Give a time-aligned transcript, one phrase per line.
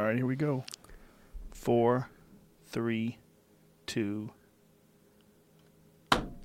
[0.00, 0.64] All right, here we go.
[1.50, 2.08] Four,
[2.68, 3.18] three,
[3.84, 4.30] two.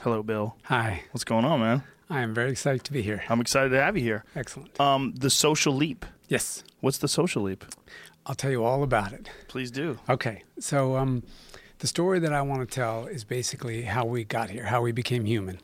[0.02, 0.58] Hello, Bill.
[0.63, 1.83] Hi, What's going on, man?
[2.10, 3.23] I am very excited to be here.
[3.29, 4.26] I'm excited to have you here.
[4.36, 4.78] Excellent.
[4.78, 6.05] Um, the social leap.
[6.28, 7.63] Yes, What's the social leap?
[8.26, 9.30] I'll tell you all about it.
[9.48, 10.00] Please do.
[10.10, 11.24] Okay, so um,
[11.80, 14.92] the story that I want to tell is basically how we got here, how we
[14.92, 15.62] became human.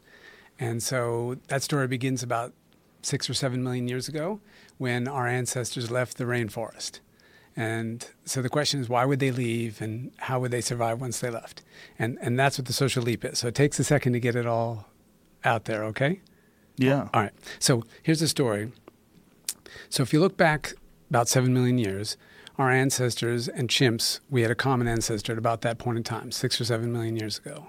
[0.58, 2.54] And so that story begins about
[3.02, 4.40] six or seven million years ago
[4.78, 7.02] when our ancestors left the rainforest.
[7.56, 11.20] And so the question is, why would they leave and how would they survive once
[11.20, 11.62] they left?
[12.00, 13.40] And, and that's what the social leap is.
[13.40, 14.88] So it takes a second to get it all
[15.44, 16.22] out there, okay?
[16.78, 17.10] Yeah.
[17.14, 17.34] All right.
[17.60, 18.72] So here's the story.
[19.90, 20.74] So if you look back
[21.10, 22.16] about seven million years,
[22.58, 26.32] our ancestors and chimps, we had a common ancestor at about that point in time,
[26.32, 27.68] six or seven million years ago.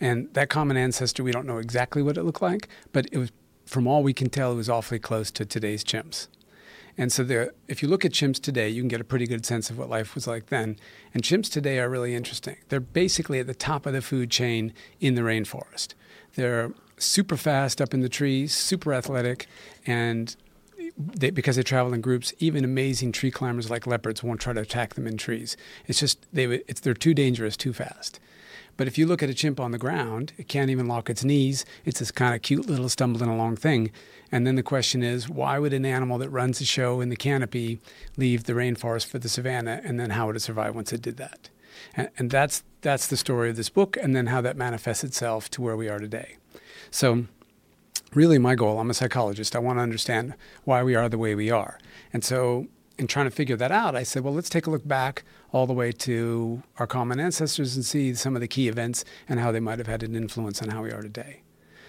[0.00, 3.30] And that common ancestor, we don't know exactly what it looked like, but it was,
[3.66, 6.26] from all we can tell, it was awfully close to today's chimps.
[6.98, 9.46] And so, the, if you look at chimps today, you can get a pretty good
[9.46, 10.76] sense of what life was like then.
[11.14, 12.56] And chimps today are really interesting.
[12.68, 15.94] They're basically at the top of the food chain in the rainforest.
[16.34, 19.46] They're super fast up in the trees, super athletic,
[19.86, 20.36] and
[20.98, 24.60] they, because they travel in groups, even amazing tree climbers like leopards won't try to
[24.60, 25.56] attack them in trees.
[25.86, 28.20] It's just they it's they're too dangerous, too fast.
[28.76, 31.24] But if you look at a chimp on the ground, it can't even lock its
[31.24, 31.64] knees.
[31.84, 33.90] It's this kind of cute little stumbling along thing.
[34.30, 37.16] And then the question is, why would an animal that runs a show in the
[37.16, 37.80] canopy
[38.16, 39.80] leave the rainforest for the savannah?
[39.84, 41.50] And then how would it survive once it did that?
[41.94, 45.48] And, and that's that's the story of this book, and then how that manifests itself
[45.50, 46.36] to where we are today.
[46.90, 47.26] So
[48.14, 51.34] really my goal i'm a psychologist i want to understand why we are the way
[51.34, 51.78] we are
[52.12, 52.66] and so
[52.98, 55.66] in trying to figure that out i said well let's take a look back all
[55.66, 59.52] the way to our common ancestors and see some of the key events and how
[59.52, 61.42] they might have had an influence on how we are today.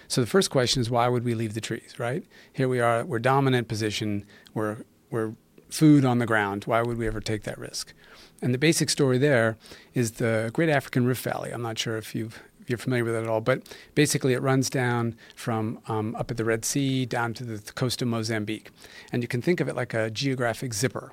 [0.07, 2.23] So the first question is why would we leave the trees right?
[2.51, 4.77] Here we are we're dominant position we're
[5.09, 5.33] we're
[5.69, 6.65] food on the ground.
[6.65, 7.93] Why would we ever take that risk?
[8.41, 9.57] And the basic story there
[9.93, 11.51] is the Great African Rift Valley.
[11.51, 13.61] I'm not sure if you've if you're familiar with it at all, but
[13.93, 18.01] basically it runs down from um, up at the Red Sea down to the coast
[18.01, 18.69] of Mozambique,
[19.11, 21.11] and you can think of it like a geographic zipper.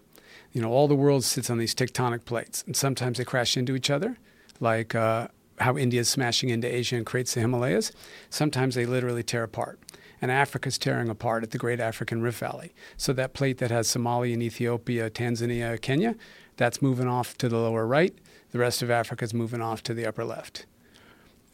[0.53, 3.77] You know, all the world sits on these tectonic plates, and sometimes they crash into
[3.77, 4.19] each other,
[4.59, 5.29] like uh,
[5.61, 7.93] how India is smashing into Asia and creates the Himalayas.
[8.31, 9.79] Sometimes they literally tear apart.
[10.23, 12.75] And Africa's tearing apart at the Great African Rift Valley.
[12.99, 16.15] So that plate that has Somalia and Ethiopia, Tanzania, Kenya,
[16.57, 18.15] that's moving off to the lower right.
[18.51, 20.67] The rest of Africa is moving off to the upper left.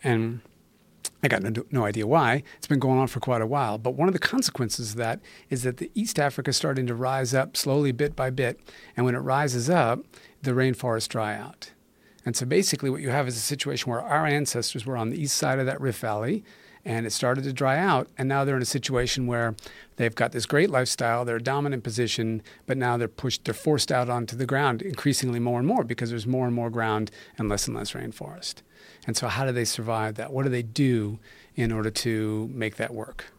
[0.02, 0.40] And
[1.26, 2.44] I got no, no idea why.
[2.56, 3.78] It's been going on for quite a while.
[3.78, 5.18] But one of the consequences of that
[5.50, 8.60] is that the East Africa is starting to rise up slowly, bit by bit.
[8.96, 10.04] And when it rises up,
[10.42, 11.72] the rainforests dry out.
[12.24, 15.20] And so basically, what you have is a situation where our ancestors were on the
[15.20, 16.44] east side of that Rift Valley
[16.84, 18.06] and it started to dry out.
[18.16, 19.56] And now they're in a situation where
[19.96, 23.90] they've got this great lifestyle, they're a dominant position, but now they're pushed, they're forced
[23.90, 27.48] out onto the ground increasingly more and more because there's more and more ground and
[27.48, 28.62] less and less rainforest.
[29.06, 30.32] And so, how do they survive that?
[30.32, 31.18] What do they do
[31.54, 33.32] in order to make that work?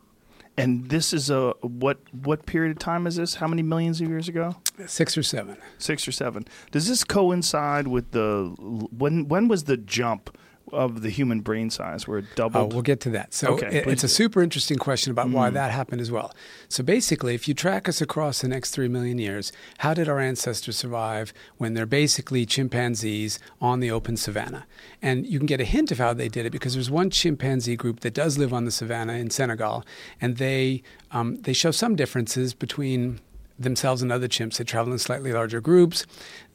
[0.60, 3.36] And this is a what what period of time is this?
[3.36, 4.56] How many millions of years ago?
[4.88, 5.58] Six or seven.
[5.78, 6.46] Six or seven.
[6.72, 10.36] Does this coincide with the when when was the jump
[10.74, 12.74] of the human brain size where it Oh, doubled?
[12.74, 13.34] we'll get to that.
[13.34, 15.54] So Okay, it- it's a super interesting question about why Mm.
[15.54, 16.34] that happened as well.
[16.68, 20.20] So basically, if you track us across the next three million years, how did our
[20.20, 24.66] ancestors survive when they're basically chimpanzees on the open savanna?
[25.02, 27.76] And you can get a hint of how they did it because there's one chimpanzee
[27.76, 29.86] group that does live on the savanna in Senegal,
[30.22, 33.20] and they um, they show some differences between
[33.60, 34.58] themselves and other chimps.
[34.58, 36.06] They travel in slightly larger groups.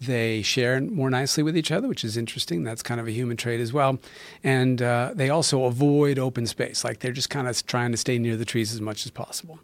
[0.00, 2.62] They share more nicely with each other, which is interesting.
[2.62, 3.98] That's kind of a human trait as well.
[4.42, 6.84] And uh, they also avoid open space.
[6.84, 9.58] Like they're just kind of trying to stay near the trees as much as possible.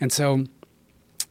[0.00, 0.44] And so,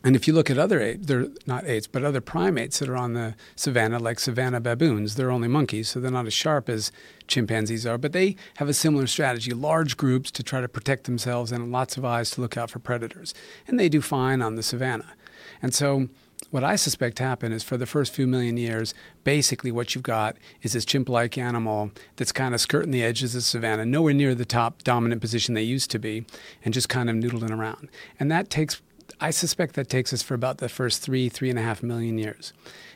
[0.03, 2.97] and if you look at other apes, they're not apes, but other primates that are
[2.97, 6.91] on the savanna, like savanna baboons, they're only monkeys, so they're not as sharp as
[7.27, 11.51] chimpanzees are, but they have a similar strategy large groups to try to protect themselves
[11.51, 13.35] and lots of eyes to look out for predators.
[13.67, 15.13] And they do fine on the savanna.
[15.61, 16.09] And so,
[16.49, 18.93] what I suspect happened is for the first few million years,
[19.23, 23.35] basically what you've got is this chimp like animal that's kind of skirting the edges
[23.35, 26.25] of the savanna, nowhere near the top dominant position they used to be,
[26.65, 27.89] and just kind of noodling around.
[28.19, 28.81] And that takes,
[29.21, 32.17] I suspect that takes us for about the first three, three and a half million
[32.17, 32.51] years.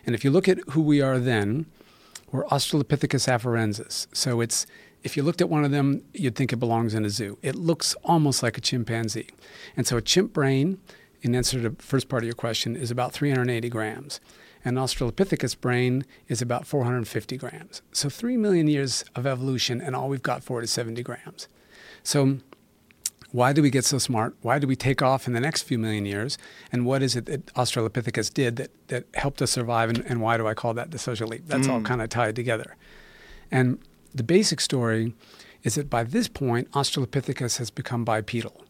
[0.05, 1.67] And if you look at who we are then,
[2.31, 4.07] we're Australopithecus afarensis.
[4.13, 4.65] So it's
[5.03, 7.37] if you looked at one of them, you'd think it belongs in a zoo.
[7.43, 9.29] It looks almost like a chimpanzee.
[9.77, 10.79] And so a chimp brain,
[11.25, 14.19] in answer to the first part of your question, is about 380 grams.
[14.63, 17.81] An Australopithecus brain is about 450 grams.
[17.91, 21.47] So three million years of evolution, and all we've got for it is 70 grams.
[22.03, 22.37] So
[23.31, 24.35] why do we get so smart?
[24.41, 26.37] Why do we take off in the next few million years?
[26.71, 29.89] And what is it that Australopithecus did that, that helped us survive?
[29.89, 31.47] And, and why do I call that the social leap?
[31.47, 31.85] That's all hmm.
[31.85, 32.75] kind of tied together.
[33.49, 33.79] And
[34.13, 35.15] the basic story
[35.63, 38.64] is that by this point, Australopithecus has become bipedal.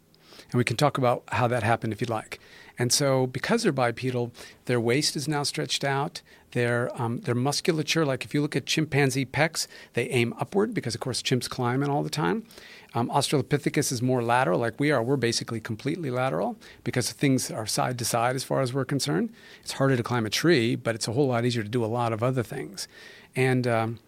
[0.52, 2.40] And we can talk about how that happened if you'd like.
[2.78, 4.32] And so, because they're bipedal,
[4.66, 6.22] their waist is now stretched out.
[6.52, 10.96] Their, um, their musculature, like if you look at chimpanzee pecs, they aim upward because,
[10.96, 12.46] of course, chimps climb in all the time.
[12.94, 15.04] Um, Australopithecus is more lateral, like we are.
[15.04, 16.56] We're basically completely lateral
[16.86, 19.34] because things are side to side as far as we're concerned.
[19.62, 21.88] It's harder to climb a tree, but it's a whole lot easier to do a
[21.88, 22.88] lot of other things.
[23.36, 24.00] And um,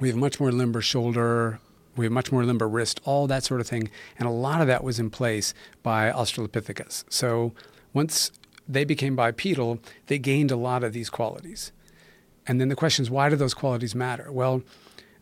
[0.00, 1.60] we have much more limber shoulder,
[1.96, 3.90] we have much more limber wrist, all that sort of thing.
[4.18, 7.04] And a lot of that was in place by Australopithecus.
[7.08, 7.52] So
[7.92, 8.30] once
[8.68, 11.72] they became bipedal, they gained a lot of these qualities.
[12.46, 14.30] And then the question is, why do those qualities matter?
[14.30, 14.62] Well,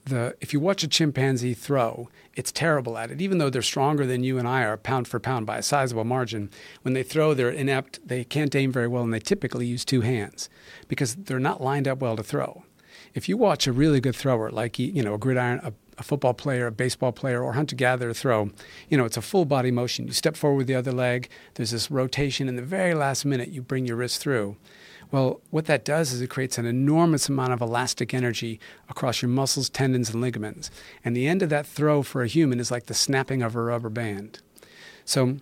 [0.04, 3.20] the, if you watch a chimpanzee throw, it's terrible at it.
[3.22, 6.04] Even though they're stronger than you and I are, pound for pound, by a sizable
[6.04, 6.50] margin,
[6.82, 8.06] when they throw, they're inept.
[8.06, 10.50] They can't aim very well, and they typically use two hands
[10.88, 12.64] because they're not lined up well to throw.
[13.14, 16.34] If you watch a really good thrower, like you know a gridiron, a a football
[16.34, 18.50] player, a baseball player, or hunter gatherer throw,
[18.88, 20.06] you know, it's a full body motion.
[20.06, 23.50] You step forward with the other leg, there's this rotation, and the very last minute,
[23.50, 24.56] you bring your wrist through.
[25.10, 28.58] Well, what that does is it creates an enormous amount of elastic energy
[28.88, 30.70] across your muscles, tendons, and ligaments.
[31.04, 33.62] And the end of that throw for a human is like the snapping of a
[33.62, 34.40] rubber band.
[35.04, 35.36] So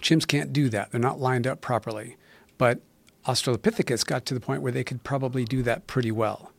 [0.00, 0.92] chimps can't do that.
[0.92, 2.16] They're not lined up properly.
[2.56, 2.80] But
[3.26, 6.52] Australopithecus got to the point where they could probably do that pretty well.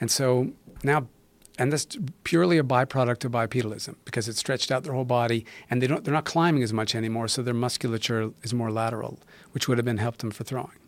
[0.00, 0.52] And so
[0.82, 1.06] now
[1.58, 5.80] and that's purely a byproduct of bipedalism because it stretched out their whole body and
[5.80, 9.18] they don't, they're not climbing as much anymore, so their musculature is more lateral,
[9.52, 10.78] which would have been helped them for throwing.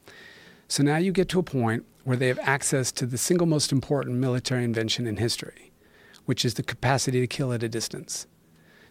[0.68, 3.72] So now you get to a point where they have access to the single most
[3.72, 5.72] important military invention in history,
[6.26, 8.26] which is the capacity to kill at a distance.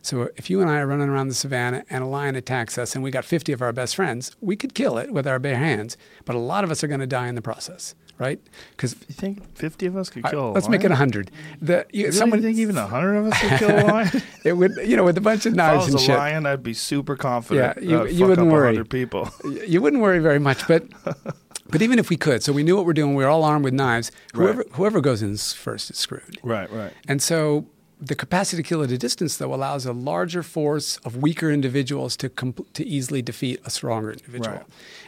[0.01, 2.95] So if you and I are running around the savannah and a lion attacks us
[2.95, 5.57] and we got 50 of our best friends, we could kill it with our bare
[5.57, 8.39] hands, but a lot of us are going to die in the process right?
[8.71, 10.49] Because you think fifty of us could kill.
[10.49, 11.31] I, let's make it hundred.
[11.61, 14.21] The you, really someone think even hundred of us could kill a lion?
[14.43, 16.17] it would, you know, with a bunch of knives if I was and a shit.
[16.17, 17.81] lion, I'd be super confident.
[17.81, 18.83] Yeah, you, uh, you wouldn't worry.
[18.85, 19.29] People,
[19.67, 20.83] you wouldn't worry very much, but.
[21.69, 23.65] But even if we could, so we knew what we're doing, we we're all armed
[23.65, 24.09] with knives.
[24.33, 24.71] Whoever right.
[24.71, 26.37] whoever goes in first is screwed.
[26.41, 26.93] Right, right.
[27.09, 27.67] And so
[27.99, 32.15] the capacity to kill at a distance, though, allows a larger force of weaker individuals
[32.17, 34.57] to comp- to easily defeat a stronger individual.
[34.57, 34.65] Right.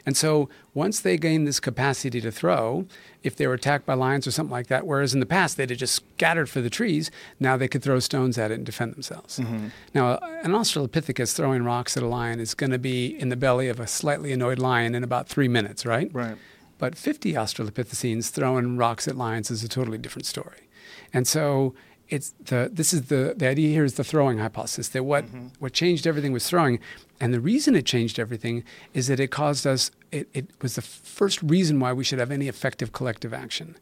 [0.07, 2.88] And so, once they gain this capacity to throw,
[3.21, 5.69] if they were attacked by lions or something like that, whereas in the past they'd
[5.69, 8.94] have just scattered for the trees, now they could throw stones at it and defend
[8.95, 9.38] themselves.
[9.38, 9.68] Mm-hmm.
[9.94, 13.68] Now, an Australopithecus throwing rocks at a lion is going to be in the belly
[13.68, 16.09] of a slightly annoyed lion in about three minutes, right?
[16.12, 16.38] Right.
[16.80, 20.69] But 50 Australopithecines throwing rocks at lions is a totally different story.
[21.13, 21.75] And so
[22.09, 25.47] it's the this is the the idea here is the throwing hypothesis that what mm-hmm.
[25.59, 26.79] what changed everything was throwing
[27.19, 28.63] and the reason it changed everything
[28.94, 32.31] is that it caused us it, it was the first reason why we should have
[32.31, 33.75] any effective collective action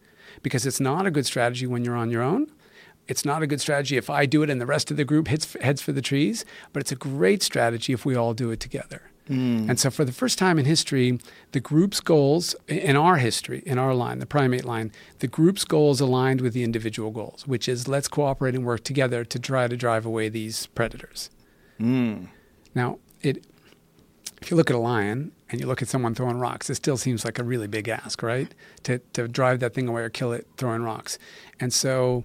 [0.43, 2.47] because it's not a good strategy when you're on your own
[3.07, 5.27] it's not a good strategy if I do it and the rest of the group
[5.27, 8.59] hits, heads for the trees, but it's a great strategy if we all do it
[8.59, 9.03] together.
[9.29, 9.69] Mm.
[9.69, 11.19] And so, for the first time in history,
[11.51, 15.99] the group's goals, in our history, in our line, the primate line, the group's goals
[15.99, 19.75] aligned with the individual goals, which is let's cooperate and work together to try to
[19.75, 21.29] drive away these predators.
[21.79, 22.29] Mm.
[22.73, 23.45] Now, it,
[24.41, 26.97] if you look at a lion and you look at someone throwing rocks, it still
[26.97, 28.53] seems like a really big ask, right?
[28.83, 31.17] To, to drive that thing away or kill it throwing rocks.
[31.59, 32.23] And so,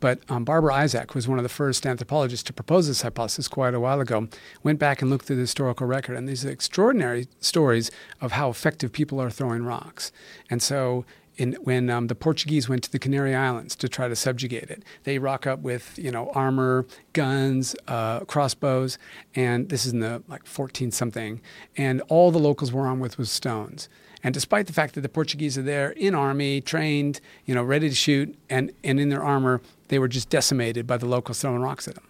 [0.00, 3.74] but um, Barbara Isaac, was one of the first anthropologists to propose this hypothesis quite
[3.74, 4.28] a while ago,
[4.62, 8.92] went back and looked through the historical record, and these extraordinary stories of how effective
[8.92, 10.12] people are throwing rocks.
[10.50, 11.04] And so,
[11.36, 14.82] in, when um, the Portuguese went to the Canary Islands to try to subjugate it,
[15.04, 18.98] they rock up with you know armor, guns, uh, crossbows,
[19.34, 21.40] and this is in the like 14 something,
[21.76, 23.88] and all the locals were armed with was stones.
[24.22, 27.88] And despite the fact that the Portuguese are there in army, trained, you know, ready
[27.88, 31.60] to shoot, and, and in their armor, they were just decimated by the locals throwing
[31.60, 32.06] rocks at them.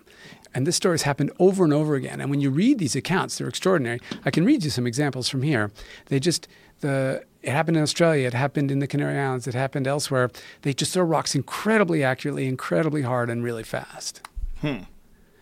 [0.54, 2.20] And this story has happened over and over again.
[2.20, 4.00] And when you read these accounts, they're extraordinary.
[4.24, 5.70] I can read you some examples from here.
[6.06, 6.48] They just
[6.80, 10.30] the it happened in Australia, it happened in the Canary Islands, it happened elsewhere.
[10.62, 14.20] They just throw rocks incredibly accurately, incredibly hard, and really fast.
[14.60, 14.78] Hmm.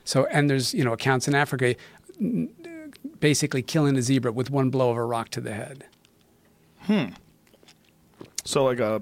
[0.05, 1.77] So, and there's you know accounts in Africa,
[3.21, 5.87] basically killing a zebra with one blow of a rock to the head.
[6.81, 7.07] Hmm.
[8.45, 9.01] So like a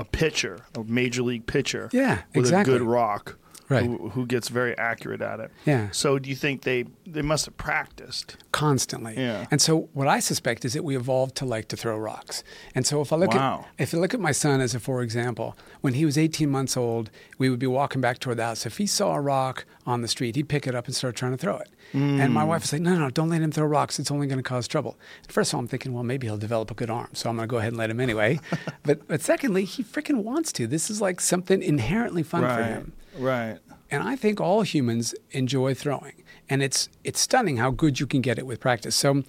[0.00, 1.90] a pitcher, a major league pitcher.
[1.92, 2.74] Yeah, with exactly.
[2.74, 3.38] a good rock.
[3.70, 3.84] Right.
[3.84, 5.50] who, who gets very accurate at it.
[5.64, 5.90] Yeah.
[5.92, 8.36] So do you think they they must have practiced?
[8.60, 9.14] constantly.
[9.16, 9.46] Yeah.
[9.50, 12.44] And so what I suspect is that we evolved to like to throw rocks.
[12.74, 13.64] And so if I look Wow.
[13.78, 16.50] at if I look at my son as a for example, when he was 18
[16.50, 18.66] months old, we would be walking back toward the house.
[18.66, 21.32] If he saw a rock on the street, he'd pick it up and start trying
[21.32, 21.70] to throw it.
[21.92, 22.48] And my mm.
[22.48, 23.98] wife would say, "No, no, don't let him throw rocks.
[23.98, 24.96] It's only going to cause trouble."
[25.28, 27.48] First of all, I'm thinking, well, maybe he'll develop a good arm, so I'm going
[27.48, 28.38] to go ahead and let him anyway.
[28.84, 30.66] but but secondly, he freaking wants to.
[30.66, 32.66] This is like something inherently fun for right.
[32.66, 32.92] him.
[33.18, 33.58] Right.
[33.90, 38.20] And I think all humans enjoy throwing, and it's it's stunning how good you can
[38.20, 38.94] get it with practice.
[38.94, 39.24] So,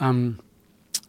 [0.00, 0.38] um,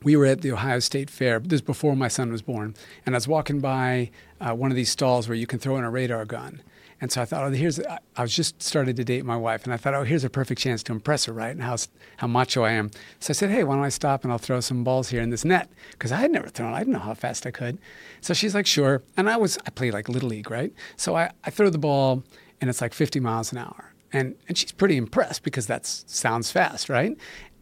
[0.03, 1.39] we were at the Ohio State Fair.
[1.39, 2.75] This is before my son was born,
[3.05, 5.83] and I was walking by uh, one of these stalls where you can throw in
[5.83, 6.61] a radar gun.
[7.03, 7.81] And so I thought, oh, here's.
[7.81, 10.61] I was just started to date my wife, and I thought, oh, here's a perfect
[10.61, 11.51] chance to impress her, right?
[11.51, 11.75] And how
[12.15, 12.91] how macho I am.
[13.19, 15.29] So I said, hey, why don't I stop and I'll throw some balls here in
[15.29, 15.69] this net?
[15.91, 16.73] Because I had never thrown.
[16.73, 17.77] I didn't know how fast I could.
[18.21, 19.03] So she's like, sure.
[19.17, 20.71] And I was I played like little league, right?
[20.95, 22.23] So I, I throw the ball,
[22.61, 26.51] and it's like 50 miles an hour, and and she's pretty impressed because that sounds
[26.51, 27.17] fast, right?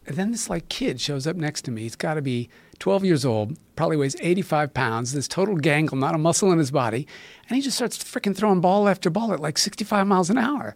[0.05, 1.81] And then this like kid shows up next to me.
[1.81, 2.47] He's got to be
[2.81, 6.71] 12 years old, probably weighs 85 pounds, this total gangle, not a muscle in his
[6.71, 7.07] body.
[7.47, 10.73] And he just starts freaking throwing ball after ball at like 65 miles an hour.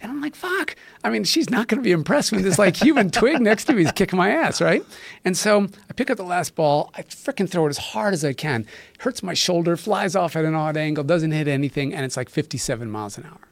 [0.00, 0.76] And I'm like, fuck.
[1.02, 3.72] I mean, she's not going to be impressed when this like human twig next to
[3.72, 4.84] me is kicking my ass, right?
[5.24, 6.92] And so I pick up the last ball.
[6.94, 8.64] I freaking throw it as hard as I can.
[9.00, 12.28] Hurts my shoulder, flies off at an odd angle, doesn't hit anything, and it's like
[12.28, 13.48] 57 miles an hour.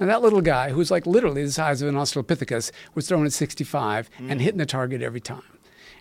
[0.00, 3.34] Now, that little guy, who's like literally the size of an Australopithecus, was throwing at
[3.34, 4.42] 65 and mm.
[4.42, 5.42] hitting the target every time.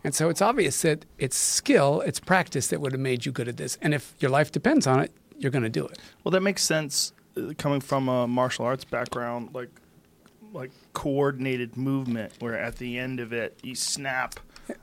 [0.03, 3.47] And so it's obvious that it's skill, it's practice that would have made you good
[3.47, 3.77] at this.
[3.81, 5.99] And if your life depends on it, you're going to do it.
[6.23, 9.69] Well, that makes sense uh, coming from a martial arts background, like
[10.53, 14.37] like coordinated movement, where at the end of it you snap.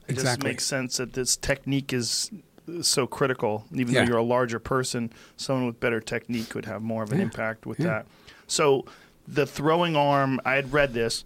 [0.06, 2.30] It just makes sense that this technique is
[2.68, 3.64] uh, so critical.
[3.74, 4.00] Even Yeah.
[4.00, 7.24] though you're a larger person, someone with better technique could have more of an Yeah.
[7.24, 7.86] impact with Yeah.
[7.86, 8.06] that.
[8.46, 8.86] So
[9.26, 11.24] the throwing arm, I had read this.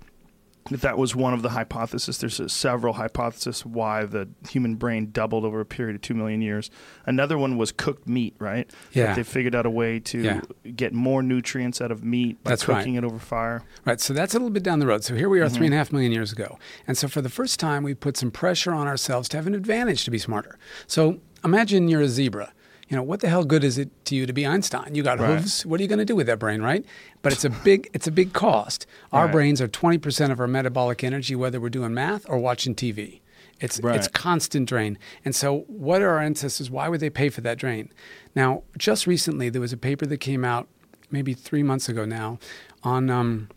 [0.70, 2.18] That was one of the hypotheses.
[2.18, 6.70] There's several hypotheses why the human brain doubled over a period of two million years.
[7.04, 8.70] Another one was cooked meat, right?
[8.92, 9.06] Yeah.
[9.06, 10.40] That they figured out a way to Yeah.
[10.76, 12.78] get more nutrients out of meat by That's right.
[12.78, 13.62] cooking it over fire.
[13.84, 15.02] Right, so that's a little bit down the road.
[15.02, 15.54] So here we are, mm-hmm.
[15.54, 16.58] three and a half million years ago.
[16.86, 19.54] And so for the first time, we put some pressure on ourselves to have an
[19.54, 20.58] advantage to be smarter.
[20.86, 22.52] So imagine you're a zebra.
[22.92, 24.94] You know, what the hell good is it to you to be Einstein?
[24.94, 25.38] You got Right.
[25.38, 25.64] hooves.
[25.64, 26.84] What are you going to do with that brain, right?
[27.22, 28.84] But it's a big, it's a big cost.
[29.14, 29.32] Our Right.
[29.32, 33.22] brains are 20% of our metabolic energy, whether we're doing math or watching TV.
[33.60, 34.98] It's, it's constant drain.
[35.24, 36.70] And so, what are our ancestors?
[36.70, 37.88] Why would they pay for that drain?
[38.34, 40.68] Now, just recently, there was a paper that came out
[41.10, 42.38] maybe three months ago now
[42.82, 43.48] on um,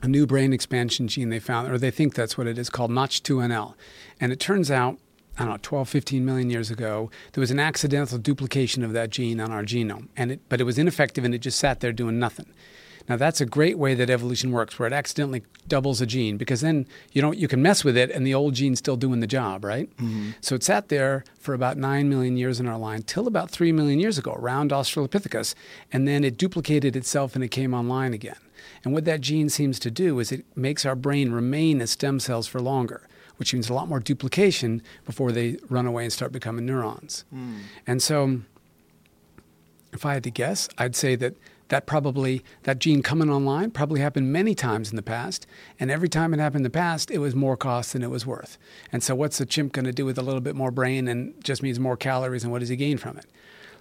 [0.00, 2.90] a new brain expansion gene they found, or they think that's what it is, called
[2.90, 3.74] Notch2NL.
[4.18, 4.98] And it turns out,
[5.38, 9.10] I don't know, 12, 15 million years ago, there was an accidental duplication of that
[9.10, 10.08] gene on our genome.
[10.16, 12.46] And it, but it was ineffective and it just sat there doing nothing.
[13.08, 16.60] Now that's a great way that evolution works, where it accidentally doubles a gene, because
[16.60, 19.26] then you don't you can mess with it and the old gene's still doing the
[19.26, 19.90] job, right?
[19.96, 20.30] Mm-hmm.
[20.40, 23.72] So it sat there for about nine million years in our line, till about three
[23.72, 25.54] million years ago, around Australopithecus,
[25.92, 28.38] and then it duplicated itself and it came online again.
[28.84, 32.20] And what that gene seems to do is it makes our brain remain as stem
[32.20, 36.32] cells for longer, which means a lot more duplication before they run away and start
[36.32, 37.24] becoming neurons.
[37.30, 37.58] Hmm.
[37.86, 38.40] And so
[39.92, 41.34] if I had to guess, I'd say that
[41.68, 45.46] that probably that gene coming online probably happened many times in the past,
[45.80, 48.26] and every time it happened in the past, it was more cost than it was
[48.26, 48.58] worth.
[48.92, 51.32] And so, what's a chimp going to do with a little bit more brain and
[51.42, 53.24] just means more calories, and what does he gain from it?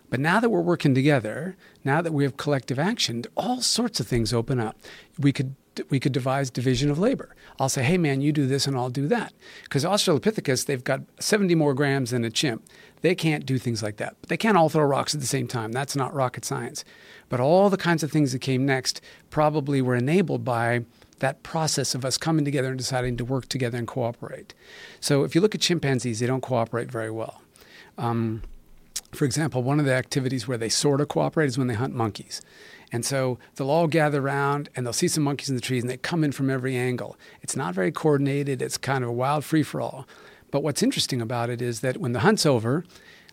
[0.09, 4.07] But now that we're working together, now that we have collective action, all sorts of
[4.07, 4.77] things open up.
[5.19, 5.55] We could
[5.89, 7.35] we could devise division of labor.
[7.59, 9.33] I'll say, hey man, you do this and I'll do that.
[9.63, 12.63] Because Australopithecus, they've got 70 more grams than a chimp.
[13.01, 14.15] They can't do things like that.
[14.21, 15.71] But they can't all throw rocks at the same time.
[15.71, 16.83] That's not rocket science.
[17.29, 20.85] But all the kinds of things that came next probably were enabled by
[21.19, 24.53] that process of us coming together and deciding to work together and cooperate.
[24.99, 27.41] So if you look at chimpanzees, they don't cooperate very well.
[27.97, 28.41] Um,
[29.11, 31.93] for example, one of the activities where they sort of cooperate is when they hunt
[31.93, 32.41] monkeys.
[32.91, 35.89] And so they'll all gather around and they'll see some monkeys in the trees and
[35.89, 37.17] they come in from every angle.
[37.41, 40.07] It's not very coordinated, it's kind of a wild free for all.
[40.51, 42.83] But what's interesting about it is that when the hunt's over,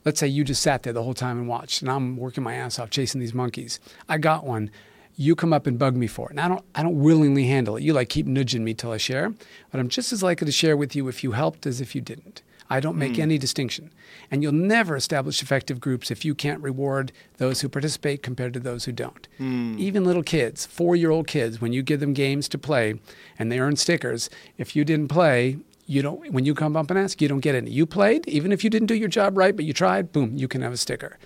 [0.04, 2.54] let's say you just sat there the whole time and watched, and I'm working my
[2.54, 3.80] ass off chasing these monkeys.
[4.08, 4.70] I got one.
[5.16, 6.30] You come up and bug me for it.
[6.30, 7.82] And I don't I don't willingly handle it.
[7.82, 9.34] You like keep nudging me till I share.
[9.72, 12.00] But I'm just as likely to share with you if you helped as if you
[12.00, 12.42] didn't.
[12.70, 13.22] I don't make hmm.
[13.22, 13.92] any distinction.
[14.30, 18.60] And you'll never establish effective groups if you can't reward those who participate compared to
[18.60, 19.26] those who don't.
[19.38, 19.76] Hmm.
[19.78, 23.00] Even little kids, four year old kids, when you give them games to play
[23.38, 26.98] and they earn stickers, if you didn't play, you don't when you come up and
[26.98, 27.70] ask, you don't get any.
[27.70, 30.46] You played, even if you didn't do your job right, but you tried, boom, you
[30.46, 31.18] can have a sticker.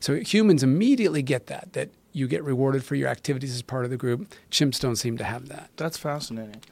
[0.00, 3.90] So humans immediately get that, that you get rewarded for your activities as part of
[3.90, 4.32] the group.
[4.50, 5.70] Chimps don't seem to have that.
[5.76, 6.62] That's fascinating.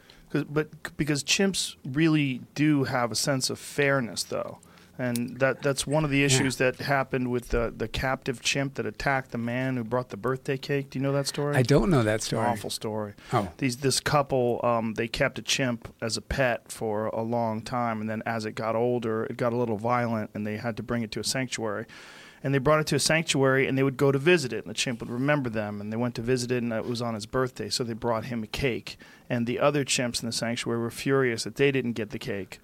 [0.42, 4.58] But because chimps really do have a sense of fairness, though,
[4.98, 8.86] and that that's one of the issues that happened with the the captive chimp that
[8.86, 10.90] attacked the man who brought the birthday cake.
[10.90, 11.56] Do you know that story?
[11.56, 12.46] I don't know that story.
[12.46, 13.14] awful story.
[13.32, 17.62] Oh, These this couple um, they kept a chimp as a pet for a long
[17.62, 20.76] time, and then as it got older, it got a little violent, and they had
[20.76, 21.86] to bring it to a sanctuary.
[22.44, 24.70] And they brought it to a sanctuary, and they would go to visit it, and
[24.70, 25.80] the chimp would remember them.
[25.80, 28.26] And they went to visit it, and it was on his birthday, so they brought
[28.26, 28.98] him a cake.
[29.30, 32.60] And the other chimps in the sanctuary were furious that they didn't get the cake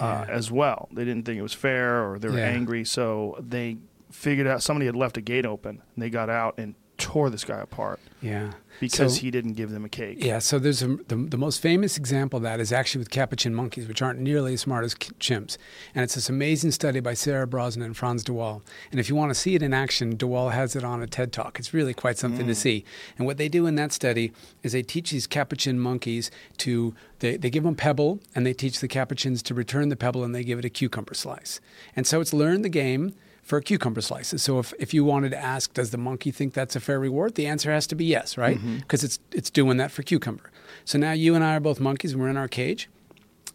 [0.00, 0.34] uh, Yeah.
[0.34, 0.88] as well.
[0.92, 2.48] They didn't think it was fair, or they were Yeah.
[2.48, 3.76] angry, so they
[4.10, 7.44] figured out somebody had left a gate open, and they got out and tore this
[7.44, 8.52] guy apart yeah.
[8.80, 10.18] because So- he didn't give them a cake.
[10.20, 13.54] Yeah, so there's a, the, the most famous example of that is actually with capuchin
[13.54, 15.56] monkeys, which aren't nearly as smart as chimps.
[15.94, 18.62] And it's this amazing study by Sarah Brosnan and Frans de Waal.
[18.90, 21.06] And if you want to see it in action, De Waal has it on a
[21.06, 21.58] TED Talk.
[21.58, 22.56] It's really quite something to mm.
[22.56, 22.84] see.
[23.18, 24.32] And what they do in that study
[24.62, 28.80] is they teach these capuchin monkeys to, they, they give them pebble, and they teach
[28.80, 31.60] the capuchins to return the pebble, and they give it a cucumber slice.
[31.96, 34.42] And so it's learned the game for cucumber slices.
[34.42, 37.34] So if, if you wanted to ask, does the monkey think that's a fair reward?
[37.34, 38.56] The answer has to be yes, right?
[38.56, 38.78] Mm-hmm.
[38.78, 40.50] Because it's it's doing that for cucumber.
[40.84, 42.88] So now you and I are both monkeys and we're in our cage.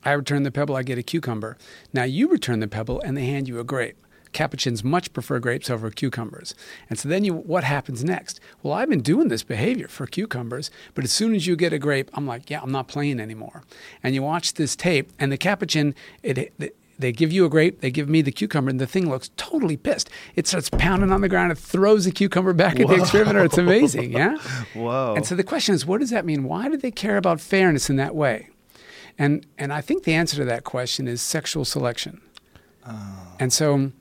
[0.05, 1.57] I return the pebble, I get a cucumber.
[1.91, 3.97] Now you return the pebble and they hand you a grape.
[4.31, 6.53] Capuchins much prefer grapes over cucumbers.
[6.87, 8.39] And so then you what happens next?
[8.61, 11.79] Well, I've been doing this behavior for cucumbers, but as soon as you get a
[11.79, 13.63] grape, I'm like, yeah, I'm not playing anymore.
[14.03, 17.79] And you watch this tape and the capuchin it, it they give you a grape,
[17.79, 20.09] they give me the cucumber, and the thing looks totally pissed.
[20.35, 23.43] It starts pounding on the ground, it throws the cucumber back at the experimenter.
[23.45, 24.37] It's amazing, yeah?
[24.73, 25.13] Whoa.
[25.15, 26.43] And so the question is, what does that mean?
[26.43, 28.49] Why do they care about fairness in that way?
[29.17, 32.21] And and I think the answer to that question is sexual selection.
[32.85, 33.35] Oh.
[33.39, 33.91] And so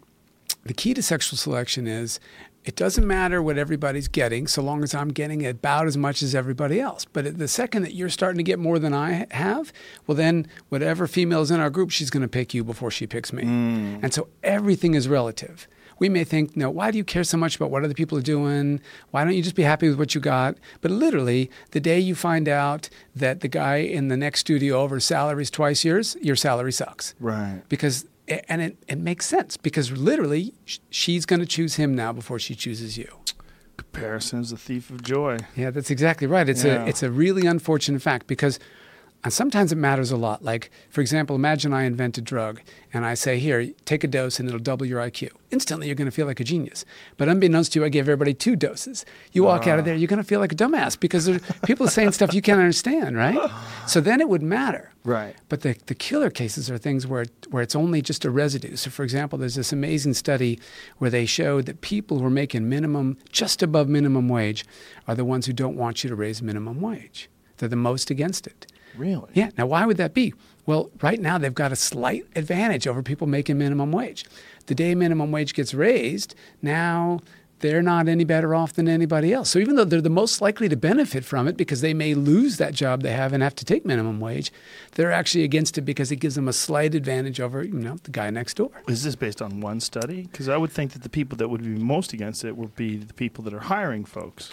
[0.65, 2.21] the key to sexual selection is
[2.69, 6.35] it doesn't matter what everybody's getting so long as I'm getting about as much as
[6.35, 7.07] everybody else.
[7.07, 9.73] But the second that you're starting to get more than I have,
[10.07, 13.07] well, then whatever female is in our group, she's going to pick you before she
[13.07, 13.45] picks me.
[13.45, 14.01] Mm.
[14.03, 15.67] And so everything is relative.
[15.99, 18.23] We may think, no, why do you care so much about what other people are
[18.37, 18.83] doing?
[19.13, 20.59] Why don't you just be happy with what you got?
[20.83, 25.01] But literally, the day you find out that the guy in the next studio over
[25.01, 27.63] salary is twice yours, your salary sucks right.
[27.71, 28.05] because
[28.49, 30.53] and it, it makes sense because literally
[30.91, 33.09] she's going to choose him now before she chooses you
[33.77, 35.39] Comparison is the thief of joy.
[35.57, 36.85] yeah that's exactly right it's Yeah.
[36.85, 38.59] a it's a really unfortunate fact because
[39.25, 42.61] and sometimes it matters a lot like for example imagine i invent a drug
[42.93, 46.07] and i say here take a dose and it'll double your iq instantly you're going
[46.07, 46.85] to feel like a genius
[47.17, 50.09] but unbeknownst to you i gave everybody two doses you walk out of there you're
[50.09, 53.17] going to feel like a dumbass because there, people are saying stuff you can't understand
[53.17, 53.51] right
[53.87, 55.35] so then it would matter Right.
[55.49, 58.77] but the, the killer cases are things where, where it's only just a residue.
[58.77, 60.61] So, for example, there's this amazing study
[60.99, 64.67] where they showed that people who are making minimum, just above minimum wage,
[65.07, 67.31] are the ones who don't want you to raise minimum wage.
[67.57, 68.67] They're the most against it.
[68.99, 69.31] Really?
[69.33, 69.51] Yeah.
[69.57, 70.35] Now, why would that be?
[70.67, 74.25] Well, right now they've got a slight advantage over people making minimum wage.
[74.67, 77.21] The day minimum wage gets raised, now
[77.61, 79.51] they're not any better off than anybody else.
[79.51, 82.57] So even though they're the most likely to benefit from it because they may lose
[82.59, 84.53] that job they have and have to take minimum wage,
[84.93, 88.11] they're actually against it because it gives them a slight advantage over, you know, the
[88.11, 88.71] guy next door.
[88.89, 90.23] Is this based on one study?
[90.23, 92.97] Because I would think that the people that would be most against it would be
[92.97, 94.51] the people that are hiring folks.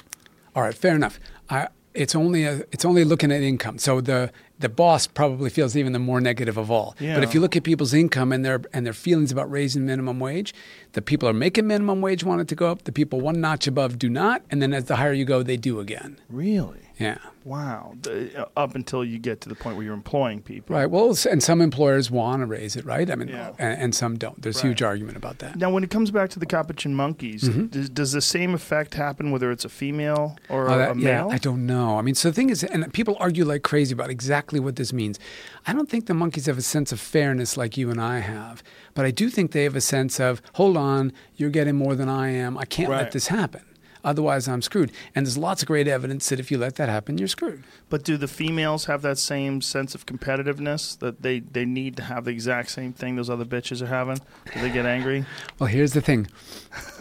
[0.55, 1.19] All right, fair enough.
[1.49, 3.77] I, it's only a, it's only looking at income.
[3.77, 6.95] So the the boss probably feels even the more negative of all.
[6.99, 7.15] Yeah.
[7.15, 10.19] But if you look at people's income and their and their feelings about raising minimum
[10.19, 10.53] wage,
[10.93, 12.83] the people are making minimum wage want it to go up.
[12.83, 15.57] The people one notch above do not, and then as the higher you go, they
[15.57, 16.19] do again.
[16.29, 16.84] Really?
[16.97, 17.17] Yeah.
[17.43, 17.95] Wow.
[18.07, 20.75] Uh, up until you get to the point where you're employing people.
[20.75, 20.89] Right.
[20.89, 23.11] Well, and some employers want to raise it, right?
[23.11, 23.51] I mean, Yeah.
[23.59, 24.41] and, and some don't.
[24.41, 24.69] There's Right.
[24.69, 25.57] huge argument about that.
[25.57, 27.65] Now, when it comes back to the capuchin monkeys, Mm-hmm.
[27.67, 30.99] does, does the same effect happen whether it's a female or Oh, a, that- a
[30.99, 31.29] yeah, male?
[31.31, 31.99] I don't know.
[31.99, 34.93] I mean, so the thing is, and people argue like crazy about exactly what this
[34.93, 35.19] means.
[35.67, 38.63] I don't think the monkeys have a sense of fairness like you and I have,
[38.93, 42.07] but I do think they have a sense of, hold on, you're getting more than
[42.09, 42.57] I am.
[42.57, 43.01] I can't Right.
[43.03, 43.61] let this happen.
[44.05, 44.91] Otherwise, I'm screwed.
[45.15, 47.63] And there's lots of great evidence that if you let that happen, you're screwed.
[47.89, 52.03] But do the females have that same sense of competitiveness that they, they need to
[52.03, 54.19] have the exact same thing those other bitches are having?
[54.53, 55.25] Do they get angry?
[55.57, 56.27] Well, here's the thing.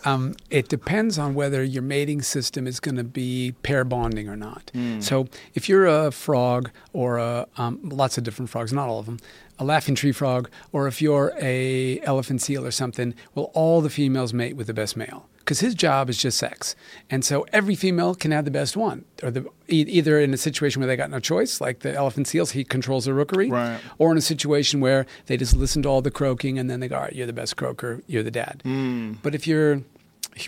[0.04, 4.36] Um, it depends on whether your mating system is going to be pair bonding or
[4.36, 4.70] not.
[5.00, 9.06] So, if you're a frog or a, um, lots of different frogs, not all of
[9.06, 9.18] them,
[9.58, 13.90] a laughing tree frog, or if you're a elephant seal or something, well, all the
[13.90, 16.74] females mate with the best male because his job is just sex,
[17.10, 20.36] and so every female can have the best one, or the e- either in a
[20.38, 23.78] situation where they got no choice, like the elephant seals, he controls the rookery, Right.
[23.98, 26.88] or in a situation where they just listen to all the croaking and then they
[26.88, 28.60] go, all right, you're the best croaker, you're the dad.
[28.64, 29.12] Hmm.
[29.22, 29.82] But if you're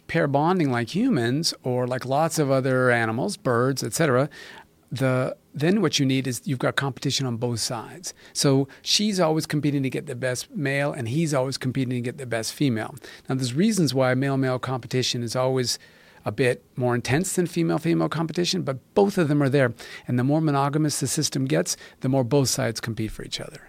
[0.08, 4.28] pair bonding like humans or like lots of other animals, birds, etc.,
[4.90, 8.12] the then what you need is you've got competition on both sides.
[8.34, 12.18] So she's always competing to get the best male, and he's always competing to get
[12.18, 12.94] the best female.
[13.28, 15.78] Now, there's reasons why male male competition is always
[16.26, 19.72] a bit more intense than female female competition, but both of them are there.
[20.06, 23.68] And the more monogamous the system gets, the more both sides compete for each other.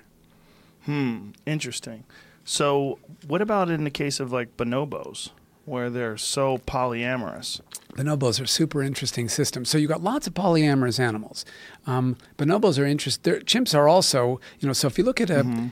[0.83, 2.03] Hmm, interesting.
[2.43, 5.29] So, what about in the case of like bonobos,
[5.67, 7.61] where they're so polyamorous?
[7.95, 9.69] Bonobos are super interesting systems.
[9.69, 11.45] So you've got lots of polyamorous animals.
[11.85, 13.33] Um, bonobos are interesting.
[13.41, 14.73] Chimps are also, you know.
[14.73, 15.67] So if you look at a, mm-hmm.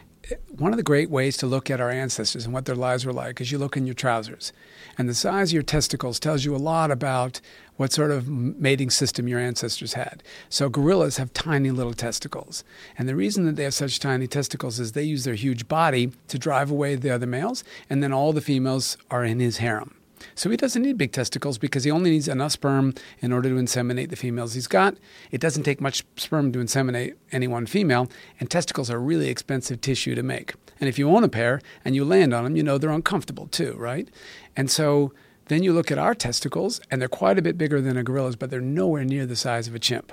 [0.57, 3.13] one of the great ways to look at our ancestors and what their lives were
[3.13, 4.51] like is you look in your trousers,
[4.97, 7.39] and the size of your testicles tells you a lot about
[7.77, 10.23] what sort of mating system your ancestors had.
[10.49, 12.63] So gorillas have tiny little testicles.
[12.97, 16.11] And the reason that they have such tiny testicles is they use their huge body
[16.29, 19.95] to drive away the other males, and then all the females are in his harem.
[20.33, 23.55] So he doesn't need big testicles because he only needs enough sperm in order to
[23.55, 24.95] inseminate the females he's got.
[25.31, 28.09] It doesn't take much sperm to inseminate any one female,
[28.39, 30.53] and testicles are really expensive tissue to make.
[30.79, 33.47] And if you own a pair and you land on them, you know they're uncomfortable
[33.47, 34.09] too, right?
[34.55, 35.13] And so
[35.47, 38.35] then you look at our testicles, and they're quite a bit bigger than a gorilla's,
[38.35, 40.11] but they're nowhere near the size of a chimp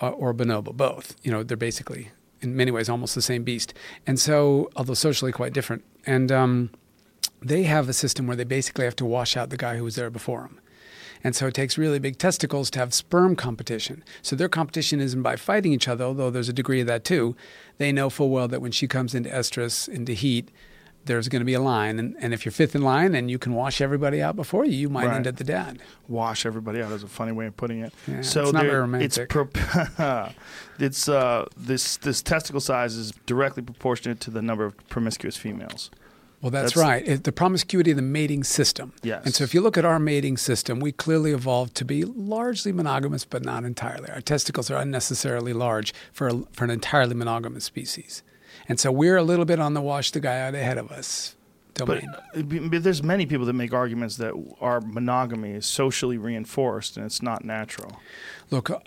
[0.00, 1.14] uh, or a bonobo, both.
[1.22, 3.74] You know, they're basically, in many ways, almost the same beast.
[4.06, 5.84] And so, although socially quite different.
[6.04, 6.70] And, um,
[7.42, 9.94] they have a system where they basically have to wash out the guy who was
[9.94, 10.60] there before them.
[11.24, 14.04] And so it takes really big testicles to have sperm competition.
[14.22, 17.34] So their competition isn't by fighting each other, although there's a degree of that too.
[17.78, 20.50] They know full well that when she comes into estrus, into heat,
[21.06, 21.98] there's going to be a line.
[21.98, 24.72] And, and if you're fifth in line and you can wash everybody out before you,
[24.72, 25.16] you might right.
[25.16, 25.78] end at the dad.
[26.08, 27.92] Wash everybody out is a funny way of putting it.
[28.06, 29.06] Yeah, so it's not very romantic.
[29.06, 30.30] It's, pro-
[30.78, 35.90] it's uh, this, this testicle size is directly proportionate to the number of promiscuous females.
[36.42, 37.06] Well, that's, that's right.
[37.06, 38.92] It, the promiscuity of the mating system.
[39.02, 39.24] Yes.
[39.24, 42.72] And so if you look at our mating system, we clearly evolved to be largely
[42.72, 44.10] monogamous, but not entirely.
[44.10, 48.22] Our testicles are unnecessarily large for, a, for an entirely monogamous species.
[48.68, 51.36] And so we're a little bit on the wash the guy out ahead of us
[51.76, 52.08] domain.
[52.34, 56.96] But, uh, but there's many people that make arguments that our monogamy is socially reinforced
[56.96, 58.00] and it's not natural.
[58.50, 58.80] Look, uh,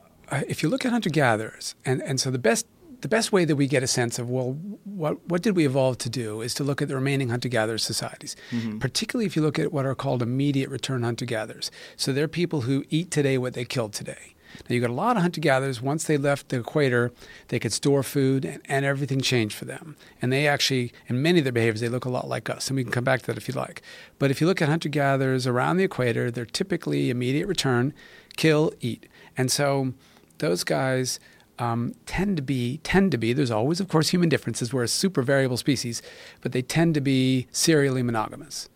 [0.48, 2.66] if you look at hunter gatherers, and, and so the best
[3.02, 5.98] the best way that we get a sense of well what what did we evolve
[5.98, 8.78] to do is to look at the remaining hunter gatherer societies mm-hmm.
[8.78, 12.62] particularly if you look at what are called immediate return hunter gatherers so they're people
[12.62, 14.36] who eat today what they killed today
[14.68, 17.12] now you got a lot of hunter gatherers once they left the equator
[17.50, 21.40] they could store food and, and everything changed for them and they actually in many
[21.40, 23.28] of their behaviors they look a lot like us and we can come back to
[23.28, 23.82] that if you like
[24.18, 27.94] but if you look at hunter gatherers around the equator they're typically immediate return
[28.38, 29.08] kill eat
[29.38, 29.94] and so
[30.40, 31.20] those guys
[31.60, 33.34] um, tend to be tend to be.
[33.34, 34.74] There's always, of course, human differences.
[34.74, 36.02] We're a super variable species,
[36.42, 38.70] but they tend to be serially monogamous.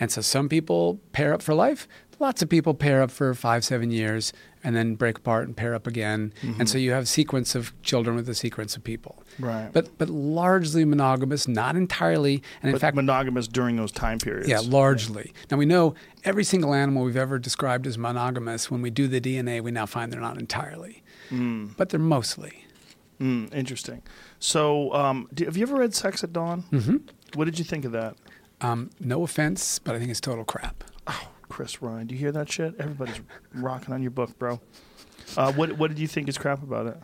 [0.00, 1.86] And so some people pair up for life.
[2.18, 4.32] Lots of people pair up for five, seven years
[4.62, 6.32] and then break apart and pair up again.
[6.42, 6.60] Mm-hmm.
[6.60, 9.22] And so you have sequence of children with a sequence of people.
[9.38, 9.70] Right.
[9.72, 12.42] But but largely monogamous, not entirely.
[12.62, 14.48] And in fact monogamous during those time periods.
[14.48, 15.32] Yeah, largely.
[15.50, 15.94] Now we know
[16.24, 19.86] every single animal we've ever described as monogamous, when we do the DNA, we now
[19.86, 21.76] find they're not entirely mm.
[21.76, 22.66] but they're mostly.
[23.20, 24.02] Mm, interesting.
[24.38, 26.64] So, um, do, have you ever read Sex at Dawn?
[26.72, 26.96] Mm-hmm.
[27.34, 28.16] What did you think of that?
[28.60, 30.84] Um, no offense, but I think it's total crap.
[31.50, 32.74] Chris Ryan, do you hear that shit?
[32.78, 33.20] Everybody's
[33.54, 34.60] rocking on your book, bro.
[35.36, 36.96] Uh, what What did you think is crap about it?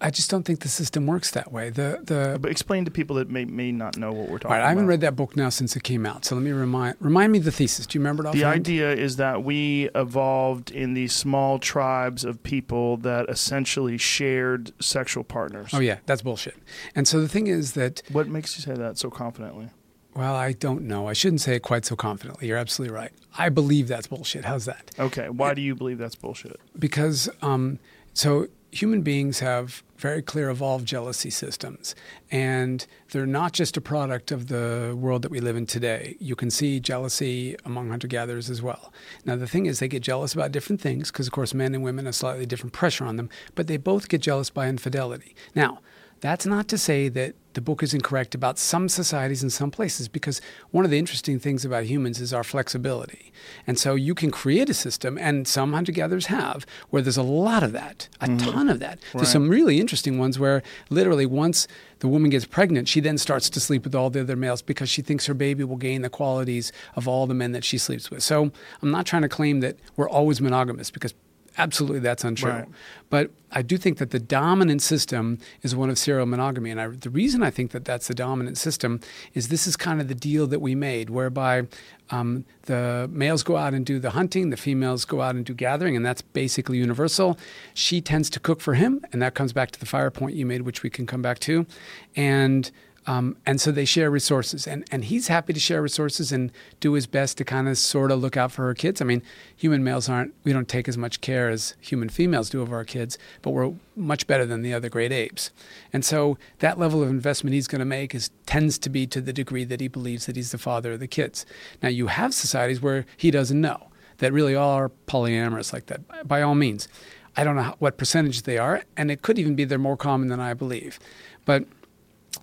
[0.00, 1.70] I just don't think the system works that way.
[1.70, 4.58] The the but explain to people that may may not know what we're talking right,
[4.58, 4.66] about.
[4.66, 6.24] I haven't read that book now since it came out.
[6.24, 7.86] So let me remind remind me the thesis.
[7.86, 12.42] Do you remember it The idea is that we evolved in these small tribes of
[12.42, 15.70] people that essentially shared sexual partners.
[15.72, 16.56] Oh yeah, that's bullshit.
[16.94, 19.70] And so the thing is that what makes you say that so confidently?
[20.16, 21.08] Well, I don't know.
[21.08, 22.48] I shouldn't say it quite so confidently.
[22.48, 23.12] You're absolutely right.
[23.36, 24.46] I believe that's bullshit.
[24.46, 24.92] How's that?
[24.98, 25.28] Okay.
[25.28, 26.58] Why do you believe that's bullshit?
[26.78, 27.78] Because um,
[28.14, 31.94] so human beings have very clear evolved jealousy systems,
[32.30, 36.16] and they're not just a product of the world that we live in today.
[36.18, 38.92] You can see jealousy among hunter gatherers as well.
[39.26, 41.84] Now, the thing is, they get jealous about different things because, of course, men and
[41.84, 45.34] women have slightly different pressure on them, but they both get jealous by infidelity.
[45.54, 45.80] Now,
[46.20, 50.08] that's not to say that the book is incorrect about some societies and some places,
[50.08, 53.32] because one of the interesting things about humans is our flexibility.
[53.66, 57.22] And so you can create a system, and some hunter gatherers have, where there's a
[57.22, 58.36] lot of that, a mm-hmm.
[58.36, 58.98] ton of that.
[58.98, 59.20] Right.
[59.20, 61.66] There's some really interesting ones where literally once
[62.00, 64.90] the woman gets pregnant, she then starts to sleep with all the other males because
[64.90, 68.10] she thinks her baby will gain the qualities of all the men that she sleeps
[68.10, 68.22] with.
[68.22, 68.52] So
[68.82, 71.14] I'm not trying to claim that we're always monogamous because
[71.58, 72.50] absolutely that's untrue.
[72.50, 72.68] Right.
[73.08, 76.70] But I do think that the dominant system is one of serial monogamy.
[76.70, 79.00] And I, the reason I think that that's the dominant system
[79.34, 81.66] is this is kind of the deal that we made, whereby
[82.10, 85.54] um, the males go out and do the hunting, the females go out and do
[85.54, 87.38] gathering, and that's basically universal.
[87.74, 90.46] She tends to cook for him, and that comes back to the fire point you
[90.46, 91.66] made, which we can come back to.
[92.14, 92.70] And
[93.06, 96.92] um, and so they share resources, and, and he's happy to share resources and do
[96.94, 99.00] his best to kind of sort of look out for her kids.
[99.00, 99.22] I mean,
[99.56, 102.84] human males aren't, we don't take as much care as human females do of our
[102.84, 105.50] kids, but we're much better than the other great apes.
[105.92, 109.20] And so that level of investment he's going to make is tends to be to
[109.20, 111.46] the degree that he believes that he's the father of the kids.
[111.82, 113.88] Now, you have societies where he doesn't know
[114.18, 116.88] that really all are polyamorous like that, by all means.
[117.36, 120.28] I don't know what percentage they are, and it could even be they're more common
[120.28, 120.98] than I believe.
[121.44, 121.64] But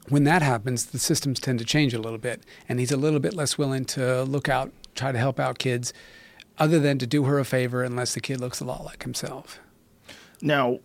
[0.10, 3.20] when that happens, the systems tend to change a little bit, and he's a little
[3.20, 5.94] bit less willing to look out, try to help out kids,
[6.58, 9.60] other than to do her a favor, unless the kid looks a lot like himself.
[10.42, 10.80] Now,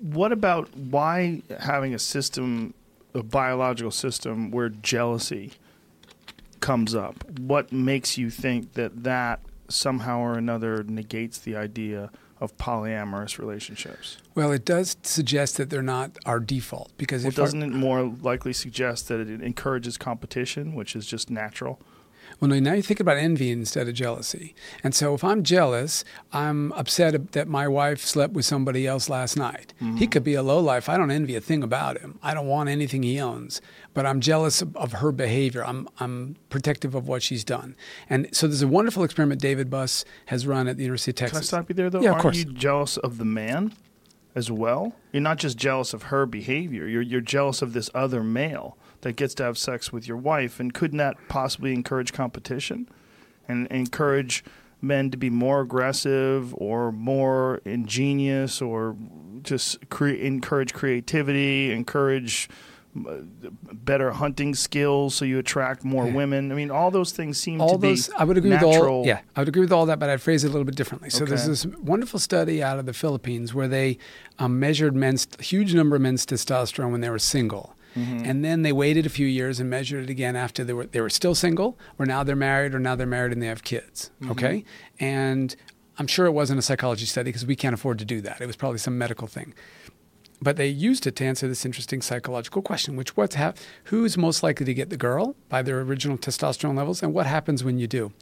[0.00, 2.74] what about why having a system,
[3.14, 5.52] a biological system, where jealousy
[6.60, 7.38] comes up?
[7.38, 14.18] What makes you think that that somehow or another negates the idea of polyamorous relationships?
[14.34, 18.52] Well, it does suggest that they're not our default because Well, doesn't it more likely
[18.52, 21.80] suggest that it encourages competition, which is just natural?
[22.40, 24.54] Well, no, now you think about envy instead of jealousy.
[24.84, 29.36] And so if I'm jealous, I'm upset that my wife slept with somebody else last
[29.36, 29.72] night.
[29.78, 30.04] He mm-hmm.
[30.06, 30.88] could be a lowlife.
[30.88, 32.18] I don't envy a thing about him.
[32.22, 33.62] I don't want anything he owns,
[33.96, 35.64] but I'm jealous of, of her behavior.
[35.64, 37.74] I'm, I'm protective of what she's done.
[38.10, 41.38] And so there's a wonderful experiment David Buss has run at the University of Texas.
[41.38, 42.02] Can I stop you there, though?
[42.02, 42.36] Yeah, of Aren't course.
[42.36, 43.72] you jealous of the man
[44.34, 44.92] as well?
[45.12, 46.86] You're not just jealous of her behavior.
[46.86, 50.60] You're you're jealous of this other male that gets to have sex with your wife,
[50.60, 52.90] and couldn't that possibly encourage competition
[53.48, 54.44] and encourage
[54.82, 58.94] men to be more aggressive or more ingenious or
[59.42, 62.50] just cre- encourage creativity, encourage
[63.72, 66.14] better hunting skills so you attract more Yeah.
[66.14, 66.50] women.
[66.52, 68.72] I mean, all those things seem all to be those I would agree natural.
[68.72, 70.64] with all yeah I would agree with all that but I'd phrase it a little
[70.64, 73.98] bit differently so there's this wonderful study out of the Philippines where they
[74.38, 78.26] um, measured men's huge number of men's testosterone when they were single Mm-hmm.
[78.26, 81.00] and then they waited a few years and measured it again after they were they
[81.00, 84.10] were still single or now they're married or now they're married and they have kids
[84.20, 84.32] Mm-hmm.
[84.32, 84.64] okay
[85.00, 85.56] and
[85.98, 88.46] I'm sure it wasn't a psychology study because we can't afford to do that it
[88.46, 89.54] was probably some medical thing
[90.40, 94.42] but they used it to answer this interesting psychological question, which what's hap- who's most
[94.42, 97.86] likely to get the girl by their original testosterone levels, and what happens when you
[97.86, 98.12] do?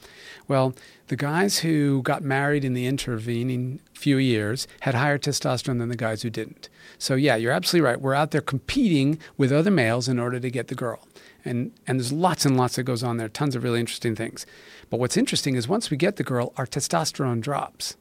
[0.47, 0.75] Well,
[1.09, 5.97] the guys who got married in the intervening few years had higher testosterone than the
[5.97, 6.69] guys who didn't.
[6.99, 8.01] So yeah, you're absolutely right.
[8.01, 11.07] We're out there competing with other males in order to get the girl.
[11.45, 14.47] And and there's lots and lots that goes on there, tons of really interesting things.
[14.89, 17.97] But what's interesting is once we get the girl, our testosterone drops.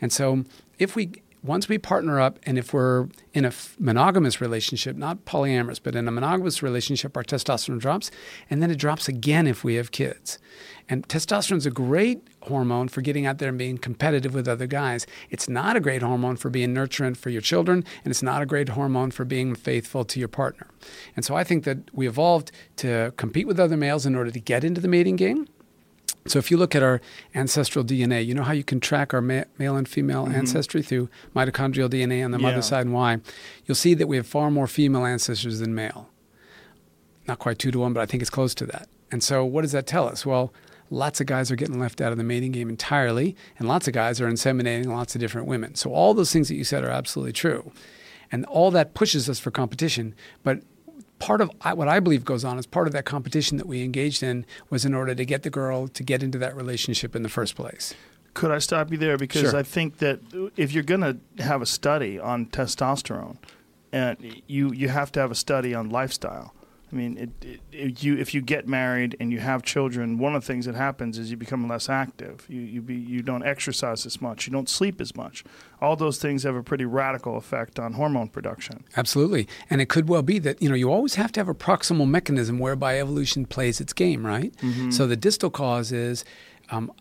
[0.00, 0.44] And so
[0.78, 5.80] if we once we partner up and if we're in a monogamous relationship, not polyamorous,
[5.82, 8.10] but in a monogamous relationship, our testosterone drops
[8.48, 10.38] and then it drops again if we have kids.
[10.88, 14.66] And testosterone is a great hormone for getting out there and being competitive with other
[14.66, 15.06] guys.
[15.30, 18.46] It's not a great hormone for being nurturant for your children, and it's not a
[18.46, 20.68] great hormone for being faithful to your partner.
[21.16, 24.40] And so I think that we evolved to compete with other males in order to
[24.40, 25.48] get into the mating game.
[26.26, 27.00] So if you look at our
[27.34, 31.08] ancestral DNA, you know how you can track our ma- male and female ancestry through
[31.34, 32.44] mitochondrial DNA on the Mm-hmm.
[32.44, 32.50] Yeah.
[32.50, 33.18] mother's side and Y.
[33.66, 36.10] You'll see that we have far more female ancestors than male.
[37.26, 38.88] Not quite two to one, but I think it's close to that.
[39.10, 40.24] And so what does that tell us?
[40.24, 40.52] Well,
[40.90, 43.94] lots of guys are getting left out of the mating game entirely, and lots of
[43.94, 45.74] guys are inseminating lots of different women.
[45.74, 47.72] So all those things that you said are absolutely true.
[48.30, 50.14] And all that pushes us for competition.
[50.42, 50.62] But
[51.22, 54.22] part of what I believe goes on is part of that competition that we engaged
[54.24, 57.28] in was in order to get the girl to get into that relationship in the
[57.28, 57.94] first place.
[58.34, 59.16] Could I stop you there?
[59.16, 59.56] Because Sure.
[59.56, 60.18] I think that
[60.56, 63.36] if you're going to have a study on testosterone,
[63.92, 66.54] and you you have to have a study on lifestyle.
[66.92, 70.34] I mean, it, it, it, you if you get married and you have children, one
[70.34, 72.44] of the things that happens is you become less active.
[72.48, 74.46] You you be you don't exercise as much.
[74.46, 75.42] You don't sleep as much.
[75.80, 78.84] All those things have a pretty radical effect on hormone production.
[78.96, 79.48] Absolutely.
[79.70, 82.06] And it could well be that, you know, you always have to have a proximal
[82.08, 84.54] mechanism whereby evolution plays its game, right?
[84.92, 86.24] So the distal cause is
[86.70, 86.92] um,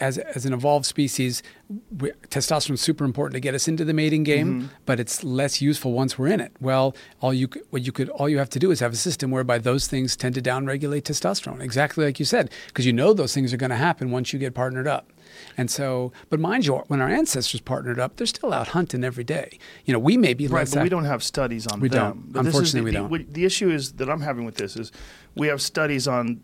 [0.00, 1.42] as, as an evolved species,
[1.98, 4.74] we, testosterone is super important to get us into the mating game, mm-hmm.
[4.84, 6.52] but it's less useful once we're in it.
[6.60, 9.30] Well, all you what you could all you have to do is have a system
[9.30, 13.34] whereby those things tend to downregulate testosterone, exactly like you said, because you know those
[13.34, 15.12] things are going to happen once you get partnered up.
[15.56, 19.24] And so, but mind you, when our ancestors partnered up, they're still out hunting every
[19.24, 19.58] day.
[19.84, 21.98] You know, we may be Right, but we don't have studies on We them.
[22.00, 22.32] don't.
[22.32, 23.10] But this is Unfortunately, the, we don't.
[23.10, 24.92] what- The issue is that I'm having with this is
[25.34, 26.42] we have studies on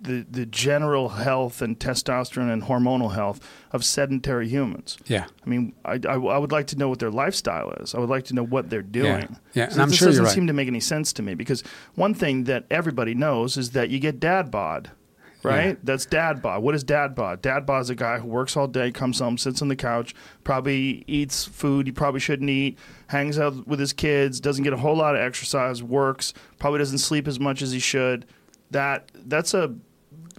[0.00, 3.40] the the general health and testosterone and hormonal health
[3.72, 4.96] of sedentary humans.
[5.06, 5.26] Yeah.
[5.44, 7.94] I mean, I, I, I would like to know what their lifestyle is.
[7.94, 9.36] I would like to know what they're doing.
[9.54, 10.34] Yeah, and So I'm this sure doesn't right.
[10.34, 11.62] seem to make any sense to me because
[11.94, 14.90] one thing that everybody knows is that you get dad bod.
[15.44, 15.68] Right?
[15.68, 15.74] Yeah.
[15.84, 16.64] That's dad bod.
[16.64, 17.42] What is dad bod?
[17.42, 20.12] Dad bod is a guy who works all day, comes home, sits on the couch,
[20.42, 24.76] probably eats food he probably shouldn't eat, hangs out with his kids, doesn't get a
[24.76, 28.26] whole lot of exercise, works, probably doesn't sleep as much as he should.
[28.72, 29.76] That that's a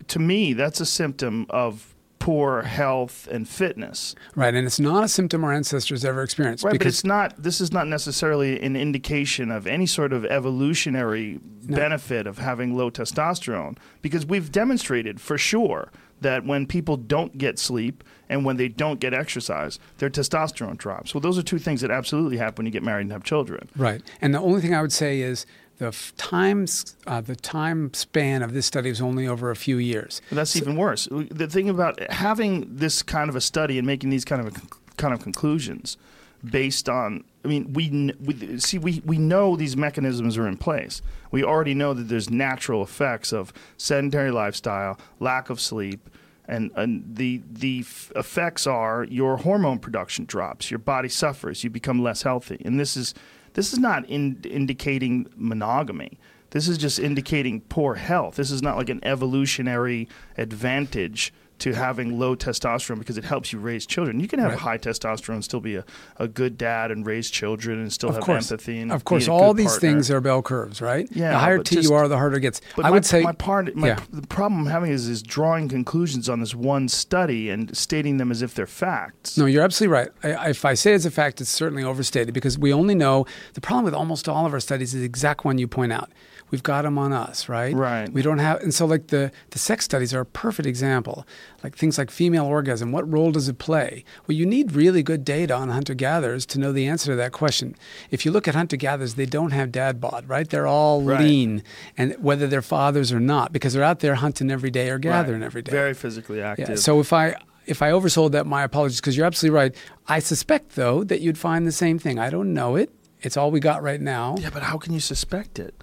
[0.07, 4.13] to me, that's a symptom of poor health and fitness.
[4.35, 4.53] Right.
[4.53, 6.65] And it's not a symptom our ancestors ever experienced.
[6.65, 7.41] Right, but it's not.
[7.41, 12.91] This is not necessarily an indication of any sort of evolutionary benefit of having low
[12.91, 18.67] testosterone, because we've demonstrated for sure that when people don't get sleep and when they
[18.67, 21.13] don't get exercise, their testosterone drops.
[21.13, 23.69] Well, those are two things that absolutely happen when you get married and have children.
[23.77, 24.01] Right.
[24.19, 25.45] And the only thing I would say is
[25.79, 29.77] the f- times, uh, the time span of this study was only over a few
[29.77, 30.21] years.
[30.31, 31.07] That's even worse.
[31.11, 34.61] The thing about having this kind of a study and making these kind of a,
[34.97, 35.97] kind of conclusions
[36.43, 41.01] based on I mean we, we see we, we know these mechanisms are in place.
[41.31, 46.09] We already know that there's natural effects of sedentary lifestyle, lack of sleep,
[46.47, 51.69] and, and the the f- effects are your hormone production drops, your body suffers, you
[51.69, 52.61] become less healthy.
[52.65, 53.13] And this is
[53.53, 56.19] this is not in, indicating monogamy.
[56.51, 58.35] This is just indicating poor health.
[58.35, 60.07] This is not like an evolutionary
[60.37, 64.19] advantage to having low testosterone because it helps you raise children.
[64.19, 64.59] You can have Right.
[64.59, 65.85] high testosterone and still be a,
[66.17, 68.51] a good dad and raise children and still Of have course.
[68.51, 69.89] empathy and Of course, all these partner.
[69.89, 71.07] things are bell curves, right?
[71.11, 72.61] Yeah, The higher T just- you are, the harder it gets.
[72.75, 73.99] But I my, would say my part, my, yeah.
[74.11, 78.31] the problem I'm having is is drawing conclusions on this one study and stating them
[78.31, 79.37] as if they're facts.
[79.37, 80.09] No, you're absolutely right.
[80.23, 83.61] I, if I say it's a fact, it's certainly overstated because we only know the
[83.61, 86.09] problem with almost all of our studies is the exact one you point out.
[86.51, 87.75] We've got them on us, right?
[87.75, 88.11] Right.
[88.11, 91.25] We don't have, and so like the the sex studies are a perfect example.
[91.63, 94.03] Like things like female orgasm, what role does it play?
[94.27, 97.31] Well, you need really good data on hunter gatherers to know the answer to that
[97.33, 97.75] question.
[98.11, 100.49] If you look at hunter gatherers, they don't have dad bod, right?
[100.49, 101.21] They're all Right.
[101.21, 101.63] lean,
[101.97, 105.41] and whether they're fathers or not, because they're out there hunting every day or gathering
[105.41, 105.45] Right.
[105.45, 105.71] every day.
[105.71, 106.69] Very physically active.
[106.69, 106.75] Yeah.
[106.75, 107.35] So if I
[107.67, 109.75] if I oversold that, my apologies, because you're absolutely right.
[110.07, 112.17] I suspect though that you'd find the same thing.
[112.17, 112.89] I don't know it.
[113.21, 114.35] It's all we got right now.
[114.39, 115.75] yeah, but how can you suspect it?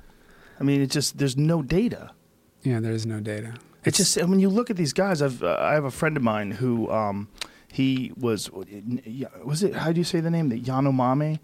[0.59, 2.11] I mean, it just there's no data.
[2.63, 3.55] Yeah, there is no data.
[3.85, 5.23] It's just when you look at these guys.
[5.23, 7.29] I've uh, I have a friend of mine who um,
[7.71, 11.39] he was was it how do you say the name the Yanomami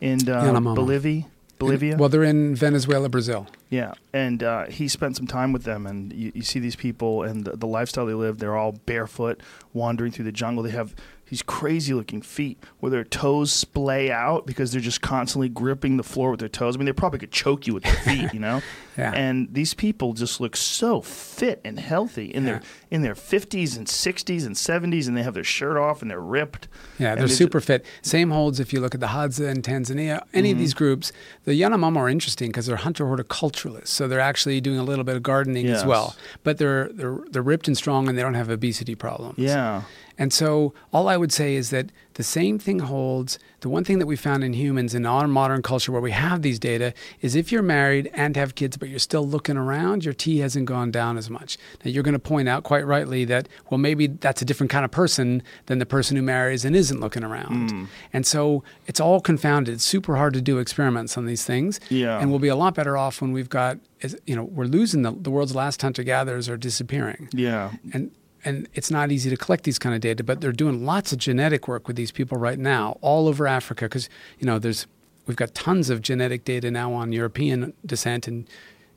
[0.00, 0.74] in uh, Yanomami.
[0.74, 1.26] Bolivia
[1.58, 1.96] Bolivia.
[1.96, 3.46] Well, they're in Venezuela, Brazil.
[3.70, 7.22] Yeah, and uh, he spent some time with them, and you, you see these people
[7.22, 8.38] and the, the lifestyle they live.
[8.38, 9.40] They're all barefoot,
[9.72, 10.62] wandering through the jungle.
[10.62, 10.94] They have
[11.28, 16.30] these crazy-looking feet where their toes splay out because they're just constantly gripping the floor
[16.30, 16.76] with their toes.
[16.76, 18.62] I mean, they probably could choke you with their feet, you know.
[18.98, 19.12] Yeah.
[19.12, 22.50] And these people just look so fit and healthy in Yeah.
[22.52, 26.10] their in their fifties and sixties and seventies, and they have their shirt off and
[26.10, 26.66] they're ripped.
[26.98, 27.84] Yeah, they're they- super fit.
[28.00, 30.22] Same holds if you look at the Hadza in Tanzania.
[30.32, 30.78] Any of these Mm-hmm.
[30.78, 31.12] groups,
[31.44, 35.14] the Yanomama are interesting because they're hunter horticulturalists, so they're actually doing a little bit
[35.16, 36.16] of gardening as well.
[36.42, 39.36] But they're they're they're ripped and strong, and they don't have obesity problems.
[39.36, 39.82] Yeah.
[40.18, 43.38] And so, all I would say is that the same thing holds.
[43.60, 46.40] The one thing that we found in humans in our modern culture where we have
[46.40, 50.14] these data is if you're married and have kids, but you're still looking around, your
[50.14, 51.58] T hasn't gone down as much.
[51.84, 54.84] Now, you're going to point out quite rightly that, well, maybe that's a different kind
[54.86, 57.70] of person than the person who marries and isn't looking around.
[57.70, 57.84] Hmm.
[58.14, 59.74] And so, it's all confounded.
[59.74, 61.78] It's super hard to do experiments on these things.
[61.90, 62.18] Yeah.
[62.18, 63.78] And we'll be a lot better off when we've got,
[64.24, 67.72] you know, we're losing the, the world's last hunter gatherers are disappearing Yeah.
[67.92, 68.10] and
[68.46, 71.18] and it's not easy to collect these kind of data, but they're doing lots of
[71.18, 74.86] genetic work with these people right now, all over Africa, because you know there's
[75.26, 78.48] we've got tons of genetic data now on European descent and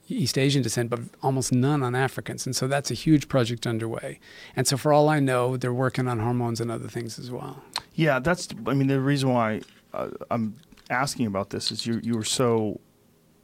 [0.07, 4.19] East Asian descent, but almost none on Africans, and so that's a huge project underway.
[4.55, 7.63] And so, for all I know, they're working on hormones and other things as well.
[7.95, 8.47] Yeah, that's.
[8.67, 9.61] I mean, the reason why
[9.93, 10.55] uh, I'm
[10.89, 12.79] asking about this is you you were so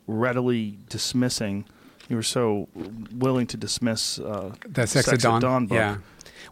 [0.08, 1.66] readily dismissing.
[2.10, 2.68] You were so
[3.14, 5.76] willing to dismiss uh, The Sex, Sex Dawn, Dawn book.
[5.76, 5.98] yeah.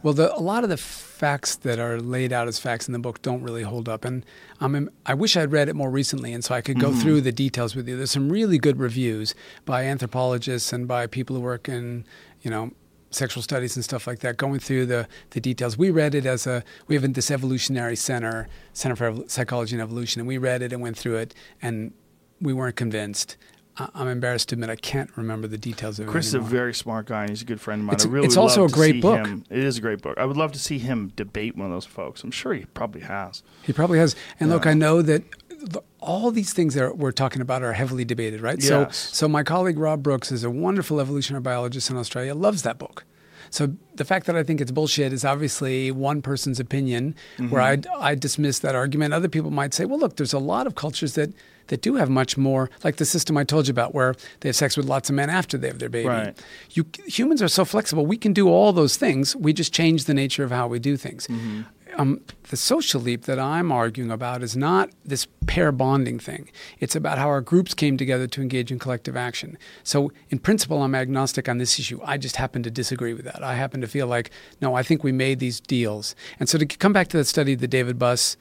[0.01, 2.99] Well, the, a lot of the facts that are laid out as facts in the
[2.99, 4.25] book don't really hold up, and
[4.59, 7.31] um, I wish I'd read it more recently, and so I could go through the
[7.31, 7.95] details with you.
[7.95, 12.05] There's some really good reviews by anthropologists and by people who work in,
[12.41, 12.71] you know,
[13.11, 15.77] sexual studies and stuff like that, going through the, the details.
[15.77, 20.19] We read it as a we have this evolutionary center, Center for Psychology and Evolution,
[20.19, 21.93] and we read it and went through it, and
[22.41, 23.37] we weren't convinced.
[23.77, 26.73] I- I'm embarrassed to admit I can't remember the details of Chris is a very
[26.73, 27.95] smart guy, and he's a good friend of mine.
[27.95, 29.25] It's- I really it's also a great book.
[29.25, 30.17] him- It is a great book.
[30.17, 32.23] I would love to see him debate one of those folks.
[32.23, 33.41] I'm sure he probably has.
[33.63, 34.15] He probably has.
[34.39, 38.03] And look, I know that the, all these things that we're talking about are heavily
[38.05, 38.61] debated, right?
[38.61, 38.97] Yes.
[38.97, 42.35] So, so my colleague Rob Brooks is a wonderful evolutionary biologist in Australia.
[42.35, 43.05] Loves that book.
[43.53, 48.01] So the fact that I think it's bullshit is obviously one person's opinion, where mm-hmm.
[48.01, 49.13] I I dismiss that argument.
[49.13, 51.29] Other people might say, well, look, there's a lot of cultures that
[51.67, 54.55] that do have much more, like the system I told you about, where they have
[54.55, 56.09] sex with lots of men after they have their baby.
[56.09, 56.35] Right.
[56.71, 59.35] You humans are so flexible; we can do all those things.
[59.35, 61.27] We just change the nature of how we do things.
[61.27, 61.61] Mm-hmm.
[61.95, 66.49] Um, the social leap that I'm arguing about is not this pair bonding thing.
[66.79, 69.57] It's about how our groups came together to engage in collective action.
[69.83, 71.99] So, in principle, I'm agnostic on this issue.
[72.03, 73.43] I just happen to disagree with that.
[73.43, 74.31] I happen to feel like,
[74.61, 76.15] no, I think we made these deals.
[76.39, 78.37] And so, to come back to that study that David Buss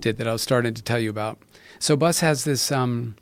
[0.00, 1.38] did that I was starting to tell you about.
[1.78, 2.72] So, Buss has this.
[2.72, 3.16] Um,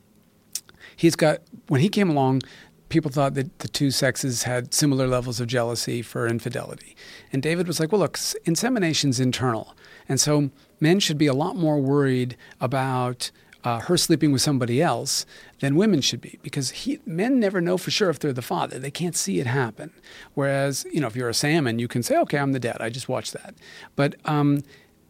[0.96, 2.42] he's got when he came along
[2.88, 6.96] people thought that the two sexes had similar levels of jealousy for infidelity.
[7.32, 9.74] And david was like well look insemination's internal.
[10.08, 13.30] And so men should be a lot more worried about
[13.64, 15.26] uh, her sleeping with somebody else
[15.58, 18.78] than women should be because he, men never know for sure if they're the father.
[18.78, 19.90] They can't see it happen.
[20.34, 22.76] Whereas you know if you're a salmon you can say okay i'm the dad.
[22.80, 23.54] I just watched that.
[23.96, 24.62] But um,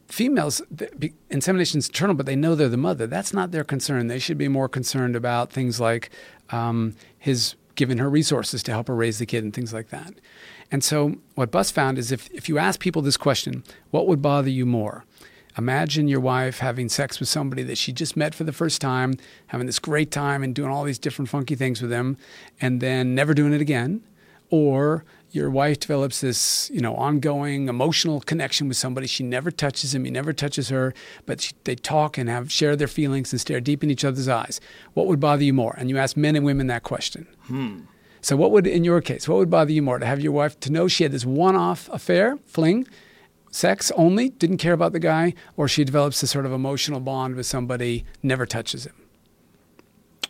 [0.09, 0.62] females
[1.29, 3.07] insemination is internal but they know they're the mother.
[3.07, 4.07] That's not their concern.
[4.07, 6.09] They should be more concerned about things like
[6.49, 10.14] um, his giving her resources to help her raise the kid and things like that.
[10.70, 14.20] And so what Buss found is if, if you ask people this question what would
[14.20, 15.05] bother you more?
[15.59, 19.14] Imagine your wife having sex with somebody that she just met for the first time
[19.47, 22.18] having this great time and doing all these different funky things with them
[22.61, 24.03] and then never doing it again
[24.51, 25.05] or
[25.37, 29.07] your wife develops this, you know, ongoing emotional connection with somebody.
[29.07, 30.95] She never touches him, he never touches her,
[31.26, 34.28] but she, they talk and have share their feelings and stare deep in each other's
[34.28, 34.61] eyes.
[34.95, 35.74] What would bother you more?
[35.78, 37.28] And you ask men and women that question.
[37.43, 37.80] Hmm.
[38.22, 40.01] So, what would, in your case, what would bother you more?
[40.01, 42.89] To have your wife to know she had this one-off affair, fling,
[43.53, 47.37] sex only, didn't care about the guy, or she develops this sort of emotional bond
[47.37, 48.95] with somebody, never touches him.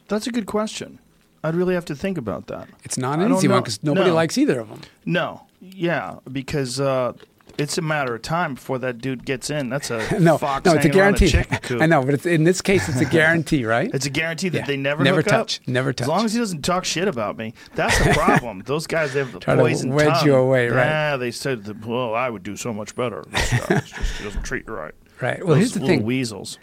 [0.08, 0.98] That's a good question.
[1.46, 2.68] I'd really have to think about that.
[2.84, 4.14] It's not an easy one because nobody No.
[4.14, 4.80] likes either of them.
[5.04, 7.12] No, yeah, because uh,
[7.58, 9.70] it's a matter of time before that dude gets in.
[9.70, 11.30] That's a no, fox no, it's a guarantee.
[11.62, 11.80] coop.
[11.80, 13.90] I know, but it's, in this case, it's a guarantee, right?
[13.94, 14.66] It's a guarantee that Yeah.
[14.66, 15.32] they never Never hook up.
[15.46, 15.60] touch.
[15.66, 16.02] Never touch.
[16.04, 18.62] As long as he doesn't talk shit about me, that's the problem.
[18.66, 20.26] Those guys they have the Try to poison wedge tongue.
[20.26, 20.84] you away, right.
[20.84, 24.42] Yeah, they said, that, "Well, I would do so much better." This guy just, doesn't
[24.42, 24.94] treat you right.
[25.20, 25.38] Right.
[25.38, 26.02] Well, Those here's the thing.
[26.04, 26.58] weasels.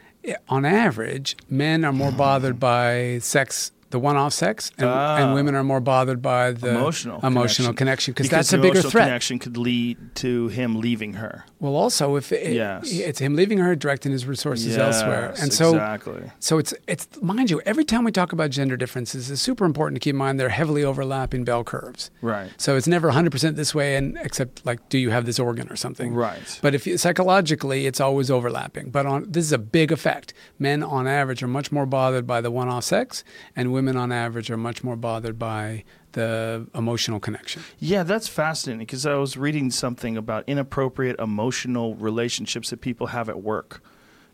[0.48, 5.18] On average, men are more bothered by sex, the one-off sex, and, Ah.
[5.18, 8.92] and women are more bothered by the Emotional emotional connection because that's a bigger emotional
[8.92, 9.06] threat.
[9.06, 11.46] connection could lead to him leaving her.
[11.62, 12.92] Well, also if it, Yes.
[12.92, 16.32] it's him leaving her, directing his resources Yes, elsewhere, and so exactly.
[16.40, 19.96] So it's it's mind you, every time we talk about gender differences, it's super important
[19.96, 22.10] to keep in mind they're heavily overlapping bell curves.
[22.22, 22.50] Right.
[22.58, 25.76] So it's never 100% this way, and except like, do you have this organ or
[25.76, 26.14] something?
[26.16, 26.60] Right.
[26.64, 28.90] But if you, psychologically, it's always overlapping.
[28.90, 30.34] But on this is a big effect.
[30.58, 33.24] Men on average are much more bothered by the one-off sex,
[33.56, 37.62] and women on average are much more bothered by the emotional connection.
[37.80, 43.30] Yeah, that's fascinating because I was reading something about inappropriate emotional relationships that people have
[43.30, 43.82] at work.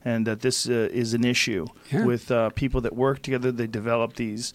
[0.06, 2.06] And that this uh, is an issue Yeah.
[2.06, 3.52] with uh, people that work together.
[3.52, 4.54] They develop these,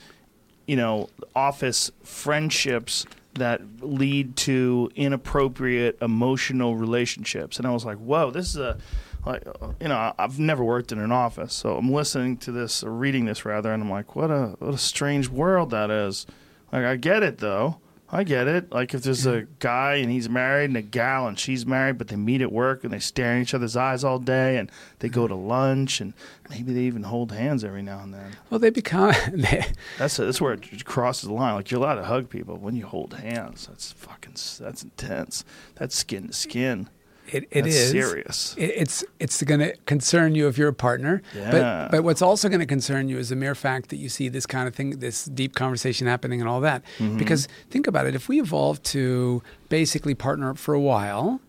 [0.67, 7.59] you know, office friendships that lead to inappropriate emotional relationships.
[7.59, 8.79] And I was like, whoa, this is a,
[9.27, 11.55] like, uh, you know, I've never worked in an office.
[11.55, 14.75] So I'm listening to this, or reading this rather, and I'm like, what a, what
[14.75, 16.27] a strange world that is.
[16.73, 17.79] Like, I get it though.
[18.15, 18.71] I get it.
[18.71, 22.07] Like if there's a guy and he's married and a gal and she's married, but
[22.07, 24.71] they meet at work and they stare in each other's eyes all day and
[25.01, 26.13] they go to lunch and
[26.49, 28.37] maybe they even hold hands every now and then.
[28.51, 29.15] Well, they become.
[29.33, 29.65] They,
[29.99, 31.55] That's that's where it crosses the line.
[31.55, 33.67] Like you're allowed to hug people when you hold hands.
[33.67, 35.45] That's fucking that's intense.
[35.75, 36.89] That's skin to skin.
[37.29, 38.55] It, it is serious.
[38.59, 41.23] It, it's it's going to concern you if you're a partner.
[41.35, 41.51] Yeah.
[41.51, 44.29] But but what's also going to concern you is the mere fact that you see
[44.29, 46.83] this kind of thing, this deep conversation happening, and all that.
[46.99, 47.17] Mm-hmm.
[47.17, 51.41] Because think about it: if we evolve to basically partner up for a while.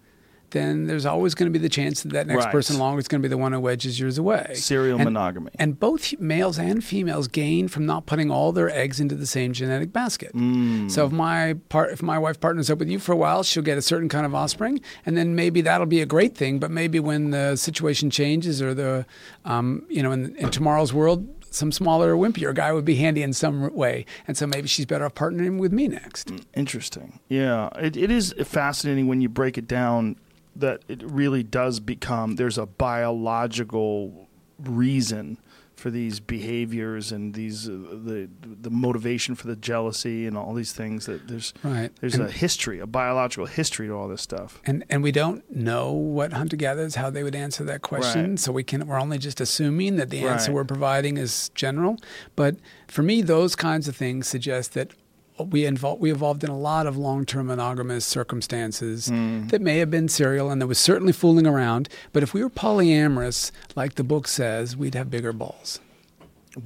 [0.51, 2.51] Then there's always going to be the chance that that next Right.
[2.51, 4.51] person along is going to be the one who wedges yours away.
[4.55, 5.51] Serial And- monogamy.
[5.59, 9.53] And both males and females gain from not putting all their eggs into the same
[9.53, 10.33] genetic basket.
[10.33, 10.89] Mm.
[10.91, 13.63] So if my part, if my wife partners up with you for a while, she'll
[13.63, 16.59] get a certain kind of offspring, and then maybe that'll be a great thing.
[16.59, 19.05] But maybe when the situation changes, or the,
[19.45, 23.31] um, you know, in, in tomorrow's world, some smaller, wimpier guy would be handy in
[23.31, 26.29] some way, and so maybe she's better off partnering with me next.
[26.53, 27.19] Interesting.
[27.29, 30.17] Yeah, it, it is fascinating when you break it down
[30.55, 34.27] that it really does become there's a biological
[34.63, 35.37] reason
[35.75, 38.29] for these behaviors and these uh, the
[38.61, 41.91] the motivation for the jealousy and all these things that there's Right.
[41.99, 44.61] there's And- a history, a biological history to all this stuff.
[44.65, 48.29] And and we don't know what hunter gatherers how they would answer that question.
[48.31, 48.39] Right.
[48.39, 50.55] So we can we're only just assuming that the answer Right.
[50.55, 51.97] we're providing is general.
[52.37, 52.55] But
[52.87, 54.91] for me, those kinds of things suggest that
[55.37, 59.47] we invol- we evolved in a lot of long-term monogamous circumstances Hmm.
[59.47, 61.89] that may have been serial, and there was certainly fooling around.
[62.13, 65.79] But if we were polyamorous, like the book says, we'd have bigger balls.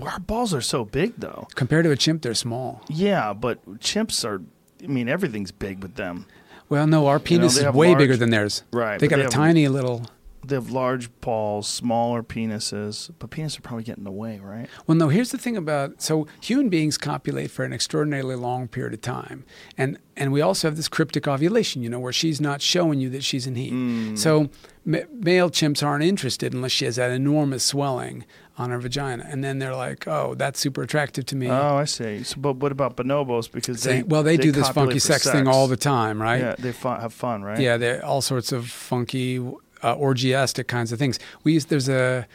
[0.01, 1.47] Our balls are so big though.
[1.55, 2.84] Compared to a chimp, they're small.
[2.89, 4.41] Yeah, but chimps are.
[4.84, 6.26] I mean, everything's big with them.
[6.70, 8.61] Well, no, our know, penis they is way large- bigger than theirs.
[8.72, 10.05] Right, They got they a have- tiny little.
[10.44, 14.68] They have large balls, smaller penises, but penises are probably getting in the way, right?
[14.88, 18.94] Well, no, here's the thing about so human beings copulate for an extraordinarily long period
[18.94, 19.44] of time.
[19.78, 23.10] And and we also have this cryptic ovulation, you know, where she's not showing you
[23.12, 23.74] that she's in heat.
[23.74, 24.18] Mm.
[24.18, 24.50] So
[24.86, 28.26] ma- male chimps aren't interested unless she has that enormous swelling
[28.58, 29.26] on her vagina.
[29.30, 32.24] And then they're like, "Oh, that's super attractive to me." Oh, I see.
[32.24, 33.50] So, but what about bonobos?
[33.52, 36.42] Because they Saying- well, they, do this funky for sex, thing all the time, right?
[36.42, 37.60] Yeah, they fun, have fun, right?
[37.60, 39.40] Yeah, they're all sorts of funky,
[39.84, 41.20] uh, orgiastic kinds of things.
[41.44, 42.28] We used, there's a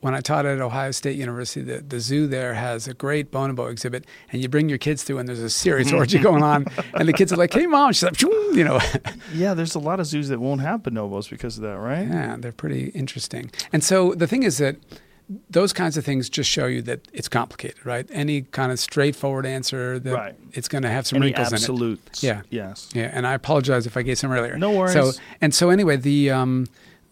[0.00, 3.70] when I taught at Ohio State University, the, the zoo there has a great bonobo
[3.70, 7.08] exhibit, and you bring your kids through, and there's a serious orgy going on, and
[7.08, 8.80] the kids are like, "Hey, mom," she's like, you know,
[9.32, 12.06] Yeah, there's a lot of zoos that won't have bonobos because of that, right?
[12.06, 13.50] yeah, they're pretty interesting.
[13.72, 14.76] And so the thing is that
[15.48, 18.06] those kinds of things just show you that it's complicated, right?
[18.12, 20.34] Any kind of straightforward answer that Right.
[20.52, 21.60] it's going to have some Any wrinkles in it.
[21.62, 22.22] absolutes.
[22.22, 22.42] Yeah.
[22.50, 22.90] Yes.
[22.94, 24.58] Yeah, and I apologize if I gave some earlier.
[24.58, 24.92] No worries.
[24.92, 26.66] So and so anyway, the um,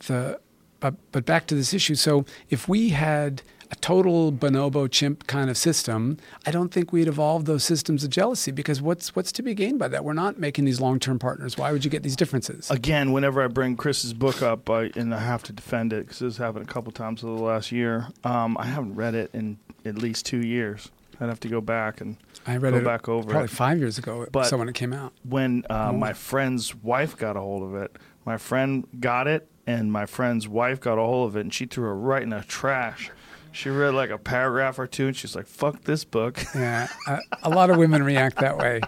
[0.06, 0.38] the
[0.80, 1.94] but but back to this issue.
[1.94, 3.42] So if we had
[3.72, 8.10] a total bonobo chimp kind of system, I don't think we'd evolve those systems of
[8.10, 10.04] jealousy because what's what's to be gained by that?
[10.04, 11.56] We're not making these long term partners.
[11.56, 12.70] Why would you get these differences?
[12.70, 16.18] Again, whenever I bring Chris's book up, I, and I have to defend it because
[16.20, 18.08] this happened a couple times over the last year.
[18.24, 20.90] Um, I haven't read it in at least two years.
[21.20, 22.16] I'd have to go back and
[22.46, 23.50] I read go it back over probably it.
[23.50, 24.26] five years ago.
[24.32, 25.96] But- so when it came out, when uh, Oh.
[25.96, 27.96] my friend's wife got a hold of it.
[28.24, 31.66] My friend got it, and my friend's wife got a hold of it, and she
[31.66, 33.10] threw it right in the trash.
[33.52, 37.18] She read like a paragraph or two, and she's like, "Fuck this book." yeah, a,
[37.44, 38.80] a lot of women react that way,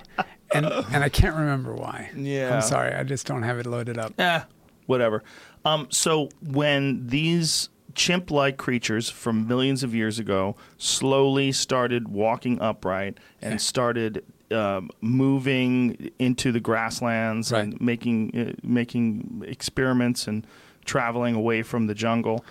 [0.52, 2.10] and and I can't remember why.
[2.16, 2.54] Yeah.
[2.56, 4.12] I'm sorry, I just don't have it loaded up.
[4.18, 4.40] eh,
[4.86, 5.22] whatever.
[5.64, 13.18] Um, so when these chimp-like creatures from millions of years ago slowly started walking upright
[13.40, 13.58] and Yeah.
[13.58, 20.46] started um, moving into the grasslands and making uh, making experiments and
[20.84, 22.44] traveling away from the jungle,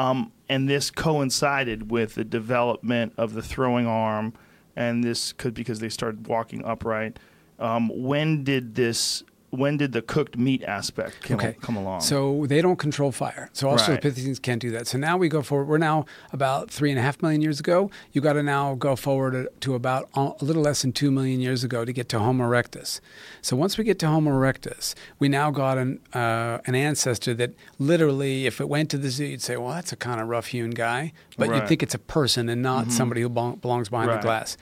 [0.00, 4.32] um, and this coincided with the development of the throwing arm,
[4.74, 7.18] and this could because they started walking upright.
[7.58, 9.22] Um, when did this?
[9.50, 11.56] When did the cooked meat aspect come, Okay.
[11.60, 12.02] come along?
[12.02, 13.50] So they don't control fire.
[13.52, 13.78] So Right.
[13.78, 14.86] Australopithecines can't do that.
[14.86, 15.66] So now we go forward.
[15.66, 17.90] We're now about three and a half million years ago.
[18.12, 21.64] You got to now go forward to about a little less than two million years
[21.64, 23.00] ago to get to Homo erectus.
[23.42, 27.54] So once we get to Homo erectus, we now got an uh, an ancestor that
[27.78, 30.70] literally, if it went to the zoo, you'd say, "Well, that's a kind of rough-hewn
[30.70, 31.56] guy," but Right.
[31.56, 34.20] you'd think it's a person and not somebody who belongs behind Right.
[34.20, 34.56] the glass.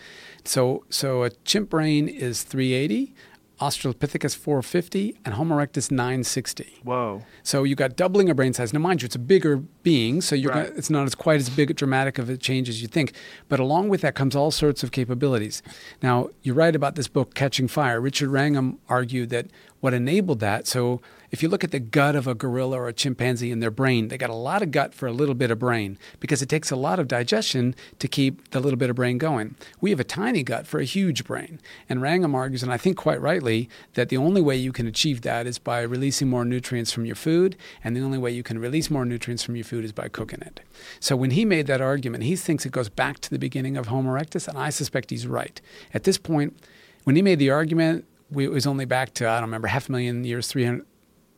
[0.44, 3.12] So so a chimp brain is 380.
[3.60, 6.80] Australopithecus 450 and Homo erectus 960.
[6.84, 7.22] Whoa.
[7.42, 8.72] So you got doubling of brain size.
[8.72, 10.66] Now, mind you, it's a bigger being, so you're Right.
[10.66, 13.12] gonna, it's not as quite as big, dramatic of a change as you think.
[13.48, 15.62] But along with that comes all sorts of capabilities.
[16.02, 18.00] Now, you write about this book, Catching Fire.
[18.00, 19.46] Richard Wrangham argued that
[19.80, 20.66] what enabled that.
[20.66, 21.00] So
[21.30, 24.08] if you look at the gut of a gorilla or a chimpanzee in their brain,
[24.08, 26.70] they got a lot of gut for a little bit of brain because it takes
[26.70, 29.54] a lot of digestion to keep the little bit of brain going.
[29.80, 31.60] We have a tiny gut for a huge brain.
[31.88, 35.22] And Wrangham argues, and I think quite rightly, that the only way you can achieve
[35.22, 38.58] that is by releasing more nutrients from your food, and the only way you can
[38.58, 40.60] release more nutrients from your food is by cooking it.
[41.00, 43.88] So when he made that argument, he thinks it goes back to the beginning of
[43.88, 45.60] Homo erectus, and I suspect he's right.
[45.92, 46.58] At this point,
[47.04, 48.04] when he made the argument,
[48.36, 50.84] it was only back to, I don't remember, half a million years, 300,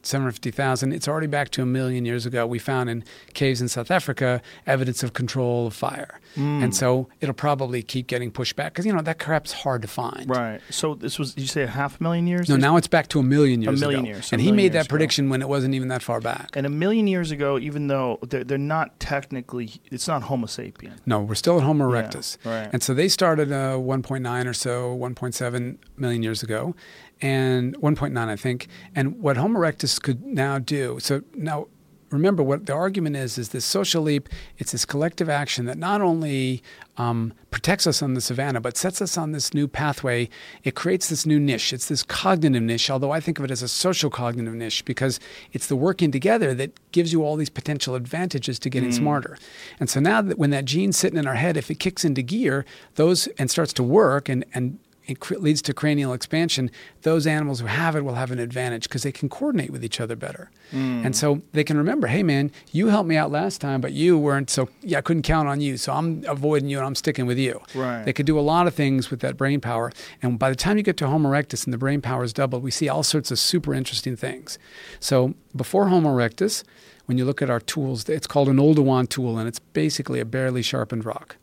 [0.06, 0.92] 750,000.
[0.92, 2.46] It's already back to a million years ago.
[2.46, 6.20] We found in caves in South Africa evidence of control of fire.
[6.34, 6.62] Hmm.
[6.62, 9.88] And so it'll probably keep getting pushed back because, you know, that crap's hard to
[9.88, 10.28] find.
[10.30, 10.60] Right.
[10.70, 11.34] So this was.
[11.34, 12.48] Did you say a half million years?
[12.48, 14.08] No, now it's back to a million years A million ago.
[14.08, 14.90] years, so and he made that ago.
[14.90, 16.50] prediction when it wasn't even that far back.
[16.54, 20.92] And a million years ago, even though they're, they're not technically, it's not Homo sapien.
[21.06, 22.36] No, we're still at Homo Yeah, erectus.
[22.44, 22.68] right.
[22.72, 26.74] And so they started uh, 1.9 or so, 1.7 million years ago,
[27.20, 28.68] and 1.9, I think.
[28.94, 31.66] And what Homo erectus could now do, so now
[32.10, 34.28] remember what the argument is is this social leap.
[34.58, 36.62] It's this collective action that not only
[36.96, 40.28] um, protects us on the savannah, but sets us on this new pathway.
[40.64, 41.72] It creates this new niche.
[41.72, 45.20] It's this cognitive niche, although I think of it as a social cognitive niche because
[45.52, 49.38] it's the working together that gives you all these potential advantages to getting smarter.
[49.78, 52.22] And so now that when that gene's sitting in our head, if it kicks into
[52.22, 52.64] gear,
[52.96, 56.70] those and starts to work and and it cr- leads to cranial expansion,
[57.02, 60.00] those animals who have it will have an advantage because they can coordinate with each
[60.00, 60.50] other better.
[60.70, 61.02] Hmm.
[61.04, 64.18] And so they can remember, hey man, you helped me out last time, but you
[64.18, 65.76] weren't so yeah, I couldn't count on you.
[65.76, 67.60] So I'm avoiding you and I'm sticking with you.
[67.74, 68.04] Right.
[68.04, 69.92] They could do a lot of things with that brain power.
[70.22, 72.62] And by the time you get to Homo erectus and the brain power is doubled,
[72.62, 74.58] we see all sorts of super interesting things.
[75.00, 76.62] So before Homo erectus,
[77.10, 80.24] when you look at our tools, it's called an Oldowan tool, and it's basically a
[80.24, 81.34] barely sharpened rock.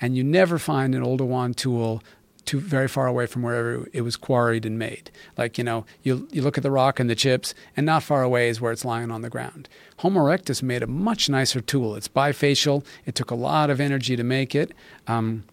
[0.00, 2.02] And you never find an Oldowan tool
[2.44, 5.10] too very far away from wherever it was quarried and made.
[5.36, 8.22] Like, you know, you, you look at the rock and the chips, and not far
[8.22, 9.68] away is where it's lying on the ground.
[9.98, 11.94] Homo erectus made a much nicer tool.
[11.94, 12.84] It's bifacial.
[13.06, 14.72] It took a lot of energy to make it.
[15.06, 15.44] Um,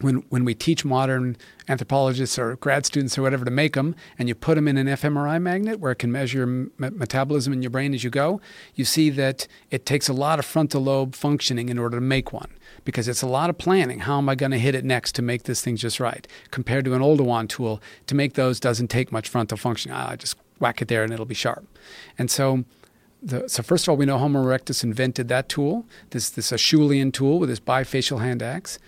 [0.00, 1.36] when when we teach modern
[1.68, 4.86] anthropologists or grad students or whatever to make them, and you put them in an
[4.86, 8.40] fMRI magnet where it can measure m- metabolism in your brain as you go,
[8.74, 12.32] you see that it takes a lot of frontal lobe functioning in order to make
[12.32, 12.50] one
[12.84, 14.00] because it's a lot of planning.
[14.00, 16.26] How am I going to hit it next to make this thing just right?
[16.50, 19.96] Compared to an older Oldowan tool, to make those doesn't take much frontal functioning.
[19.96, 21.66] I just whack it there and it'll be sharp.
[22.18, 22.64] And so
[23.22, 27.12] the, so first of all, we know Homo erectus invented that tool, this this Acheulean
[27.12, 28.78] tool with this bifacial hand axe.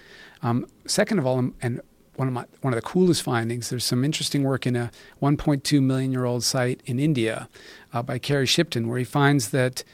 [0.42, 1.80] Um, second of all, um, and
[2.16, 4.90] one of my one of the coolest findings, there's some interesting work in a
[5.22, 7.48] 1.2 million year old site in India
[7.94, 9.84] uh, by Ceri Shipton, where he finds that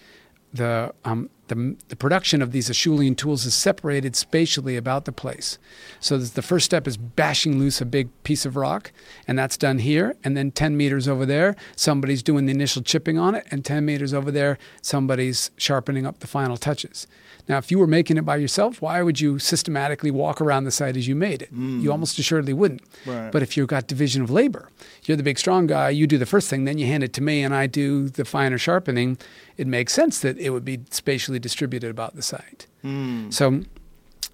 [0.52, 5.58] the um, the, the production of these Acheulean tools is separated spatially about the place.
[6.00, 8.92] So the first step is bashing loose a big piece of rock,
[9.26, 10.16] and that's done here.
[10.22, 13.84] And then 10 meters over there, somebody's doing the initial chipping on it, and 10
[13.84, 17.06] meters over there, somebody's sharpening up the final touches.
[17.48, 20.70] Now, if you were making it by yourself, why would you systematically walk around the
[20.70, 21.52] site as you made it?
[21.52, 21.82] Mm.
[21.82, 22.82] You almost assuredly wouldn't.
[23.04, 23.32] Right.
[23.32, 24.68] But if you've got division of labor,
[25.04, 27.20] you're the big strong guy, you do the first thing, then you hand it to
[27.20, 29.18] me, and I do the finer sharpening.
[29.56, 32.66] It makes sense that it would be spatially distributed about the site.
[32.84, 33.32] Mm.
[33.32, 33.62] So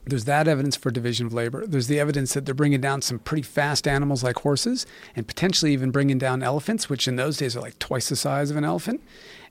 [0.07, 1.67] there's that evidence for division of labor.
[1.67, 5.73] There's the evidence that they're bringing down some pretty fast animals like horses and potentially
[5.73, 8.65] even bringing down elephants, which in those days are like twice the size of an
[8.65, 9.03] elephant.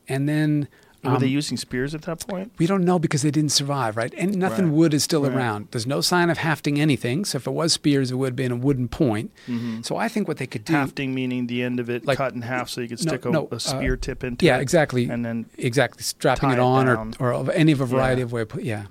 [0.08, 0.68] And then
[1.04, 2.52] Were they um, using spears at that point?
[2.58, 4.14] we don't know because they didn't survive, right?
[4.18, 4.74] And nothing Right.
[4.74, 5.32] wood is still Right.
[5.34, 5.68] around.
[5.72, 7.24] There's no sign of hafting anything.
[7.26, 9.32] So if it was spears, it would have been a wooden point.
[9.48, 9.82] Mm-hmm.
[9.84, 10.74] So I think what they could do.
[10.74, 13.26] Hafting meaning the end of it Like- cut in half so you could No, stick
[13.26, 14.62] a, no, a spear uh, tip into yeah, it.
[14.62, 15.08] exactly.
[15.10, 17.14] And then exactly strapping it it on down.
[17.20, 18.26] or, or any of a variety Yeah.
[18.26, 18.84] of way of yeah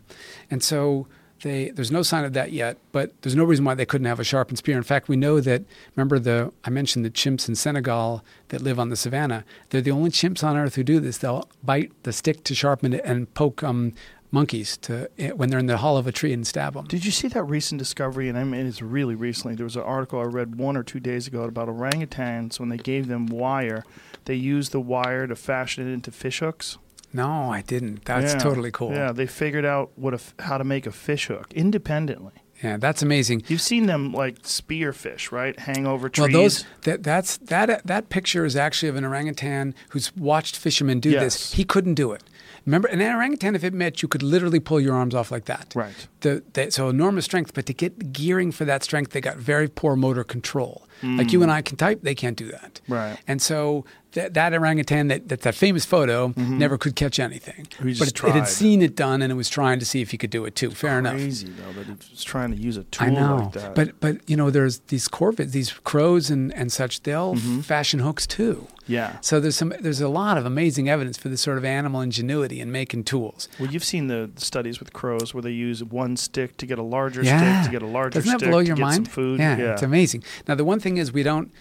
[0.50, 1.06] and so
[1.46, 4.20] they there's no sign of that yet but there's no reason why they couldn't have
[4.20, 5.62] a sharpened spear in fact we know that
[5.94, 9.90] remember the i mentioned the chimps in senegal that live on the savannah they're the
[9.90, 13.32] only chimps on earth who do this they'll bite the stick to sharpen it and
[13.34, 13.92] poke um,
[14.30, 17.04] monkeys to eh, when they're in the hollow of a tree and stab them Did
[17.04, 18.28] you see that recent discovery?
[18.28, 19.54] And I mean, it's really recently.
[19.54, 22.58] There was an article I read one or two days ago about orangutans.
[22.58, 23.84] When they gave them wire,
[24.24, 26.76] they used the wire to fashion it into fish hooks.
[27.16, 28.38] No i didn't that's Yeah.
[28.46, 31.48] totally cool Yeah, they figured out what a f how to make a fish hook
[31.64, 32.32] independently.
[32.62, 35.54] yeah that's amazing You've seen them like spear fish, right?
[35.68, 36.22] Hang over trees.
[36.32, 41.00] Well, those that that's that that picture is actually of an orangutan who's watched fishermen
[41.00, 41.22] do Yes.
[41.24, 41.52] this.
[41.58, 42.22] He couldn't do it.
[42.64, 45.66] Remember, an orangutan, if it met, you could literally pull your arms off like that.
[45.76, 46.08] right.
[46.22, 49.68] The, they, so enormous strength, but to get gearing for that strength, they got very
[49.68, 50.82] poor motor control.
[51.02, 52.80] Like you and I can type, they can't do that.
[52.88, 52.94] Mm.
[52.96, 53.16] Right.
[53.28, 53.84] And so
[54.16, 57.66] that, that orangutan, that, that that famous photo, never could catch anything.
[57.78, 60.18] But it, it had seen it done, and it was trying to see if he
[60.18, 60.70] could do it too.
[60.72, 61.12] Fair enough.
[61.14, 63.74] Crazy though that he was trying to use a tool I know, like that.
[63.74, 67.02] but but you know, there's these corvids, these crows and and such.
[67.04, 67.60] They'll Mm-hmm.
[67.60, 68.66] fashion hooks too.
[68.86, 69.18] yeah.
[69.20, 72.60] So there's some there's a lot of amazing evidence for this sort of animal ingenuity
[72.60, 73.48] in making tools.
[73.60, 76.82] Well, you've seen the studies with crows where they use one stick to get a
[76.82, 77.38] larger Yeah.
[77.62, 78.94] stick to get a larger Doesn't that stick blow to your get mind?
[78.96, 79.40] some food.
[79.40, 80.22] Yeah, it's amazing.
[80.48, 81.52] Now the one thing is we don't.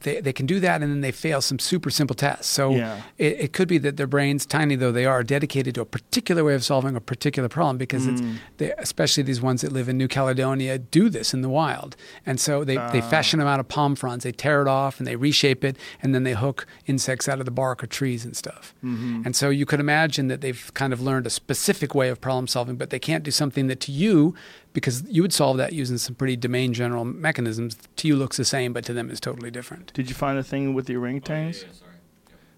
[0.00, 2.46] They, they can do that and then they fail some super simple tests.
[2.46, 3.00] So Yeah.
[3.18, 5.84] it, it could be that their brains, tiny though they are, are dedicated to a
[5.84, 8.36] particular way of solving a particular problem because it's Mm.
[8.58, 11.96] they, especially these ones that live in New Caledonia do this in the wild.
[12.26, 13.08] And so they, they Ah.
[13.10, 14.24] fashion them out of palm fronds.
[14.24, 17.44] They tear it off and they reshape it and then they hook insects out of
[17.44, 18.74] the bark of trees and stuff.
[18.84, 19.22] Mm-hmm.
[19.24, 22.46] And so you could imagine that they've kind of learned a specific way of problem
[22.48, 24.34] solving, but they can't do something that to you,
[24.74, 28.44] because you would solve that using some pretty domain general mechanisms, to you looks the
[28.44, 29.94] same, but to them is totally different.
[29.94, 31.62] Did you find the thing with the orangutans?
[31.62, 31.92] Oh, yeah, sorry.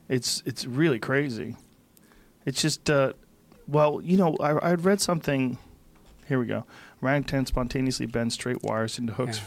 [0.09, 1.57] It's it's really crazy.
[2.45, 3.13] It's just uh,
[3.69, 5.59] well, you know, I I read something.
[6.27, 6.65] Here we go.
[7.03, 9.41] Orangutan spontaneously bend straight wires into hooks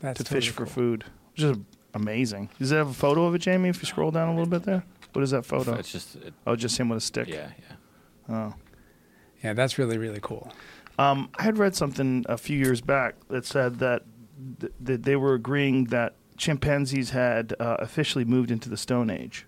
[0.00, 1.58] That's to totally fish for food, which is
[1.92, 2.48] amazing.
[2.58, 3.68] Does it have a photo of it, Jamie?
[3.68, 4.84] If you scroll down a little bit there.
[5.12, 5.74] What is that photo?
[5.74, 7.26] It's just it, oh, just him with a stick.
[7.26, 8.34] yeah, yeah.
[8.34, 8.54] Oh.
[9.42, 10.52] Yeah, that's really really cool.
[11.00, 14.02] Um, I had read something a few years back that said that,
[14.60, 19.46] th- that they were agreeing that chimpanzees had uh, officially moved into the Stone Age.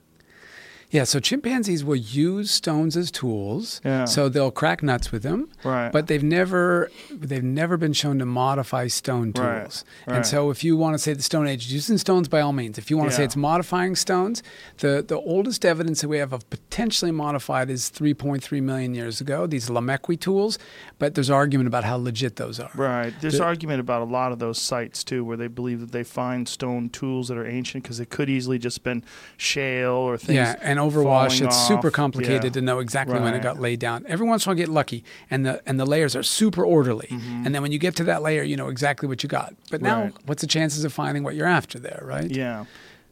[0.92, 3.80] Yeah, so chimpanzees will use stones as tools.
[3.82, 4.04] Yeah.
[4.04, 5.48] So they'll crack nuts with them.
[5.64, 5.90] Right.
[5.90, 9.84] But they've never they've never been shown to modify stone tools.
[10.06, 10.16] right.
[10.16, 12.52] And so if you want to say the Stone Age, is using stones by all
[12.52, 12.76] means.
[12.76, 14.42] If you want to say it's modifying stones,
[14.78, 19.46] the, the oldest evidence that we have of potentially modified is 3.3 million years ago,
[19.46, 20.58] these Lomekwi tools.
[20.98, 22.70] But there's argument about how legit those are.
[22.74, 23.14] Right.
[23.22, 26.04] There's The- argument about a lot of those sites too, where they believe that they
[26.04, 29.02] find stone tools that are ancient because it could easily just been
[29.38, 30.36] shale or things.
[30.36, 32.50] Yeah, and overwash, it's super complicated Yeah.
[32.50, 34.04] to know exactly when it got laid down.
[34.08, 36.64] Every once in a while, you get lucky, and the and the layers are super
[36.64, 37.08] orderly.
[37.10, 37.46] Mm-hmm.
[37.46, 39.54] And then when you get to that layer, you know exactly what you got.
[39.70, 40.14] But now, Right.
[40.26, 42.30] what's the chances of finding what you're after there, right?
[42.30, 42.64] Yeah.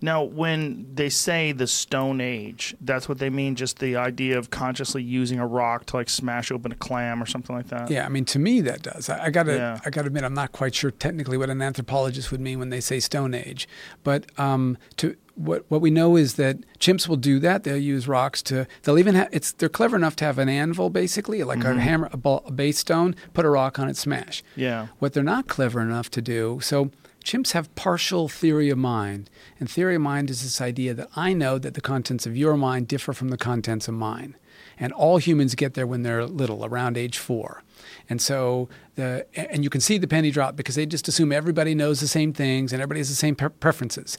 [0.02, 3.54] Now, when they say the Stone Age, that's what they mean.
[3.54, 7.26] Just the idea of consciously using a rock to like smash open a clam or
[7.26, 7.90] something like that.
[7.90, 9.08] Yeah, I mean, to me that does.
[9.10, 9.78] I, I gotta, Yeah.
[9.84, 12.80] I gotta admit, I'm not quite sure technically what an anthropologist would mean when they
[12.80, 13.68] say Stone Age,
[14.02, 17.64] but um, to what what we know is that chimps will do that.
[17.64, 18.66] They'll use rocks to.
[18.82, 19.28] They'll even have.
[19.32, 21.78] It's they're clever enough to have an anvil, basically, like Mm-hmm.
[21.78, 24.42] a hammer, a, ball, a base stone, put a rock on it, smash.
[24.56, 24.88] Yeah.
[24.98, 26.90] What they're not clever enough to do, so
[27.24, 29.30] chimps have partial theory of mind.
[29.58, 32.56] And theory of mind is this idea that I know that the contents of your
[32.56, 34.36] mind differ from the contents of mine.
[34.78, 37.62] And all humans get there when they're little, around age four.
[38.08, 41.74] And so the and you can see the penny drop because they just assume everybody
[41.74, 44.18] knows the same things and everybody has the same pre- preferences.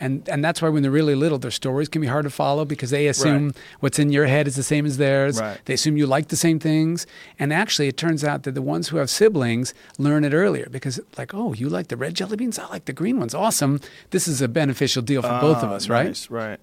[0.00, 2.64] And and that's why when they're really little, their stories can be hard to follow
[2.64, 3.56] because they assume Right.
[3.80, 5.40] what's in your head is the same as theirs.
[5.40, 5.58] Right.
[5.64, 7.06] They assume you like the same things.
[7.38, 10.98] And actually, it turns out that the ones who have siblings learn it earlier because,
[11.16, 12.58] like, oh, you like the red jelly beans?
[12.58, 13.34] I like the green ones.
[13.34, 13.80] Awesome.
[14.10, 16.06] This is a beneficial deal for both of Ah, us, right?
[16.06, 16.58] nice, Right.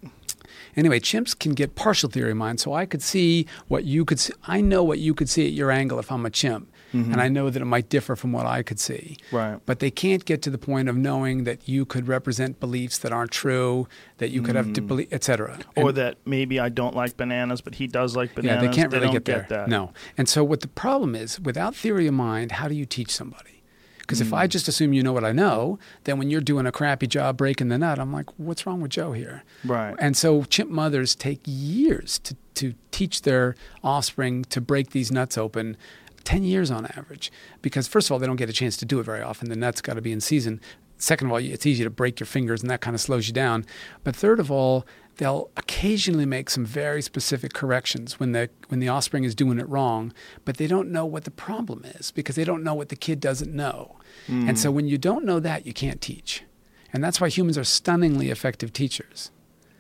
[0.76, 2.60] Anyway, chimps can get partial theory of mind.
[2.60, 4.34] So I could see what you could see.
[4.48, 6.70] I know what you could see at your angle if I'm a chimp.
[6.92, 9.18] And I know that it might differ from what I could see.
[9.28, 9.36] Mm-hmm.
[9.36, 9.60] Right.
[9.66, 13.12] But they can't get to the point of knowing that you could represent beliefs that
[13.12, 13.88] aren't true,
[14.18, 15.58] that you could have to believe, et cetera.
[15.58, 15.84] Mm.
[15.84, 18.64] Or And- that maybe I don't like bananas, but he does like bananas.
[18.64, 19.46] yeah, they can't really don't get there.
[19.50, 19.70] that.
[19.70, 19.94] No.
[20.18, 23.62] And so what the problem is, without theory of mind, how do you teach somebody?
[24.00, 24.50] Because if I Mm.
[24.50, 27.68] just assume you know what I know, then when you're doing a crappy job breaking
[27.70, 29.44] the nut, I'm like, what's wrong with Joe here?
[29.64, 29.96] Right.
[30.00, 35.38] And so chimp mothers take years to, to teach their offspring to break these nuts
[35.38, 35.78] open.
[36.24, 37.32] 10 years on average.
[37.62, 39.50] Because, first of all, they don't get a chance to do it very often.
[39.50, 40.62] The nuts got to be in season.
[40.98, 43.34] Second of all, it's easy to break your fingers, and that kind of slows you
[43.34, 43.66] down.
[44.04, 48.90] But third of all, they'll occasionally make some very specific corrections when the when the
[48.90, 50.14] offspring is doing it wrong,
[50.44, 53.20] but they don't know what the problem is because they don't know what the kid
[53.20, 53.98] doesn't know.
[54.28, 54.76] And so hmm.
[54.76, 56.44] when you don't know that, you can't teach.
[56.92, 59.32] And that's why humans are stunningly effective teachers.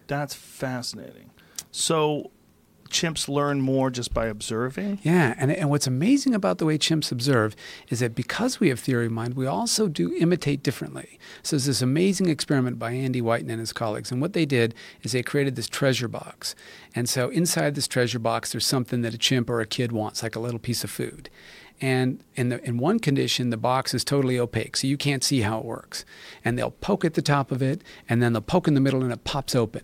[0.07, 1.31] That's fascinating.
[1.71, 2.31] So,
[2.89, 4.99] chimps learn more just by observing.
[5.03, 7.55] Yeah, and, and what's amazing about the way chimps observe
[7.89, 11.19] is that because we have theory of mind, we also do imitate differently.
[11.43, 14.73] So there's this amazing experiment by Andy Whiten and his colleagues, and what they did
[15.03, 16.55] is they created this treasure box.
[16.95, 20.23] And so inside this treasure box, there's something that a chimp or a kid wants,
[20.23, 21.29] like a little piece of food.
[21.81, 25.41] And in, the, in one condition, the box is totally opaque, so you can't see
[25.41, 26.03] how it works.
[26.43, 29.01] And they'll poke at the top of it, and then they'll poke in the middle,
[29.01, 29.83] and it pops open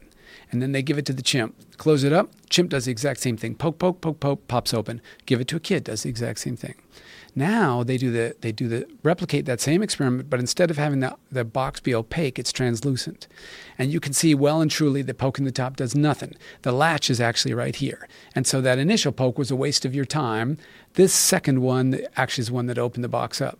[0.51, 1.55] and then they give it to the chimp.
[1.77, 2.29] Close it up.
[2.49, 3.55] Chimp does the exact same thing.
[3.55, 5.01] Poke, poke, poke, poke, pops open.
[5.25, 6.75] Give it to a kid, does the exact same thing.
[7.37, 11.01] Now they do the they do the replicate that same experiment, but instead of having
[11.01, 13.27] the, the box be opaque, it's translucent.
[13.77, 16.35] And you can see well and truly that poking the top does nothing.
[16.61, 18.07] The latch is actually right here.
[18.33, 20.57] And so that initial poke was a waste of your time.
[20.93, 23.59] This second one actually is one that opened the box up.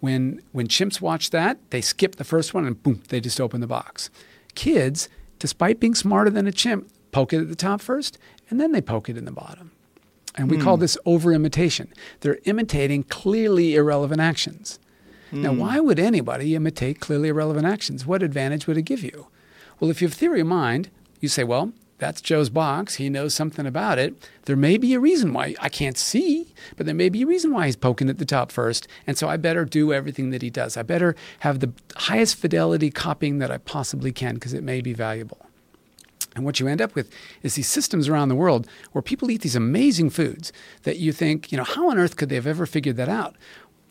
[0.00, 3.62] When when chimps watch that, they skip the first one and boom, they just open
[3.62, 4.10] the box.
[4.54, 5.08] Kids,
[5.46, 8.18] despite being smarter than a chimp, poke it at the top first,
[8.50, 9.70] and then they poke it in the bottom.
[10.34, 10.80] And we call hmm.
[10.80, 11.92] this over imitation.
[12.18, 14.80] They're imitating clearly irrelevant actions.
[15.30, 15.60] Now, hmm.
[15.60, 18.04] why would anybody imitate clearly irrelevant actions?
[18.04, 19.28] What advantage would it give you?
[19.78, 20.90] Well, if you have theory of mind,
[21.20, 22.96] you say, well, that's Joe's box.
[22.96, 24.14] He knows something about it.
[24.44, 27.52] There may be a reason why I can't see, but there may be a reason
[27.52, 28.86] why he's poking at the top first.
[29.06, 30.76] And so I better do everything that he does.
[30.76, 34.92] I better have the highest fidelity copying that I possibly can because it may be
[34.92, 35.38] valuable.
[36.34, 37.10] And what you end up with
[37.42, 41.50] is these systems around the world where people eat these amazing foods that you think,
[41.50, 43.36] you know, how on earth could they have ever figured that out?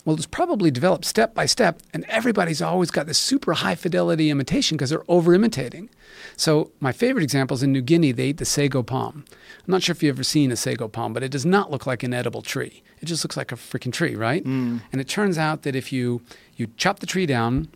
[0.06, 4.30] Well, it's probably developed step by step, and everybody's always got this super high fidelity
[4.30, 5.90] imitation because they're over imitating.
[6.38, 9.26] So, my favorite example is in New Guinea, they eat the sago palm.
[9.32, 11.88] I'm not sure if you've ever seen a sago palm, but it does not look
[11.88, 12.84] like an edible tree.
[13.02, 14.44] It just looks like a freaking tree, right?
[14.44, 14.82] Mm.
[14.92, 16.22] And it turns out that if you,
[16.56, 17.70] you chop the tree down,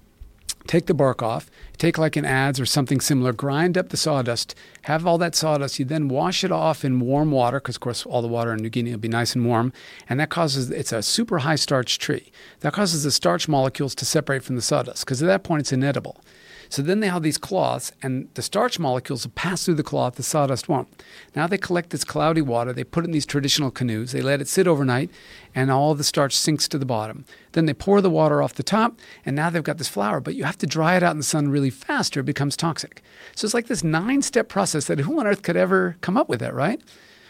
[0.69, 1.49] take the bark off,
[1.79, 4.53] take like an adze or something similar, grind up the sawdust,
[4.83, 5.79] have all that sawdust.
[5.79, 8.61] You then wash it off in warm water, because of course all the water in
[8.61, 9.73] New Guinea will be nice and warm,
[10.07, 12.31] and that causes it's a super high starch tree.
[12.59, 15.73] That causes the starch molecules to separate from the sawdust, because at that point it's
[15.73, 16.21] inedible.
[16.69, 20.15] So then they have these cloths, and the starch molecules will pass through the cloth,
[20.15, 20.87] the sawdust won't.
[21.35, 24.39] Now they collect this cloudy water, they put it in these traditional canoes, they let
[24.39, 25.09] it sit overnight,
[25.55, 27.25] and all the starch sinks to the bottom.
[27.53, 30.35] Then they pour the water off the top, and now they've got this flour, but
[30.35, 33.01] you have to dry it out in the sun really fast or it becomes toxic.
[33.35, 36.29] So it's like this nine step process that who on earth could ever come up
[36.29, 36.79] with that, right?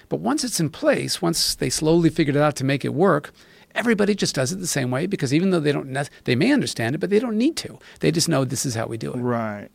[0.09, 3.31] But once it's in place, once they slowly figured it out to make it work,
[3.76, 6.95] Everybody just does it the same way because even though they don't, they may understand
[6.95, 7.80] it, but they don't need to.
[7.99, 9.17] They just know this is how we do it.
[9.17, 9.70] Right.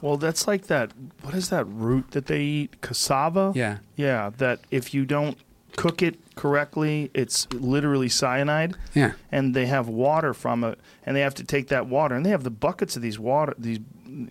[0.00, 0.92] Well, that's like that.
[1.22, 2.80] What is that root that they eat?
[2.80, 3.52] Cassava.
[3.54, 3.78] Yeah.
[3.96, 4.30] Yeah.
[4.38, 5.38] That if you don't
[5.76, 8.76] cook it correctly, it's literally cyanide.
[8.94, 9.12] Yeah.
[9.30, 12.30] And they have water from it, and they have to take that water, and they
[12.30, 13.80] have the buckets of these water, these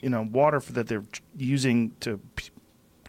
[0.02, 1.06] you know water for, that they're
[1.38, 2.20] using to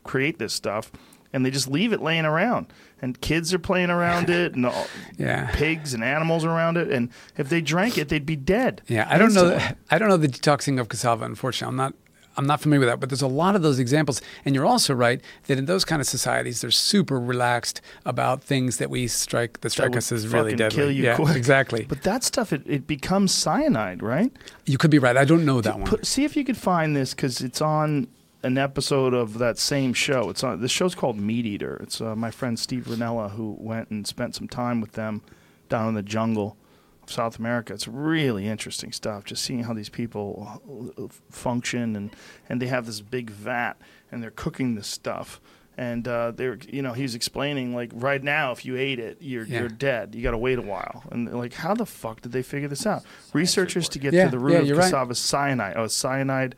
[0.04, 0.90] create this stuff,
[1.32, 2.72] and they just leave it laying around
[3.02, 4.86] and kids are playing around it, and all,
[5.18, 5.50] yeah.
[5.52, 6.90] pigs and animals around it.
[6.90, 8.80] And if they drank it, they'd be dead.
[8.86, 9.58] Yeah, I don't know.
[9.90, 11.24] I don't know the detoxing of cassava.
[11.24, 11.94] Unfortunately, I'm not.
[12.34, 14.22] I'm not familiar with that, but there's a lot of those examples.
[14.46, 18.78] And you're also right that in those kind of societies, they're super relaxed about things
[18.78, 20.76] that we strike that strike that us as really deadly.
[20.76, 21.36] Kill you yeah, quick.
[21.36, 21.84] exactly.
[21.86, 24.32] But that stuff, it, it becomes cyanide, right?
[24.64, 25.14] You could be right.
[25.14, 26.04] I don't know that Put, one.
[26.04, 28.08] See if you could find this because it's on
[28.42, 30.28] an episode of that same show.
[30.30, 31.78] It's on the show's called Meat Eater.
[31.82, 35.22] It's uh, my friend Steve Rinella who went and spent some time with them
[35.68, 36.56] down in the jungle
[37.02, 37.72] of South America.
[37.72, 39.24] It's really interesting stuff.
[39.24, 40.60] Just seeing how these people
[40.98, 42.10] uh, function and
[42.48, 43.74] and they have this big vat
[44.10, 45.40] and they're cooking this stuff.
[45.78, 49.44] And uh, they're, you know, he's explaining like right now, if you ate it, you're
[49.46, 49.60] Yeah.
[49.60, 50.14] you're dead.
[50.14, 51.02] You got to wait a while.
[51.10, 53.04] And like, how the fuck did they figure this out?
[53.32, 54.84] Researchers to get Yeah, to the root yeah, of you're right.
[54.84, 55.74] cassava cyanide.
[55.78, 56.56] Oh, cyanide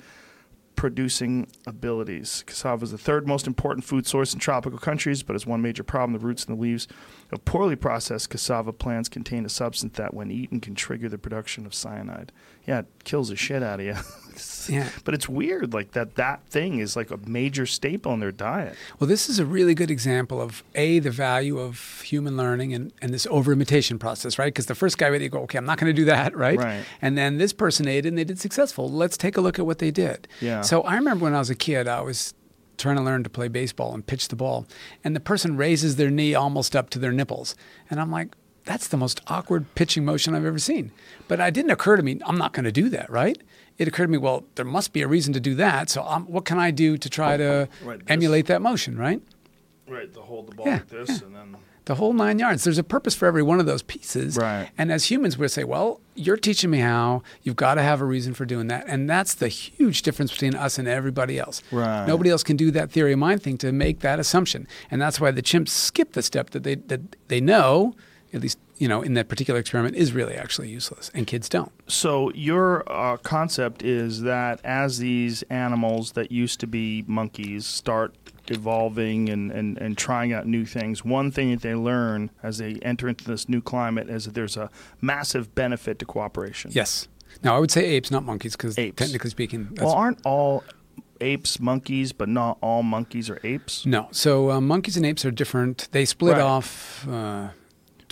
[0.77, 2.45] producing abilities.
[2.47, 5.83] Cassava is the third most important food source in tropical countries, but has one major
[5.83, 6.19] problem.
[6.19, 6.89] The roots and the leaves
[7.33, 11.67] of poorly processed cassava plants contain a substance that, when eaten, can trigger the production
[11.67, 12.33] of cyanide.
[12.67, 13.95] Yeah, it kills the shit out of you.
[14.69, 14.89] Yeah.
[15.05, 18.77] But it's weird, like that that thing is like a major staple in their diet.
[18.99, 22.93] Well, this is a really good example of a the value of human learning and,
[23.01, 24.53] and this over imitation process, right?
[24.53, 26.59] Because the first guy would go, okay, I'm not going to do that, right?
[26.59, 26.85] Right.
[27.03, 28.91] And then this person ate and they did successful.
[28.91, 30.29] Let's take a look at what they did.
[30.41, 30.63] Yeah.
[30.63, 32.35] So I remember when I was a kid, I was
[32.77, 34.67] trying to learn to play baseball and pitch the ball,
[35.05, 37.55] and the person raises their knee almost up to their nipples,
[37.91, 38.35] and I'm like.
[38.67, 40.91] That's the most awkward pitching motion I've ever seen.
[41.29, 43.37] But it didn't occur to me, I'm not going to do that, right?
[43.79, 45.91] It occurred to me, well, there must be a reason to do that.
[45.91, 49.21] So, um, what can I do to try to Right, emulate that motion, right?
[49.89, 52.65] Right, to hold the ball Yeah, like this and then the whole nine yards.
[52.65, 54.37] There's a purpose for every one of those pieces.
[54.37, 54.71] Right.
[54.79, 57.23] And as humans, we say, well, you're teaching me how.
[57.43, 58.85] You've got to have a reason for doing that.
[58.89, 61.63] And that's the huge difference between us and everybody else.
[61.71, 62.07] Right.
[62.07, 64.67] Nobody else can do that theory of mind thing to make that assumption.
[64.91, 67.95] And that's why the chimps skip the step that they that they know,
[68.33, 71.71] at least you know, in that particular experiment, is really actually useless, and kids don't.
[71.87, 78.15] So your uh, concept is that as these animals that used to be monkeys start
[78.49, 82.75] evolving and, and, and trying out new things, one thing that they learn as they
[82.83, 84.71] enter into this new climate is that there's a
[85.01, 86.71] massive benefit to cooperation.
[86.75, 87.09] Yes.
[87.43, 88.97] Now I would say apes, not monkeys, because Apes.
[88.97, 90.63] technically speaking, that's Well, aren't all
[91.21, 93.87] apes monkeys, but not all monkeys are apes?
[93.87, 94.09] no.
[94.13, 95.89] So uh, monkeys and apes are different.
[95.93, 96.43] They split Right.
[96.43, 97.07] off.
[97.09, 97.53] Uh, 12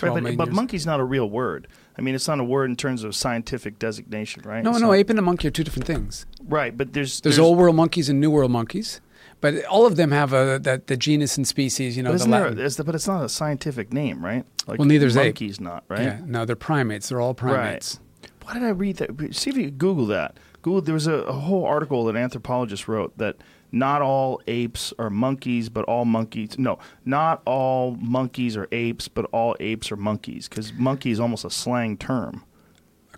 [0.03, 1.67] Right, but, but monkey's not a real word.
[1.97, 4.63] I mean, it's not a word in terms of scientific designation, right?
[4.63, 6.25] No, It's no, not- ape and a monkey are two different things.
[6.43, 8.99] Right, but there's There's, old world monkeys and new world monkeys,
[9.41, 11.95] but all of them have a that the genus and species.
[11.97, 12.69] You know, But, the isn't there, Latin.
[12.77, 14.45] the, but it's not a scientific name, right?
[14.67, 15.25] Like Well, neither's ape.
[15.35, 16.01] monkey's not, right?
[16.01, 17.09] Yeah, no, they're primates.
[17.09, 17.99] They're all primates.
[18.43, 19.35] Why did I read that?
[19.35, 20.37] See if you Google that.
[20.61, 20.81] Google.
[20.81, 23.37] There was a, a whole article that anthropologists wrote that
[23.73, 26.57] not all apes are monkeys, but all monkeys.
[26.57, 30.47] No, not all monkeys are apes, but all apes are monkeys.
[30.47, 32.43] Because monkey is almost a slang term.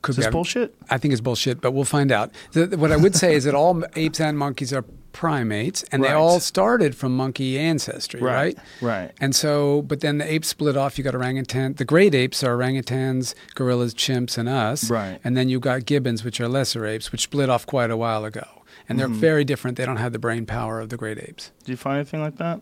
[0.02, 0.74] Could Is this I- bullshit?
[0.90, 2.32] I think it's bullshit, but we'll find out.
[2.54, 6.12] The, what I would say is that all apes and monkeys are primates, and they
[6.12, 8.58] all started from monkey ancestry, right?
[8.82, 9.12] Right.
[9.20, 10.98] And so, but then the apes split off.
[10.98, 11.74] You got orangutan.
[11.74, 14.90] The great apes are orangutans, gorillas, chimps, and us.
[14.90, 15.20] Right.
[15.24, 18.26] And then you got gibbons, which are lesser apes, which split off quite a while
[18.26, 18.46] ago.
[18.88, 19.78] And they're very different.
[19.78, 21.52] They don't have the brain power of the great apes.
[21.60, 22.62] Did you find anything like that?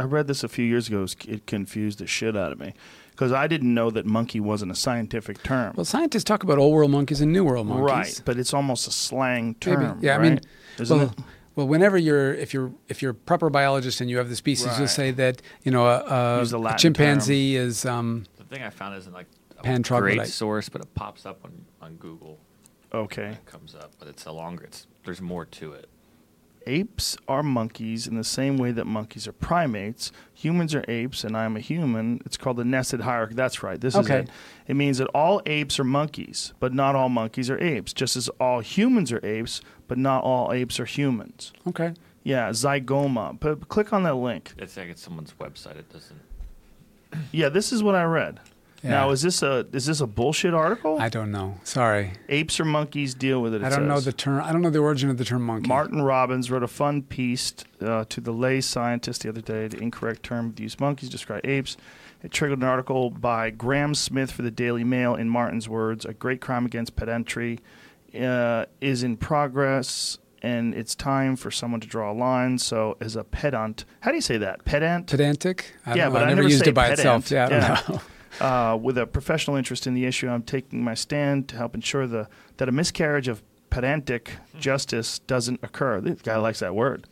[0.00, 1.06] I read this a few years ago.
[1.26, 2.74] It confused the shit out of me
[3.10, 5.74] because I didn't know that monkey wasn't a scientific term.
[5.76, 7.84] Well, scientists talk about old world monkeys and new world monkeys.
[7.84, 9.76] Right, but it's almost a slang Maybe.
[9.76, 9.98] term.
[10.00, 10.28] Yeah, I right?
[10.30, 10.40] mean,
[10.78, 11.18] isn't well, it?
[11.56, 14.78] well, whenever you're if you're if you're a proper biologist and you have the species,
[14.78, 18.70] you'll say that you know a, a, a Latin chimpanzee is um, The thing I
[18.70, 19.26] found isn't like
[19.64, 22.38] a great source, but it pops up on, on Google.
[22.92, 23.30] Okay.
[23.30, 24.64] It comes up, but it's a longer.
[24.64, 25.88] It's there's more to it.
[26.66, 30.12] Apes are monkeys in the same way that monkeys are primates.
[30.34, 32.20] Humans are apes, and I'm a human.
[32.26, 33.34] It's called the nested hierarchy.
[33.34, 33.80] That's right.
[33.80, 34.20] This Okay.
[34.20, 34.30] is it.
[34.66, 37.94] It means that all apes are monkeys, but not all monkeys are apes.
[37.94, 41.52] Just as all humans are apes, but not all apes are humans.
[41.66, 41.94] Okay.
[42.22, 43.38] Yeah, zygoma.
[43.40, 44.52] But click on that link.
[44.58, 45.76] It's like it's someone's website.
[45.76, 46.20] It doesn't.
[47.32, 48.40] Yeah, this is what I read.
[48.82, 50.98] Now, is this a is this a bullshit article?
[51.00, 51.56] I don't know.
[51.64, 52.12] Sorry.
[52.28, 53.62] Apes or monkeys deal with it.
[53.62, 54.42] it I don't know the term.
[54.42, 55.68] I don't know the origin of the term monkey.
[55.68, 59.66] Martin Robbins wrote a fun piece uh, to the lay scientist the other day.
[59.68, 61.76] The incorrect term used use monkeys describe apes.
[62.22, 65.14] It triggered an article by Graham Smith for the Daily Mail.
[65.14, 67.60] In Martin's words, a great crime against pedantry
[68.20, 72.58] uh, is in progress, and it's time for someone to draw a line.
[72.58, 74.64] So, as a pedant, how do you say that?
[74.64, 75.06] Pedant.
[75.08, 75.74] Pedantic?
[75.86, 76.12] I Yeah, know.
[76.12, 77.24] but I I never never used say it by pedant.
[77.26, 77.30] itself.
[77.30, 77.80] Yeah, I don't Yeah.
[77.96, 78.00] know.
[78.40, 82.06] Uh, with a professional interest in the issue, I'm taking my stand to help ensure
[82.06, 82.28] the
[82.58, 86.00] that a miscarriage of pedantic justice doesn't occur.
[86.00, 87.06] This guy likes that word.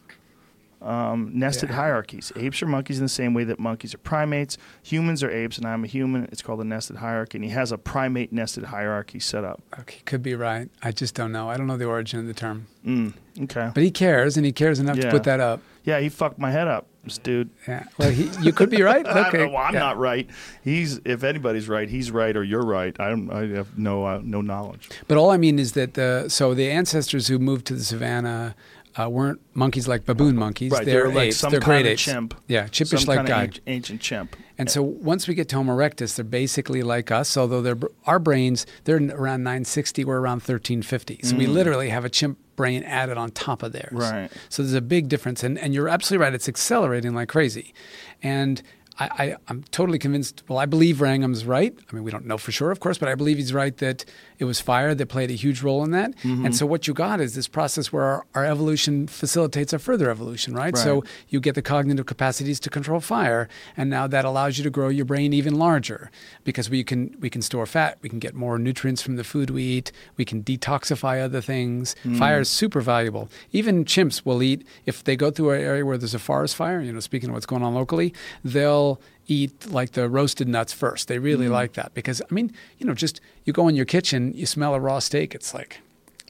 [0.83, 1.77] Um, nested Yeah.
[1.77, 2.33] hierarchies.
[2.37, 4.57] Apes are monkeys in the same way that monkeys are primates.
[4.83, 6.25] Humans are apes, and I'm a human.
[6.31, 9.63] It's called a nested hierarchy, and he has a primate nested hierarchy set up.
[9.81, 10.69] Okay, could be right.
[10.83, 11.49] I just don't know.
[11.49, 12.67] I don't know the origin of the term.
[12.87, 13.15] Mm,
[13.45, 13.71] okay.
[13.75, 15.61] But he cares, and he cares enough to put that up.
[15.83, 16.87] Yeah, he fucked my head up,
[17.23, 17.51] dude.
[17.67, 17.85] Yeah.
[17.99, 19.05] Well, he, you could be right.
[19.27, 19.47] Okay.
[19.47, 19.81] well, I'm Yeah.
[19.81, 20.29] not right.
[20.63, 22.95] He's if anybody's right, he's right, or you're right.
[23.01, 23.31] I don't.
[23.31, 24.89] I have no uh, no knowledge.
[25.09, 28.55] But all I mean is that the so the ancestors who moved to the savannah
[28.99, 30.73] uh, weren't monkeys like baboon monkeys.
[30.73, 31.37] Right, they're, they're like apes.
[31.39, 32.03] some they're kind great of apes.
[32.03, 32.35] chimp.
[32.49, 33.45] Yeah, chimpish like guy.
[33.45, 34.37] ancient, ancient chimp.
[34.59, 37.77] And so once we get to Homo erectus, they're basically like us, although they're,
[38.07, 41.21] our brains, they're around 960, we're around 1350.
[41.25, 43.93] So we literally have a chimp brain added on top of theirs.
[43.93, 44.31] Right.
[44.49, 45.45] So there's a big difference.
[45.45, 47.75] And, and you're absolutely right, it's accelerating like crazy.
[48.23, 48.63] And
[48.99, 51.77] I, I, I'm totally convinced, well, I believe Wrangham's right.
[51.91, 54.05] I mean, we don't know for sure, of course, but I believe he's right that
[54.39, 56.17] it was fire that played a huge role in that.
[56.19, 56.47] Mm-hmm.
[56.47, 60.11] And so what you got is this process where our, our evolution facilitates a further
[60.11, 60.77] evolution, right?
[60.77, 64.71] So you get the cognitive capacities to control fire and now that allows you to
[64.71, 66.11] grow your brain even larger
[66.45, 69.51] because we can we can store fat we can get more nutrients from the food
[69.51, 74.67] we eat we can detoxify other things fire is super valuable even chimps will eat
[74.85, 77.35] if they go through an area where there's a forest fire you know speaking of
[77.35, 78.13] what's going on locally
[78.45, 81.55] they'll eat like the roasted nuts first they really mm-hmm.
[81.55, 84.75] like that because i mean you know just you go in your kitchen you smell
[84.75, 85.81] a raw steak it's like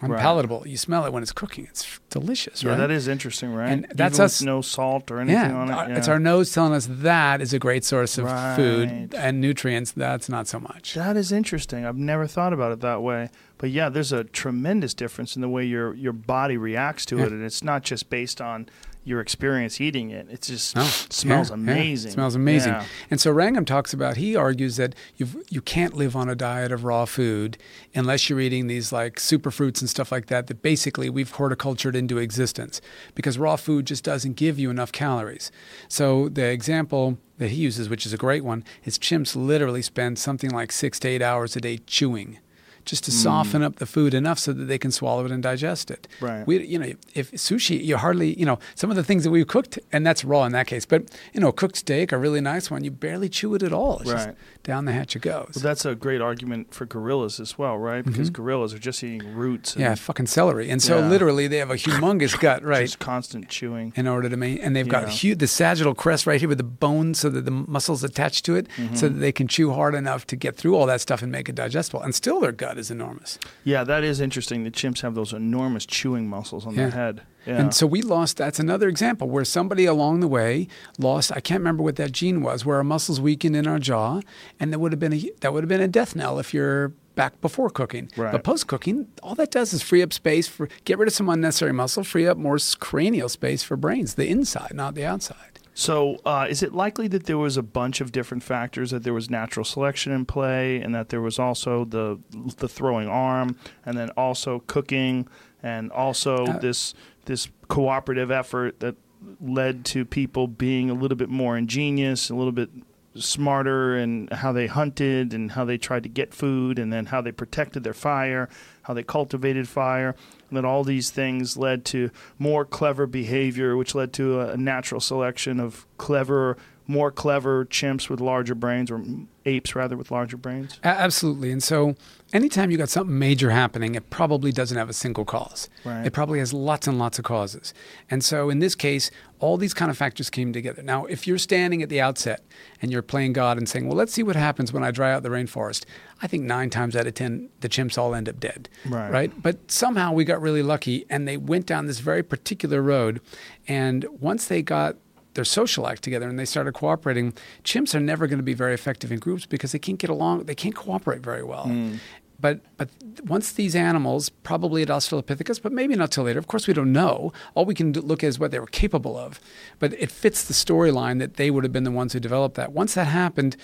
[0.02, 3.70] unpalatable you smell it when it's cooking it's delicious Yeah, right that is interesting, right?
[3.70, 5.72] And that's Even us- no salt or anything yeah, on it.
[5.90, 5.96] yeah.
[5.96, 8.56] it's our nose telling us that is a great source of Right.
[8.56, 9.92] food and nutrients.
[9.92, 10.94] That's not so much.
[10.94, 11.86] That is interesting.
[11.86, 13.30] I've never thought about it that way.
[13.58, 17.26] But yeah, there's a tremendous difference in the way your your body reacts to Yeah.
[17.26, 18.68] it, and it's not just based on
[19.06, 20.26] your experience eating it.
[20.28, 20.82] It just No.
[20.82, 21.62] smells Yeah, yeah.
[21.62, 22.08] amazing.
[22.10, 22.72] It smells amazing.
[22.72, 22.84] Yeah.
[23.08, 26.72] And so Wrangham talks about, he argues that you've, you can't live on a diet
[26.72, 27.56] of raw food
[27.94, 32.18] unless you're eating these like superfruits and stuff like that, that basically we've horticultured into
[32.18, 32.80] existence
[33.14, 35.52] because raw food just doesn't give you enough calories.
[35.88, 40.18] So the example that he uses, which is a great one, is chimps literally spend
[40.18, 42.38] something like six to eight hours a day chewing.
[42.86, 43.16] Just to hmm.
[43.16, 46.08] soften up the food enough so that they can swallow it and digest it.
[46.20, 46.46] Right.
[46.46, 49.46] We, you know, if sushi, you hardly, you know, some of the things that we've
[49.46, 50.86] cooked, and that's raw in that case.
[50.86, 53.98] But you know, cooked steak, a really nice one, you barely chew it at all.
[53.98, 54.36] It's just Right.
[54.66, 55.52] Down the hatch it goes.
[55.54, 58.04] Well, that's a great argument for gorillas as well, right?
[58.04, 59.74] Because gorillas are just eating roots.
[59.76, 59.90] And Mm-hmm.
[59.92, 60.68] yeah, fucking celery.
[60.70, 61.08] And so Yeah.
[61.08, 62.82] literally, they have a humongous gut, right?
[62.86, 63.92] Just constant chewing.
[63.94, 66.64] in order to make, and they've got huge, the sagittal crest right here with the
[66.64, 68.96] bones, so that the muscles attached to it, Mm-hmm.
[68.96, 71.48] so that they can chew hard enough to get through all that stuff and make
[71.48, 72.02] it digestible.
[72.02, 73.38] And still, their gut is enormous.
[73.62, 74.64] Yeah, that is interesting.
[74.64, 76.88] The chimps have those enormous chewing muscles on Yeah.
[76.88, 77.22] their head.
[77.46, 77.60] Yeah.
[77.60, 78.36] And so we lost.
[78.36, 80.66] That's another example where somebody along the way
[80.98, 81.30] lost.
[81.32, 84.20] I can't remember what that gene was, where our muscles weakened in our jaw,
[84.58, 86.92] and that would have been a that would have been a death knell if you're
[87.14, 88.10] back before cooking.
[88.16, 88.32] Right.
[88.32, 91.28] But post cooking, all that does is free up space for get rid of some
[91.28, 95.60] unnecessary muscle, free up more cranial space for brains, the inside, not the outside.
[95.78, 98.92] So, uh, is it likely that there was a bunch of different factors?
[98.92, 102.18] That there was natural selection in play, and that there was also the
[102.58, 105.28] the throwing arm, and then also cooking,
[105.62, 106.94] and also Uh, this
[107.26, 108.96] this cooperative effort that
[109.40, 112.70] led to people being a little bit more ingenious, a little bit
[113.14, 117.20] smarter in how they hunted and how they tried to get food, and then how
[117.20, 118.48] they protected their fire,
[118.82, 120.14] how they cultivated fire,
[120.48, 124.56] and then all these things led to more clever behavior, which led to a, a
[124.56, 126.56] natural selection of clever
[126.86, 129.04] more clever chimps with larger brains, or
[129.46, 130.78] apes rather with larger brains?
[130.82, 131.50] A- absolutely.
[131.50, 131.94] And so,
[132.32, 135.70] anytime you got something major happening, it probably doesn't have a single cause.
[135.84, 136.04] Right.
[136.04, 137.72] It probably has lots and lots of causes.
[138.10, 140.82] And so, in this case, all these kind of factors came together.
[140.82, 142.42] Now, if you're standing at the outset
[142.82, 145.22] and you're playing God and saying, "Well, let's see what happens when I dry out
[145.22, 145.84] the rainforest,"
[146.20, 148.68] I think nine times out of ten, the chimps all end up dead.
[148.88, 149.10] Right.
[149.10, 149.42] Right.
[149.42, 153.20] But somehow we got really lucky, and they went down this very particular road.
[153.68, 154.96] And once they got
[155.36, 157.32] their social act together and they started cooperating,
[157.62, 160.44] chimps are never going to be very effective in groups because they can't get along,
[160.44, 161.64] they can't cooperate very well.
[161.64, 161.96] Hmm.
[162.38, 162.90] But but
[163.24, 166.38] once these animals, probably at Australopithecus, but maybe not till later.
[166.38, 167.32] Of course, we don't know.
[167.54, 169.40] All we can do, look at is what they were capable of.
[169.78, 172.72] But it fits the storyline that they would have been the ones who developed that.
[172.72, 173.56] Once that happened,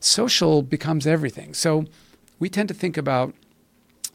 [0.00, 1.52] social becomes everything.
[1.52, 1.84] So
[2.38, 3.34] we tend to think about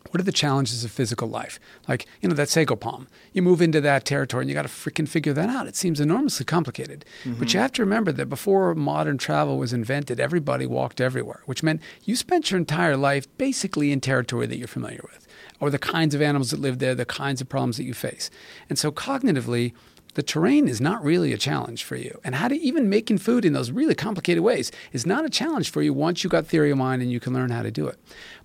[0.09, 1.59] what are the challenges of physical life?
[1.87, 3.07] Like, you know, that sago palm.
[3.33, 5.67] You move into that territory and you got to freaking figure that out.
[5.67, 7.05] It seems enormously complicated.
[7.23, 7.43] But mm-hmm.
[7.47, 11.81] you have to remember that before modern travel was invented, everybody walked everywhere, which meant
[12.03, 15.27] you spent your entire life basically in territory that you're familiar with,
[15.59, 18.29] or the kinds of animals that live there, the kinds of problems that you face.
[18.69, 19.73] And so, cognitively,
[20.15, 22.19] the terrain is not really a challenge for you.
[22.23, 25.71] And how to even making food in those really complicated ways is not a challenge
[25.71, 27.87] for you once you got theory of mind and you can learn how to do
[27.87, 27.97] it.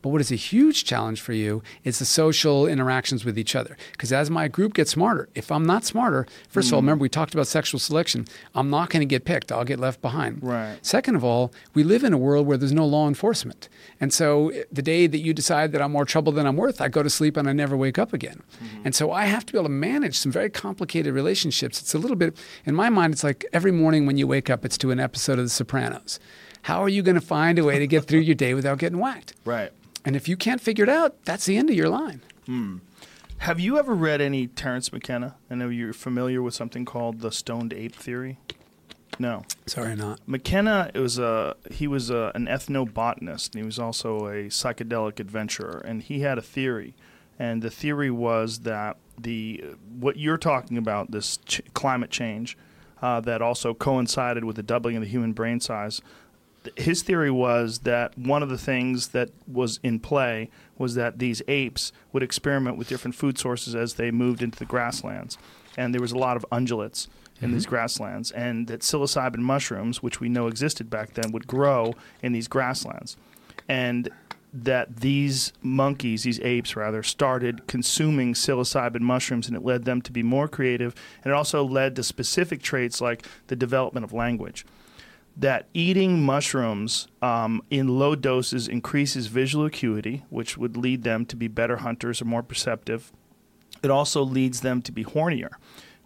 [0.05, 3.75] But what is a huge challenge for you is the social interactions with each other.
[3.93, 6.83] Because as my group gets smarter, if I'm not smarter, first of all, mm.
[6.83, 9.51] remember we talked about sexual selection, I'm not going to get picked.
[9.51, 10.43] I'll get left behind.
[10.43, 10.77] Right.
[10.83, 13.71] Second of all, we live in a world where there's no law enforcement.
[13.99, 16.89] And so the day that you decide that I'm more trouble than I'm worth, I
[16.89, 18.43] go to sleep and I never wake up again.
[18.63, 18.83] Mm-hmm.
[18.85, 21.81] And so I have to be able to manage some very complicated relationships.
[21.81, 22.37] It's a little bit,
[22.67, 25.39] in my mind, it's like every morning when you wake up, it's to an episode
[25.39, 26.21] of The Sopranos.
[26.61, 28.99] How are you going to find a way to get through your day without getting
[28.99, 29.33] whacked?
[29.47, 29.73] Right.
[30.05, 32.21] And if you can't figure it out, that's the end of your line.
[33.39, 35.37] Have you ever read any Terence McKenna?
[35.51, 38.39] I know you're familiar with something called the stoned ape theory.
[39.19, 39.45] No.
[39.67, 40.21] Sorry, not.
[40.27, 45.21] McKenna It was a he was a, an ethnobotanist and he was also a psychedelic
[45.21, 46.95] adventurer and he had a theory
[47.39, 49.63] and the theory was that the
[49.99, 52.59] what you're talking about this ch- climate change
[53.03, 56.01] uh, that also coincided with the doubling of the human brain size
[56.77, 61.43] his theory was that one of the things that was in play was that these
[61.49, 65.39] apes would experiment with different food sources as they moved into the grasslands.
[65.77, 67.09] And there was a lot of undulates
[67.41, 67.71] in these mm-hmm.
[67.71, 71.93] grasslands, and that psilocybin mushrooms, which we know existed back then, would grow
[72.23, 73.17] in these grasslands,
[73.69, 74.09] and
[74.53, 80.13] that these monkeys, these apes rather, started consuming psilocybin mushrooms, and it led them to
[80.13, 80.95] be more creative,
[81.25, 84.65] and it also led to specific traits like the development of language.
[85.37, 91.37] That eating mushrooms um, in low doses increases visual acuity, which would lead them to
[91.37, 93.13] be better hunters or more perceptive.
[93.83, 95.51] It also leads them to be hornier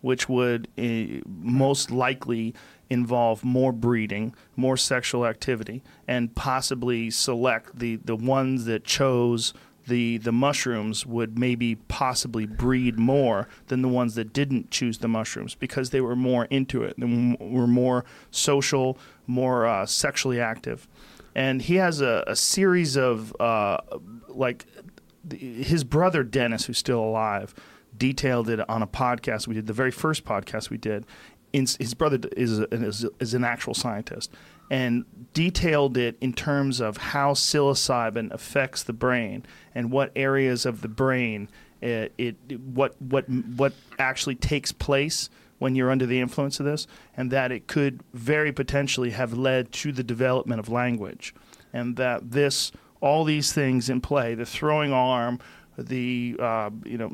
[0.00, 2.54] which would uh, most likely
[2.90, 9.52] involve more breeding, more sexual activity, and possibly select the, the ones that chose
[9.88, 15.08] the, the mushrooms would maybe possibly breed more than the ones that didn't choose the
[15.08, 20.86] mushrooms because they were more into it, they were more social, more uh, sexually active.
[21.34, 23.78] And he has a, a series of, uh,
[24.28, 24.66] like,
[25.30, 27.54] his brother Dennis, who's still alive,
[27.96, 31.04] detailed it on a podcast we did, the very first podcast we did.
[31.52, 34.32] His brother is, is, is an actual scientist
[34.70, 39.44] and detailed it in terms of how psilocybin affects the brain
[39.74, 41.48] and what areas of the brain
[41.80, 46.86] it, it what what what actually takes place when you're under the influence of this,
[47.16, 51.34] and that it could very potentially have led to the development of language,
[51.72, 55.38] and that this all these things in play, the throwing arm,
[55.76, 57.08] the uh, you know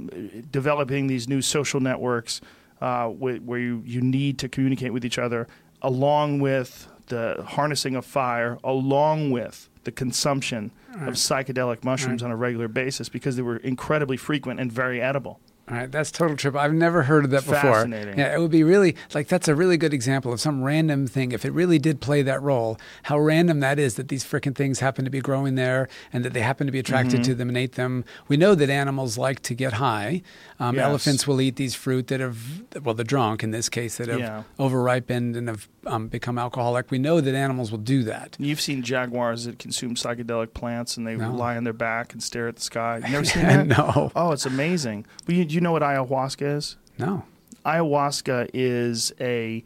[0.51, 2.41] developing these new social networks
[2.81, 5.47] uh, where, where you, you need to communicate with each other,
[5.83, 12.37] along with the harnessing of fire, along with the consumption of psychedelic mushrooms on a
[12.37, 15.41] regular basis because they were incredibly frequent and very edible.
[15.67, 16.55] All right, that's total trip.
[16.55, 17.55] I've never heard of that before.
[17.55, 18.19] Fascinating.
[18.19, 21.33] Yeah, it would be really like that's a really good example of some random thing.
[21.33, 24.81] If it really did play that role, how random that is that these freaking things
[24.81, 27.31] happen to be growing there and that they happen to be attracted Mm-hmm.
[27.31, 28.05] to them and ate them.
[28.29, 30.21] We know that animals like to get high.
[30.61, 30.85] Um, Yes.
[30.85, 34.21] Elephants will eat these fruit that have, well, the drunk in this case, that have
[34.21, 34.43] Yeah.
[34.59, 36.91] overripened and have um, become alcoholic.
[36.91, 38.37] We know that animals will do that.
[38.39, 41.33] You've seen jaguars that consume psychedelic plants and they No.
[41.35, 42.99] lie on their back and stare at the sky.
[43.05, 43.67] You never seen that?
[43.67, 45.07] no, Oh, it's amazing.
[45.27, 46.77] But you, do you know what ayahuasca is?
[46.99, 47.25] no.
[47.67, 49.63] ayahuasca is a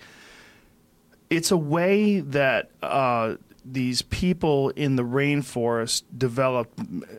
[1.31, 6.79] it's a way that uh, these people in the rainforest developed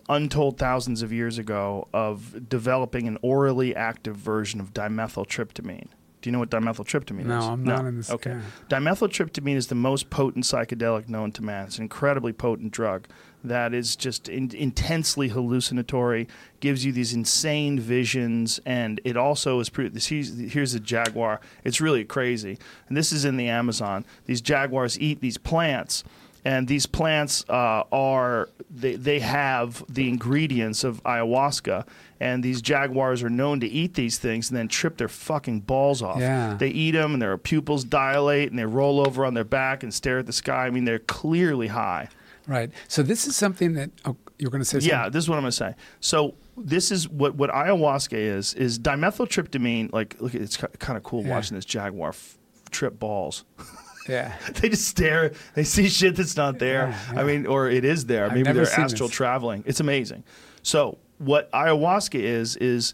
[0.10, 5.90] untold thousands of years ago of developing an orally active version of dimethyltryptamine
[6.22, 7.26] Do you know what dimethyltryptamine is?
[7.28, 7.46] No, is?
[7.46, 8.38] I'm not in this- Okay.
[8.70, 11.66] Dimethyltryptamine is the most potent psychedelic known to man.
[11.66, 13.08] It's an incredibly potent drug
[13.44, 16.28] that is just in, intensely hallucinatory,
[16.60, 19.70] gives you these insane visions, and it also is.
[19.70, 21.40] Pre- this, here's, here's a jaguar.
[21.64, 22.58] It's really crazy,
[22.90, 24.06] and this is in the Amazon.
[24.26, 26.04] These jaguars eat these plants.
[26.46, 31.86] And these plants uh, are they, they have the ingredients of ayahuasca,
[32.20, 36.02] and these jaguars are known to eat these things and then trip their fucking balls
[36.02, 36.20] off.
[36.20, 36.56] Yeah.
[36.58, 39.94] They eat them, and their pupils dilate, and they roll over on their back and
[39.94, 40.66] stare at the sky.
[40.66, 42.08] I mean, they're clearly high.
[42.48, 42.72] Right.
[42.88, 44.80] So this is something that oh, you're going to say.
[44.80, 45.76] Yeah, this is what I'm going to say.
[46.00, 49.94] So this is what what ayahuasca is is dimethyltryptamine.
[49.94, 51.30] Like, look, it's kind of cool Yeah.
[51.30, 52.38] watching this jaguar f-
[52.72, 53.44] trip balls.
[54.10, 54.36] Yeah.
[54.56, 55.34] they just stare.
[55.56, 56.90] They see shit that's not there.
[56.90, 57.20] Yeah, yeah.
[57.22, 58.26] I mean, or it is there.
[58.26, 59.16] I've Maybe they're astral this.
[59.16, 59.64] traveling.
[59.66, 60.24] It's amazing.
[60.64, 62.94] So what ayahuasca is is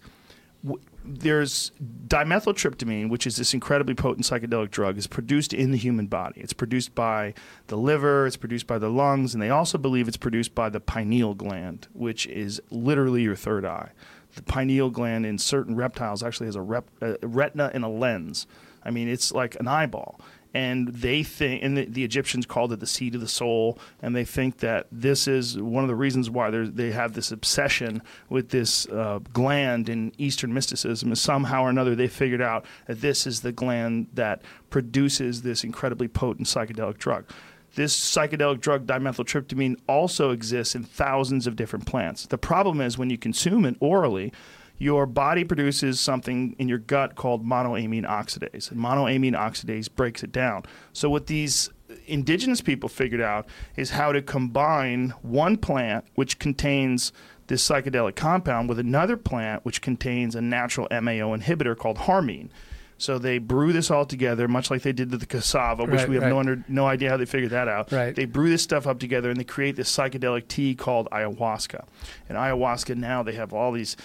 [0.64, 1.72] w- there's
[2.08, 6.42] dimethyltryptamine, which is this incredibly potent psychedelic drug, is produced in the human body.
[6.42, 7.34] It's produced by
[7.68, 10.80] the liver, it's produced by the lungs, and they also believe it's produced by the
[10.80, 13.92] pineal gland, which is literally your third eye.
[14.36, 18.48] The pineal gland in certain reptiles actually has a, rep, a retina and a lens.
[18.84, 20.20] I mean, it's like an eyeball.
[20.56, 24.16] And they think, and the, the Egyptians called it the seed of the soul, and
[24.16, 28.50] they think that this is one of the reasons why they're- have this obsession with
[28.50, 31.12] this uh, gland in Eastern mysticism.
[31.12, 35.66] Is somehow or another they figured out that this is the gland that produces this
[35.66, 37.30] incredibly potent psychedelic drug.
[37.76, 42.28] This psychedelic drug, dimethyltryptamine, also exists in thousands of different plants.
[42.28, 44.32] The problem is when you consume it orally,
[44.78, 48.72] your body produces something in your gut called monoamine oxidase.
[48.72, 50.64] And monoamine oxidase breaks it down.
[50.94, 51.70] So, what these
[52.08, 57.14] indigenous people figured out is how to combine one plant, which contains
[57.48, 62.50] this psychedelic compound, with another plant, which contains a natural MAO inhibitor called harmine.
[62.98, 66.10] So they brew this all together, much like they did to the cassava, which Right,
[66.10, 66.30] we have right.
[66.30, 67.92] no under, no idea how they figured that out.
[67.92, 68.16] Right.
[68.16, 71.86] They brew this stuff up together and they create this psychedelic tea called ayahuasca.
[72.30, 73.98] And ayahuasca now they have all these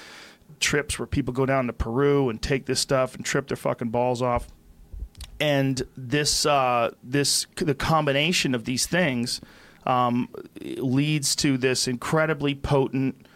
[0.61, 3.89] trips where people go down to Peru and take this stuff and trip their fucking
[3.89, 4.47] balls off.
[5.41, 9.41] And this uh, this the combination of these things
[9.87, 10.29] um,
[10.61, 13.27] leads to this incredibly potent,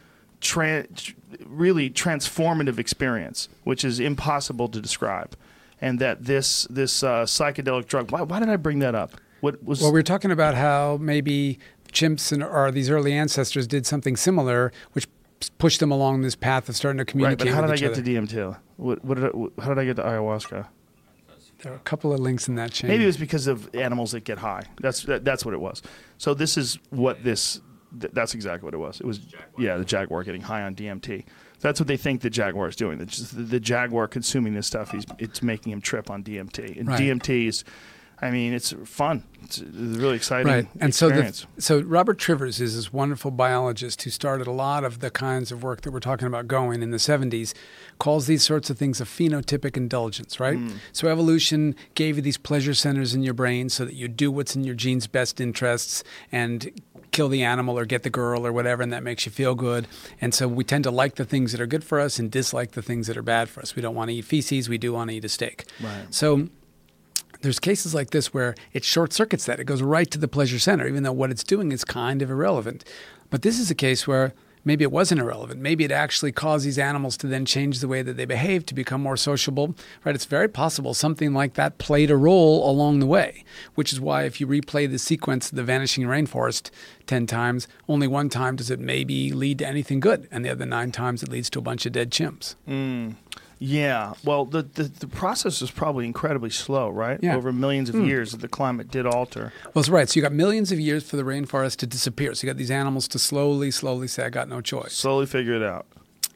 [0.40, 0.86] tra-
[1.46, 5.34] really transformative experience, which is impossible to describe.
[5.80, 8.10] And that this this uh, psychedelic drug.
[8.10, 9.12] Why, why did I bring that up?
[9.40, 11.59] What was Well, we were talking about how maybe
[11.92, 15.06] chimps and or these early ancestors did something similar, which
[15.51, 17.09] pushed them along this path of starting to right?
[17.09, 17.47] communicate.
[17.47, 18.03] But how did I get other.
[18.03, 18.57] to DMT?
[18.77, 20.66] What, what did I, how did I get to ayahuasca?
[21.62, 22.89] There are a couple of links in that chain.
[22.89, 24.65] Maybe it was because of animals that get high.
[24.81, 25.83] That's that, that's what it was.
[26.19, 27.61] So this is what this.
[27.99, 29.01] Th- that's exactly what it was.
[29.01, 29.21] It was
[29.57, 31.25] yeah, the jaguar getting high on DMT.
[31.61, 32.99] That's what they think the jaguar is doing.
[32.99, 36.79] The, the, the jaguar consuming this stuff, he's it's making him trip on DMT.
[36.79, 37.01] And Right.
[37.01, 37.65] DMT is,
[38.20, 39.24] I mean, it's fun.
[39.43, 40.66] It's really exciting right.
[40.81, 45.01] And so the, so robert trivers is this wonderful biologist who started a lot of
[45.01, 47.53] the kinds of work that we're talking about going in the 70s
[47.99, 50.59] calls these sorts of things a phenotypic indulgence right?
[50.59, 50.78] Mm.
[50.93, 54.57] so evolution gave you these pleasure centers in your brain so that you do what's
[54.57, 56.70] in your gene's best interests and
[57.15, 59.86] kill the animal or get the girl or whatever and that makes you feel good.
[60.20, 62.73] And so we tend to like the things that are good for us and dislike
[62.73, 63.77] the things that are bad for us.
[63.77, 64.69] We don't want to eat feces.
[64.69, 65.65] We do want to eat a steak.
[65.81, 66.07] Right.
[66.11, 66.49] so
[67.45, 69.61] there's cases like this where it short circuits that.
[69.61, 72.31] It goes right to the pleasure center, even though what it's doing is kind of
[72.31, 72.85] irrelevant.
[73.31, 74.33] But this is a case where
[74.65, 75.61] maybe it wasn't irrelevant.
[75.61, 78.75] Maybe it actually caused these animals to then change the way that they behave to
[78.75, 79.75] become more sociable.
[80.05, 80.15] Right?
[80.15, 83.45] It's very possible something like that played a role along the way,
[83.75, 86.71] which is why if you replay the sequence of the vanishing rainforest
[87.07, 90.65] 10 times, only one time does it maybe lead to anything good, and the other
[90.65, 92.55] nine times it leads to a bunch of dead chimps.
[92.65, 93.11] Hmm.
[93.65, 94.12] Yeah.
[94.24, 97.19] Well, the, the the process is probably incredibly slow, right?
[97.23, 97.35] Yeah.
[97.35, 98.05] Over millions of hmm.
[98.05, 99.53] years, that the climate did alter.
[99.65, 100.09] Well, that's right.
[100.09, 102.35] So you got millions of years for the rainforest to disappear.
[102.35, 105.55] So you got these animals to slowly, slowly say, "I got no choice." Slowly figure
[105.55, 105.86] it out.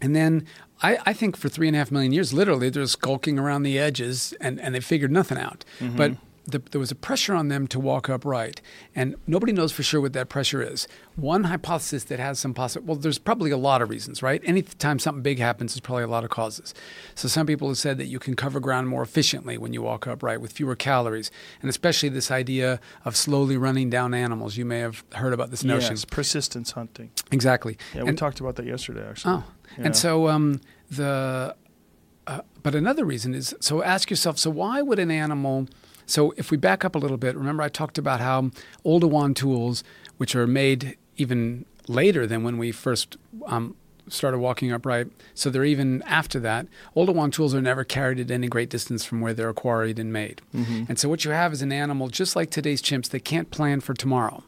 [0.01, 0.47] And then
[0.83, 3.79] I, I think for three and a half million years, literally, they're skulking around the
[3.79, 5.67] edges, and, and they figured nothing out.
[5.81, 5.97] Mm-hmm.
[5.97, 6.13] But
[6.51, 8.61] the, there was a pressure on them to walk upright,
[8.95, 10.89] and nobody knows for sure what that pressure is.
[11.17, 14.41] One hypothesis that has some possible well, there's probably a lot of reasons, right?
[14.45, 16.75] Anytime something big happens, there's probably a lot of causes.
[17.15, 20.07] So some people have said that you can cover ground more efficiently when you walk
[20.07, 21.31] upright with fewer calories,
[21.61, 24.57] and especially this idea of slowly running down animals.
[24.57, 25.93] You may have heard about this notion.
[25.93, 27.11] Yes, persistence hunting.
[27.31, 27.77] Exactly.
[27.95, 29.35] Yeah, we And- talked about that yesterday, actually.
[29.35, 29.45] Oh,
[29.79, 29.85] Yeah.
[29.87, 30.61] and so um,
[30.91, 31.55] the,
[32.27, 35.67] uh, but another reason is so ask yourself, so why would an animal?
[36.09, 38.51] So if we back up a little bit, remember I talked about how
[38.85, 39.85] Oldowan tools,
[40.17, 43.77] which are made even later than when we first um,
[44.09, 45.09] started walking upright.
[45.35, 46.67] So they're even after that.
[46.97, 50.41] Oldowan tools are never carried at any great distance from where they're quarried and made.
[50.55, 50.85] Mm-hmm.
[50.89, 53.81] And so what you have is an animal just like today's chimps that can't plan
[53.81, 54.43] for tomorrow.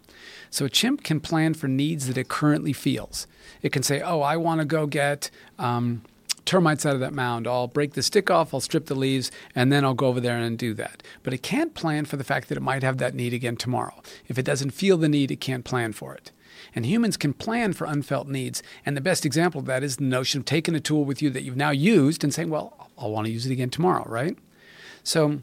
[0.48, 3.26] So a chimp can plan for needs that it currently feels.
[3.62, 6.02] It can say, "Oh, I want to go get." Um,
[6.50, 7.46] termites out of that mound.
[7.46, 10.36] I'll break the stick off, I'll strip the leaves, and then I'll go over there
[10.36, 11.00] and do that.
[11.22, 14.02] But it can't plan for the fact that it might have that need again tomorrow.
[14.26, 16.32] If it doesn't feel the need, it can't plan for it.
[16.74, 18.64] And humans can plan for unfelt needs.
[18.84, 21.30] And the best example of that is the notion of taking a tool with you
[21.30, 24.36] that you've now used and saying, well, I'll want to use it again tomorrow, right?
[25.04, 25.42] So,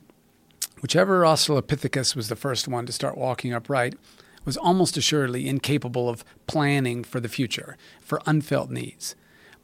[0.81, 3.95] whichever Australopithecus was the first one to start walking upright
[4.43, 9.15] was almost assuredly incapable of planning for the future, for unfelt needs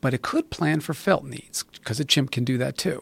[0.03, 3.01] but it could plan for felt needs because a chimp can do that too.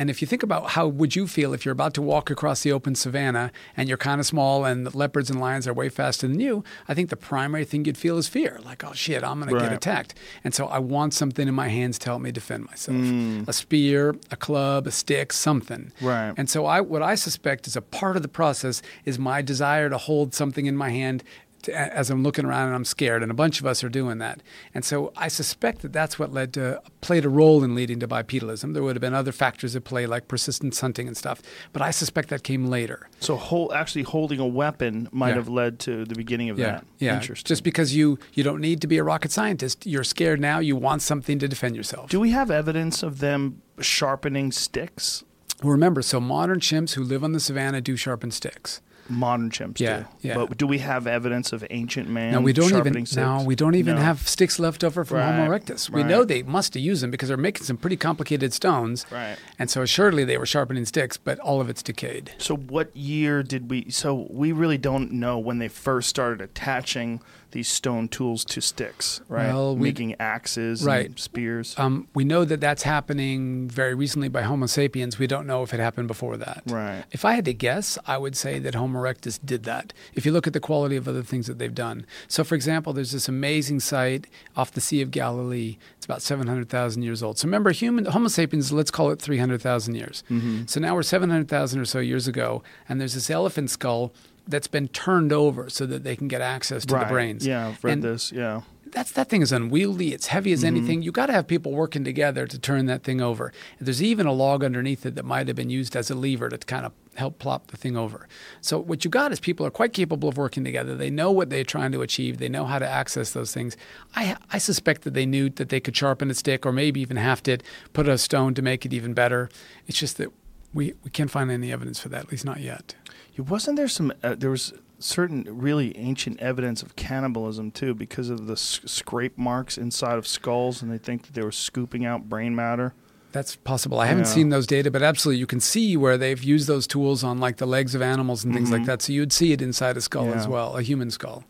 [0.00, 2.62] And if you think about how would you feel if you're about to walk across
[2.62, 5.88] the open savanna and you're kind of small and the leopards and lions are way
[5.88, 9.22] faster than you, I think the primary thing you'd feel is fear, like oh shit,
[9.24, 9.62] I'm going Right.
[9.64, 10.14] to get attacked.
[10.44, 12.96] And so I want something in my hands to help me defend myself.
[12.96, 13.48] Mm.
[13.48, 15.92] A spear, a club, a stick, something.
[16.00, 16.32] Right.
[16.36, 19.90] And so I what I suspect is a part of the process is my desire
[19.90, 21.24] to hold something in my hand
[21.62, 24.18] to, as I'm looking around and I'm scared, and a bunch of us are doing
[24.18, 24.42] that.
[24.74, 28.08] And so I suspect that that's what led to played a role in leading to
[28.08, 28.74] bipedalism.
[28.74, 31.40] There would have been other factors at play like persistence hunting and stuff,
[31.72, 33.08] but I suspect that came later.
[33.20, 35.34] So whole, actually holding a weapon might Yeah.
[35.36, 36.84] have led to the beginning of Yeah, that.
[36.98, 37.14] yeah.
[37.16, 37.48] Interesting.
[37.48, 40.58] Just because you you don't need to be a rocket scientist, you're scared now.
[40.58, 42.10] You want something to defend yourself.
[42.10, 45.24] Do we have evidence of them sharpening sticks?
[45.62, 48.80] Remember, so modern chimps who live on the savannah do sharpen sticks.
[49.08, 50.06] Modern chimps Yeah, do.
[50.20, 50.34] yeah.
[50.34, 53.16] But do we have evidence of ancient man Now we don't sharpening even sticks?
[53.16, 54.02] now we don't even No.
[54.02, 55.88] have sticks left over from Right, Homo erectus.
[55.90, 56.10] We right.
[56.10, 59.06] know they must have used them because they're making some pretty complicated stones.
[59.10, 59.36] Right.
[59.58, 62.32] And so assuredly they were sharpening sticks, but all of it's decayed.
[62.38, 63.90] So what year did we?
[63.90, 67.20] So we really don't know when they first started attaching
[67.52, 69.46] these stone tools to sticks, right?
[69.48, 71.06] Well, we- Making axes, Right.
[71.06, 71.74] and spears.
[71.78, 75.18] Um, we know that that's happening very recently by Homo sapiens.
[75.18, 76.62] We don't know if it happened before that.
[76.66, 77.04] Right.
[77.10, 79.92] If I had to guess, I would say that Homo erectus did that.
[80.14, 82.04] If you look at the quality of other things that they've done.
[82.26, 84.26] So, for example, there's this amazing site
[84.56, 85.78] off the Sea of Galilee.
[85.96, 87.38] It's about 700,000 years old.
[87.38, 90.22] So, remember, human Homo sapiens, let's call it 300,000 years.
[90.30, 90.66] Mm-hmm.
[90.66, 94.12] So now we're 700,000 or so years ago, and there's this elephant skull
[94.48, 97.06] that's been turned over so that they can get access to right.
[97.06, 97.46] the brains.
[97.46, 98.32] Yeah, I've read And this.
[98.32, 98.62] Yeah.
[98.90, 100.12] that's that thing is unwieldy.
[100.14, 100.54] It's heavy Mm-hmm.
[100.54, 101.02] as anything.
[101.02, 103.52] You got to have people working together to turn that thing over.
[103.78, 106.58] There's even a log underneath it that might have been used as a lever to
[106.58, 108.28] kind of help plop the thing over.
[108.62, 110.94] So what you got is people are quite capable of working together.
[110.96, 112.38] They know what they're trying to achieve.
[112.38, 113.76] They know how to access those things.
[114.16, 117.16] I I suspect that they knew that they could sharpen a stick or maybe even
[117.18, 117.62] haft it,
[117.92, 119.50] put a stone to make it even better.
[119.86, 120.30] It's just that
[120.72, 122.24] we we can't find any evidence for that.
[122.26, 122.94] At least not yet.
[123.38, 124.12] Yeah, Wasn't there some?
[124.22, 129.38] Uh, there was certain really ancient evidence of cannibalism too, because of the s- scrape
[129.38, 132.94] marks inside of skulls, and they think that they were scooping out brain matter.
[133.30, 134.00] That's possible.
[134.00, 134.30] I haven't Yeah.
[134.32, 137.58] seen those data, but absolutely, you can see where they've used those tools on like
[137.58, 138.86] the legs of animals and things like Mhm.
[138.86, 139.02] that.
[139.02, 141.44] So you'd see it inside a skull as well, a human skull.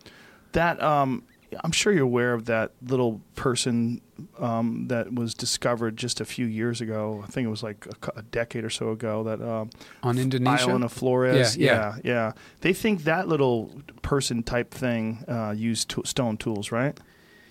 [0.52, 1.22] That um,
[1.64, 4.00] I'm sure you're aware of that little person
[4.38, 7.22] um, that was discovered just a few years ago.
[7.24, 9.22] I think it was like a, a decade or so ago.
[9.24, 9.70] That um,
[10.02, 11.56] On Indonesia, island of Flores.
[11.56, 12.32] Yeah, yeah, yeah.
[12.60, 16.98] They think that little person type thing uh, used to- stone tools, right?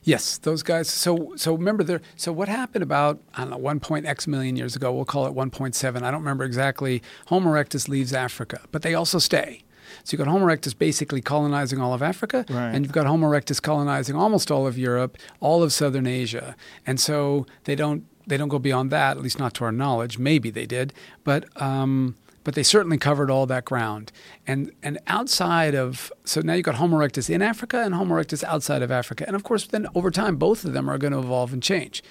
[0.03, 0.90] Yes, those guys.
[0.90, 2.02] So, so remember there.
[2.15, 4.94] So, what happened about I don't know, one point x million years ago?
[4.94, 6.03] We'll call it one point seven.
[6.03, 7.02] I don't remember exactly.
[7.26, 9.64] Homo erectus leaves Africa, but they also stay.
[10.07, 12.73] So you've got Homo erectus basically colonizing all of Africa, Right.
[12.73, 16.55] and you've got Homo erectus colonizing almost all of Europe, all of southern Asia,
[16.85, 20.17] and so they don't they don't go beyond that, at least not to our knowledge.
[20.17, 20.93] Maybe they did,
[21.25, 22.15] but um,
[22.45, 24.13] but they certainly covered all that ground.
[24.47, 28.45] And and outside of so now you've got Homo erectus in Africa and Homo erectus
[28.45, 31.19] outside of Africa, and of course then over time both of them are going to
[31.19, 32.01] evolve and change.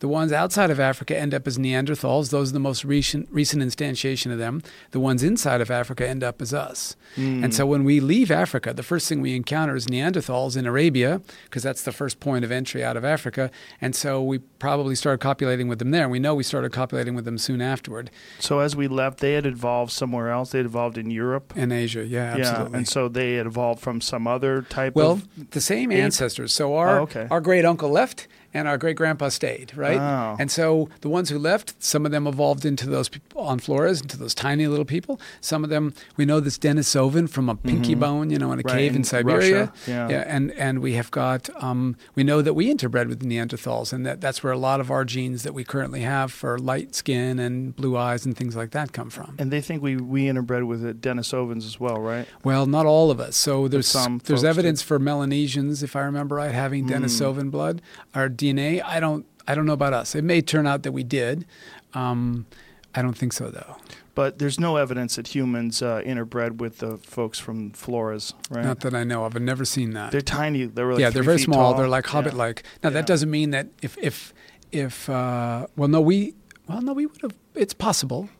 [0.00, 3.62] The ones outside of Africa end up as Neanderthals; those are the most recent recent
[3.62, 4.62] instantiation of them.
[4.90, 6.96] The ones inside of Africa end up as us.
[7.14, 7.42] Hmm.
[7.44, 11.20] And so when we leave Africa, the first thing we encounter is Neanderthals in Arabia,
[11.44, 13.50] because that's the first point of entry out of Africa.
[13.80, 16.02] And so we probably started copulating with them there.
[16.02, 19.32] And we know we started copulating with them soon afterward So as we left, they
[19.34, 20.50] had evolved somewhere else.
[20.50, 21.52] They had evolved in Europe.
[21.56, 22.04] in Asia.
[22.04, 22.78] Yeah, Yeah, absolutely.
[22.78, 25.20] and so they had evolved from some other type of well,
[25.50, 26.52] the same ancestors.
[26.52, 27.26] So our Oh, okay.
[27.30, 29.98] our great uncle left, and our great grandpa stayed, right?
[29.98, 30.36] Oh.
[30.38, 34.16] And so the ones who left, some of them evolved into those on Flores, into
[34.18, 35.20] those tiny little people.
[35.40, 38.62] Some of them, we know this Denisovan from a pinky bone, you know, in a
[38.66, 38.74] Mm-hmm.
[38.74, 39.60] Right, cave in, in Siberia.
[39.60, 40.24] Russia, yeah.
[40.26, 44.20] and and we have got, um, we know that we interbred with Neanderthals, and that
[44.20, 47.76] that's where a lot of our genes that we currently have for light skin and
[47.76, 49.36] blue eyes and things like that come from.
[49.38, 52.26] And they think we we interbred with the Denisovans as well, right?
[52.42, 53.36] Well, not all of us.
[53.36, 56.86] So there's some there's evidence for Melanesians, if I remember right, having.
[56.86, 57.82] Denisovan blood
[58.14, 58.82] or DNA.
[58.84, 60.14] I don't I don't know about us.
[60.14, 61.46] It may turn out that we did.
[61.94, 62.46] Um,
[62.94, 63.76] I don't think so, though.
[64.14, 68.64] But there's no evidence that humans uh, interbred with the folks from Flores, right?
[68.64, 69.36] Not that I know of.
[69.36, 70.10] I've never seen that.
[70.12, 70.64] they're tiny.
[70.64, 71.72] They're like yeah, they're very small.
[71.72, 71.74] tall.
[71.74, 72.62] They're like hobbit-like.
[72.82, 72.94] Now Yeah.
[72.94, 74.32] that doesn't mean that if if
[74.72, 76.34] if uh, well, no, we
[76.66, 77.34] well, no, we would have.
[77.54, 78.30] It's possible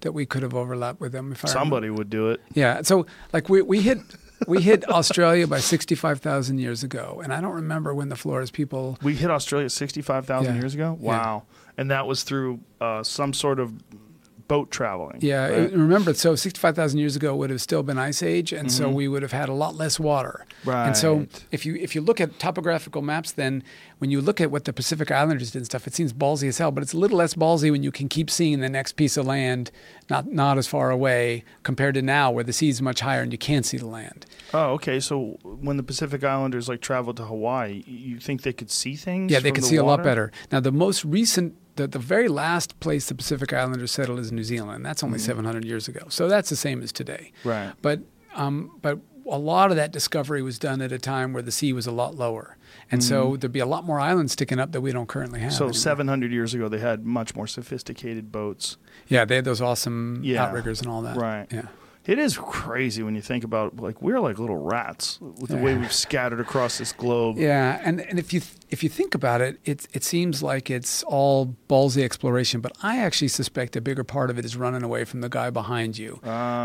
[0.00, 1.48] that we could have overlapped with them if I.
[1.48, 2.40] Somebody would do it.
[2.54, 2.80] Yeah.
[2.82, 3.04] So
[3.34, 3.98] like we we hit
[4.48, 8.50] we hit Australia by sixty-five thousand years ago, and I don't remember when the Flores
[8.50, 8.98] people.
[9.02, 10.60] We hit Australia 65,000 Yeah.
[10.60, 10.98] years ago.
[11.00, 11.08] Yeah.
[11.08, 11.42] Wow.
[11.76, 13.72] And that was through uh, some sort of
[14.48, 15.18] boat traveling.
[15.20, 15.72] Yeah, right?
[15.72, 18.94] remember, so 65,000 years ago would have still been ice age, and so Mhm.
[18.94, 20.46] we would have had a lot less water.
[20.64, 20.86] Right.
[20.86, 23.62] And so if you if you look at topographical maps, then
[23.98, 26.58] when you look at what the Pacific Islanders did and stuff, it seems ballsy as
[26.58, 29.16] hell, but it's a little less ballsy when you can keep seeing the next piece
[29.16, 29.70] of land
[30.10, 33.30] not not as far away compared to now where the sea is much higher and
[33.32, 34.24] you can't see the land.
[34.54, 34.98] Oh, okay.
[35.00, 39.30] So when the Pacific Islanders like traveled to Hawaii, you think they could see things?
[39.30, 40.32] Yeah, they can the see a lot better.
[40.50, 44.44] Now, the most recent, the, the very last place the Pacific Islanders settled is New
[44.44, 44.84] Zealand.
[44.84, 45.22] That's only Mhm.
[45.22, 46.00] 700 years ago.
[46.08, 47.32] So that's the same as today.
[47.44, 47.72] Right.
[47.80, 48.00] But
[48.34, 48.98] um, but
[49.30, 51.90] a lot of that discovery was done at a time where the sea was a
[51.92, 52.56] lot lower,
[52.90, 53.40] and so Mhm.
[53.40, 55.52] there'd be a lot more islands sticking up that we don't currently have.
[55.52, 55.74] So anymore.
[55.74, 58.76] 700 years ago, they had much more sophisticated boats.
[59.08, 60.44] Yeah, they had those awesome Yeah.
[60.44, 61.16] outriggers and all that.
[61.16, 61.46] Right.
[61.50, 61.66] Yeah.
[62.08, 65.76] It is crazy when you think about like we're like little rats with the way
[65.76, 67.36] we've scattered across this globe.
[67.36, 68.40] Yeah, and, and if you
[68.70, 72.98] if you think about it, it it seems like it's all ballsy exploration, but I
[72.98, 76.12] actually suspect a bigger part of it is running away from the guy behind you.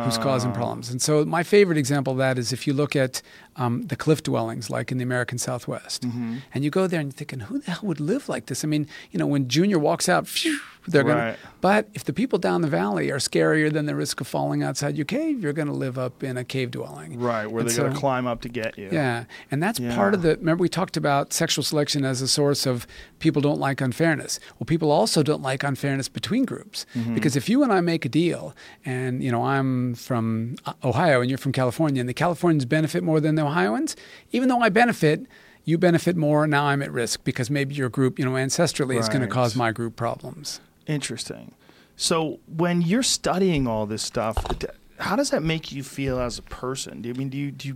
[0.05, 0.55] who's causing Ah.
[0.55, 0.89] problems.
[0.89, 3.21] And so, my favorite example of that is if you look at
[3.57, 6.41] um, the cliff dwellings, like in the American Southwest, Mhm.
[6.53, 8.63] and you go there and you're thinking, who the hell would live like this?
[8.63, 10.57] I mean, you know, when Junior walks out, phew,
[10.87, 11.35] they're gonna.
[11.61, 14.97] But if the people down the valley are scarier than the risk of falling outside
[14.97, 15.05] your
[15.41, 17.19] you're going to live up in a cave dwelling.
[17.19, 18.89] Right, where And they got to climb up to get you.
[18.91, 20.37] Yeah, and that's part of the.
[20.37, 22.85] Remember, we talked about sexual selection as a source of
[23.19, 24.39] people don't like unfairness.
[24.59, 27.13] Well, people also don't like unfairness between groups Mhm.
[27.15, 28.55] because if you and I make a deal,
[28.85, 33.03] and you know I'm from uh, Ohio and you're from California, and the Californians benefit
[33.03, 33.95] more than the Ohioans,
[34.31, 35.25] even though I benefit.
[35.65, 36.43] You benefit more.
[36.43, 39.27] And now I'm at risk because maybe your group, you know, ancestrally is going to
[39.27, 40.59] cause my group problems.
[40.87, 41.53] Interesting.
[41.95, 44.35] So when you're studying all this stuff,
[44.99, 47.01] how does that make you feel as a person?
[47.01, 47.75] Do you I mean do you do you,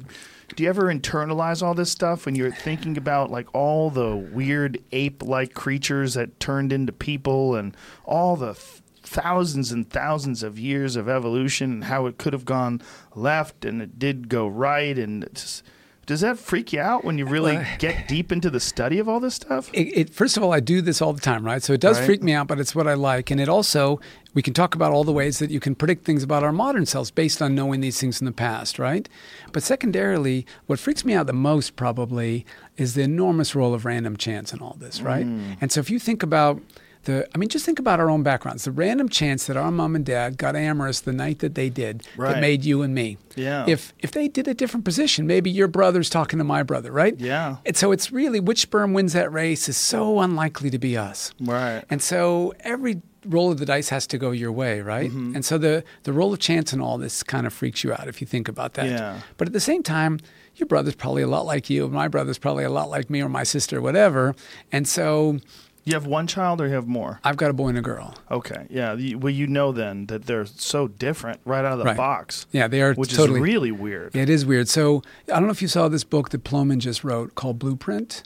[0.56, 4.82] do you ever internalize all this stuff when you're thinking about like all the weird
[4.92, 7.76] ape-like creatures that turned into people and
[8.06, 12.46] all the th- thousands and thousands of years of evolution and how it could have
[12.46, 12.82] gone
[13.16, 15.64] left and it did go right and it's
[16.08, 19.20] does that freak you out when you really get deep into the study of all
[19.20, 19.70] this stuff?
[19.74, 21.62] it, it, first of all, I do this all the time, right?
[21.62, 22.06] So it does Right.
[22.06, 23.30] freak me out, but it's what I like.
[23.30, 24.00] And it also,
[24.34, 26.86] we can talk about all the ways that you can predict things about our modern
[26.86, 29.10] selves based on knowing these things in the past, right?
[29.52, 32.46] But secondarily, what freaks me out the most probably
[32.78, 35.26] is the enormous role of random chance in all this, right?
[35.26, 35.58] Mm.
[35.60, 36.62] And so if you think about
[37.08, 38.64] the, I mean, just think about our own backgrounds.
[38.66, 42.04] The random chance that our mom and dad got amorous the night that they did
[42.16, 42.34] Right.
[42.36, 43.18] that made you and me.
[43.36, 43.66] Yeah.
[43.68, 47.16] If if they did a different position, maybe your brother's talking to my brother, right?
[47.20, 47.58] Yeah.
[47.66, 51.34] And so it's really which sperm wins that race is so unlikely to be us.
[51.40, 51.84] Right.
[51.90, 55.10] And so every roll of the dice has to go your way, right?
[55.10, 55.36] Mm-hmm.
[55.36, 58.08] And so the the roll of chance and all this kind of freaks you out
[58.08, 58.86] if you think about that.
[58.88, 59.20] Yeah.
[59.38, 60.20] But at the same time,
[60.56, 63.30] your brother's probably a lot like you, my brother's probably a lot like me or
[63.30, 64.36] my sister, or whatever.
[64.72, 65.40] And so
[65.88, 67.22] You have one child or you have more?
[67.24, 68.14] I've got a boy and a girl.
[68.30, 68.68] Okay.
[68.70, 68.94] Yeah.
[69.16, 71.96] Well, you know then that they're so different right out of the Right.
[71.96, 74.14] box, Yeah, they are which totally is really weird.
[74.14, 74.68] Yeah, it is weird.
[74.68, 78.24] So I don't know if you saw this book that Plomin just wrote called Blueprint.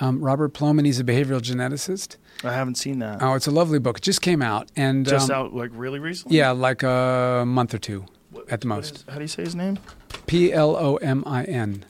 [0.00, 2.16] Um, Robert Plomin, he's a behavioral geneticist.
[2.42, 3.22] I haven't seen that.
[3.22, 3.98] Oh, it's a lovely book.
[3.98, 6.38] It just came out, and Just um, out like really recently.
[6.38, 8.96] Yeah, like a month or two What- at the most.
[8.96, 9.78] is- how do you say his name?
[10.26, 11.84] P L O M I N,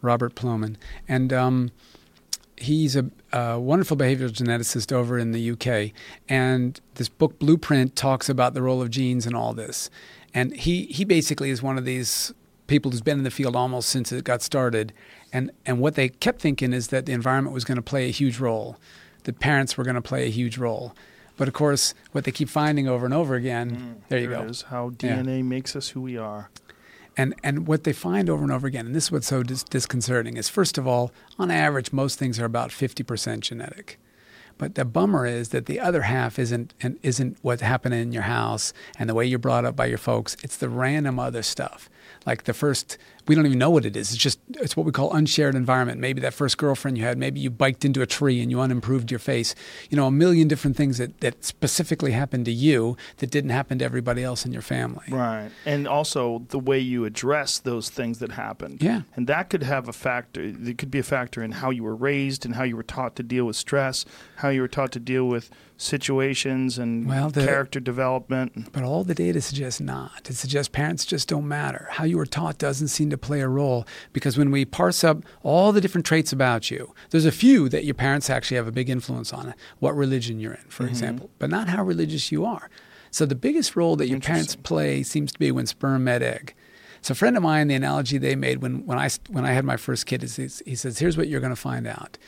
[0.00, 0.76] Robert Plomin,
[1.06, 1.70] and um,
[2.60, 5.92] he's a, a wonderful behavioral geneticist over in the UK.
[6.28, 9.90] And this book Blueprint talks about the role of genes and all this.
[10.34, 12.32] And he he basically is one of these
[12.66, 14.92] people who's been in the field almost since it got started.
[15.32, 18.10] And and what they kept thinking is that the environment was going to play a
[18.12, 18.76] huge role,
[19.24, 20.94] that parents were going to play a huge role.
[21.36, 24.34] But of course, what they keep finding over and over again, Mm, there you it
[24.34, 24.42] go.
[24.42, 25.22] is, how Yeah.
[25.22, 26.50] DNA makes us who we are.
[27.18, 29.64] And and what they find over and over again, and this is what's so dis-
[29.64, 33.98] disconcerting, is first of all, on average, most things are about fifty percent genetic.
[34.56, 38.24] But the bummer is that the other half isn't and isn't what's happening in your
[38.24, 40.36] house and the way you're brought up by your folks.
[40.42, 41.90] It's the random other stuff,
[42.26, 42.98] like the first
[43.28, 44.10] we don't even know what it is.
[44.12, 46.00] It's just it's what we call unshared environment.
[46.00, 49.10] Maybe that first girlfriend you had, maybe you biked into a tree and you unimproved
[49.10, 49.54] your face.
[49.90, 53.78] You know, a million different things that, that specifically happened to you that didn't happen
[53.78, 55.04] to everybody else in your family.
[55.10, 55.50] Right.
[55.66, 58.82] And also the way you address those things that happened.
[58.82, 59.02] Yeah.
[59.14, 60.40] And that could have a factor.
[60.42, 63.14] It could be a factor in how you were raised and how you were taught
[63.16, 64.04] to deal with stress,
[64.36, 68.72] how you were taught to deal with situations and Well, the- character development.
[68.72, 70.28] But all the data suggests not.
[70.28, 71.88] It suggests parents just don't matter.
[71.90, 75.24] How you were taught doesn't seem to play a role because when we parse up
[75.42, 78.72] all the different traits about you, there's a few that your parents actually have a
[78.72, 79.54] big influence on.
[79.78, 80.90] What religion you're in, for mm-hmm.
[80.90, 82.70] example, but not how religious you are.
[83.10, 86.54] So the biggest role that your parents play seems to be when sperm met egg.
[87.00, 89.64] So a friend of mine, the analogy they made when, when I when I had
[89.64, 92.18] my first kid is is- he says, "Here's what you're going to find out."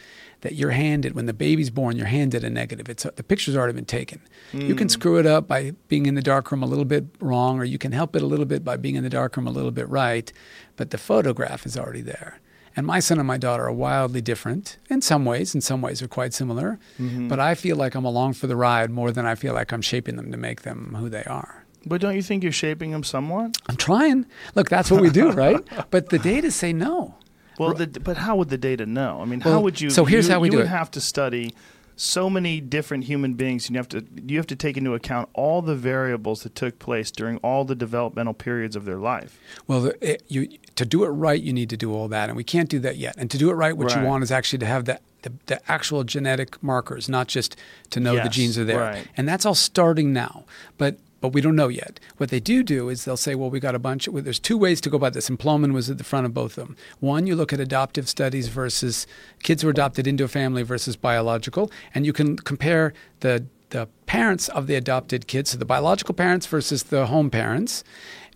[0.42, 2.88] That you're handed when the baby's born, you're handed a negative.
[2.88, 4.22] It's the picture's already been taken.
[4.54, 4.90] You can mm.
[4.90, 7.92] screw it up by being in the darkroom a little bit wrong, or you can
[7.92, 10.32] help it a little bit by being in the darkroom a little bit right.
[10.76, 12.40] But the photograph is already there.
[12.76, 15.54] And my son and my daughter are wildly different in some ways.
[15.54, 16.78] In some ways, they're quite similar.
[16.98, 17.28] Mm-hmm.
[17.28, 19.82] But I feel like I'm along for the ride more than I feel like I'm
[19.82, 21.64] shaping them to make them who they are.
[21.84, 23.56] But don't you think you're shaping them somewhat?
[23.68, 24.26] I'm trying.
[24.54, 25.60] Look, that's what we do, right?
[25.90, 27.16] But the data say no.
[27.60, 29.20] Well, the, but how would the data know?
[29.20, 29.90] I mean, Well, how would you?
[29.90, 30.70] so here's you, how we you do would it.
[30.70, 31.54] have to study
[31.96, 35.28] so many different human beings, and you have to you have to take into account
[35.34, 39.38] all the variables that took place during all the developmental periods of their life.
[39.66, 42.36] Well, the, it, you to do it right, you need to do all that, and
[42.36, 43.14] we can't do that yet.
[43.18, 44.00] And to do it right, what Right.
[44.00, 47.54] you want is actually to have the, the the actual genetic markers, not just
[47.90, 48.80] to know the genes are there.
[48.80, 49.06] right.
[49.18, 50.44] And that's all starting now,
[50.78, 50.96] but.
[51.20, 52.00] But we don't know yet.
[52.16, 54.08] What they do do is they'll say, well, we got a bunch.
[54.08, 56.32] Well, there's two ways to go about this, and Plomin was at the front of
[56.32, 56.76] both of them.
[57.00, 59.06] One, you look at adoptive studies versus
[59.42, 63.88] kids who are adopted into a family versus biological, and you can compare the the
[64.06, 67.84] parents of the adopted kids, so the biological parents versus the home parents.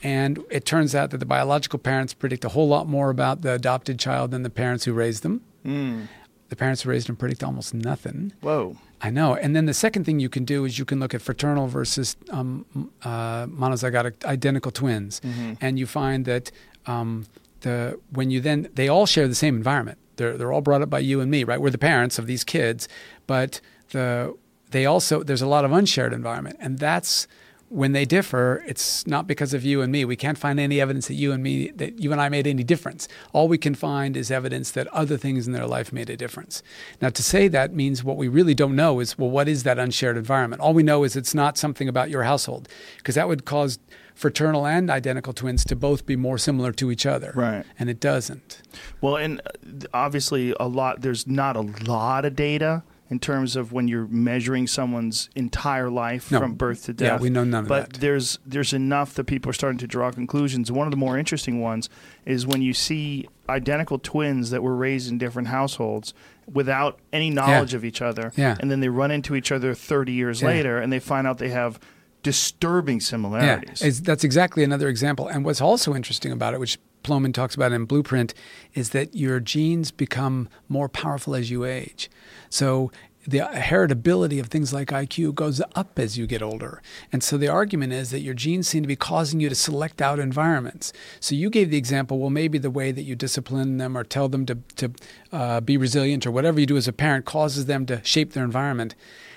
[0.03, 3.53] And it turns out that the biological parents predict a whole lot more about the
[3.53, 5.41] adopted child than the parents who raised them.
[5.65, 6.03] Hmm.
[6.51, 8.33] The parents who raised them predict almost nothing.
[8.43, 8.77] Whoa.
[9.05, 9.35] I know.
[9.35, 12.17] And then the second thing you can do is you can look at fraternal versus
[12.31, 12.65] um,
[13.03, 15.21] uh, monozygotic identical twins,
[15.61, 16.51] and you find that
[16.87, 17.27] um,
[17.61, 19.99] the when you then they all share the same environment.
[20.17, 21.61] They're they're all brought up by you and me, right?
[21.61, 22.89] We're the parents of these kids,
[23.27, 23.61] but
[23.91, 24.35] the
[24.71, 27.29] they also there's a lot of unshared environment, and that's
[27.69, 30.05] when they differ, it's not because of you and me.
[30.05, 32.63] We can't find any evidence that you and me, that you and I made any
[32.63, 33.09] difference.
[33.33, 36.63] All we can find is evidence that other things in their life made a difference.
[37.01, 39.79] Now, to say that means what we really don't know is, well, what is that
[39.79, 40.63] unshared environment?
[40.63, 42.69] All we know is it's not something about your household,
[42.99, 43.79] because that would cause
[44.15, 47.33] fraternal and identical twins to both be more similar to each other.
[47.35, 47.65] Right.
[47.79, 48.63] And it doesn't.
[49.01, 51.01] Well, and uh, obviously, a lot.
[51.01, 52.85] There's not a lot of data
[53.15, 56.41] in terms of when you're measuring someone's entire life No.
[56.41, 57.19] from birth to death.
[57.21, 57.91] Yeah, we know none of that.
[57.91, 60.73] but there's there's enough that people are starting to draw conclusions.
[60.73, 61.89] One of the more interesting ones
[62.27, 66.13] is when you see identical twins that were raised in different households
[66.53, 68.57] without any knowledge of each other, Yeah.
[68.59, 70.49] and then they run into each other 30 years Yeah.
[70.49, 71.79] later, and they find out they have
[72.25, 73.81] disturbing similarities.
[73.81, 75.29] Yeah, it's, that's exactly another example.
[75.29, 78.35] And what's also interesting about it, which Plomin talks about in Blueprint,
[78.75, 82.11] is that your genes become more powerful as you age.
[82.49, 82.91] So
[83.27, 86.83] the heritability of things like IQ goes up as you get older.
[87.13, 90.03] And so the argument is that your genes seem to be causing you to select
[90.03, 90.93] out environments.
[91.21, 94.29] So you gave the example, well, maybe the way that you discipline them or tell
[94.29, 94.91] them to, to
[95.33, 98.45] uh, be resilient or whatever you do as a parent causes them to shape their
[98.45, 98.95] environment.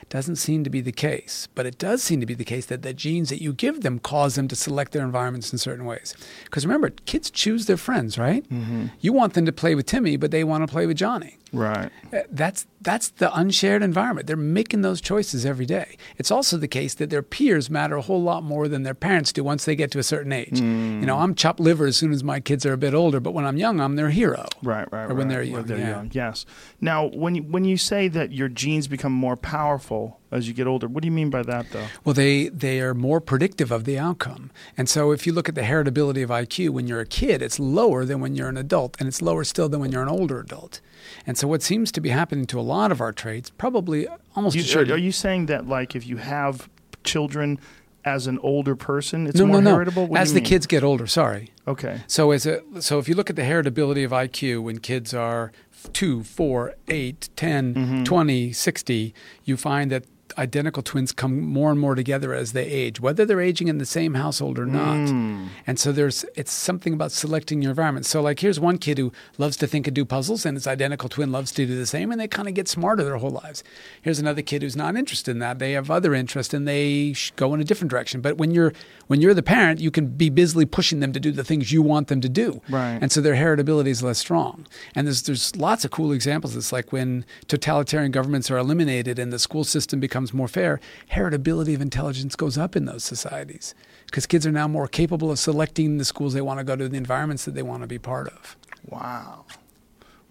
[0.09, 2.81] Doesn't seem to be the case, but it does seem to be the case that
[2.81, 6.15] the genes that you give them cause them to select their environments in certain ways.
[6.45, 8.47] Because remember, kids choose their friends, right?
[8.49, 8.87] Mm-hmm.
[9.01, 11.37] You want them to play with Timmy, but they want to play with Johnny.
[11.53, 11.91] Right.
[12.13, 14.27] Uh, That's that's the unshared environment.
[14.27, 15.97] They're making those choices every day.
[16.17, 19.33] It's also the case that their peers matter a whole lot more than their parents
[19.33, 20.59] do once they get to a certain age.
[20.59, 20.65] You
[21.05, 23.45] know, I'm chopped liver as soon as my kids are a bit older, but when
[23.45, 24.45] I'm young, I'm their hero.
[24.63, 25.29] Right, right, Or when right.
[25.29, 25.89] they're When young, they're yeah.
[25.89, 26.45] young, yes.
[26.79, 30.67] Now, when you, when you say that your genes become more powerful as you get
[30.67, 31.87] older, what do you mean by that, though?
[32.03, 34.51] Well, they, they are more predictive of the outcome.
[34.77, 37.59] And so if you look at the heritability of IQ, when you're a kid, it's
[37.59, 40.39] lower than when you're an adult, and it's lower still than when you're an older
[40.39, 40.81] adult.
[41.25, 44.55] And so what seems to be happening to a lot of our traits, probably almost
[44.55, 46.67] You, assuredly- are, you saying that, like, if you have
[47.03, 47.59] children
[48.03, 49.71] as an older person, it's no, more no, no.
[49.75, 50.07] heritable?
[50.07, 50.45] What As the mean?
[50.45, 51.51] kids get older, sorry.
[51.67, 52.01] Okay.
[52.07, 55.51] So as a so if you look at the heritability of IQ when kids are
[55.91, 58.03] 2, 4, 8, 10, Mm-hmm.
[58.05, 59.13] 20, 60,
[59.43, 60.05] you find that
[60.37, 63.85] identical twins come more and more together as they age, whether they're aging in the
[63.85, 64.97] same household or not.
[64.97, 65.47] Mm.
[65.65, 68.05] And so there's it's something about selecting your environment.
[68.05, 71.09] So like here's one kid who loves to think and do puzzles, and his identical
[71.09, 73.63] twin loves to do the same, and they kind of get smarter their whole lives.
[74.01, 77.31] Here's another kid who's not interested in that; they have other interests, and they sh-
[77.35, 78.21] go in a different direction.
[78.21, 78.73] But when you're
[79.07, 81.81] when you're the parent, you can be busily pushing them to do the things you
[81.81, 82.99] want them to do, Right.
[83.01, 84.65] and so their heritability is less strong.
[84.95, 86.55] And there's there's lots of cool examples.
[86.55, 90.79] It's like when totalitarian governments are eliminated and the school system becomes more fair,
[91.11, 93.73] heritability of intelligence goes up in those societies
[94.05, 96.87] because kids are now more capable of selecting the schools they want to go to,
[96.89, 98.55] the environments that they want to be part of.
[98.87, 99.45] Wow.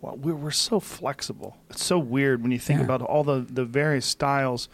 [0.01, 1.57] Well, we're, we're so flexible.
[1.71, 2.85] It's so weird when you think Yeah.
[2.85, 4.69] about all the, the various styles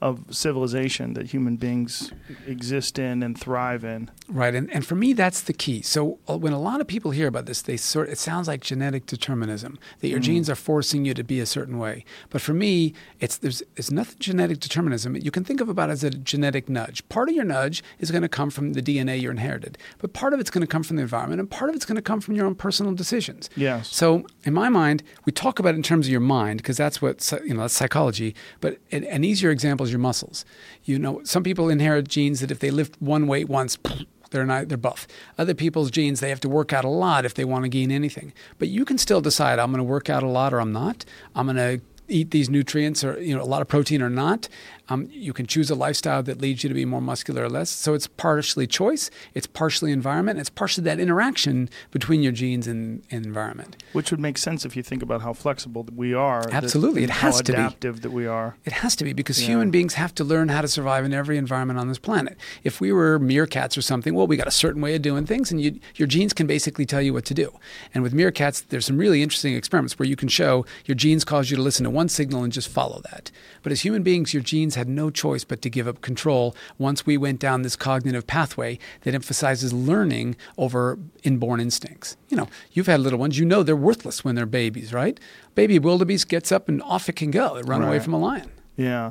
[0.00, 2.12] of civilization that human beings
[2.46, 4.10] exist in and thrive in.
[4.28, 5.82] Right, and, and for me, that's the key.
[5.82, 8.60] So uh, when a lot of people hear about this, they sort it sounds like
[8.60, 12.04] genetic determinism that your genes are forcing you to be a certain way.
[12.30, 15.16] But for me, it's there's it's nothing genetic determinism.
[15.16, 17.06] You can think of about it as a genetic nudge.
[17.08, 20.32] Part of your nudge is going to come from the DNA you're inherited, but part
[20.32, 22.20] of it's going to come from the environment, and part of it's going to come
[22.20, 23.50] from your own personal decisions.
[23.56, 23.88] Yes.
[23.88, 27.02] So in my mind, we talk about it in terms of your mind because that's
[27.02, 28.34] what you know that's psychology.
[28.60, 30.44] But an, an easier example your muscles.
[30.84, 33.78] You know, some people inherit genes that if they lift one weight once.
[34.30, 34.68] They're not.
[34.68, 35.06] They're buff.
[35.38, 37.90] Other people's genes, they have to work out a lot if they want to gain
[37.90, 38.34] anything.
[38.58, 39.58] But you can still decide.
[39.58, 41.06] I'm going to work out a lot, or I'm not.
[41.34, 44.46] I'm going to eat these nutrients, or you know, a lot of protein, or not.
[44.90, 47.68] Um, you can choose a lifestyle that leads you to be more muscular or less.
[47.68, 53.02] So it's partially choice, it's partially environment, it's partially that interaction between your genes and,
[53.10, 53.76] and environment.
[53.92, 56.42] Which would make sense if you think about how flexible that we are.
[56.44, 57.58] that- Absolutely, it has to be.
[57.58, 58.56] How adaptive that we are.
[58.64, 59.48] It has to be because Yeah.
[59.48, 62.36] human beings have to learn how to survive in every environment on this planet.
[62.64, 65.50] If we were meerkats or something, well, we got a certain way of doing things,
[65.50, 67.52] and you, your genes can basically tell you what to do.
[67.94, 71.50] And with meerkats, there's some really interesting experiments where you can show your genes cause
[71.50, 73.30] you to listen to one signal and just follow that.
[73.68, 77.04] But as human beings, your genes had no choice but to give up control once
[77.04, 82.16] we went down this cognitive pathway that emphasizes learning over inborn instincts.
[82.30, 85.20] You know, you've had little ones, you know they're worthless when they're babies, right?
[85.54, 87.58] Baby wildebeest gets up and off it can go.
[87.58, 88.50] It run away from a lion.
[88.74, 89.10] Yeah.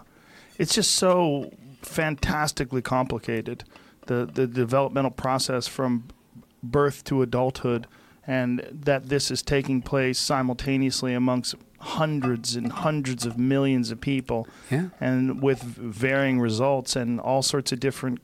[0.58, 1.54] It's just so
[1.84, 3.64] fantastically complicated.
[4.08, 6.08] The the developmental process from
[6.64, 7.86] birth to adulthood
[8.28, 14.48] and that this is taking place simultaneously amongst hundreds and hundreds of millions of people
[14.70, 14.90] Yeah.
[15.00, 18.20] and with varying results and all sorts of different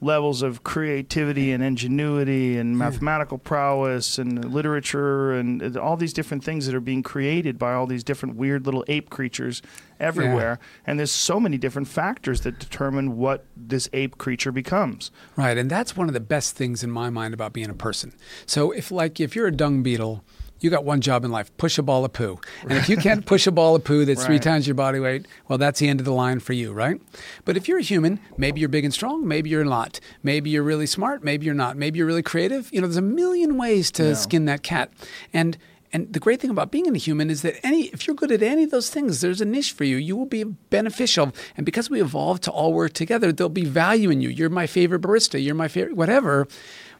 [0.00, 6.66] levels of creativity and ingenuity and mathematical prowess and literature and all these different things
[6.66, 9.60] that are being created by all these different weird little ape creatures
[9.98, 10.58] everywhere.
[10.86, 15.10] And there's so many different factors that determine what this ape creature becomes.
[15.36, 18.14] Right, and that's one of the best things in my mind about being a person.
[18.46, 20.24] So if like if you're a dung beetle,
[20.60, 22.38] you got one job in life, push a ball of poo.
[22.62, 25.26] And if you can't push a ball of poo that's three times your body weight,
[25.48, 27.00] well that's the end of the line for you, right?
[27.44, 30.00] But if you're a human, maybe you're big and strong, maybe you're not.
[30.22, 31.76] Maybe you're really smart, maybe you're not.
[31.76, 32.68] Maybe you're really creative.
[32.72, 34.14] You know, there's a million ways to Yeah.
[34.14, 34.90] skin that cat.
[35.32, 35.56] And
[35.92, 38.42] and the great thing about being a human is that any if you're good at
[38.42, 39.96] any of those things, there's a niche for you.
[39.96, 41.32] You will be beneficial.
[41.56, 44.28] And because we evolved to all work together, there'll be value in you.
[44.28, 46.46] You're my favorite barista, you're my favorite whatever.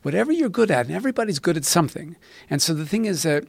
[0.03, 2.17] Whatever you're good at, and everybody's good at something.
[2.49, 3.45] And so the thing is that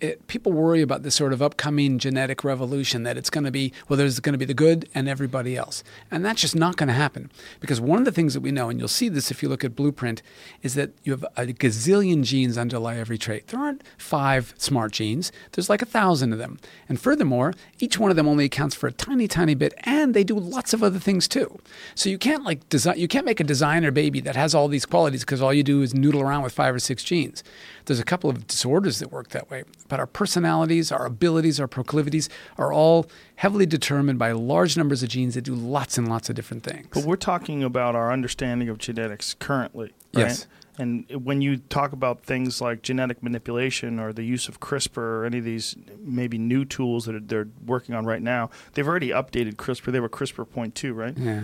[0.00, 3.72] it, people worry about this sort of upcoming genetic revolution that it's going to be,
[3.88, 5.82] well, there's going to be the good and everybody else.
[6.10, 7.30] And that's just not going to happen.
[7.60, 9.64] Because one of the things that we know, and you'll see this if you look
[9.64, 10.22] at Blueprint,
[10.62, 13.48] is that you have a gazillion genes underlie every trait.
[13.48, 16.58] There aren't five smart genes, there's like a thousand of them.
[16.88, 20.24] And furthermore, each one of them only accounts for a tiny, tiny bit, and they
[20.24, 21.58] do lots of other things too.
[21.94, 24.86] So you can't like design, you can't make a designer baby that has all these
[24.86, 27.42] qualities because all you do is noodle around with five or six genes.
[27.88, 31.66] There's a couple of disorders that work that way, but our personalities, our abilities, our
[31.66, 32.28] proclivities
[32.58, 33.06] are all
[33.36, 36.86] heavily determined by large numbers of genes that do lots and lots of different things.
[36.92, 40.26] But we're talking about our understanding of genetics currently, right?
[40.26, 40.46] Yes.
[40.78, 45.24] And when you talk about things like genetic manipulation or the use of CRISPR or
[45.24, 49.08] any of these maybe new tools that are, they're working on right now, they've already
[49.08, 49.90] updated CRISPR.
[49.90, 51.16] They were CRISPR point two, right?
[51.16, 51.40] yeah.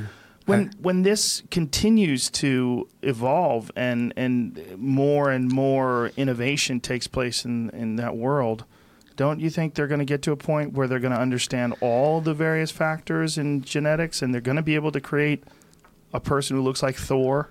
[0.46, 7.70] When when this continues to evolve and and more and more innovation takes place in
[7.70, 8.64] in that world,
[9.16, 11.74] don't you think they're going to get to a point where they're going to understand
[11.80, 15.44] all the various factors in genetics and they're going to be able to create
[16.12, 17.50] a person who looks like Thor?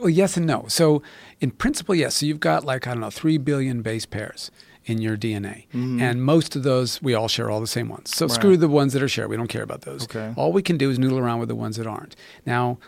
[0.00, 0.66] Well, yes and no.
[0.68, 1.02] So,
[1.40, 2.16] in principle, yes.
[2.16, 4.50] So you've got like I don't know, three billion base pairs
[4.86, 6.00] in your DNA, mm-hmm.
[6.00, 8.14] and most of those we all share all the same ones.
[8.14, 8.34] So Right.
[8.34, 9.28] screw the ones that are shared.
[9.28, 10.04] We don't care about those.
[10.04, 10.32] Okay.
[10.36, 12.14] All we can do is noodle around with the ones that aren't.
[12.46, 12.78] Now,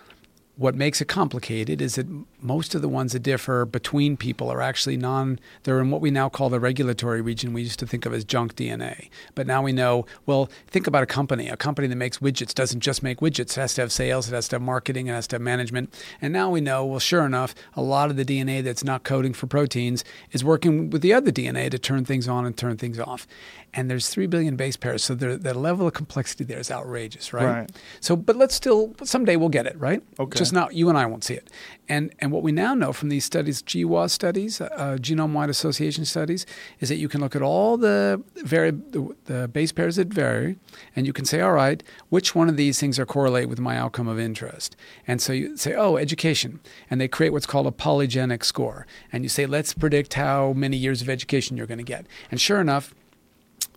[0.56, 2.06] what makes it complicated is that
[2.40, 6.10] most of the ones that differ between people are actually non, they're in what we
[6.10, 7.52] now call the regulatory region.
[7.52, 9.08] We used to think of as junk DNA.
[9.34, 11.48] But now we know, well, think about a company.
[11.48, 14.34] A company that makes widgets doesn't just make widgets, it has to have sales, it
[14.34, 15.94] has to have marketing, it has to have management.
[16.20, 19.32] And now we know, well, sure enough, a lot of the DNA that's not coding
[19.32, 22.98] for proteins is working with the other DNA to turn things on and turn things
[22.98, 23.26] off.
[23.74, 25.04] And there's 3 billion base pairs.
[25.04, 27.44] So the, the level of complexity there is outrageous, right?
[27.44, 27.72] Right.
[28.00, 30.02] So, but let's still, someday we'll get it, right?
[30.18, 30.38] Okay.
[30.38, 31.50] Just not, you and I won't see it.
[31.88, 36.46] And, and what we now know from these studies, GWAS studies, uh, genome-wide association studies,
[36.80, 40.58] is that you can look at all the, vari- the, the base pairs that vary,
[40.94, 43.76] and you can say, all right, which one of these things are correlate with my
[43.76, 44.76] outcome of interest?
[45.06, 46.60] And so you say, oh, education.
[46.90, 48.86] And they create what's called a polygenic score.
[49.12, 52.06] And you say, let's predict how many years of education you're going to get.
[52.30, 52.94] And sure enough,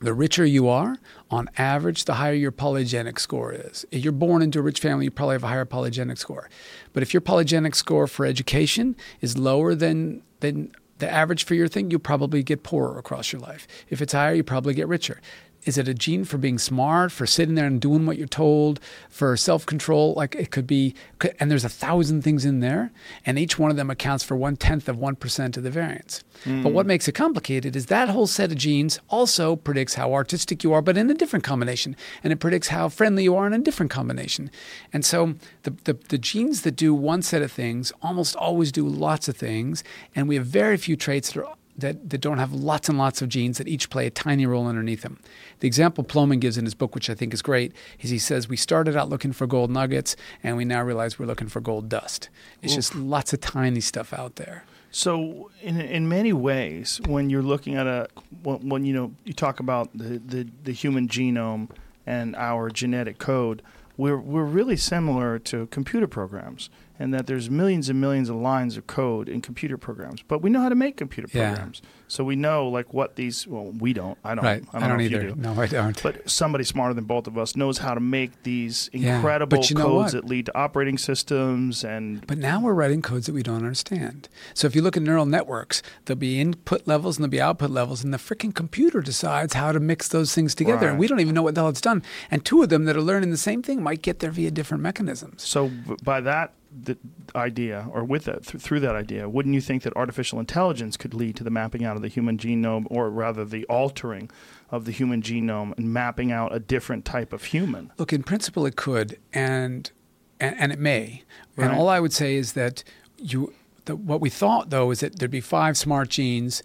[0.02, 0.98] the richer you are,
[1.30, 3.86] on average, the higher your polygenic score is.
[3.92, 6.50] If you're born into a rich family, you probably have a higher polygenic score.
[6.92, 11.68] But if your polygenic score for education is lower than, than the average for your
[11.68, 13.68] thing, you probably get poorer across your life.
[13.90, 15.22] If it's higher, you probably get richer.
[15.64, 18.80] Is it a gene for being smart, for sitting there and doing what you're told,
[19.10, 20.14] for self control?
[20.16, 20.96] Like it could be,
[21.40, 22.92] and there's a thousand things in there,
[23.26, 26.24] and each one of them accounts for one tenth of 1% of the variance.
[26.44, 26.74] But hmm.
[26.74, 30.74] what makes it complicated is that whole set of genes also predicts how artistic you
[30.74, 31.96] are, but in a different combination.
[32.24, 34.50] And it predicts how friendly you are in a different combination.
[34.92, 38.88] And so the, the, the genes that do one set of things almost always do
[38.88, 39.84] lots of things,
[40.16, 43.22] and we have very few traits that are that, that don't have lots and lots
[43.22, 45.20] of genes that each play a tiny role underneath them.
[45.60, 48.48] The example Plomin gives in his book, which I think is great, is he says
[48.48, 51.90] we started out looking for gold nuggets and we now realize we're looking for gold
[51.90, 52.30] dust.
[52.62, 54.64] It's just lots of tiny stuff out there.
[54.94, 58.10] So, in in many ways, when you're looking at a
[58.44, 61.70] when, when you know you talk about the, the, the human genome
[62.06, 63.62] and our genetic code,
[63.96, 66.70] we're we're really similar to computer programs,
[67.02, 70.22] and that there's millions and millions of lines of code in computer programs.
[70.22, 71.50] But we know how to make computer Yeah.
[71.54, 73.48] programs, so we know like what these.
[73.48, 74.18] Well, we don't.
[74.24, 74.44] I don't.
[74.46, 74.64] right.
[74.72, 75.24] I don't, know if either.
[75.24, 75.36] You do.
[75.36, 76.02] No, I don't.
[76.04, 80.12] But somebody smarter than both of us knows how to make these incredible know codes
[80.12, 84.30] that lead to operating systems and But now we're writing codes that we don't understand.
[84.54, 87.72] So if you look at neural networks, there'll be input levels and there'll be output
[87.72, 90.88] levels, and the freaking computer decides how to mix those things together.
[90.88, 92.04] And we don't even know what the hell it's done.
[92.30, 94.84] And two of them that are learning the same thing might get there via different
[94.84, 95.42] mechanisms.
[95.44, 95.72] So
[96.04, 96.98] by that the
[97.36, 101.14] idea, or with that th- through that idea, wouldn't you think that artificial intelligence could
[101.14, 104.30] lead to the mapping out of the human genome, or rather the altering
[104.70, 107.92] of the human genome and mapping out a different type of human?
[107.98, 109.92] Look, in principle, it could, and
[110.40, 111.24] and, and it may.
[111.58, 112.84] And all I would say is that
[113.18, 113.54] you,
[113.86, 116.64] the, what we thought though is that there'd be five smart genes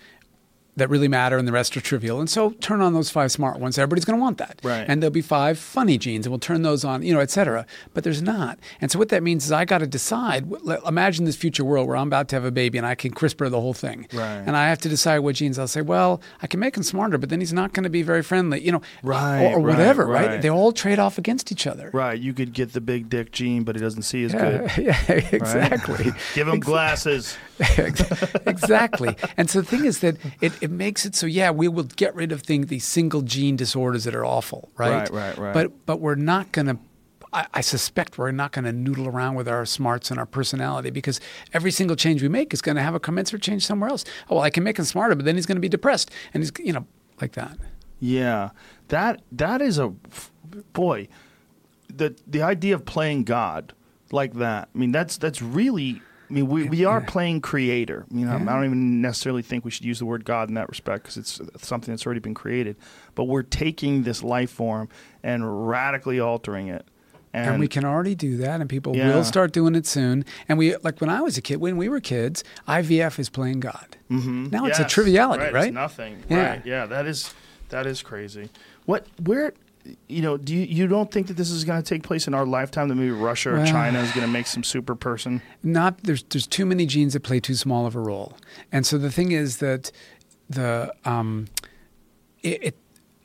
[0.76, 2.20] that really matter, and the rest are trivial.
[2.20, 3.78] And so, turn on those five smart ones.
[3.78, 4.60] Everybody's going to want that.
[4.62, 4.84] Right.
[4.86, 7.66] And there'll be five funny genes, and we'll turn those on, you know, et cetera.
[7.94, 8.58] But there's not.
[8.80, 10.50] And so, what that means is I got to decide.
[10.86, 13.50] Imagine this future world where I'm about to have a baby, and I can CRISPR
[13.50, 14.06] the whole thing.
[14.12, 14.42] Right.
[14.46, 15.80] And I have to decide what genes I'll say.
[15.82, 18.60] Well, I can make him smarter, but then he's not going to be very friendly,
[18.64, 20.06] you know, Right, or, or right, whatever.
[20.06, 20.26] Right.
[20.26, 20.42] right.
[20.42, 21.90] They all trade off against each other.
[21.92, 24.76] Right, you could get the big dick gene, but he doesn't see as Yeah, good.
[24.84, 26.12] yeah, exactly.
[26.34, 27.36] Give him glasses.
[28.46, 29.16] exactly.
[29.36, 32.14] And so the thing is that it, it makes it so yeah, we will get
[32.14, 35.10] rid of things these single gene disorders that are awful, right?
[35.10, 35.54] Right, right, right.
[35.54, 36.78] But but we're not gonna
[37.32, 40.90] I, I suspect we're not going to noodle around with our smarts and our personality
[40.90, 41.20] because
[41.52, 44.04] every single change we make is going to have a commensurate change somewhere else.
[44.30, 46.42] Oh, well, I can make him smarter, but then he's going to be depressed, and
[46.42, 46.86] he's you know
[47.20, 47.58] like that.
[48.00, 48.50] Yeah,
[48.88, 49.88] that that is a
[50.72, 51.08] boy.
[51.92, 53.74] The the idea of playing God
[54.12, 54.68] like that.
[54.74, 56.02] I mean, that's that's really.
[56.28, 58.04] I mean, we, we are playing creator.
[58.10, 58.42] You know, Yeah.
[58.42, 61.16] I don't even necessarily think we should use the word God in that respect because
[61.16, 62.76] it's something that's already been created.
[63.14, 64.88] But we're taking this life form
[65.22, 66.84] and radically altering it.
[67.32, 69.14] And, And, we can already do that, and people Yeah.
[69.14, 70.24] will start doing it soon.
[70.48, 73.60] And we, like when I was a kid, when we were kids, IVF is playing
[73.60, 73.96] God.
[74.10, 74.50] Mhm.
[74.50, 75.52] Now it's a triviality, right?
[75.52, 75.66] right?
[75.66, 76.16] It's nothing.
[76.30, 76.48] Yeah.
[76.50, 76.62] Right.
[76.64, 76.86] Yeah.
[76.86, 77.34] That is
[77.68, 78.48] that is crazy.
[78.86, 79.52] What where
[80.08, 82.34] you know do you you don't think that this is going to take place in
[82.34, 82.88] our lifetime?
[82.88, 85.42] That maybe Russia or Well- China is going to make some super person.
[85.62, 88.36] not there's there's too many genes that play too small of a role,
[88.72, 89.92] and so the thing is that
[90.48, 91.46] the um,
[92.42, 92.76] it, it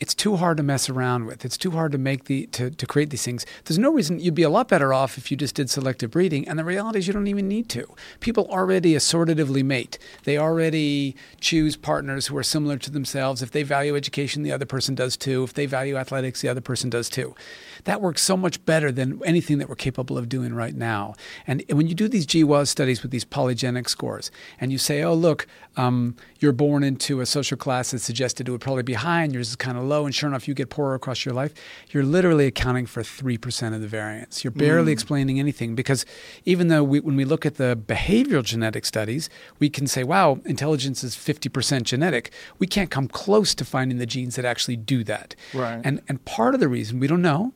[0.02, 1.46] it's too hard to mess around with.
[1.46, 3.46] It's too hard to make the to, to create these things.
[3.66, 6.48] There's no reason you'd be a lot better off if you just did selective breeding.
[6.48, 7.86] And the reality is you don't even need to.
[8.20, 10.00] People already assortatively mate.
[10.24, 13.44] They already choose partners who are similar to themselves.
[13.44, 15.44] If they value education, the other person does too.
[15.44, 17.36] If they value athletics, the other person does too.
[17.84, 21.14] That works so much better than anything that we're capable of doing right now.
[21.46, 25.14] And when you do these GWAS studies with these polygenic scores, and you say, "Oh,
[25.14, 25.46] look,
[25.78, 29.34] um, you're born into a social class that suggested it would probably be high, and
[29.34, 31.54] yours is kind of low," and sure enough, you get poorer across your life,
[31.92, 34.44] you're literally accounting for 3% of the variance.
[34.44, 34.98] You're barely mm.
[34.98, 36.06] explaining anything because
[36.46, 40.40] even though we, when we look at the behavioral genetic studies, we can say, wow,
[40.46, 42.32] intelligence is 50% genetic.
[42.60, 45.36] We can't come close to finding the genes that actually do that.
[45.54, 45.82] Right.
[45.84, 47.54] And, and part of the reason, we don't know,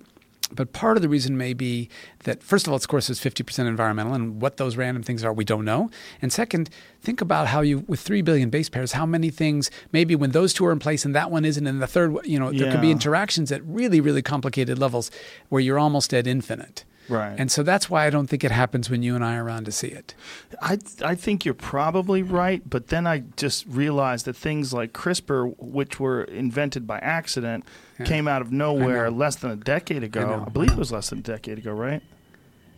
[0.51, 1.89] but part of the reason may be
[2.23, 5.33] that, first of all, of course, it's 50% environmental, and what those random things are,
[5.33, 5.89] we don't know.
[6.21, 6.69] And second,
[7.01, 10.53] think about how you, with 3 billion base pairs, how many things, maybe when those
[10.53, 12.81] two are in place and that one isn't, and the third, you know, there could
[12.81, 15.11] be interactions at really, really complicated levels
[15.49, 16.85] where you're almost at infinite.
[17.07, 17.35] Right.
[17.37, 19.65] And so that's why I don't think it happens when you and I are around
[19.65, 20.15] to see it.
[20.61, 25.55] I I think you're probably right, but then I just realized that things like CRISPR,
[25.59, 27.65] which were invented by accident,
[27.99, 28.05] Yeah.
[28.05, 30.21] came out of nowhere less than a decade ago.
[30.21, 30.43] know.
[30.47, 32.01] I, believe it was less than a decade ago, right?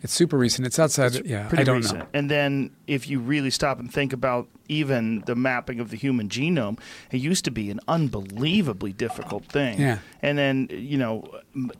[0.04, 0.68] It's super recent.
[0.68, 1.26] It's outside.
[1.26, 2.00] yeah, Pretty I don't recent.
[2.00, 2.06] know.
[2.14, 6.30] And then if you really stop and think about even the mapping of the human
[6.30, 6.80] genome,
[7.12, 9.80] it used to be an unbelievably difficult thing.
[9.80, 10.00] Yeah.
[10.22, 11.30] And then, you know,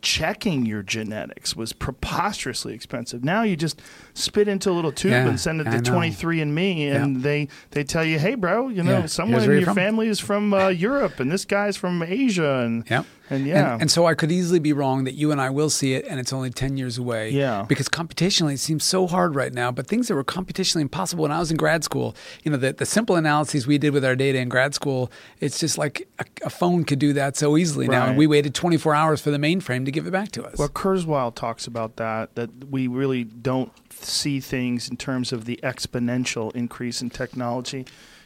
[0.00, 3.24] checking your genetics was preposterously expensive.
[3.24, 3.80] Now you just
[4.14, 7.22] spit into a little tube Yeah, and send it to 23andMe and Yeah.
[7.22, 10.20] they, they tell you, hey, bro, you know, Yeah, someone in your from." family is
[10.20, 12.60] from uh, Europe and this guy's from Asia.
[12.64, 13.06] And, Yep.
[13.30, 13.72] and yeah.
[13.74, 16.06] And, and so I could easily be wrong that you and I will see it,
[16.08, 17.30] and it's only 10 years away.
[17.30, 17.64] Yeah.
[17.68, 19.70] Because computationally, it seems so hard right now.
[19.70, 22.72] But things that were computationally impossible when I was in grad school, you know, the,
[22.78, 25.10] the simple analyses we did with our data in grad school,
[25.40, 28.06] it's just like a, a phone could do that so easily now.
[28.06, 30.58] And we waited 24 hours for the mainframe to give it back to us.
[30.58, 35.58] Well, Kurzweil talks about that, that we really don't see things in terms of the
[35.62, 37.84] exponential increase in technology.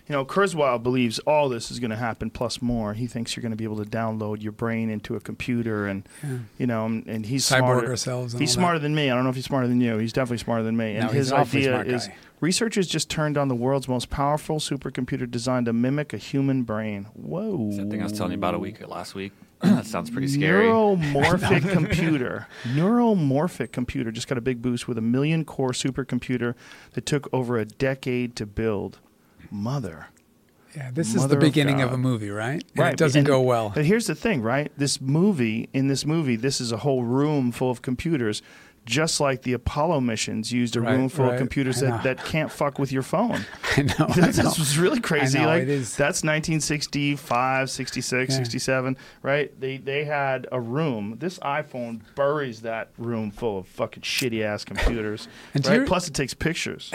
[0.09, 2.93] You know, Kurzweil believes all this is going to happen plus more.
[2.95, 6.07] He thinks you're going to be able to download your brain into a computer, and
[6.59, 7.89] you know, and, and he's Cyborg smarter.
[7.91, 8.61] ourselves and He's all that.
[8.61, 9.11] smarter than me.
[9.11, 9.99] I don't know if he's smarter than you.
[9.99, 10.97] He's definitely smarter than me.
[10.97, 12.09] And No, his idea is
[12.41, 17.05] researchers just turned on the world's most powerful supercomputer designed to mimic a human brain.
[17.15, 17.71] Whoa!
[17.77, 19.33] That thing I was telling you about a week last week.
[19.61, 20.67] that sounds pretty scary.
[20.67, 22.49] Neuromorphic computer.
[22.65, 26.55] Neuromorphic computer just got a big boost with a million core supercomputer
[26.95, 28.99] that took over a decade to build.
[29.53, 30.07] Mother.
[30.75, 31.95] yeah, this is the beginning of, God.
[31.97, 32.65] a movie, right?
[32.75, 32.93] And Right.
[32.95, 33.73] it doesn't and- go well.
[33.75, 34.73] But here's the thing, right?
[34.79, 38.41] This movie, in this movie, this is a whole room full of computers,
[38.85, 41.35] just like the Apollo missions used a Right, room full right.
[41.35, 43.45] of computers that, that can't fuck with your phone.
[43.77, 43.95] I know.
[44.09, 44.45] I That's know.
[44.59, 45.39] was really crazy.
[45.39, 46.25] I know, like that's
[46.77, 48.37] 1965, 66, Yeah.
[48.39, 49.61] 67, right?
[49.61, 51.17] They they had a room.
[51.19, 55.29] This iPhone buries that room full of fucking shitty ass computers.
[55.55, 55.81] And right?
[55.81, 56.91] you- Plus it takes pictures.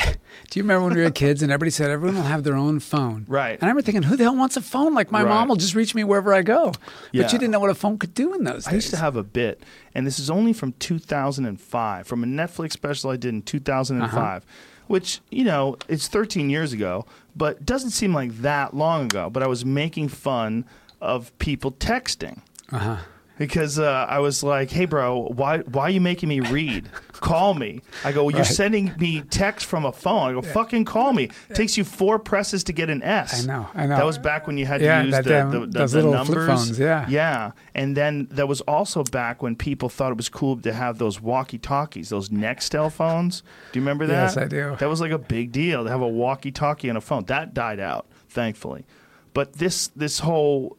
[0.49, 2.79] Do you remember when we were kids and everybody said everyone will have their own
[2.79, 3.25] phone?
[3.27, 3.53] Right.
[3.53, 4.93] And I remember thinking, who the hell wants a phone?
[4.93, 5.29] Like my Right.
[5.29, 6.73] mom will just reach me wherever I go.
[7.11, 7.23] Yeah.
[7.23, 8.71] But you didn't know what a phone could do in those days.
[8.71, 9.61] I used to have a bit,
[9.97, 14.39] and this is only from 2005, from a Netflix special I did in 2005, Uh-huh.
[14.87, 17.05] which, you know, it's 13 years ago,
[17.35, 19.29] but doesn't seem like that long ago.
[19.29, 20.63] But I was making fun
[21.01, 22.39] of people texting.
[22.71, 22.97] Uh-huh.
[23.37, 26.89] Because uh, I was like, "Hey, bro, why why are you making me read?
[27.13, 28.47] Call me." I go, well, "You're Right.
[28.47, 32.63] sending me text from a phone." I go, "Fucking call me." takes you four presses
[32.65, 33.43] to get an S.
[33.43, 33.95] I know, I know.
[33.97, 35.97] That was back when you had Yeah, to use that the, the, the, those the
[35.99, 36.45] little numbers.
[36.45, 37.05] flip phones, yeah.
[37.09, 37.51] yeah.
[37.75, 41.21] And then that was also back when people thought it was cool to have those
[41.21, 43.41] walkie-talkies, those Nextel phones.
[43.71, 44.13] Do you remember that?
[44.35, 44.75] Yes, I do.
[44.79, 47.25] That was like a big deal to have a walkie-talkie on a phone.
[47.25, 48.85] That died out, thankfully.
[49.33, 50.77] But this this whole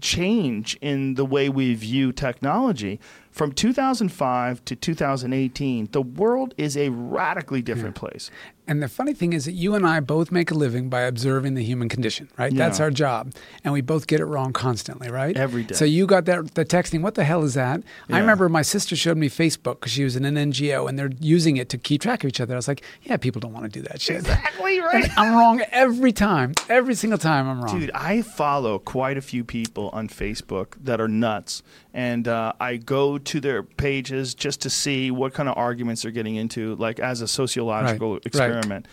[0.00, 3.00] change in the way we view technology.
[3.30, 8.00] From 2005 to 2018 the world is a radically different mm.
[8.00, 8.30] place
[8.68, 11.54] And the funny thing is that you and I both make a living by observing
[11.54, 12.54] the human condition, right?
[12.54, 13.32] That's our job.
[13.64, 15.34] And we both get it wrong constantly, right?
[15.34, 15.74] Every day.
[15.74, 17.82] So you got that the texting, what the hell is that?
[18.08, 18.16] Yeah.
[18.16, 21.12] I remember my sister showed me Facebook because she was in an NGO and they're
[21.18, 22.54] using it to keep track of each other.
[22.54, 24.16] I was like, yeah, people don't want to do that shit.
[24.16, 26.52] exactly And I'm wrong every time.
[26.68, 27.80] Every single time I'm wrong.
[27.80, 31.62] Dude, I follow quite a few people on Facebook that are nuts,
[31.94, 36.12] and uh, I go to their pages just to see what kind of arguments they're
[36.12, 38.57] getting into, like as a sociological Right, right.
[38.58, 38.86] Experiment.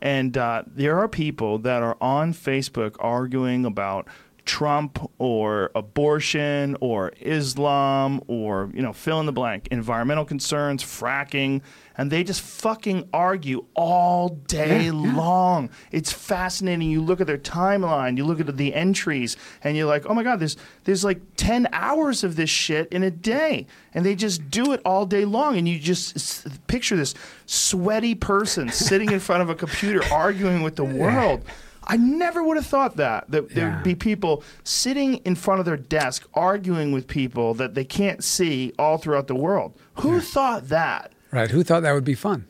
[0.00, 4.08] And uh, there are people that are on Facebook arguing about
[4.44, 11.62] Trump or abortion or Islam or you know fill in the blank environmental concerns fracking
[11.98, 15.12] and they just fucking argue all day Yeah, yeah.
[15.14, 19.86] long it's fascinating you look at their timeline you look at the entries and you're
[19.86, 23.66] like oh my god there's there's like 10 hours of this shit in a day
[23.94, 27.14] and they just do it all day long and you just s- picture this
[27.46, 31.44] sweaty person sitting in front of a computer arguing with the world
[31.84, 33.54] I never would have thought that that Yeah.
[33.70, 38.22] there'd be people sitting in front of their desk arguing with people that they can't
[38.22, 39.76] see all throughout the world.
[39.96, 41.11] Who thought that?
[41.32, 41.50] Right.
[41.50, 42.46] Who thought that would be fun?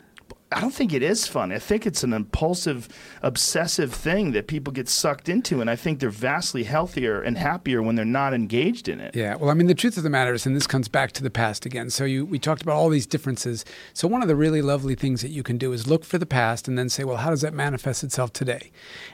[0.55, 1.51] I don't think it is fun.
[1.51, 2.89] I think it's an impulsive,
[3.23, 7.83] obsessive thing that people get sucked into, and I think they're vastly healthier and happier
[7.83, 9.17] when they're not engaged in it.
[9.17, 11.23] Yeah, well, I mean, the truth of the matter is, and this comes back to
[11.23, 11.91] the past again.
[11.91, 13.65] So you, we talked about all these differences.
[13.95, 16.27] So one of the really lovely things that you can do is look for the
[16.27, 18.71] past and then say, well, how does that manifest itself today?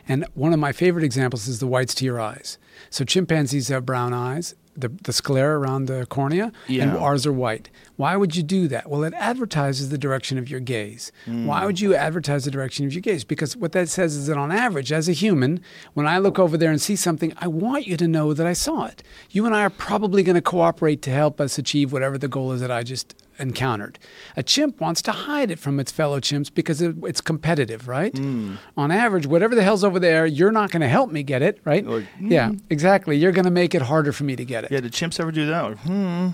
[0.08, 2.58] And one of my favorite examples is the whites to your eyes.
[2.90, 6.84] So chimpanzees have brown eyes, the, the sclera around the cornea, yeah.
[6.84, 7.70] and ours are white.
[7.98, 8.88] Why would you do that?
[8.88, 11.10] Well, it advertises the direction of your gaze.
[11.26, 13.24] Why would you advertise the direction of your gaze?
[13.24, 15.60] Because what that says is that on average, as a human,
[15.94, 18.52] when I look over there and see something, I want you to know that I
[18.52, 19.02] saw it.
[19.30, 22.52] You and I are probably going to cooperate to help us achieve whatever the goal
[22.52, 23.98] is that I just encountered.
[24.36, 28.16] A chimp wants to hide it from its fellow chimps because it, it's competitive, right?
[28.76, 31.60] On average, whatever the hell's over there, you're not going to help me get it,
[31.64, 31.84] right?
[31.84, 33.16] Like, Yeah, exactly.
[33.16, 34.70] You're going to make it harder for me to get it.
[34.70, 35.62] Yeah, did chimps ever do that?
[35.62, 36.28] Like, hmm.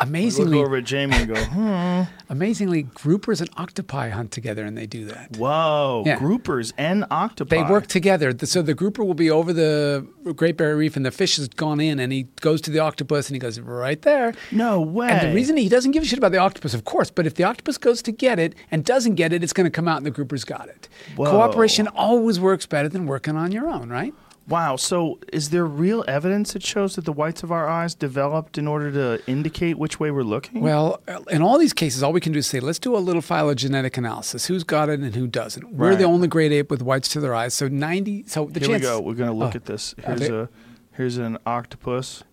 [0.00, 2.02] We'll Amazingly, go over Jamie and go, hmm.
[2.30, 5.36] Amazingly, groupers and octopi hunt together and they do that.
[5.36, 6.18] Whoa, Yeah.
[6.18, 7.56] groupers and octopi.
[7.56, 8.34] They work together.
[8.46, 10.06] So the grouper will be over the
[10.36, 13.28] Great Barrier Reef and the fish has gone in and he goes to the octopus
[13.28, 14.32] and he goes, right there.
[14.50, 15.10] No way.
[15.10, 17.34] And the reason he doesn't give a shit about the octopus, of course, but if
[17.34, 19.98] the octopus goes to get it and doesn't get it, it's going to come out
[19.98, 20.88] and the grouper's got it.
[21.16, 21.30] Whoa.
[21.30, 24.14] Cooperation always works better than working on your own, right?
[24.50, 24.76] Wow.
[24.76, 28.66] So, is there real evidence that shows that the whites of our eyes developed in
[28.66, 30.60] order to indicate which way we're looking?
[30.60, 31.00] Well,
[31.30, 33.96] in all these cases, all we can do is say, let's do a little phylogenetic
[33.96, 34.46] analysis.
[34.46, 35.72] Who's got it and who doesn't?
[35.72, 37.54] We're the only great ape with whites to their eyes.
[37.54, 38.82] So 90, so the here chance.
[38.82, 39.00] we go.
[39.00, 39.56] We're gonna look Oh.
[39.56, 39.94] at this.
[40.04, 40.48] Here's they- a
[40.92, 42.24] here's an octopus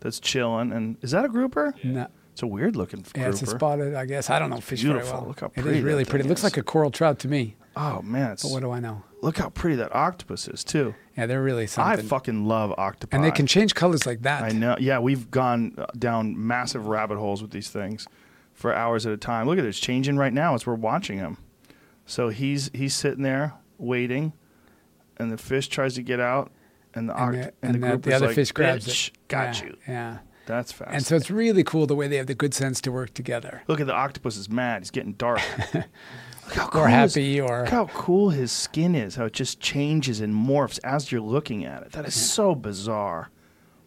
[0.00, 1.74] that's chilling, and is that a grouper?
[1.84, 2.06] No.
[2.32, 3.20] It's a weird looking grouper.
[3.20, 4.30] Yeah, it's a spotted, I guess.
[4.30, 5.18] I don't know fish very beautiful.
[5.20, 5.28] well.
[5.28, 6.24] Look how pretty is really pretty.
[6.24, 6.44] It looks is.
[6.44, 7.56] like a coral trout to me.
[7.76, 9.02] Oh man, it's, But what do I know?
[9.22, 10.94] look how pretty that octopus is too.
[11.20, 12.06] Yeah, they're really something.
[12.06, 13.14] I fucking love octopi.
[13.14, 14.42] and they can change colors like that.
[14.42, 14.74] I know.
[14.80, 18.06] Yeah, we've gone uh, down massive rabbit holes with these things
[18.54, 19.46] for hours at a time.
[19.46, 21.36] Look at it; it's changing right now as we're watching him.
[22.06, 24.32] So he's he's sitting there waiting,
[25.18, 26.50] and the fish tries to get out,
[26.94, 28.52] and the And, oct- the, and, and the, the, group the is other like, fish
[28.52, 29.28] grabs "Bitch, it.
[29.28, 29.76] Got Yeah, you.
[29.86, 30.18] Yeah.
[30.46, 30.90] That's fast.
[30.92, 33.62] And so it's really cool the way they have the good sense to work together.
[33.68, 34.80] look at the octopus is mad.
[34.82, 35.40] He's getting dark.
[36.50, 39.16] look how Or cool his- happy or Look how cool his skin is.
[39.16, 41.92] How it just changes and morphs as you're looking at it.
[41.92, 43.30] That is so bizarre.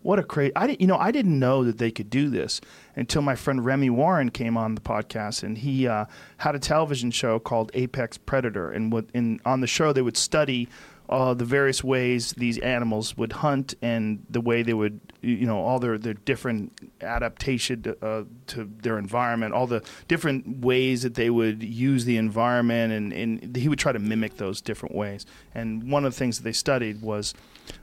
[0.01, 0.51] What a crazy!
[0.53, 2.59] I didn't, you know, I didn't know that they could do this
[2.93, 6.07] until my friend Remi Warren came on the podcast, and he uh,
[6.39, 10.17] had a television show called Apex Predator, and what in on the show they would
[10.17, 10.67] study
[11.09, 15.59] uh, the various ways these animals would hunt and the way they would, you know,
[15.59, 16.71] all their their different
[17.01, 22.17] adaptation to, uh, to their environment, all the different ways that they would use the
[22.17, 25.25] environment, and, and he would try to mimic those different ways.
[25.53, 27.33] And one of the things that they studied was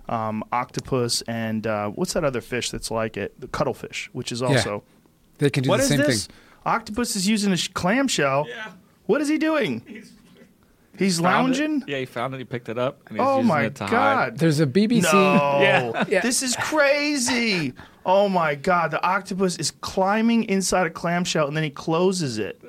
[0.08, 3.38] um, octopus and uh, what's that other fish that's like it?
[3.40, 4.82] The cuttlefish, which is also
[5.38, 6.26] they can do what the is same this?
[6.26, 6.36] thing.
[6.66, 8.46] Octopus is using a sh- clamshell.
[8.48, 8.72] Yeah.
[9.06, 9.82] What is he doing?
[9.86, 10.12] He's
[11.08, 11.60] Found it.
[11.60, 11.84] lounging.
[11.86, 12.38] Yeah, he found it.
[12.38, 13.00] He picked it up.
[13.08, 13.90] And he's Oh using my it to hide.
[13.90, 14.38] god!
[14.38, 15.12] There's a BBC.
[15.12, 16.04] No, Yeah.
[16.08, 16.20] Yeah.
[16.20, 17.72] this is crazy.
[18.04, 22.60] Oh my god, the octopus is climbing inside a clamshell and then he closes it.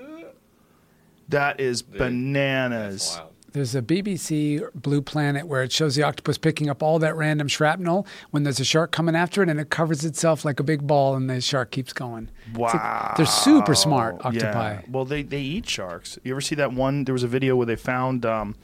[1.30, 3.20] That is bananas.
[3.54, 7.50] There's a BBC Blue Planet where it shows the octopus picking up all that random
[7.50, 10.88] shrapnel when there's a shark coming after it, and it covers itself like a big
[10.88, 12.30] ball, and the shark keeps going.
[12.50, 13.14] It's like- Wow.
[13.18, 14.74] they're super smart octopi.
[14.74, 14.82] Yeah.
[14.90, 16.18] Well, they, they eat sharks.
[16.24, 17.04] You ever see that one?
[17.04, 18.56] There was a video where they found um,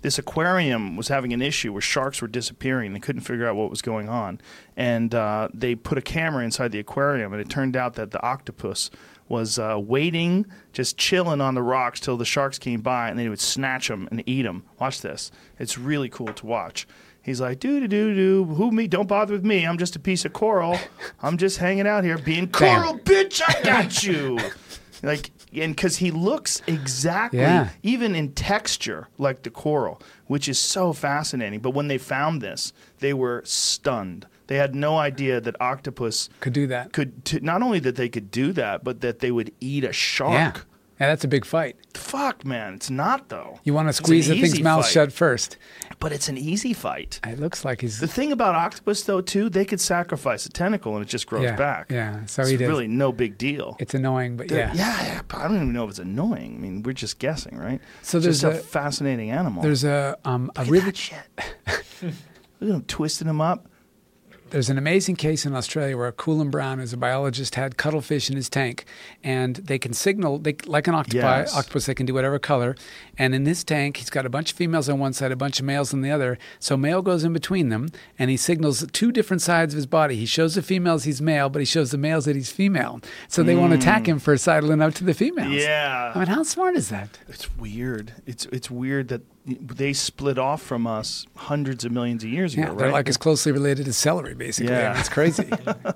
[0.00, 2.94] this aquarium was having an issue where sharks were disappearing.
[2.94, 4.40] They couldn't figure out what was going on.
[4.76, 8.20] And uh, they put a camera inside the aquarium, and it turned out that the
[8.22, 8.90] octopus
[9.28, 13.28] was uh, waiting, just chilling on the rocks till the sharks came by, and they
[13.28, 14.64] would snatch them and eat them.
[14.78, 15.30] Watch this.
[15.58, 16.86] It's really cool to watch.
[17.22, 18.88] He's like, doo doo doo doo, who me?
[18.88, 19.64] Don't bother with me.
[19.64, 20.76] I'm just a piece of coral.
[21.22, 23.40] I'm just hanging out here being coral, bitch.
[23.46, 24.38] I got you.
[25.04, 27.68] like, and because he looks exactly, Yeah.
[27.84, 31.60] even in texture, like the coral, which is so fascinating.
[31.60, 34.26] But when they found this, they were stunned.
[34.52, 36.92] They had no idea that octopus Could do that.
[36.92, 39.94] could t- not only that they could do that, but that they would eat a
[39.94, 40.32] shark.
[40.58, 40.62] Yeah.
[41.00, 41.76] Yeah, that's a big fight.
[41.94, 43.58] Fuck, man, it's not though.
[43.64, 44.92] You want to squeeze the thing's mouth fight.
[44.92, 45.56] shut first.
[46.00, 47.18] but it's an easy fight.
[47.26, 47.98] It looks like he's.
[47.98, 51.44] The thing about octopus, though, too, they could sacrifice a tentacle and it just grows
[51.44, 51.90] yeah, back.
[51.90, 52.68] Yeah, so it's he does.
[52.68, 53.76] really no big deal.
[53.80, 54.74] It's annoying, but They're- yeah.
[54.74, 56.56] yeah, yeah, but I don't even know if it's annoying.
[56.56, 57.80] I mean, we're just guessing, right?
[58.02, 59.62] So It's just there's a, a- fascinating animal.
[59.62, 61.16] There's a um a really shit.
[62.02, 62.12] Look
[62.60, 63.66] at him twisting him up.
[64.52, 68.28] There's an amazing case in Australia where a Culum Brown, who's a biologist, had cuttlefish
[68.28, 68.84] in his tank,
[69.24, 71.56] and they can signal they, like an octopi, Yes.
[71.56, 71.86] octopus.
[71.86, 72.76] They can do whatever color,
[73.18, 75.60] and in this tank, he's got a bunch of females on one side, a bunch
[75.60, 76.38] of males on the other.
[76.58, 80.16] So male goes in between them, and he signals two different sides of his body.
[80.16, 83.00] He shows the females he's male, but he shows the males that he's female.
[83.28, 85.48] So they won't attack him for sidling up to the females.
[85.52, 85.60] Mm.
[85.60, 86.12] Yeah.
[86.14, 87.18] I mean, how smart is that?
[87.28, 88.14] It's weird.
[88.26, 92.66] It's it's weird that they split off from us hundreds of millions of years Yeah,
[92.66, 92.92] ago, they're right?
[92.92, 94.72] like as closely related as celery, basically.
[94.72, 94.88] I Yeah.
[94.90, 95.50] mean, it's crazy.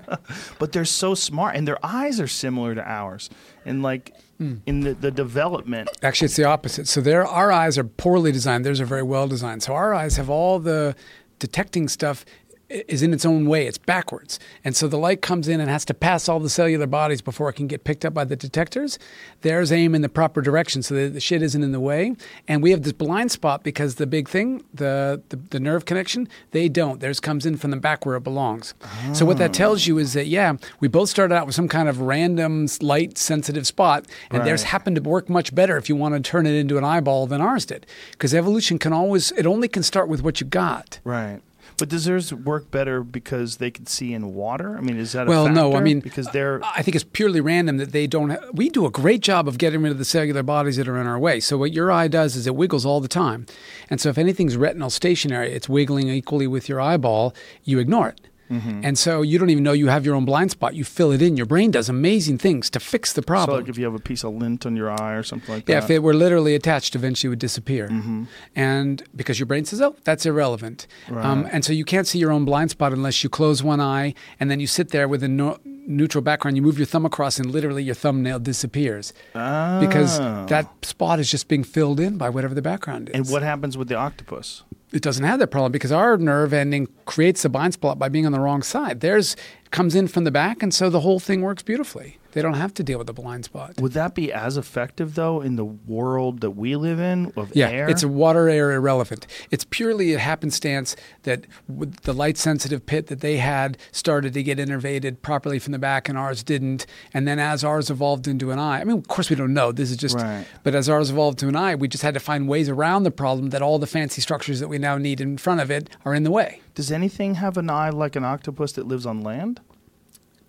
[0.59, 3.29] but they're so smart, and their eyes are similar to ours,
[3.65, 4.55] and like Hmm.
[4.67, 5.89] in the, the development.
[6.03, 6.87] Actually, it's the opposite.
[6.87, 8.63] So there, our eyes are poorly designed.
[8.65, 9.63] Theirs are very well designed.
[9.63, 10.95] So our eyes have all the
[11.39, 12.23] detecting stuff
[12.69, 13.67] is in its own way.
[13.67, 16.87] It's backwards, and so the light comes in and has to pass all the cellular
[16.87, 18.99] bodies before it can get picked up by the detectors.
[19.41, 22.15] Theirs aim in the proper direction, so that the shit isn't in the way.
[22.47, 26.27] And we have this blind spot because the big thing, the the, the nerve connection,
[26.51, 26.99] they don't.
[26.99, 28.73] Theirs comes in from the back where it belongs.
[29.13, 31.87] So what that tells you is that yeah, we both started out with some kind
[31.87, 36.15] of random light sensitive spot, and theirs happened to work much better if you want
[36.15, 37.85] to turn it into an eyeball than ours did.
[38.11, 40.99] Because evolution can always, it only can start with what you got.
[41.03, 41.41] Right.
[41.77, 44.75] But does theirs work better because they can see in water?
[44.77, 47.39] I mean, is that a Well, no, I mean, because they're I think it's purely
[47.39, 48.31] random that they don't.
[48.31, 50.99] Ha- we do a great job of getting rid of the cellular bodies that are
[50.99, 51.39] in our way.
[51.39, 53.45] So what your eye does is it wiggles all the time,
[53.89, 57.35] and so if anything's retinal stationary, it's wiggling equally with your eyeball.
[57.63, 58.21] You ignore it.
[58.49, 58.81] Mm-hmm.
[58.83, 60.73] And so you don't even know you have your own blind spot.
[60.75, 61.37] You fill it in.
[61.37, 63.55] Your brain does amazing things to fix the problem.
[63.55, 65.65] so like if you have a piece of lint on your eye or something like
[65.65, 65.71] that.
[65.71, 67.87] Yeah, if it were literally attached, eventually it would disappear.
[67.89, 68.23] Mm-hmm.
[68.55, 70.87] And because your brain says, oh, that's irrelevant.
[71.09, 74.13] Um, and so you can't see your own blind spot unless you close one eye
[74.39, 76.57] and then you sit there with a no- neutral background.
[76.57, 80.45] You move your thumb across and literally your thumbnail disappears because Oh.
[80.47, 83.15] that spot is just being filled in by whatever the background is.
[83.15, 84.63] And what happens with the octopus?
[84.91, 88.25] It doesn't have that problem because our nerve ending creates the blind spot by being
[88.25, 89.01] on the wrong side.
[89.01, 89.35] Theirs
[89.71, 92.17] comes in from the back, and so the whole thing works beautifully.
[92.33, 93.79] They don't have to deal with the blind spot.
[93.81, 97.69] Would that be as effective though in the world that we live in of Yeah,
[97.69, 97.89] air?
[97.89, 99.25] it's water air irrelevant.
[99.49, 104.59] It's purely a happenstance that the light sensitive pit that they had started to get
[104.59, 106.85] innervated properly from the back and ours didn't.
[107.11, 109.71] And then as ours evolved into an eye, I mean, of course we don't know.
[109.71, 110.45] This is just, Right.
[110.63, 113.09] but as ours evolved to an eye, we just had to find ways around the
[113.11, 116.13] problem that all the fancy structures that we now need in front of it are
[116.13, 116.61] in the way.
[116.77, 119.61] Does anything have an eye like an octopus that lives on land?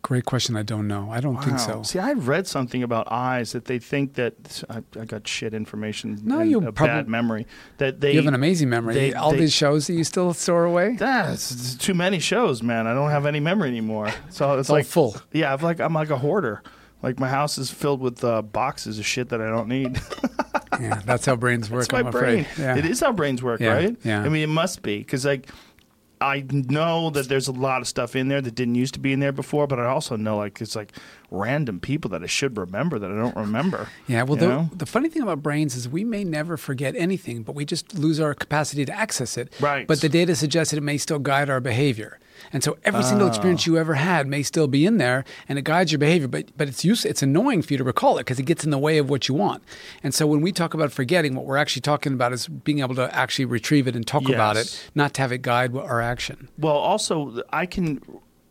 [0.03, 0.57] Great question.
[0.57, 1.11] I don't know.
[1.11, 1.83] I don't think so.
[1.83, 6.19] See, I read something about eyes that they think that I, I got shit information.
[6.25, 7.47] No, you a probably- bad memory.
[7.79, 8.93] That they you have an amazing memory.
[8.93, 10.97] they- all they- these shows that you still store away.
[10.99, 12.87] That's too many shows, man.
[12.87, 14.13] I don't have any memory anymore.
[14.29, 15.17] So it's like full.
[15.33, 16.63] Yeah, I'm like I'm like a hoarder.
[17.03, 20.01] Like my house is filled with uh, boxes of shit that I don't need.
[20.81, 21.85] yeah, that's how brains work.
[21.85, 22.41] It's my I'm brain.
[22.41, 22.63] afraid.
[22.63, 22.77] Yeah.
[22.77, 23.97] It is how brains work, Yeah, right?
[24.05, 24.21] yeah.
[24.23, 25.49] I mean, it must be because like
[26.21, 29.13] I know that there's a lot of stuff in there that didn't used to be
[29.13, 30.93] in there before, but I also know like it's like
[31.31, 33.89] random people that I should remember that I don't remember.
[34.07, 37.55] Yeah, well, the, the funny thing about brains is we may never forget anything, but
[37.55, 39.53] we just lose our capacity to access it.
[39.61, 39.87] Right.
[39.87, 42.19] But the data suggests that it may still guide our behavior.
[42.53, 43.31] And so every single Ah.
[43.31, 46.57] experience you ever had may still be in there and it guides your behavior, but,
[46.57, 48.79] but it's use, it's annoying for you to recall it because it gets in the
[48.79, 49.63] way of what you want.
[50.03, 52.95] And so when we talk about forgetting, what we're actually talking about is being able
[52.97, 56.49] to actually retrieve it and talk about it, not to have it guide our action.
[56.59, 58.01] Well, also I can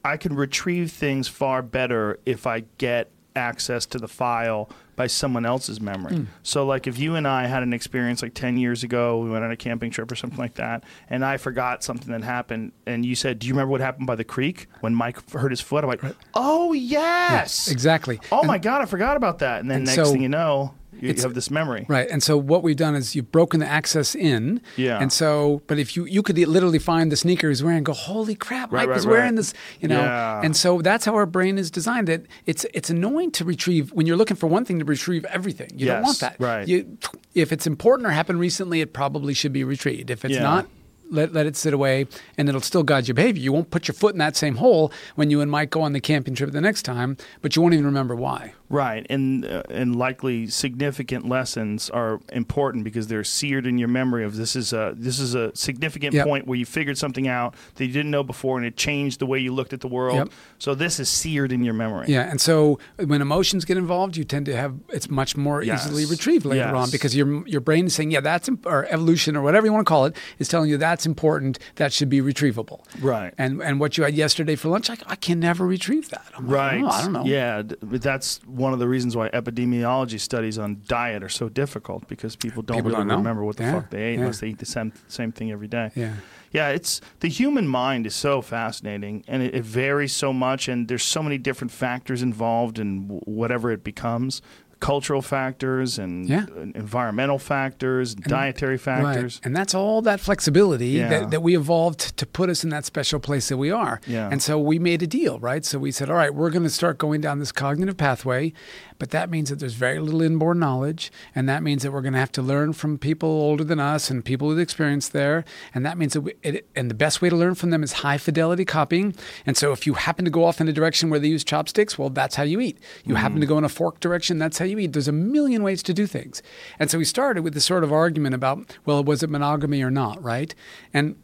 [0.06, 5.46] I can retrieve things far better if I get access to the file by someone
[5.46, 6.16] else's memory.
[6.18, 6.24] Hmm.
[6.44, 9.46] So like if you and I had an experience like 10 years ago, we went
[9.46, 13.06] on a camping trip or something like that, and I forgot something that happened and
[13.06, 15.84] you said, "Do you remember what happened by the creek when Mike hurt his foot?"
[15.86, 16.02] I'm like,
[16.34, 18.20] "Oh, yes." Exactly.
[18.32, 19.62] Oh And- my god, I forgot about that.
[19.62, 21.86] And then And next so thing you know, you, it's- have this memory.
[21.88, 22.08] Right.
[22.10, 24.62] And so what we've done is you've broken the access in.
[24.76, 25.00] Yeah.
[25.00, 27.94] And so, but if you you could literally find the sneaker he's wearing, and go,
[27.94, 30.02] holy crap, Right, Mike right, was wearing this, you know.
[30.02, 30.42] Yeah.
[30.44, 32.10] And so that's how our brain is designed.
[32.10, 35.70] It it's it's annoying to retrieve when you're looking for one thing to retrieve everything.
[35.76, 36.36] You don't want that.
[36.40, 36.68] right.
[36.68, 36.98] You,
[37.34, 40.10] if it's important or happened recently, it probably should be retrieved.
[40.10, 40.42] If it's Yeah.
[40.44, 40.68] not.
[41.10, 42.06] Let, let it sit away
[42.38, 43.42] and it'll still guide your behavior.
[43.42, 45.94] You won't put your foot in that same hole when you and Mike go on
[45.94, 48.52] the camping trip the next time, but you won't even remember why.
[48.70, 54.26] Right, and uh, and likely significant lessons are important because they're seared in your memory.
[54.26, 56.26] Of this is a this is a significant Yep.
[56.28, 59.26] point where you figured something out that you didn't know before, and it changed the
[59.26, 60.16] way you looked at the world.
[60.18, 60.30] Yep.
[60.60, 62.08] So this is seared in your memory.
[62.10, 65.86] Yeah, and so when emotions get involved, you tend to have it's much more Yes.
[65.86, 66.74] easily retrieved later Yes.
[66.76, 69.72] on because your your brain is saying, yeah, that's imp- or evolution or whatever you
[69.74, 72.82] want to call it is telling you that's important, that should be retrievable.
[73.02, 73.34] Right.
[73.38, 76.26] And and what you had yesterday for lunch, I, I can never retrieve that.
[76.36, 76.84] I'm like, Right.
[76.84, 77.24] "Oh, I don't know.
[77.26, 82.36] Yeah, that's one of the reasons why epidemiology studies on diet are so difficult because
[82.36, 84.20] people don't People really don't remember what the Yeah, fuck they ate yeah.
[84.22, 85.92] unless they eat the same same thing every day.
[85.96, 86.14] Yeah.
[86.52, 90.88] Yeah, it's the human mind is so fascinating, and it, it varies so much, and
[90.88, 94.42] there's so many different factors involved in w- whatever it becomes.
[94.80, 96.46] Cultural factors and Yeah.
[96.76, 99.36] environmental factors, dietary factors.
[99.38, 99.46] Right.
[99.46, 101.10] And that's all that flexibility Yeah.
[101.10, 104.00] that, that we evolved to put us in that special place that we are.
[104.06, 104.30] Yeah.
[104.32, 105.66] And so we made a deal, right?
[105.66, 108.54] So we said, all right, we're going to start going down this cognitive pathway,
[109.00, 111.12] but that means that there's very little inborn knowledge.
[111.36, 114.10] And that means that we're going to have to learn from people older than us
[114.10, 115.46] and people with experience there.
[115.74, 117.94] And that means that we, it, and the best way to learn from them is
[117.94, 119.16] high fidelity copying.
[119.46, 121.98] And so if you happen to go off in a direction where they use chopsticks,
[121.98, 122.78] well, that's how you eat.
[123.04, 123.22] You mm-hmm.
[123.22, 124.94] happen to go in a fork direction, that's how you eat.
[124.94, 126.42] There's a million ways to do things.
[126.80, 129.92] And so we started with this sort of argument about, well, was it monogamy or
[129.92, 130.54] not, right?
[130.94, 131.16] And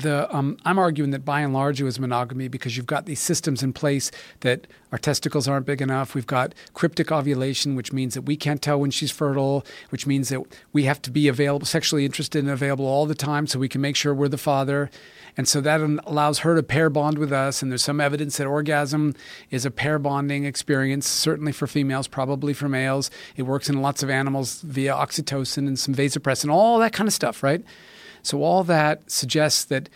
[0.00, 3.20] the um, I'm arguing that by and large it was monogamy because you've got these
[3.20, 4.10] systems in place
[4.40, 6.14] that our testicles aren't big enough.
[6.14, 10.28] We've got cryptic ovulation, which means that we can't tell when she's fertile, which means
[10.30, 13.68] that we have to be available, sexually interested and available all the time, so we
[13.68, 14.90] can make sure we're the father.
[15.36, 17.62] And so that allows her to pair bond with us.
[17.62, 19.14] And there's some evidence that orgasm
[19.50, 23.10] is a pair bonding experience, certainly for females, probably for males.
[23.36, 27.14] It works in lots of animals via oxytocin and some vasopressin, all that kind of
[27.14, 27.64] stuff, right?
[28.22, 29.88] So all that suggests that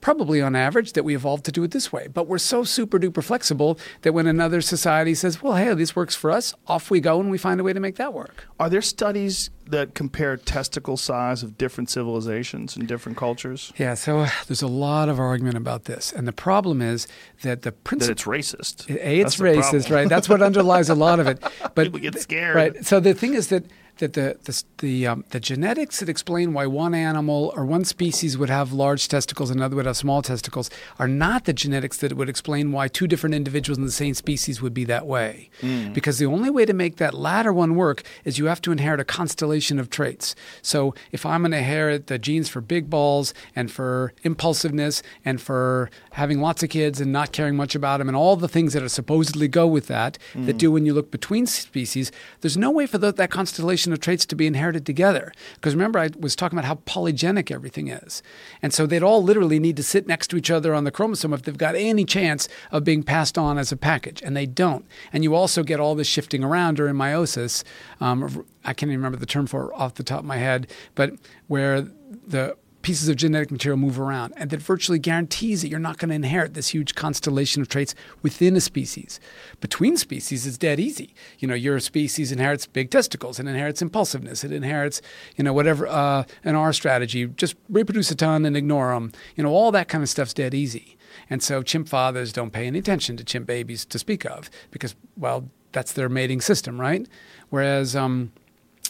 [0.00, 2.06] probably on average that we evolved to do it this way.
[2.06, 6.14] But we're so super duper flexible that when another society says, well, hey, this works
[6.14, 8.46] for us, off we go and we find a way to make that work.
[8.60, 13.72] Are there studies that compare testicle size of different civilizations and different cultures?
[13.76, 16.12] Yeah, so uh, there's a lot of argument about this.
[16.12, 17.08] And the problem is
[17.42, 18.12] that the That principle.
[18.12, 18.88] it's racist.
[18.88, 20.08] A, it's That's racist, right?
[20.08, 21.42] That's what underlies a lot of it.
[21.74, 22.54] But People get scared.
[22.54, 22.86] right?
[22.86, 23.64] So the thing is that
[23.98, 28.38] that the the the, um, the genetics that explain why one animal or one species
[28.38, 30.70] would have large testicles and another would have small testicles
[31.00, 34.62] are not the genetics that would explain why two different individuals in the same species
[34.62, 35.50] would be that way.
[35.92, 39.00] Because the only way to make that latter one work is you have to inherit
[39.00, 40.36] a constellation of traits.
[40.62, 45.40] So if I'm going to inherit the genes for big balls and for impulsiveness and
[45.40, 48.72] for having lots of kids and not caring much about them and all the things
[48.74, 52.70] that are supposedly go with that that do when you look between species, there's no
[52.70, 55.32] way for tho- that constellation of traits to be inherited together.
[55.54, 58.22] Because remember, I was talking about how polygenic everything is.
[58.62, 61.32] And so they'd all literally need to sit next to each other on the chromosome
[61.32, 64.22] if they've got any chance of being passed on as a package.
[64.22, 64.84] And they don't.
[65.12, 67.64] And you also get all this shifting around during meiosis.
[68.00, 71.12] Um, I can't even remember the term for off the top of my head, but
[71.46, 71.82] where
[72.26, 72.56] the
[72.88, 76.14] pieces of genetic material move around, and that virtually guarantees that you're not going to
[76.14, 79.20] inherit this huge constellation of traits within a species.
[79.60, 81.12] Between species, it's dead easy.
[81.38, 85.02] You know, your species inherits big testicles, it inherits impulsiveness, it inherits,
[85.36, 89.12] you know, whatever, uh, an R strategy, just reproduce a ton and ignore them.
[89.36, 90.96] You know, all that kind of stuff's dead easy.
[91.28, 94.94] And so chimp fathers don't pay any attention to chimp babies to speak of because,
[95.14, 97.06] well, that's their mating system, right?
[97.50, 98.32] Whereas, um,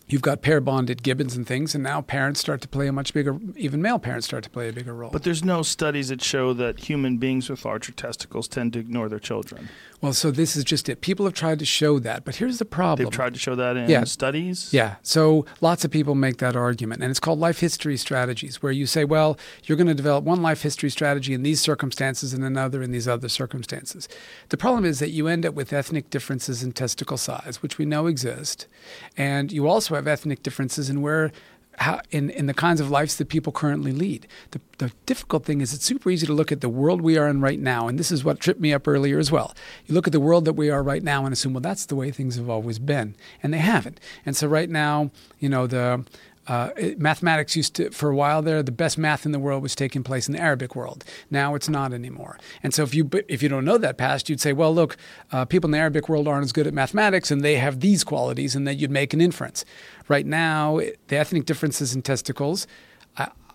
[0.09, 3.13] you've got pair bonded gibbons and things, and now parents start to play a much
[3.15, 5.11] bigger, even male parents start to play a bigger role.
[5.11, 9.09] But there's no studies that show that human beings with larger testicles tend to ignore
[9.09, 9.69] their children.
[10.01, 11.01] well, so this is just it.
[11.01, 13.05] People have tried to show that, but here's the problem.
[13.05, 14.05] They've tried to show that in Yeah.
[14.05, 14.73] studies.
[14.73, 14.95] Yeah.
[15.03, 17.03] So lots of people make that argument.
[17.03, 20.41] And it's called life history strategies, where you say, well, you're going to develop one
[20.41, 24.09] life history strategy in these circumstances and another in these other circumstances.
[24.51, 27.85] The problem is that you end up with ethnic differences in testicle size, which we
[27.85, 28.69] know exist.
[29.17, 31.31] And you also have ethnic differences and where.
[31.81, 34.27] How, in, in the kinds of lives that people currently lead.
[34.51, 37.29] The, the difficult thing is it's super easy to look at the world we are
[37.29, 39.55] in right now, and this is what tripped me up earlier as well.
[39.87, 41.95] You look at the world that we are right now and assume, well, that's the
[41.95, 43.15] way things have always been,
[43.45, 44.01] and they haven't.
[44.27, 46.05] And so right now, you know, the
[46.49, 49.63] uh, it- mathematics used to, for a while there, the best math in the world
[49.63, 51.05] was taking place in the Arabic world.
[51.31, 52.39] Now it's not anymore.
[52.63, 54.97] And so if you if you don't know that past, you'd say, well, look,
[55.33, 58.05] uh, people in the Arabic world aren't as good at mathematics, and they have these
[58.05, 59.65] qualities, and then you'd make an inference.
[60.09, 62.67] Right now, the ethnic differences in testicles.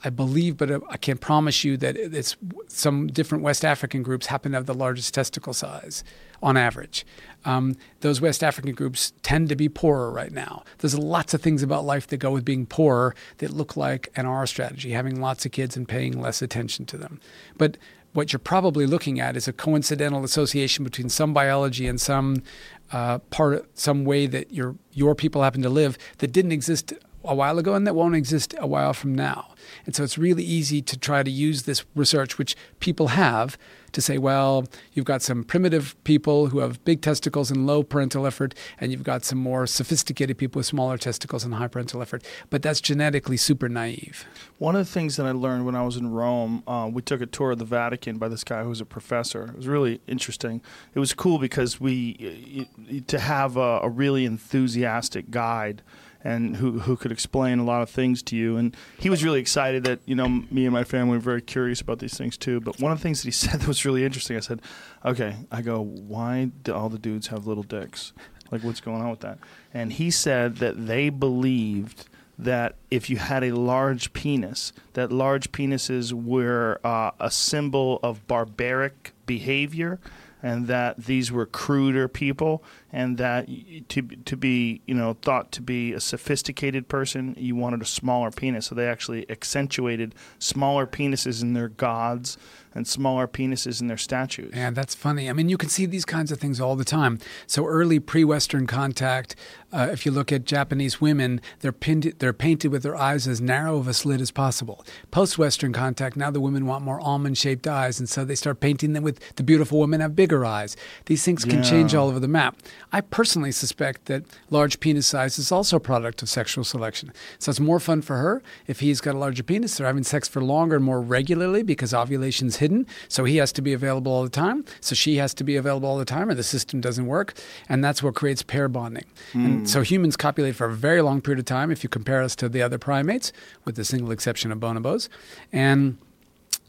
[0.03, 2.35] I, believe, but I can't promise you that it's
[2.67, 6.03] some different West African groups happen to have the largest testicle size
[6.41, 7.05] on average.
[7.45, 10.63] Um, those West African groups tend to be poorer right now.
[10.79, 14.25] There's lots of things about life that go with being poorer that look like an
[14.25, 17.19] R strategy, having lots of kids and paying less attention to them.
[17.57, 17.77] But
[18.13, 22.43] what you're probably looking at is a coincidental association between some biology and some
[22.91, 26.93] uh, part, some way that your your people happen to live that didn't exist
[27.23, 29.52] a while ago and that won't exist a while from now.
[29.85, 33.57] And so it's really easy to try to use this research, which people have,
[33.93, 38.25] to say, well, you've got some primitive people who have big testicles and low parental
[38.25, 42.23] effort, and you've got some more sophisticated people with smaller testicles and high parental effort.
[42.49, 44.25] But that's genetically super naive.
[44.57, 47.21] One of the things that I learned when I was in Rome, uh, we took
[47.21, 49.45] a tour of the Vatican by this guy who was a professor.
[49.45, 50.61] It was really interesting.
[50.95, 52.67] It was cool because we
[53.07, 55.81] to have a, a really enthusiastic guide
[56.23, 58.57] and who who could explain a lot of things to you.
[58.57, 61.81] And he was really excited that you know me and my family were very curious
[61.81, 62.59] about these things too.
[62.59, 64.61] But one of the things that he said that was really interesting, I said,
[65.05, 68.13] "Okay," I go, "Why do all the dudes have little dicks?
[68.51, 69.39] Like, what's going on with that?"
[69.73, 75.51] And he said that they believed that if you had a large penis, that large
[75.51, 79.99] penises were uh, a symbol of barbaric behavior,
[80.43, 83.47] and that these were cruder people, and that
[83.89, 88.29] to to be you know thought to be a sophisticated person, you wanted a smaller
[88.29, 88.67] penis.
[88.67, 92.37] So they actually accentuated smaller penises in their gods
[92.75, 94.53] and smaller penises in their statues.
[94.55, 95.29] Yeah, that's funny.
[95.29, 97.19] I mean, you can see these kinds of things all the time.
[97.47, 99.35] So early pre-Western contact,
[99.71, 103.41] uh, if you look at Japanese women, they're pinned, they're painted with their eyes as
[103.41, 104.85] narrow of a slit as possible.
[105.11, 109.03] Post-Western contact, now the women want more almond-shaped eyes, and so they start painting them
[109.03, 110.77] with the beautiful women have bigger eyes.
[111.05, 112.57] These things can change all over the map.
[112.91, 117.11] I personally suspect that large penis size is also a product of sexual selection.
[117.39, 119.77] So it's more fun for her if he's got a larger penis.
[119.77, 122.87] They're having sex for longer and more regularly because ovulation's hidden.
[123.09, 124.63] So he has to be available all the time.
[124.79, 127.33] So she has to be available all the time, or the system doesn't work.
[127.67, 129.05] And that's what creates pair bonding.
[129.33, 129.65] And hmm.
[129.65, 132.47] so humans copulate for a very long period of time if you compare us to
[132.47, 133.33] the other primates,
[133.65, 135.09] with the single exception of bonobos.
[135.51, 135.97] And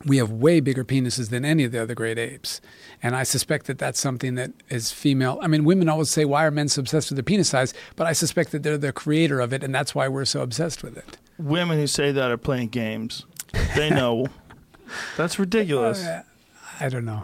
[0.05, 2.61] we have way bigger penises than any of the other great apes.
[3.03, 5.39] And I suspect that that's something that is female.
[5.41, 7.73] I mean, women always say, why are men so obsessed with their penis size?
[7.97, 10.83] But I suspect that they're the creator of it, and that's why we're so obsessed
[10.83, 11.16] with it.
[11.39, 13.25] Women who say that are playing games.
[13.77, 14.27] They know.
[15.16, 16.05] That's ridiculous.
[16.81, 17.23] I don't know.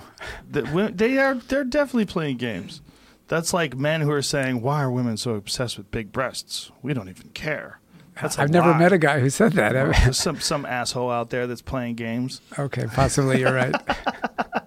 [0.49, 2.81] they are they're definitely playing games.
[3.29, 6.71] That's like men who are saying, "Why are women so obsessed with big breasts?
[6.83, 7.79] We don't even care."
[8.21, 8.79] That's I've never lie.
[8.79, 9.73] met a guy who said that.
[9.73, 12.41] There's some some asshole out there that's playing games.
[12.59, 13.75] okay, possibly you're right.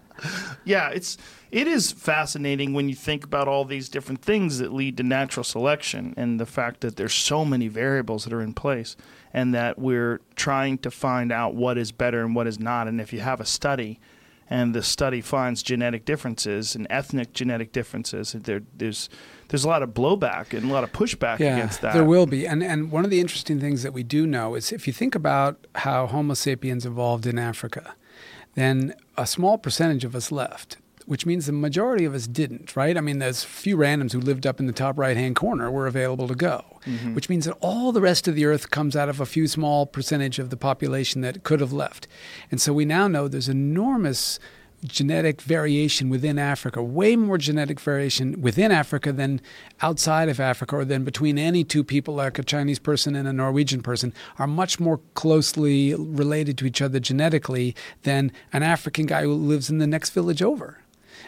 [0.66, 1.18] Yeah, it's
[1.52, 5.44] it is fascinating when you think about all these different things that lead to natural
[5.44, 8.96] selection and the fact that there's so many variables that are in place
[9.34, 12.88] and that we're trying to find out what is better and what is not.
[12.88, 14.00] And if you have a study
[14.50, 19.10] and the study finds genetic differences and ethnic genetic differences, there, there's
[19.50, 21.94] there's a lot of blowback and a lot of pushback against that.
[21.94, 22.48] There will be.
[22.48, 25.14] And, and one of the interesting things that we do know is if you think
[25.14, 27.94] about how Homo sapiens evolved in Africa,
[28.56, 32.98] then a small percentage of us left, which means the majority of us didn't, right?
[32.98, 35.70] I mean, there's a few randoms who lived up in the top right hand corner
[35.72, 37.16] were available to go, Mm-hmm.
[37.16, 39.86] which means that all the rest of the earth comes out of a few small
[39.86, 42.08] percentage of the population that could have left.
[42.52, 44.38] And so we now know there's enormous
[44.84, 49.40] genetic variation within Africa, way more genetic variation within Africa than
[49.82, 53.32] outside of Africa or than between any two people, like a Chinese person and a
[53.32, 57.74] Norwegian person, are much more closely related to each other genetically
[58.04, 60.80] than an African guy who lives in the next village over.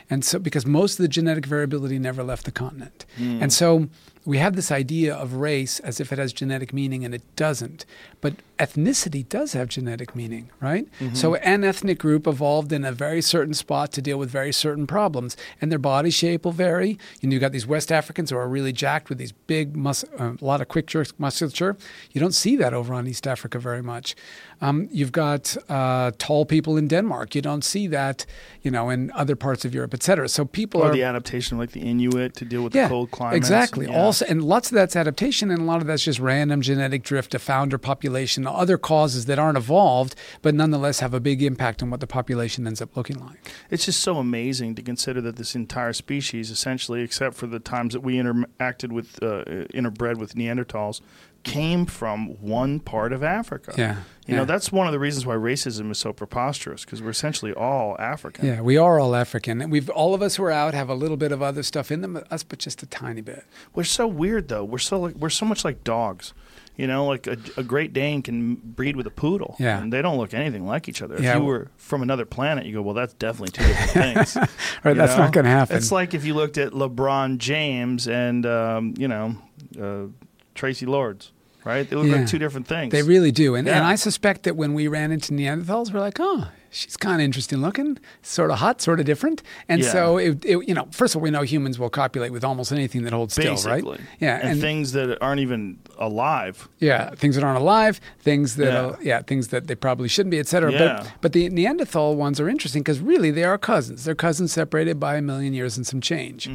[0.09, 3.05] And so, because most of the genetic variability never left the continent.
[3.17, 3.87] And so,
[4.25, 7.85] we have this idea of race as if it has genetic meaning, and it doesn't.
[8.21, 10.87] But ethnicity does have genetic meaning, right?
[11.13, 14.87] So, an ethnic group evolved in a very certain spot to deal with very certain
[14.87, 16.97] problems, and their body shape will vary.
[17.21, 20.05] You know, you got these West Africans who are really jacked with these big, mus-
[20.19, 21.77] uh, a lot of quick jerk musculature.
[22.11, 24.15] You don't see that over on East Africa very much.
[24.61, 27.35] Um, you've got uh, tall people in Denmark.
[27.35, 28.25] You don't see that,
[28.61, 30.29] you know, in other parts of Europe, et cetera.
[30.29, 32.89] So people or are the adaptation of like the Inuit to deal with yeah, the
[32.89, 33.37] cold climates.
[33.37, 33.87] Exactly.
[33.87, 34.01] Yeah.
[34.01, 37.35] Also, and lots of that's adaptation, and a lot of that's just random genetic drift,
[37.35, 41.89] a founder population, other causes that aren't evolved, but nonetheless have a big impact on
[41.89, 43.51] what the population ends up looking like.
[43.69, 47.93] It's just so amazing to consider that this entire species, essentially, except for the times
[47.93, 51.01] that we interacted with, uh, interbred with Neanderthals,
[51.45, 53.73] came from one part of Africa.
[53.77, 53.99] Yeah.
[54.27, 54.35] You yeah.
[54.37, 57.95] know, that's one of the reasons why racism is so preposterous because we're essentially all
[57.99, 58.45] African.
[58.47, 60.95] Yeah, we are all African, and we've all of us who are out have a
[60.95, 63.45] little bit of other stuff in them, us, but just a tiny bit.
[63.75, 64.63] We're so weird though.
[64.65, 66.33] We're so like we're so much like dogs.
[66.75, 69.55] You know, like a, a Great Dane can breed with a poodle.
[69.59, 69.79] Yeah.
[69.81, 71.15] And they don't look anything like each other.
[71.15, 71.37] If Yeah.
[71.37, 73.91] you were from another planet, you go, well, that's definitely two different
[74.25, 74.35] things.
[74.83, 75.23] Right, You that's know?
[75.23, 75.77] not going to happen.
[75.77, 79.37] It's like if you looked at LeBron James and, um, you know,
[79.79, 80.07] uh,
[80.53, 81.31] Traci Lords,
[81.65, 81.89] right?
[81.89, 82.17] They look Yeah.
[82.17, 82.91] like two different things.
[82.91, 83.55] They really do.
[83.55, 87.21] And, and I suspect that when we ran into Neanderthals, we're like, oh, she's kind
[87.21, 89.41] of interesting looking, sort of hot, sort of different.
[89.69, 89.91] And Yeah.
[89.91, 92.71] so, it, it, you know, first of all, we know humans will copulate with almost
[92.71, 93.83] anything that holds still, right?
[94.19, 94.39] Yeah.
[94.47, 96.67] And, things that aren't even alive.
[96.79, 98.95] Yeah, things that aren't alive, things that Yeah.
[99.01, 100.71] yeah, things that they probably shouldn't be, et cetera.
[100.71, 100.79] Yeah.
[100.79, 104.03] But but the Neanderthal ones are interesting because really they are cousins.
[104.03, 106.47] They're cousins separated by a million years and some change,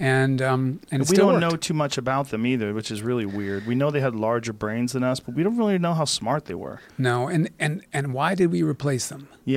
[0.00, 1.40] and um and we don't worked.
[1.40, 3.66] know too much about them either, which is really weird.
[3.66, 6.46] We know they had larger brains than us, but we don't really know how smart
[6.46, 6.80] they were.
[6.98, 9.28] No, and and and why did we replace them?
[9.44, 9.51] Yeah.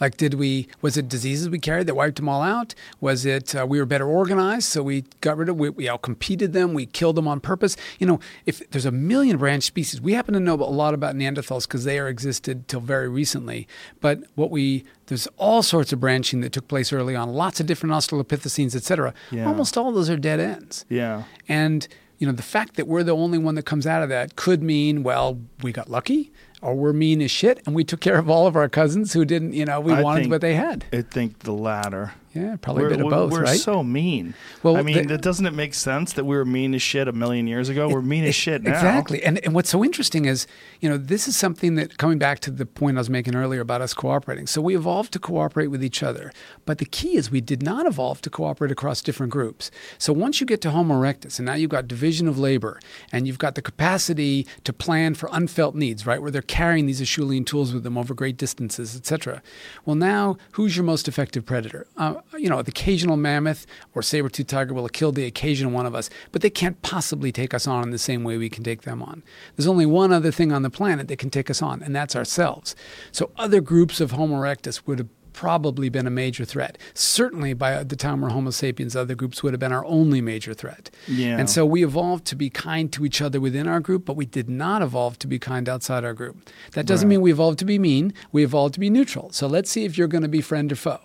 [0.00, 0.68] Like, did we?
[0.80, 2.74] Was it diseases we carried that wiped them all out?
[3.00, 5.56] Was it uh, we were better organized, so we got rid of?
[5.56, 6.72] We, we outcompeted them.
[6.72, 7.76] We killed them on purpose.
[7.98, 11.16] You know, if there's a million branch species, we happen to know a lot about
[11.16, 13.66] Neanderthals because they are existed till very recently.
[14.00, 17.30] But what we there's all sorts of branching that took place early on.
[17.30, 19.12] Lots of different Australopithecines, et cetera.
[19.32, 19.48] Yeah.
[19.48, 20.84] Almost all those are dead ends.
[20.88, 21.24] Yeah.
[21.48, 21.88] And
[22.18, 24.60] you know, the fact that we're the only one that comes out of that could
[24.62, 26.32] mean, well, we got lucky,
[26.62, 29.24] or we're mean as shit, and we took care of all of our cousins who
[29.24, 30.84] didn't, you know, we I wanted what they had.
[30.92, 32.12] I think the latter.
[32.34, 33.58] Yeah, probably we're, a bit of both, we're right?
[33.58, 34.34] so mean.
[34.62, 37.12] Well, I mean, the- doesn't it make sense that we were mean as shit a
[37.12, 37.88] million years ago?
[37.88, 38.72] We're mean as shit now.
[38.72, 39.22] Exactly.
[39.22, 40.46] And, and what's so interesting is,
[40.80, 43.60] you know, this is something that coming back to the point I was making earlier
[43.60, 44.46] about us cooperating.
[44.46, 46.32] So we evolved to cooperate with each other.
[46.66, 49.70] But the key is we did not evolve to cooperate across different groups.
[49.96, 52.78] So once you get to Homo erectus and now you've got division of labor
[53.10, 57.00] and you've got the capacity to plan for unfelt needs, right, where they're carrying these
[57.00, 59.42] Acheulean tools with them over great distances, etc.
[59.84, 61.86] Well, now who's your most effective predator?
[61.96, 65.86] Uh, Uh, you know, the occasional mammoth or saber-toothed tiger will kill the occasional one
[65.86, 68.64] of us, but they can't possibly take us on in the same way we can
[68.64, 69.22] take them on.
[69.56, 72.16] There's only one other thing on the planet that can take us on, and that's
[72.16, 72.74] ourselves.
[73.12, 76.76] So other groups of Homo erectus would have probably been a major threat.
[76.94, 80.52] Certainly by the time we're Homo sapiens, other groups would have been our only major
[80.52, 80.90] threat.
[81.06, 81.38] Yeah.
[81.38, 84.26] And so we evolved to be kind to each other within our group, but we
[84.26, 86.50] did not evolve to be kind outside our group.
[86.72, 87.10] That doesn't Right.
[87.10, 88.12] mean we evolved to be mean.
[88.32, 89.30] We evolved to be neutral.
[89.30, 90.98] So let's see if you're going to be friend or foe.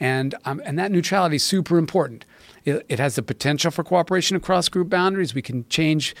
[0.00, 2.24] And, um, and that neutrality is super important.
[2.64, 5.34] It, it has the potential for cooperation across group boundaries.
[5.34, 6.14] We can change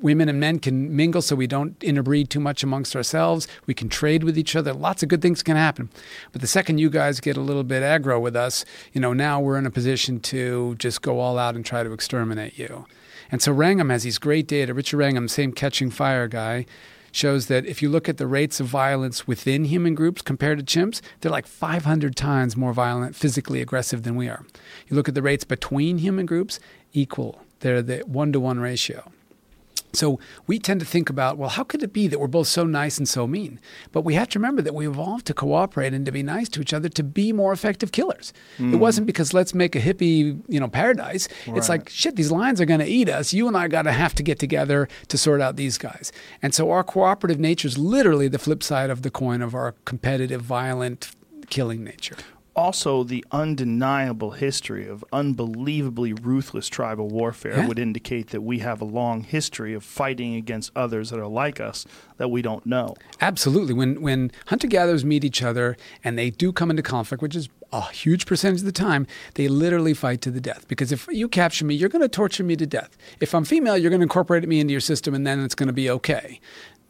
[0.00, 3.46] women and men can mingle so we don't interbreed too much amongst ourselves.
[3.66, 4.72] We can trade with each other.
[4.72, 5.90] Lots of good things can happen.
[6.32, 9.40] But the second you guys get a little bit aggro with us, you know, now
[9.40, 12.86] we're in a position to just go all out and try to exterminate you.
[13.30, 14.74] And so Wrangham has these great data.
[14.74, 16.66] Richard Wrangham, same catching fire guy,
[17.12, 20.64] shows that if you look at the rates of violence within human groups compared to
[20.64, 24.44] chimps, they're like 500 times more violent, physically aggressive than we are.
[24.88, 26.60] You look at the rates between human groups,
[26.92, 27.42] equal.
[27.60, 29.12] They're the one to one ratio.
[29.92, 32.64] So we tend to think about, well, how could it be that we're both so
[32.64, 33.60] nice and so mean?
[33.92, 36.60] But we have to remember that we evolved to cooperate and to be nice to
[36.60, 38.32] each other to be more effective killers.
[38.58, 38.78] It hmm.
[38.78, 41.28] wasn't because let's make a hippie, you know, paradise.
[41.46, 43.32] It's like shit, these lions are going to eat us.
[43.32, 46.12] You and I got to have to get together to sort out these guys.
[46.42, 49.74] And so our cooperative nature is literally the flip side of the coin of our
[49.84, 51.12] competitive, violent,
[51.48, 52.16] killing nature.
[52.56, 57.66] Also, the undeniable history of unbelievably ruthless tribal warfare Yeah.
[57.68, 61.60] would indicate that we have a long history of fighting against others that are like
[61.60, 61.86] us
[62.18, 62.94] that we don't know.
[63.20, 63.72] Absolutely.
[63.72, 67.48] When when hunter gatherers meet each other and they do come into conflict, which is
[67.72, 70.66] a huge percentage of the time, they literally fight to the death.
[70.66, 72.96] Because if you capture me, you're going to torture me to death.
[73.20, 75.68] If I'm female, you're going to incorporate me into your system, and then it's going
[75.68, 76.40] to be okay.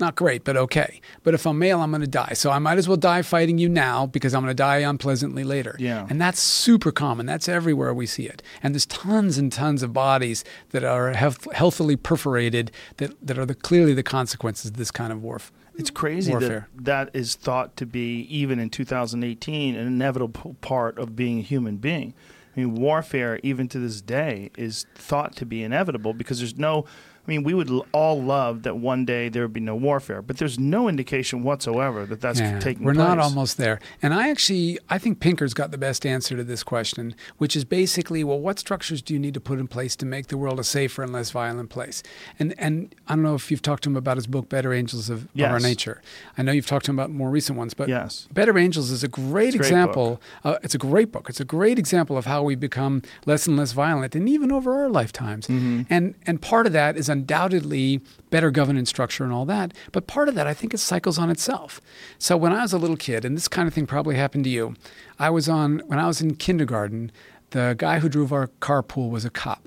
[0.00, 1.00] Not great, but okay.
[1.22, 2.32] But if I'm male, I'm going to die.
[2.32, 5.44] So I might as well die fighting you now because I'm going to die unpleasantly
[5.44, 5.76] later.
[5.78, 6.06] Yeah.
[6.08, 7.26] And that's super common.
[7.26, 8.42] That's everywhere we see it.
[8.62, 13.44] And there's tons and tons of bodies that are health, healthily perforated that, that are
[13.44, 15.56] the, clearly the consequences of this kind of warfare.
[15.76, 16.68] It's crazy Warfare.
[16.74, 21.42] that that is thought to be, even in 2018, an inevitable part of being a
[21.42, 22.12] human being.
[22.54, 26.84] I mean, warfare, even to this day, is thought to be inevitable because there's no.
[27.26, 30.38] I mean, we would all love that one day there would be no warfare, but
[30.38, 33.06] there's no indication whatsoever that that's Yeah, taking we're place.
[33.06, 33.78] not almost there.
[34.02, 37.64] And I actually, I think Pinker's got the best answer to this question, which is
[37.64, 40.58] basically, well, what structures do you need to put in place to make the world
[40.58, 42.02] a safer and less violent place?
[42.38, 45.08] And and I don't know if you've talked to him about his book, Better Angels
[45.10, 45.62] of, of Our Yes.
[45.62, 46.00] Nature.
[46.38, 48.26] I know you've talked to him about more recent ones, but Yes.
[48.32, 50.20] Better Angels is a great It's a great example.
[50.42, 51.28] Uh, it's a great book.
[51.28, 54.72] It's a great example of how we become less and less violent, and even over
[54.82, 55.46] our lifetimes.
[55.46, 55.82] Mm-hmm.
[55.90, 59.72] And and part of that is undoubtedly better governance structure and all that.
[59.92, 61.80] But part of that, I think, is cycles on itself.
[62.18, 64.50] So when I was a little kid, and this kind of thing probably happened to
[64.50, 64.74] you,
[65.18, 67.12] I was on when I was in kindergarten.
[67.50, 69.66] The guy who drove our carpool was a cop.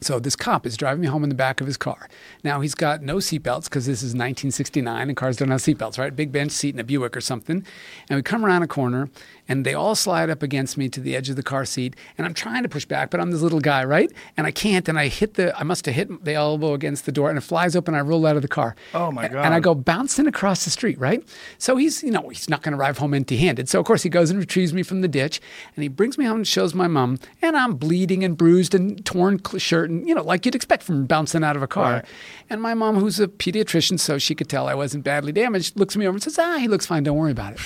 [0.00, 2.08] So this cop is driving me home in the back of his car.
[2.42, 6.14] Now he's got no seatbelts because this is 1969 and cars don't have seatbelts, right?
[6.14, 7.64] Big bench seat in a Buick or something.
[8.08, 9.10] And we come around a corner
[9.52, 11.94] and they all slide up against me to the edge of the car seat.
[12.16, 14.10] And I'm trying to push back, but I'm this little guy, right?
[14.38, 14.88] And I can't.
[14.88, 17.42] And I hit the, I must have hit the elbow against the door and it
[17.42, 17.94] flies open.
[17.94, 18.74] I roll out of the car.
[18.94, 21.22] Oh, my god And I go bouncing across the street, right?
[21.58, 23.68] So he's, you know, he's not going to arrive home empty handed.
[23.68, 25.38] So of course he goes and retrieves me from the ditch
[25.76, 27.18] and he brings me home and shows my mom.
[27.42, 31.04] And I'm bleeding and bruised and torn shirt and, you know, like you'd expect from
[31.04, 31.92] bouncing out of a car.
[31.92, 32.04] Right.
[32.48, 35.94] And my mom, who's a pediatrician, so she could tell I wasn't badly damaged, looks
[35.94, 37.02] me over and says, ah, he looks fine.
[37.02, 37.60] Don't worry about it.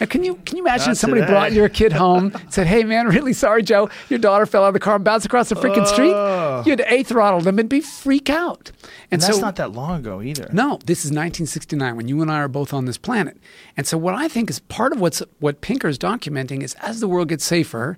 [0.00, 1.32] Now, can you can you imagine Not somebody today.
[1.32, 4.74] brought your kid home, said, "Hey, man, really sorry, Joe, your daughter fell out of
[4.74, 6.62] the car and bounced across the freaking street." Oh.
[6.64, 8.70] You'd a throttle them and be freak out.
[8.80, 10.48] And, And that's so, not that long ago either.
[10.52, 13.36] no, this is 1969 when you and I are both on this planet.
[13.76, 17.08] And so what I think is part of what's what Pinker's documenting is as the
[17.08, 17.96] world gets safer,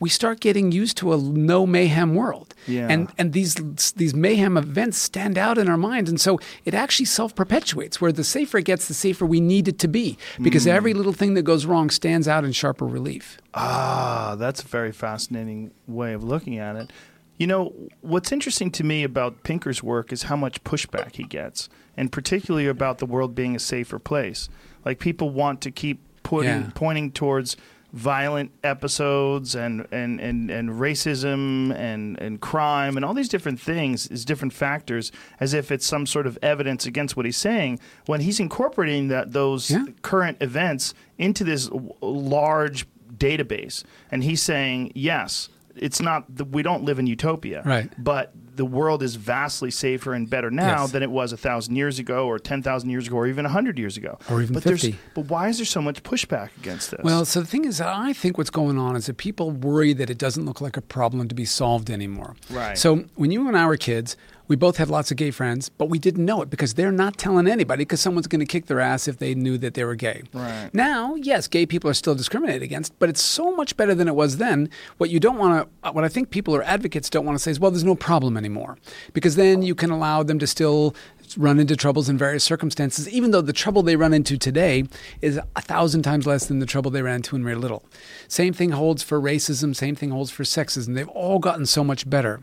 [0.00, 2.54] we start getting used to a no mayhem world.
[2.66, 2.88] Yeah.
[2.90, 3.54] And and these
[3.96, 8.24] these mayhem events stand out in our minds and so it actually self-perpetuates where the
[8.24, 10.70] safer it gets the safer we need it to be because Hmm.
[10.70, 13.38] every little thing that goes wrong stands out in sharper relief.
[13.54, 16.90] Ah, that's a very fascinating way of looking at it.
[17.36, 17.72] You know,
[18.02, 22.66] what's interesting to me about Pinker's work is how much pushback he gets, and particularly
[22.66, 24.48] about the world being a safer place.
[24.84, 26.70] Like people want to keep putting Yeah.
[26.74, 27.56] pointing towards
[27.92, 34.06] violent episodes and, and, and, and racism and, and crime and all these different things
[34.08, 35.10] is different factors
[35.40, 39.32] as if it's some sort of evidence against what he's saying when he's incorporating that
[39.32, 39.84] those Yeah.
[40.02, 41.68] current events into this
[42.00, 42.86] large
[43.16, 47.90] database and he's saying yes it's not the, we don't live in utopia Right.
[48.02, 50.92] but the world is vastly safer and better now Yes.
[50.92, 53.96] than it was a thousand years ago or 10,000 years ago or even 100 years
[53.96, 54.98] ago Or even but 50.
[55.14, 58.12] but why is there so much pushback against this Well, so the thing is, I
[58.12, 61.26] think what's going on is that people worry that it doesn't look like a problem
[61.28, 62.36] to be solved anymore.
[62.50, 62.76] Right.
[62.76, 64.14] So when you and I were kids,
[64.50, 67.16] we both had lots of gay friends, but we didn't know it because they're not
[67.16, 69.94] telling anybody because someone's going to kick their ass if they knew that they were
[69.94, 70.24] gay.
[70.34, 70.68] Right.
[70.72, 74.16] Now, yes, gay people are still discriminated against, but it's so much better than it
[74.16, 74.68] was then.
[74.98, 77.38] What you don't want to, uh, what I think people or advocates don't want to
[77.38, 78.76] say is, well, there's no problem anymore,
[79.12, 80.96] because then you can allow them to still
[81.36, 84.82] run into troubles in various circumstances, even though the trouble they run into today
[85.20, 87.84] is a thousand times less than the trouble they ran into when we were little.
[88.26, 90.96] Same thing holds for racism, same thing holds for sexism.
[90.96, 92.40] They've all gotten so much better.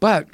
[0.00, 0.28] But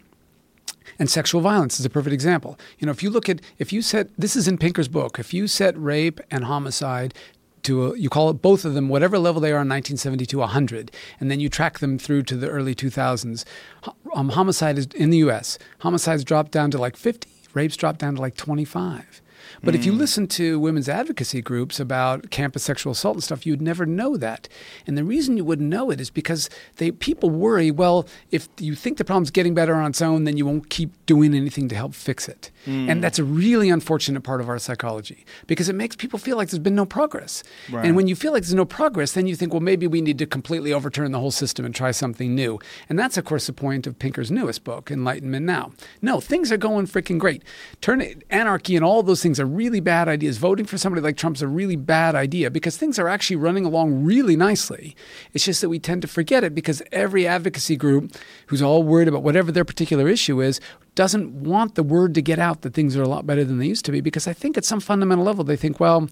[0.99, 2.59] and sexual violence is a perfect example.
[2.79, 5.33] You know, if you look at, if you set, this is in Pinker's book, if
[5.33, 7.15] you set rape and homicide
[7.63, 10.39] to, a, you call it both of them, whatever level they are in 1970 to
[10.39, 13.45] 100, and then you track them through to the early 2000s,
[13.83, 17.99] ho- um, homicide is in the US, homicides dropped down to like 50, rapes dropped
[17.99, 19.23] down to like 25.
[19.63, 19.99] But if you mm.
[19.99, 24.49] listen to women's advocacy groups about campus sexual assault and stuff, you'd never know that.
[24.87, 28.75] And the reason you wouldn't know it is because they people worry, well, if you
[28.75, 31.75] think the problem's getting better on its own, then you won't keep doing anything to
[31.75, 32.51] help fix it.
[32.67, 33.01] And mm.
[33.01, 36.59] that's a really unfortunate part of our psychology because it makes people feel like there's
[36.59, 37.43] been no progress.
[37.71, 37.87] Right.
[37.87, 40.19] And when you feel like there's no progress, then you think, well, maybe we need
[40.19, 42.59] to completely overturn the whole system and try something new.
[42.89, 45.73] And that's, of course, the point of Pinker's newest book, Enlightenment Now.
[46.03, 47.43] No, things are going freaking great.
[47.81, 50.39] Turn it, anarchy and all those things are really bad ideas.
[50.39, 54.05] Voting for somebody like Trump's a really bad idea because things are actually running along
[54.05, 54.97] really nicely.
[55.33, 58.13] It's just that we tend to forget it because every advocacy group
[58.47, 60.61] who's all worried about whatever their particular issue is
[60.95, 63.67] doesn't want the word to get out that things are a lot better than they
[63.67, 66.09] used to be because I think at some fundamental level they think, well,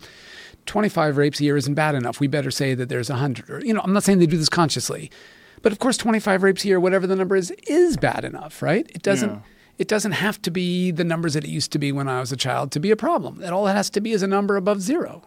[0.67, 2.21] 25 rapes a year isn't bad enough.
[2.21, 3.51] We better say that there's 100.
[3.51, 5.11] Or, you know, I'm not saying they do this consciously,
[5.63, 8.89] but of course, 25 rapes a year, whatever the number is, is bad enough, right?
[8.95, 9.31] It doesn't.
[9.31, 9.41] Yeah.
[9.79, 12.33] It doesn't have to be the numbers that it used to be when I was
[12.33, 13.37] a child to be a problem.
[13.39, 15.23] That all it has to be is a number above zero.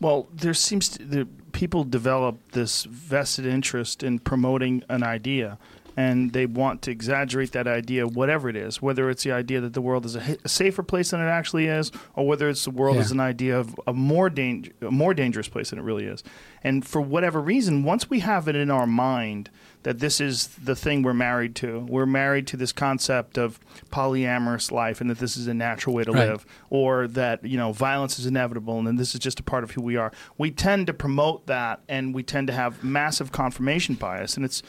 [0.00, 5.58] Well, there seems to the people develop this vested interest in promoting an idea,
[5.96, 9.74] and they want to exaggerate that idea, whatever it is, whether it's the idea that
[9.74, 12.96] the world is a, safer place than it actually is, or whether it's the world
[12.96, 13.02] Yeah.
[13.02, 16.24] is an idea of a more danger, a more dangerous place than it really is.
[16.64, 19.50] And for whatever reason, once we have it in our mind
[19.82, 23.58] that this is the thing we're married to, we're married to this concept of
[23.90, 26.28] polyamorous life, and that this is a natural way to Right.
[26.28, 29.64] live or that you know violence is inevitable and then this is just a part
[29.64, 30.12] of who we are.
[30.38, 34.62] We tend to promote that and we tend to have massive confirmation bias and it's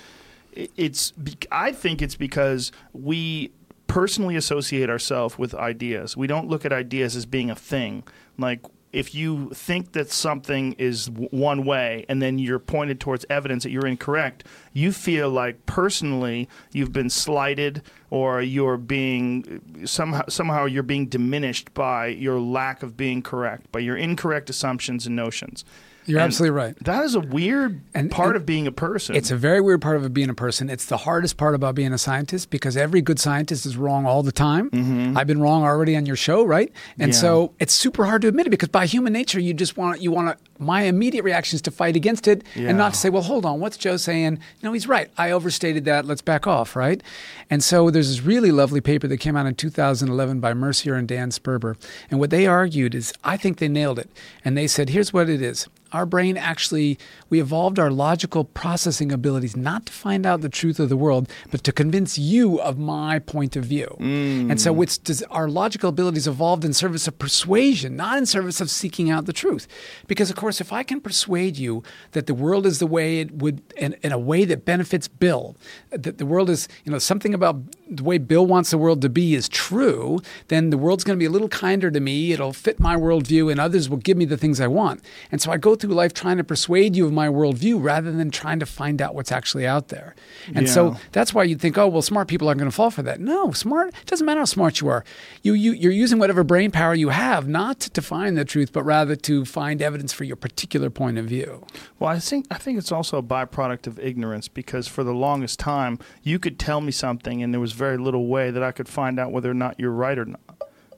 [0.55, 1.13] it's
[1.51, 3.51] i think it's because we
[3.87, 6.17] personally associate ourselves with ideas.
[6.17, 8.03] We don't look at ideas as being a thing.
[8.39, 8.61] Like
[8.93, 13.63] if you think that something is w- one way and then you're pointed towards evidence
[13.63, 20.65] that you're incorrect, you feel like personally you've been slighted or you're being somehow somehow
[20.65, 25.65] you're being diminished by your lack of being correct, by your incorrect assumptions and notions.
[26.05, 26.75] You're And absolutely right.
[26.83, 29.15] That is a weird And- part and of being a person.
[29.15, 30.69] It's a very weird part of being a person.
[30.69, 34.23] It's the hardest part about being a scientist because every good scientist is wrong all
[34.23, 34.69] the time.
[34.71, 35.17] Mm-hmm.
[35.17, 36.71] I've been wrong already on your show, right?
[36.99, 37.17] And Yeah.
[37.19, 40.11] so it's super hard to admit it because by human nature, you just want you
[40.11, 40.37] want to.
[40.59, 43.59] My immediate reaction is to fight against it and not to say, "Well, hold on,
[43.59, 44.39] what's Joe saying?
[44.61, 45.09] No, he's right.
[45.17, 46.05] I overstated that.
[46.05, 47.01] Let's back off." Right?
[47.49, 51.07] And so there's this really lovely paper that came out in 2011 by Mercier and
[51.07, 51.75] Dan Sperber,
[52.09, 54.09] and what they argued is, I think they nailed it.
[54.45, 56.97] And they said, "Here's what it is." Our brain actually
[57.29, 61.29] we evolved our logical processing abilities not to find out the truth of the world,
[61.51, 63.95] but to convince you of my point of view.
[63.99, 64.51] Mm.
[64.51, 68.61] And so it's does our logical abilities evolved in service of persuasion, not in service
[68.61, 69.67] of seeking out the truth.
[70.07, 73.31] Because of course, if I can persuade you that the world is the way it
[73.31, 75.55] would in, in a way that benefits Bill,
[75.91, 77.57] that the world is, you know, something about
[77.97, 81.19] the way Bill wants the world to be is true, then the world's going to
[81.19, 82.31] be a little kinder to me.
[82.31, 85.01] It'll fit my worldview, and others will give me the things I want.
[85.31, 88.31] And so I go through life trying to persuade you of my worldview rather than
[88.31, 90.15] trying to find out what's actually out there.
[90.53, 93.03] And so that's why you'd think, oh, well, smart people aren't going to fall for
[93.03, 93.19] that.
[93.19, 95.03] No, smart, it doesn't matter how smart you are.
[95.41, 98.83] You, you, you're using whatever brain power you have, not to find the truth, but
[98.83, 101.65] rather to find evidence for your particular point of view.
[101.99, 105.59] Well, I think I think it's also a byproduct of ignorance because for the longest
[105.59, 108.87] time you could tell me something and there was very little way that I could
[108.87, 110.39] find out whether or not you're right or not.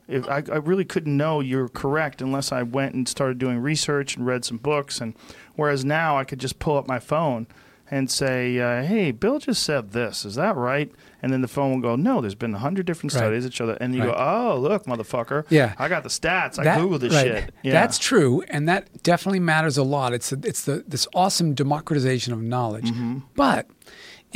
[0.08, 4.16] If I, I really couldn't know you're correct unless I went and started doing research
[4.16, 5.02] and read some books.
[5.02, 5.16] And
[5.56, 7.48] whereas now I could just pull up my phone
[7.90, 10.26] and say, uh, "Hey, Bill just said this.
[10.26, 10.92] Is that right?"
[11.22, 13.20] And then the phone will go, "No, there's been a hundred different Right.
[13.20, 14.16] studies that show that." And you Right.
[14.16, 15.46] go, "Oh, look, motherfucker!
[15.50, 15.74] Yeah.
[15.80, 16.58] I got the stats.
[16.60, 17.26] I That- googled this right.
[17.26, 17.74] shit." Yeah.
[17.74, 20.14] That's true, and that definitely matters a lot.
[20.14, 22.92] It's it's the this awesome democratization of knowledge.
[22.92, 23.20] Mm-hmm.
[23.36, 23.68] But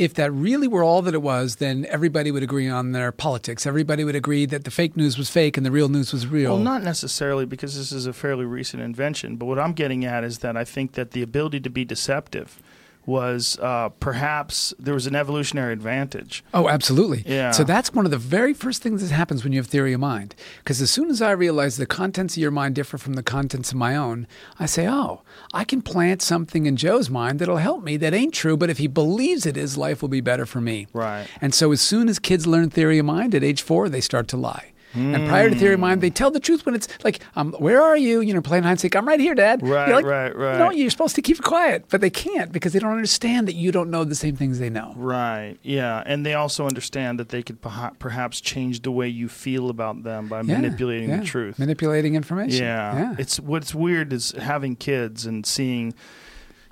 [0.00, 3.66] if that really were all that it was, then everybody would agree on their politics.
[3.66, 6.54] Everybody would agree that the fake news was fake and the real news was real.
[6.54, 10.24] Well, not necessarily because this is a fairly recent invention, but what I'm getting at
[10.24, 12.62] is that I think that the ability to be deceptive
[13.10, 16.44] was uh, perhaps there was an evolutionary advantage.
[16.54, 17.24] Oh, absolutely.
[17.26, 17.50] Yeah.
[17.50, 20.00] So that's one of the very first things that happens when you have theory of
[20.00, 20.34] mind.
[20.58, 23.70] Because as soon as I realize the contents of your mind differ from the contents
[23.72, 24.26] of my own,
[24.58, 25.22] I say, oh,
[25.52, 28.78] I can plant something in Joe's mind that'll help me that ain't true, but if
[28.78, 30.86] he believes it is, life will be better for me.
[30.92, 31.26] Right.
[31.40, 34.28] And so as soon as kids learn theory of mind at age four, they start
[34.28, 34.69] to lie.
[34.94, 37.80] And prior to theory of mind, they tell the truth when it's like, um, "Where
[37.82, 38.94] are you?" You know, playing hide and seek.
[38.96, 39.60] I'm right here, Dad.
[39.62, 40.58] Right, You're like, right, right.
[40.58, 43.54] No, you're supposed to keep it quiet, but they can't because they don't understand that
[43.54, 44.92] you don't know the same things they know.
[44.96, 45.56] Right.
[45.62, 47.58] Yeah, and they also understand that they could
[47.98, 51.18] perhaps change the way you feel about them by Yeah, manipulating yeah.
[51.18, 51.58] the truth.
[51.58, 52.64] Manipulating information.
[52.64, 52.94] Yeah.
[52.94, 53.16] Yeah.
[53.18, 55.94] It's what's weird is having kids and seeing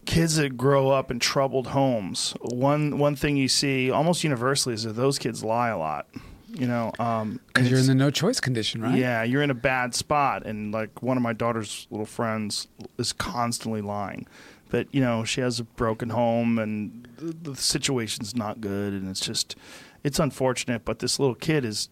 [0.06, 2.34] kids that grow up in troubled homes.
[2.40, 6.06] One one thing you see almost universally is that those kids lie a lot.
[6.50, 8.96] You know, um, Because you're in the no choice condition, right?
[8.98, 13.12] Yeah, you're in a bad spot, and like one of my daughter's little friends is
[13.12, 14.26] constantly lying.
[14.70, 19.08] But you know, she has a broken home, and the, the situation's not good, and
[19.08, 19.56] it's just,
[20.04, 20.84] it's unfortunate.
[20.86, 21.90] But this little kid is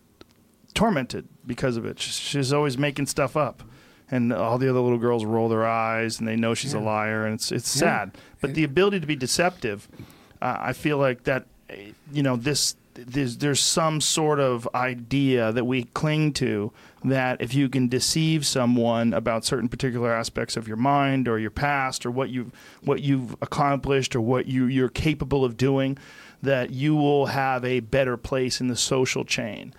[0.74, 1.98] tormented because of it.
[2.00, 3.62] She's, she's always making stuff up,
[4.10, 7.26] and all the other little girls roll their eyes, and they know she's a liar,
[7.26, 7.80] and it's it's Yeah.
[7.80, 8.18] sad.
[8.40, 9.88] But It- the ability to be deceptive,
[10.40, 11.46] uh, I feel like that,
[12.12, 16.72] you know, this there's there's some sort of idea that we cling to
[17.04, 21.50] that if you can deceive someone about certain particular aspects of your mind or your
[21.50, 22.50] past or what you
[22.82, 25.96] what you've accomplished or what you you're capable of doing
[26.42, 29.72] that you will have a better place in the social chain.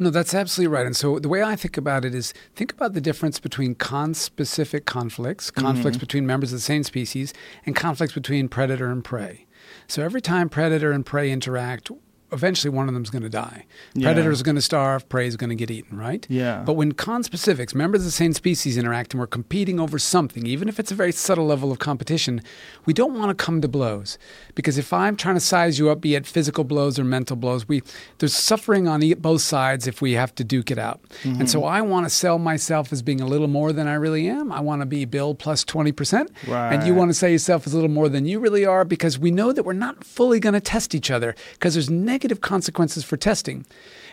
[0.00, 0.86] No, that's absolutely right.
[0.86, 4.84] And so the way I think about it is think about the difference between conspecific
[4.84, 6.00] conflicts, conflicts Mm-hmm.
[6.00, 7.34] between members of the same species,
[7.66, 9.46] and conflicts between predator and prey.
[9.88, 11.90] So every time predator and prey interact,
[12.32, 13.64] eventually one of them's going to die.
[13.94, 14.12] Yeah.
[14.12, 16.26] Predator's going to starve, prey is going to get eaten, right?
[16.28, 16.62] Yeah.
[16.64, 20.68] But when conspecifics, members of the same species, interact and we're competing over something, even
[20.68, 22.42] if it's a very subtle level of competition,
[22.84, 24.18] we don't want to come to blows.
[24.54, 27.66] Because if I'm trying to size you up, be it physical blows or mental blows,
[27.66, 27.82] we
[28.18, 31.00] there's suffering on both sides if we have to duke it out.
[31.24, 31.68] And so mm-hmm.
[31.68, 34.52] I want to sell myself as being a little more than I really am.
[34.52, 36.28] I want to be Bill plus 20%.
[36.48, 39.18] And you want to sell yourself as a little more than you really are because
[39.18, 43.04] we know that we're not fully going to test each other because there's negative consequences
[43.04, 43.64] for testing.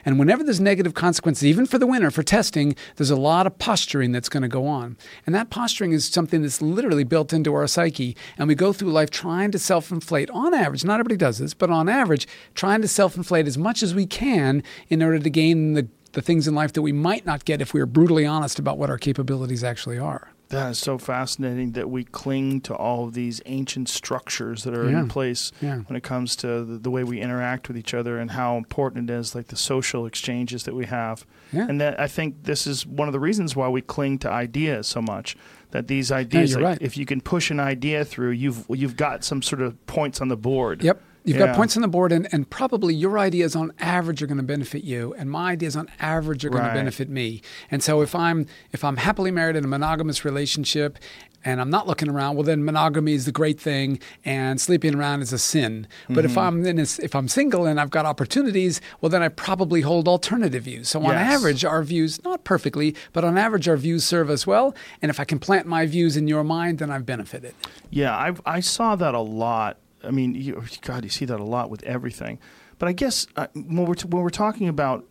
[0.06, 3.57] And whenever there's negative consequences, even for the winner, for testing, there's a lot of
[3.57, 4.98] posturing that's going to go on.
[5.26, 8.15] And that posturing is something that's literally built into our psyche.
[8.38, 11.56] And we go through life trying to self inflate, on average, not everybody does this,
[11.56, 15.30] but on average, trying to self inflate as much as we can in order to
[15.30, 18.26] gain the, the things in life that we might not get if we are brutally
[18.26, 20.30] honest about what our capabilities actually are.
[20.49, 24.89] That is so fascinating that we cling to all of these ancient structures that are
[24.89, 25.01] Yeah.
[25.01, 25.77] in place Yeah.
[25.88, 29.09] when it comes to the, the way we interact with each other and how important
[29.09, 31.26] it is, like the social exchanges that we have.
[31.51, 31.65] Yeah.
[31.67, 34.88] And that I think this is one of the reasons why we cling to ideas
[34.88, 35.35] so much.
[35.72, 36.77] That these ideas, like, right.
[36.81, 40.30] if you can push an idea through, you've you've got some sort of points on
[40.30, 40.81] the board.
[40.84, 41.01] Yep.
[41.26, 41.47] You've Yeah.
[41.47, 44.43] got points on the board, and, and probably your ideas on average are going to
[44.43, 46.69] benefit you, and my ideas on average are going Right.
[46.69, 47.41] to benefit me.
[47.72, 50.99] And so if I'm if I'm happily married in a monogamous relationship,
[51.47, 55.22] and I'm not looking around, well then monogamy is the great thing, and sleeping around
[55.22, 55.88] is a sin.
[56.07, 56.26] But Mm-hmm.
[56.26, 59.81] if I'm in a, if I'm single and I've got opportunities, well then I probably
[59.81, 60.89] hold alternative views.
[60.89, 61.38] So on Yes.
[61.39, 64.76] average, our views not perfectly, but on average our views serve us well.
[65.02, 67.53] And if I can plant my views in your mind, then I've benefited.
[67.91, 69.77] Yeah, I I saw that a lot.
[70.06, 72.40] I mean, you, God, you see that a lot with everything.
[72.80, 75.06] But I guess uh, when we're t- when we're talking about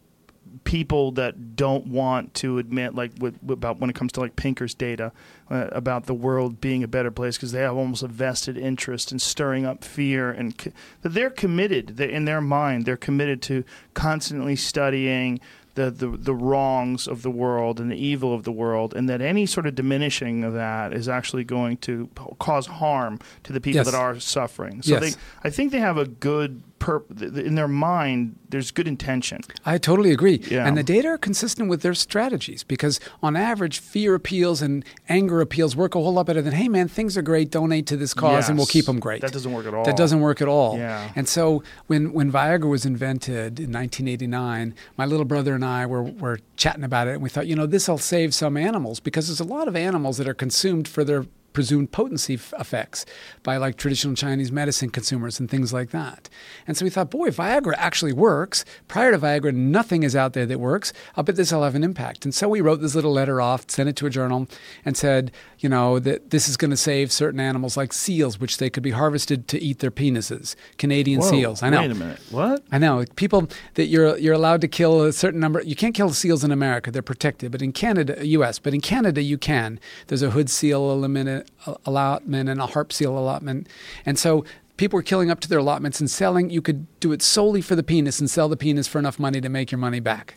[0.62, 4.75] people that don't want to admit, like with, about when it comes to like Pinker's
[4.75, 5.12] data
[5.51, 9.11] uh, about the world being a better place because they have almost a vested interest
[9.11, 10.71] in stirring up fear and co-
[11.03, 11.97] that they're committed.
[11.97, 13.65] They, in their mind, they're committed to
[13.95, 15.41] constantly studying
[15.74, 19.20] the, the the wrongs of the world and the evil of the world, and that
[19.20, 23.78] any sort of diminishing of that is actually going to cause harm to the people
[23.78, 23.86] Yes.
[23.90, 24.82] that are suffering.
[24.82, 25.14] So Yes.
[25.14, 28.36] they, I think they have a good perp- th- th- in their mind.
[28.48, 29.40] There's good intention.
[29.64, 30.40] I totally agree.
[30.48, 30.66] Yeah.
[30.66, 35.40] And the data are consistent with their strategies because, on average, fear appeals and anger
[35.40, 38.14] appeals work a whole lot better than, hey, man, things are great, donate to this
[38.14, 39.22] cause and we'll keep them great.
[39.22, 39.84] That doesn't work at all.
[39.84, 40.76] That doesn't work at all.
[40.78, 41.10] Yeah.
[41.16, 46.02] And so when, when Viagra was invented in 1989, my little brother and I were,
[46.02, 49.26] were chatting about it and we thought, you know, this will save some animals because
[49.26, 53.06] there's a lot of animals that are consumed for their presumed potency f- effects
[53.43, 56.28] by like traditional Chinese medicine consumers and things like that.
[56.66, 58.66] And so we thought, boy, Viagra actually works.
[58.89, 60.93] Prior to Viagra, nothing is out there that works.
[61.16, 62.27] I'll bet this will have an impact.
[62.27, 64.46] And so we wrote this little letter off, sent it to a journal,
[64.85, 65.32] and said,
[65.64, 68.82] you know, that this is going to save certain animals like seals, which they could
[68.82, 70.56] be harvested to eat their penises.
[70.76, 71.62] Canadian Whoa, seals.
[71.62, 71.80] I know.
[71.80, 72.20] Wait a minute.
[72.30, 72.62] What?
[72.70, 75.62] I know people that you're you're allowed to kill a certain number.
[75.62, 77.51] You can't kill seals in America; they're protected.
[77.51, 79.80] But in Canada, U.S., but in Canada, you can.
[80.09, 81.51] There's a hood seal allotment,
[81.86, 83.66] allotment and a harp seal allotment,
[84.04, 84.44] and so
[84.77, 86.51] people were killing up to their allotments and selling.
[86.51, 89.40] You could do it solely for the penis and sell the penis for enough money
[89.40, 90.36] to make your money back.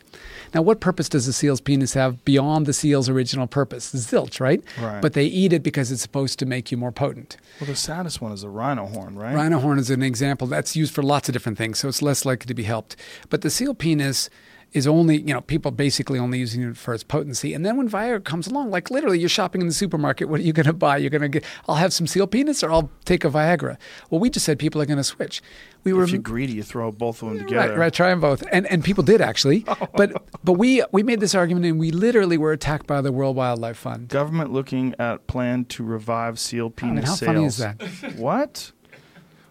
[0.53, 3.91] Now, what purpose does the seal's penis have beyond the seal's original purpose?
[3.91, 4.63] The zilch, right?
[4.79, 5.01] Right.
[5.01, 7.37] But they eat it because it's supposed to make you more potent.
[7.59, 9.35] Well, the saddest one is a rhino horn, right?
[9.35, 12.25] Rhino horn is an example that's used for lots of different things, so it's less
[12.25, 12.95] likely to be helped.
[13.29, 14.29] But the seal penis
[14.73, 17.53] is only, you know, people basically only using it for its potency.
[17.53, 20.43] And then when Viagra comes along, like literally you're shopping in the supermarket, what are
[20.43, 20.97] you going to buy?
[20.97, 23.77] You're going to get, I'll have some seal penis or I'll take a Viagra.
[24.09, 25.41] Well, we just said people are going to switch.
[25.83, 27.69] We were If you're greedy, you throw both of them together.
[27.69, 29.87] Right, right, try them both, and and people did actually, oh.
[29.93, 33.37] but but we we made this argument, and we literally were attacked by the World
[33.37, 34.09] Wildlife Fund.
[34.09, 37.27] Government looking at plan to revive seal I mean, penis how sales.
[37.27, 38.15] funny is that?
[38.17, 38.73] What?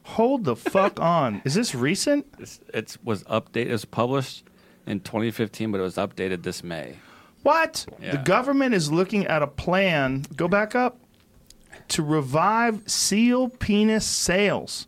[0.03, 1.41] Hold the fuck on.
[1.45, 2.27] Is this recent?
[2.39, 3.67] It's, it's was updated.
[3.69, 4.45] It was published
[4.86, 6.97] in 2015, but it was updated this May.
[7.42, 7.86] What?
[8.00, 10.24] The government is looking at a plan.
[10.34, 10.98] Go back up
[11.89, 14.86] to revive seal penis sales.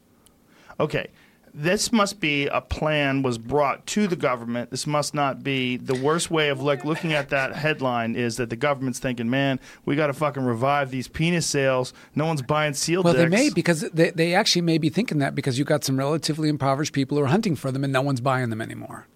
[0.80, 1.08] Okay.
[1.54, 4.70] This must be a plan was brought to the government.
[4.70, 8.50] This must not be the worst way of like looking at that headline is that
[8.50, 11.92] the government's thinking, man, we got to fucking revive these penis sales.
[12.14, 13.24] No one's buying seal Well, dicks.
[13.30, 16.48] they may because they they actually may be thinking that because you've got some relatively
[16.48, 19.06] impoverished people who are hunting for them, and no one's buying them anymore.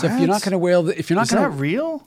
[0.00, 1.56] So if you're not going to whale, the, if you're not Is going that to
[1.56, 2.06] real?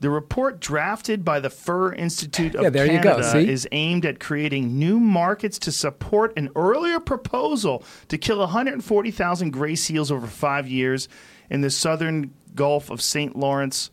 [0.00, 3.48] The report drafted by the Fur Institute of Yeah, there you go, Canada see?
[3.48, 9.74] is aimed at creating new markets to support an earlier proposal to kill 140,000 gray
[9.74, 11.08] seals over five years
[11.48, 13.36] in the southern Gulf of St.
[13.36, 13.90] Lawrence.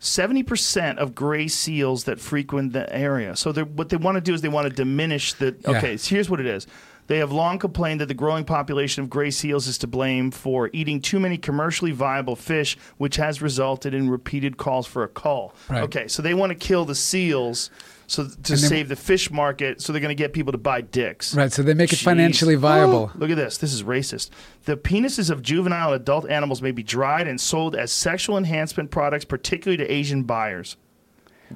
[0.00, 3.36] 70% of gray seals that frequent the area.
[3.36, 5.54] So what they want to do is they want to diminish the.
[5.64, 6.66] Okay, so here's what it is.
[7.12, 10.70] They have long complained that the growing population of gray seals is to blame for
[10.72, 15.54] eating too many commercially viable fish, which has resulted in repeated calls for a cull.
[15.68, 15.82] Right.
[15.82, 17.68] Okay, so they want to kill the seals
[18.06, 20.80] so to they- save the fish market, so they're going to get people to buy
[20.80, 21.34] dicks.
[21.34, 22.02] right, so they make it Jeez.
[22.04, 23.10] financially viable.
[23.14, 23.58] Look at this.
[23.58, 24.30] This is racist.
[24.64, 28.90] The penises of juvenile and adult animals may be dried and sold as sexual enhancement
[28.90, 30.78] products, particularly to Asian buyers.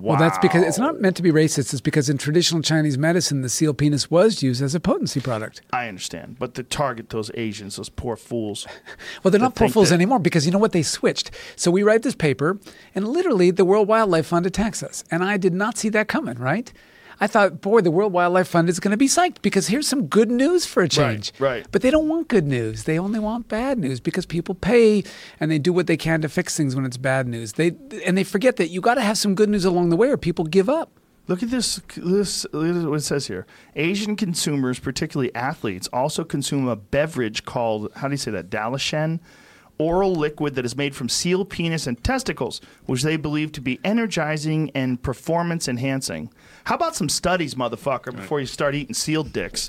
[0.00, 1.72] Well, that's because it's not meant to be racist.
[1.72, 5.62] It's because in traditional Chinese medicine, the seal penis was used as a potency product.
[5.72, 8.66] I understand, but to target those Asians, those poor fools.
[9.22, 10.72] Well, they're not poor fools that- anymore because you know what?
[10.72, 11.30] They switched.
[11.56, 12.58] So we write this paper,
[12.94, 15.02] and literally the World Wildlife Fund attacks us.
[15.10, 16.72] And I did not see that coming, right?
[17.20, 20.06] I thought, boy, the World Wildlife Fund is going to be psyched because here's some
[20.06, 21.32] good news for a change.
[21.38, 21.50] right.
[21.50, 21.66] right.
[21.70, 22.84] But they don't want good news.
[22.84, 25.02] They only want bad news because people pay
[25.40, 27.54] and they do what they can to fix things when it's bad news.
[27.54, 27.72] They
[28.04, 30.16] and they forget that you got to have some good news along the way or
[30.16, 30.90] people give up.
[31.28, 31.80] Look at this.
[31.96, 33.46] This look at what it says here.
[33.74, 38.50] Asian consumers, particularly athletes, also consume a beverage called how do you say that?
[38.50, 39.20] Dalashen,
[39.78, 43.80] oral liquid that is made from seal penis and testicles, which they believe to be
[43.84, 46.30] energizing and performance enhancing.
[46.66, 49.68] How about some studies, motherfucker, before you start eating sealed dicks?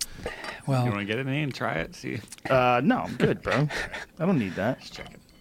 [0.65, 1.93] Well you Well, want to get it in and try it?
[1.95, 2.19] See,
[2.49, 3.69] Uh, no, I'm good, bro.
[4.19, 4.79] I don't need that.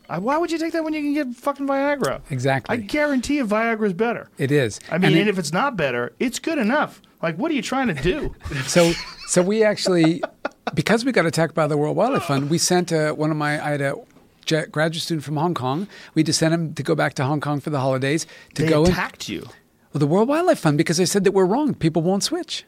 [0.09, 2.21] I, why would you take that when you can get fucking Viagra?
[2.31, 2.75] Exactly.
[2.75, 4.29] I guarantee you Viagra's better.
[4.39, 4.79] it is.
[4.91, 7.01] I mean, And and if it's not better, it's good enough.
[7.23, 8.35] Like, what are you trying to do?
[8.67, 8.93] So,
[9.27, 10.23] so we actually,
[10.75, 13.53] because we got attacked by the World Wildlife Fund, we sent uh, one of my,
[13.67, 13.95] I had a
[14.45, 15.89] j- graduate student from Hong Kong.
[16.15, 18.69] We just sent him to go back to Hong Kong for the holidays to they
[18.69, 19.49] go and, attacked you.
[19.97, 21.73] Well, the World Wildlife Fund because they said that we're wrong.
[21.73, 22.67] People won't switch.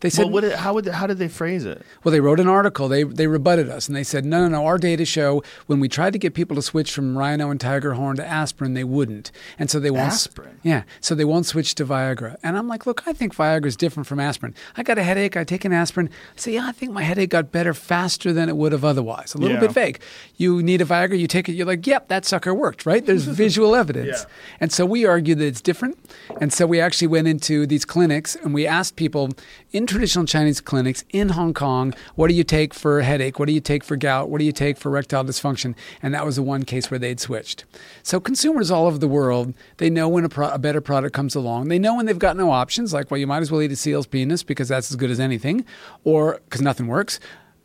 [0.00, 1.82] They said, Well, what, how, would, how did they phrase it?
[2.02, 2.88] Well, they wrote an article.
[2.88, 4.66] They they rebutted us, and they said, no, no, no.
[4.66, 7.94] Our data show when we tried to get people to switch from rhino and tiger
[7.94, 10.12] horn to aspirin, they wouldn't, and so they won't.
[10.12, 10.58] Aspirin?
[10.62, 12.36] Yeah, so they won't switch to Viagra.
[12.42, 14.54] And I'm like, look, I think Viagra is different from aspirin.
[14.76, 15.36] I got a headache.
[15.36, 16.08] I take an aspirin.
[16.36, 19.34] I say, yeah, I think my headache got better faster than it would have otherwise.
[19.34, 19.60] A little Yeah.
[19.60, 20.00] bit vague.
[20.36, 21.18] You need a Viagra.
[21.18, 21.52] You take it.
[21.52, 22.86] You're like, yep, that sucker worked.
[22.86, 23.04] Right?
[23.04, 24.20] There's visual evidence.
[24.22, 24.32] Yeah.
[24.60, 25.98] And so we argued that it's different.
[26.40, 29.30] And so we actually went into these clinics and we asked people
[29.72, 33.38] in traditional Chinese clinics in Hong Kong, what do you take for headache?
[33.40, 34.30] What do you take for gout?
[34.30, 35.74] What do you take for erectile dysfunction?
[36.00, 37.64] And that was the one case where they'd switched.
[38.04, 41.34] So consumers all over the world, they know when a, pro- a better product comes
[41.34, 41.68] along.
[41.68, 43.76] They know when they've got no options, like, well, you might as well eat a
[43.76, 45.64] seal's penis because that's as good as anything,
[46.04, 47.18] or because nothing works.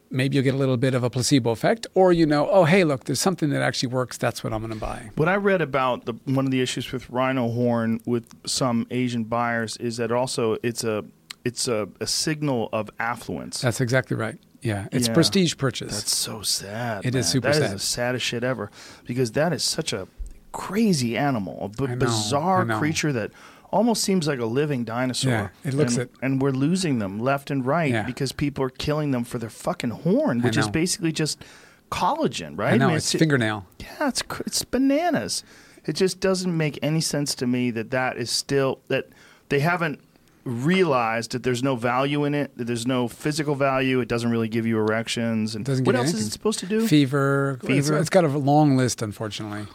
[0.10, 2.84] Maybe you'll get a little bit of a placebo effect, or you know, oh, hey,
[2.84, 4.18] look, there's something that actually works.
[4.18, 5.10] That's what I'm going to buy.
[5.16, 9.26] What I read about the one of the issues with rhino horn with some Asian
[9.26, 11.04] buyers is that also it's a
[11.46, 13.62] it's a, a signal of affluence.
[13.62, 14.38] That's exactly right.
[14.62, 15.14] Yeah, it's Yeah.
[15.14, 15.94] prestige purchase.
[15.94, 17.06] That's so sad.
[17.06, 17.32] It is man.
[17.32, 17.76] super That is sad.
[17.76, 18.72] the saddest shit ever
[19.06, 20.08] because that is such a
[20.52, 23.32] crazy animal, a b- I know, bizarre creature that
[23.72, 25.32] almost seems like a living dinosaur.
[25.32, 26.12] Yeah, it looks and, it.
[26.22, 28.04] and we're losing them left and right Yeah.
[28.04, 31.44] because people are killing them for their fucking horn, which is basically just
[31.92, 32.74] collagen, right?
[32.74, 33.66] I know mean, it's fingernail.
[33.80, 35.44] yeah, it's it's bananas.
[35.86, 39.08] It just doesn't make any sense to me that that is still that
[39.50, 40.00] they haven't
[40.46, 42.56] realized that there's no value in it.
[42.58, 44.00] That there's no physical value.
[44.00, 45.56] It doesn't really give you erections.
[45.56, 46.88] And Doesn't what else is it supposed to do?
[46.88, 47.60] Fever.
[47.64, 47.98] It's- Fever.
[47.98, 49.66] it's got a long list, unfortunately.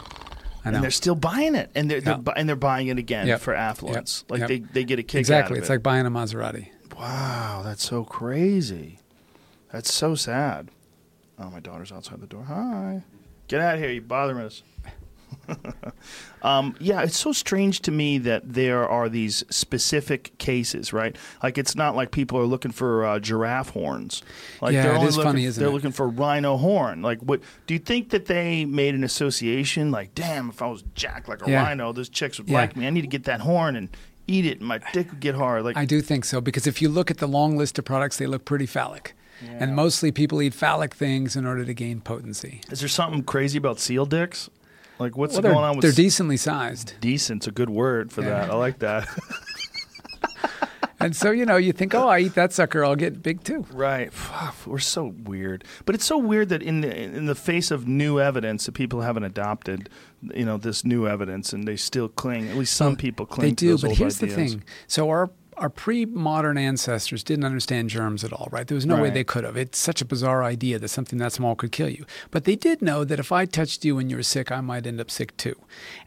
[0.63, 0.77] I know.
[0.77, 2.21] and they're still buying it, and they're, they're Yeah.
[2.21, 3.41] bu- and they're buying it again Yep.
[3.41, 4.25] for affluence.
[4.27, 4.31] Yep.
[4.31, 4.49] Like Yep.
[4.49, 5.55] they, they get a kick exactly.
[5.55, 5.73] out of It's it.
[5.73, 6.69] like buying a Maserati.
[6.99, 8.99] wow, that's so crazy.
[9.73, 10.69] That's so sad.
[11.39, 12.45] Oh, my daughter's outside the door.
[12.45, 13.03] Hi,
[13.49, 13.89] get out of here!
[13.91, 14.63] You're bothering us.
[16.43, 21.17] um, yeah, it's so strange to me that there are these specific cases, right?
[21.43, 24.23] Like it's not like people are looking for uh, giraffe horns.
[24.61, 25.75] Like Yeah, they're it is looking, funny, isn't They're it?
[25.75, 27.03] looking for rhino horn.
[27.03, 29.91] Like, what do you think that they made an association?
[29.91, 31.63] Like, damn, if I was jacked like a Yeah.
[31.63, 32.59] rhino, those chicks would Yeah.
[32.59, 32.87] like me.
[32.87, 33.89] I need to get that horn and
[34.27, 35.65] eat it, and my dick would get hard.
[35.65, 38.17] Like, I do think so because if you look at the long list of products,
[38.17, 39.15] they look pretty phallic.
[39.43, 39.57] Yeah.
[39.61, 42.61] And mostly people eat phallic things in order to gain potency.
[42.71, 44.51] is there something crazy about seal dicks?
[45.01, 46.93] Like, what's Well, going on with they're decently sized.
[47.01, 48.29] decent's a good word for Yeah.
[48.43, 48.51] that.
[48.51, 49.09] I like that.
[51.03, 53.65] And so, you know, you think, oh, I eat that sucker, I'll get big too.
[53.73, 54.13] right.
[54.67, 55.65] We're so weird.
[55.87, 59.01] But it's so weird that in the in the face of new evidence that people
[59.01, 59.89] haven't adopted,
[60.35, 62.49] you know, this new evidence and they still cling.
[62.51, 64.37] At least some Well, people cling They to do, but here's ideas.
[64.37, 64.65] the thing.
[64.89, 68.67] So our our pre-modern ancestors didn't understand germs at all, right?
[68.67, 69.57] There was no way they could have.
[69.57, 72.05] It's such a bizarre idea that something that small could kill you.
[72.31, 74.87] But they did know that if I touched you and you were sick, I might
[74.87, 75.55] end up sick too.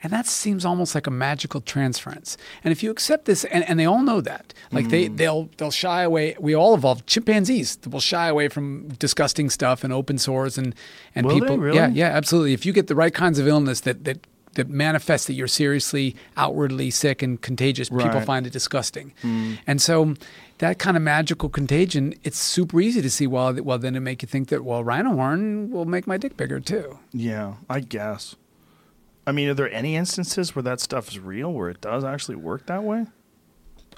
[0.01, 2.35] And that seems almost like a magical transference.
[2.63, 5.17] And if you accept this, and, and they all know that, like they Mm.
[5.17, 6.35] they'll they'll shy away.
[6.39, 7.05] We all evolved.
[7.07, 10.73] Chimpanzees will shy away from disgusting stuff and open sores and
[11.15, 11.39] and Will they?
[11.41, 11.57] people.
[11.59, 11.77] Really?
[11.77, 12.53] Yeah, yeah, absolutely.
[12.53, 14.25] If you get the right kinds of illness that that
[14.55, 19.13] that manifests that you're seriously outwardly sick and contagious, people find it disgusting.
[19.21, 19.55] Hmm.
[19.65, 20.15] And so
[20.59, 23.27] that kind of magical contagion, it's super easy to see.
[23.27, 26.37] Well, well, then it make you think that well, rhino horn will make my dick
[26.37, 26.99] bigger too.
[27.11, 28.35] Yeah, I guess.
[29.25, 32.35] I mean, are there any instances where that stuff is real, where it does actually
[32.35, 33.05] work that way?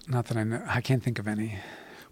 [0.08, 1.58] Not that I know, I can't think of any.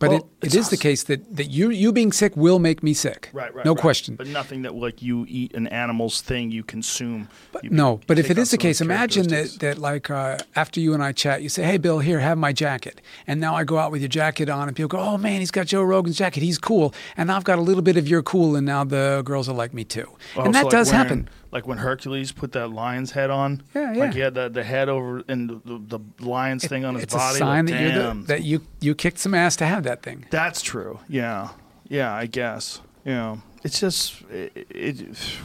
[0.03, 2.83] But Well, it, it is the case that, that you you being sick will make
[2.83, 3.30] me sick.
[3.32, 3.64] Right, right.
[3.64, 4.15] No question.
[4.17, 7.30] But nothing that like you eat an animal's thing, you consume.
[7.53, 10.82] But you no, but if it is the case, imagine that, that like uh, after
[10.82, 13.64] you and I chat, you say, "Hey, Bill, here, have my jacket," and now I
[13.64, 16.17] go out with your jacket on, and people go, "Oh man, he's got Joe Rogan's
[16.17, 16.43] jacket.
[16.43, 19.48] He's cool." And I've got a little bit of your cool, and now the girls
[19.48, 20.09] are like me too.
[20.35, 21.30] Oh, and that like does wearing- happen.
[21.53, 23.61] Like when Hercules put that lion's head on.
[23.75, 23.99] Yeah, yeah.
[23.99, 27.03] Like he had the, the head over and the, the, the lion's thing on his
[27.03, 27.35] it's body.
[27.35, 30.25] a sign like, that the, that you you kicked some ass to have that thing.
[30.32, 30.99] That's true.
[31.07, 31.49] Yeah.
[31.88, 32.82] Yeah, I guess.
[33.06, 33.38] Yeah.
[33.64, 35.38] It's just it, it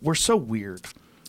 [0.00, 0.82] we're so weird.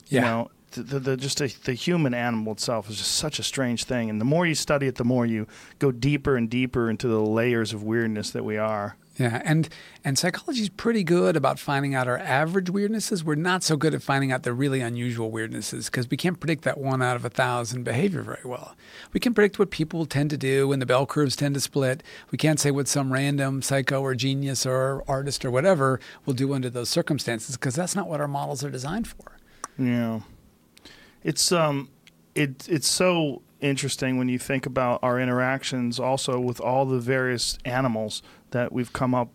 [0.09, 0.22] You Yeah.
[0.22, 3.85] know, the, the, the just a, the human animal itself is just such a strange
[3.85, 5.48] thing, and the more you study it, the more you
[5.80, 8.95] go deeper and deeper into the layers of weirdness that we are.
[9.18, 9.68] Yeah, and
[10.04, 13.24] and psychology is pretty good about finding out our average weirdnesses.
[13.24, 16.64] We're not so good at finding out the really unusual weirdnesses because we can't predict
[16.66, 18.76] that one out of a thousand behavior very well.
[19.14, 22.04] We can predict what people tend to do when the bell curves tend to split.
[22.30, 26.54] We can't say what some random psycho or genius or artist or whatever will do
[26.54, 29.38] under those circumstances because that's not what our models are designed for.
[29.80, 30.22] Yeah,
[31.24, 31.90] it's um,
[32.36, 37.58] it it's so interesting when you think about our interactions also with all the various
[37.66, 39.30] animals that we've come up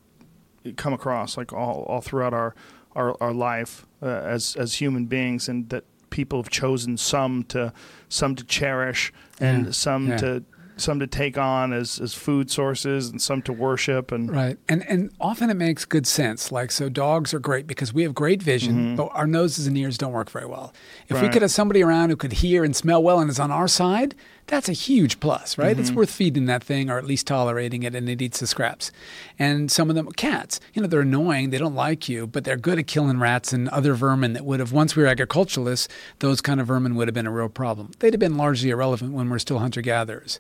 [0.77, 2.55] come across like all, all throughout our
[2.95, 7.73] our, our life uh, as as human beings and that people have chosen some to
[8.09, 10.17] some to cherish and Yeah, some yeah.
[10.19, 10.45] to
[10.77, 14.57] some to take on as, as food sources and some to worship and Right.
[14.69, 16.51] And and often it makes good sense.
[16.53, 19.99] Like so dogs are great because we have great vision, but our noses and ears
[19.99, 20.73] don't work very well.
[21.09, 21.33] If we Mm-hmm.
[21.33, 24.15] Could have somebody around who could hear and smell well and is on our side,
[24.53, 25.73] that's a huge plus, right?
[25.73, 25.81] Mm-hmm.
[25.81, 28.93] It's worth feeding that thing or at least tolerating it and it eats the scraps.
[29.39, 32.59] And some of them cats, you know, they're annoying, they don't like you, but they're
[32.59, 36.43] good at killing rats and other vermin that would have once we were agriculturalists, those
[36.43, 37.93] kind of vermin would have been a real problem.
[38.01, 40.39] They'd have been largely irrelevant when we're still hunter gatherers.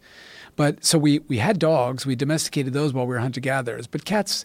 [0.56, 3.86] But so we, we had dogs, we domesticated those while we were hunter gatherers.
[3.86, 4.44] But cats,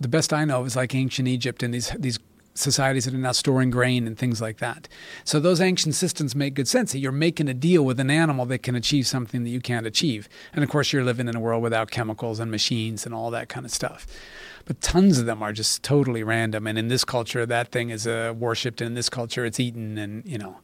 [0.00, 2.18] the best I know is like ancient Egypt and these these
[2.54, 4.88] societies that are now storing grain and things like that.
[5.24, 6.92] So those ancient systems make good sense.
[6.92, 9.86] that You're making a deal with an animal that can achieve something that you can't
[9.86, 10.28] achieve.
[10.52, 13.48] And of course you're living in a world without chemicals and machines and all that
[13.48, 14.06] kind of stuff.
[14.64, 16.66] But tons of them are just totally random.
[16.66, 19.98] And in this culture, that thing is uh, worshipped, and in this culture, it's eaten,
[19.98, 20.58] and you know,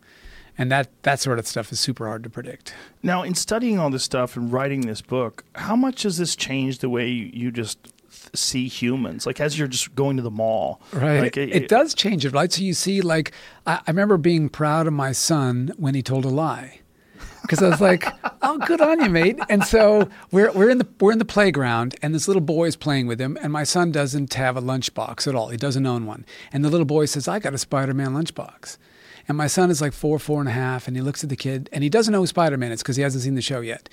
[0.56, 2.74] and that that sort of stuff is super hard to predict.
[3.02, 6.80] Now, in studying all this stuff and writing this book, how much has this changed
[6.80, 7.78] the way you, just
[8.34, 9.26] see humans?
[9.26, 11.20] Like as you're just going to the mall, Right.
[11.20, 12.52] Like, it, it does change it, right?
[12.52, 13.32] So you see, like,
[13.66, 16.80] I, I remember being proud of my son when he told a lie.
[17.42, 18.04] Because I was like,
[18.42, 21.96] "Oh, good on you, mate!" And so we're we're in the we're in the playground,
[22.02, 25.26] and this little boy is playing with him, and my son doesn't have a lunchbox
[25.26, 25.48] at all.
[25.48, 26.26] He doesn't own one.
[26.52, 28.76] And the little boy says, "I got a Spider-Man lunchbox."
[29.28, 31.36] And my son is like four, four and a half, and he looks at the
[31.36, 33.88] kid, and he doesn't know who Spider-Man is because he hasn't seen the show yet.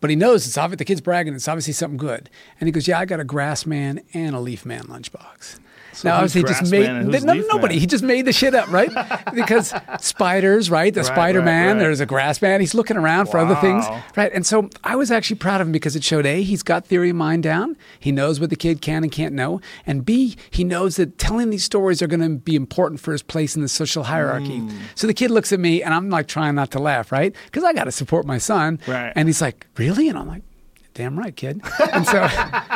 [0.00, 0.78] But he knows it's obvious.
[0.78, 1.34] The kid's bragging.
[1.34, 2.30] It's obviously something good.
[2.60, 5.58] And he goes, "Yeah, I got a Grass Man and a Leaf Man lunchbox."
[5.92, 6.86] So now, obviously, he just made
[7.24, 7.74] no, nobody.
[7.74, 7.80] Man?
[7.80, 8.90] He just made the shit up, right?
[9.34, 10.92] because spiders, right?
[10.92, 11.66] The Right, Spider Man.
[11.66, 11.78] right, right.
[11.78, 12.60] There's a Grass Man.
[12.60, 13.84] He's looking around for other things,
[14.16, 14.32] right?
[14.32, 17.10] And so I was actually proud of him because it showed a he's got theory
[17.10, 17.76] of mind down.
[17.98, 21.50] He knows what the kid can and can't know, and b he knows that telling
[21.50, 24.60] these stories are going to be important for his place in the social hierarchy.
[24.60, 24.72] Mm.
[24.94, 27.34] So the kid looks at me, and I'm like trying not to laugh, right?
[27.46, 29.12] Because I got to support my son, Right.
[29.14, 30.42] And he's like, "Really?" And I'm like,
[30.98, 31.62] "Damn right, kid."
[31.92, 32.28] And so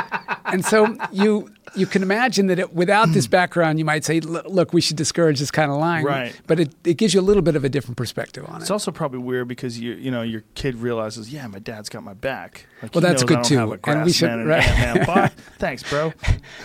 [0.46, 3.30] and so you you can imagine that it, without this mm.
[3.30, 6.38] background, you might say, "Look, we should discourage this kind of lying." Right.
[6.46, 8.62] But it, it gives you a little bit of a different perspective on it.
[8.62, 12.04] It's also probably weird because you you know your kid realizes, yeah, my dad's got
[12.04, 12.66] my back.
[12.80, 13.90] Like, Well, that's good I don't too.
[13.90, 14.62] And we should- and right.
[15.58, 16.12] Thanks, bro.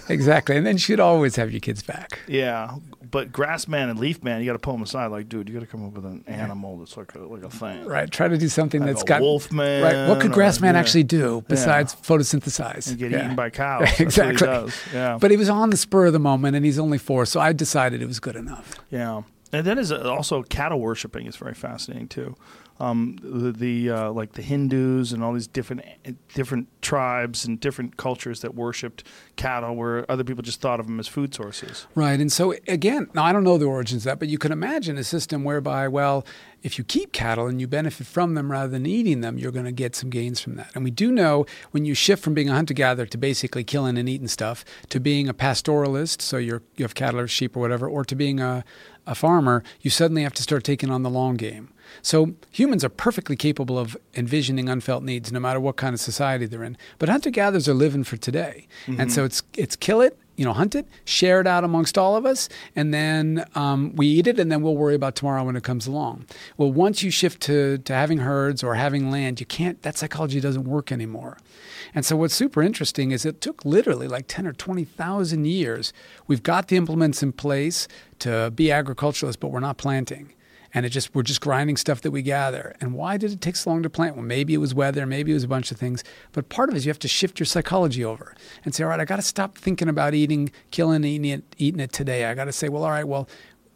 [0.10, 0.58] exactly.
[0.58, 2.20] And then you should always have your kids back.
[2.28, 2.76] Yeah,
[3.10, 5.08] but Grass Man and Leaf Man, you got to pull them aside.
[5.08, 7.50] Like, dude, you got to come up with an animal that's like a like a
[7.50, 7.86] thing.
[7.86, 8.10] Right.
[8.10, 10.10] Try to do something Like that's got wolf man Right.
[10.10, 10.80] What could or- Grassman yeah.
[10.80, 12.90] actually do besides photosynthesize?
[12.90, 13.26] And get Yeah.
[13.26, 14.00] eaten by cows.
[14.00, 14.34] Exactly.
[14.48, 14.76] He does.
[14.94, 15.18] Yeah.
[15.20, 17.54] But he was on the spur of the moment, and he's only four, so I
[17.54, 18.76] decided it was good enough.
[18.90, 19.22] Yeah,
[19.54, 22.36] and then is uh, also cattle worshiping is very fascinating too.
[22.80, 25.82] Um, the, the uh, like the Hindus and all these different
[26.36, 29.04] different tribes and different cultures that worshipped
[29.36, 31.88] cattle, where other people just thought of them as food sources.
[31.96, 32.20] Right.
[32.20, 34.96] And so, again, now I don't know the origins of that, but you can imagine
[34.98, 36.24] a system whereby, well,
[36.62, 39.66] if you keep cattle and you benefit from them rather than eating them, you're going
[39.66, 40.70] to get some gains from that.
[40.76, 43.98] And we do know when you shift from being a hunter gatherer to basically killing
[43.98, 47.60] and eating stuff to being a pastoralist, so you're, you have cattle or sheep or
[47.60, 48.64] whatever, or to being a,
[49.08, 51.70] a farmer, you suddenly have to start taking on the long game.
[52.02, 56.46] So humans are perfectly capable of envisioning unfelt needs, no matter what kind of society
[56.46, 56.78] they're in.
[57.00, 60.54] But hunter gatherers are living for today, and so it's it's kill it, you know,
[60.54, 64.40] hunt it, share it out amongst all of us, and then um, we eat it,
[64.40, 66.26] and then we'll worry about tomorrow when it comes along.
[66.58, 69.82] Well, once you shift to to having herds or having land, you can't.
[69.82, 71.38] That psychology doesn't work anymore.
[71.96, 75.94] And so what's super interesting is it took literally like ten or twenty thousand years.
[76.28, 77.88] We've got the implements in place
[78.20, 80.34] to be agriculturalists, but we're not planting
[80.74, 82.76] and it just we're just grinding stuff that we gather.
[82.82, 84.16] And why did it take so long to plant?
[84.16, 86.04] Well, maybe it was weather, maybe it was a bunch of things.
[86.32, 88.90] But part of it is you have to shift your psychology over and say, all
[88.90, 92.26] right, I got to stop thinking about eating, killing, eating it, eating it today.
[92.26, 93.28] I got to say, well, all right, well.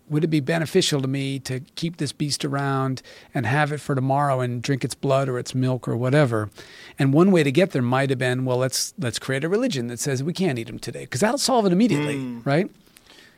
[0.09, 3.01] Would it be beneficial to me to keep this beast around
[3.33, 6.49] and have it for tomorrow and drink its blood or its milk or whatever?
[6.99, 9.87] And one way to get there might have been, well, let's let's create a religion
[9.87, 12.45] that says we can't eat them today because that'll solve it immediately, mm.
[12.45, 12.69] right?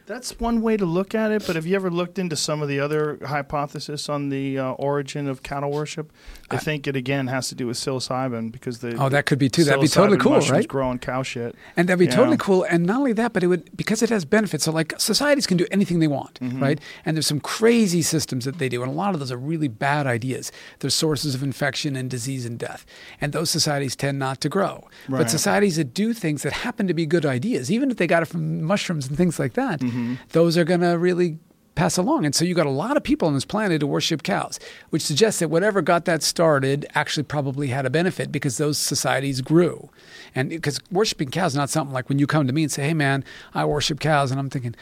[0.05, 2.67] That's one way to look at it, but have you ever looked into some of
[2.67, 6.11] the other hypotheses on the uh, origin of cattle worship?
[6.51, 9.47] I, think it again has to do with psilocybin because the oh that could be
[9.49, 9.63] too.
[9.63, 10.67] That'd be totally cool, right?
[10.67, 12.11] Growing cow shit, and that'd be Yeah.
[12.15, 12.63] totally cool.
[12.63, 14.65] And not only that, but it would because it has benefits.
[14.65, 16.61] So like societies can do anything they want, Mm-hmm.
[16.61, 16.79] right?
[17.05, 19.67] And there's some crazy systems that they do, and a lot of those are really
[19.69, 20.51] bad ideas.
[20.79, 22.85] They're sources of infection and disease and death,
[23.21, 24.87] and those societies tend not to grow.
[25.07, 25.19] Right.
[25.19, 28.21] But societies that do things that happen to be good ideas, even if they got
[28.21, 29.92] it from mushrooms and things like that, Mm-hmm.
[29.93, 30.15] Mm-hmm.
[30.29, 31.37] those are going to really
[31.75, 32.25] pass along.
[32.25, 35.01] And so you got a lot of people on this planet who worship cows, which
[35.01, 39.89] suggests that whatever got that started actually probably had a benefit because those societies grew.
[40.35, 42.83] And because worshiping cows is not something like when you come to me and say,
[42.83, 43.23] hey, man,
[43.53, 44.31] I worship cows.
[44.31, 44.75] And I'm thinking,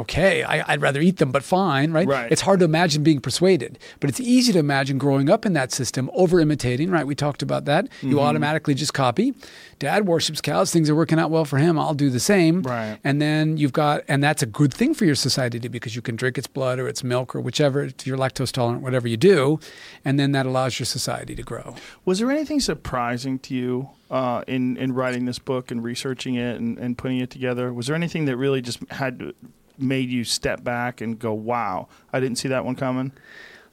[0.00, 2.06] okay, I, I'd rather eat them, but fine, right?
[2.06, 2.30] Right.
[2.32, 5.72] It's hard to imagine being persuaded, but it's easy to imagine growing up in that
[5.72, 7.06] system, over imitating, right?
[7.06, 7.88] We talked about that.
[8.02, 8.18] You Mm-hmm.
[8.18, 9.34] automatically just copy.
[9.78, 12.62] Dad worships cows, things are working out well for him, I'll do the same.
[12.62, 12.98] Right.
[13.02, 15.96] And then you've got, and that's a good thing for your society to do because
[15.96, 19.08] you can drink its blood or its milk or whichever, if you're lactose tolerant, whatever
[19.08, 19.58] you do.
[20.04, 21.76] And then that allows your society to grow.
[22.04, 26.56] Was there anything surprising to you uh, in in writing this book and researching it
[26.60, 27.72] and, and putting it together?
[27.72, 29.32] Was there anything that really just had
[29.80, 33.12] made you step back and go, "Wow, I didn't see that one coming"?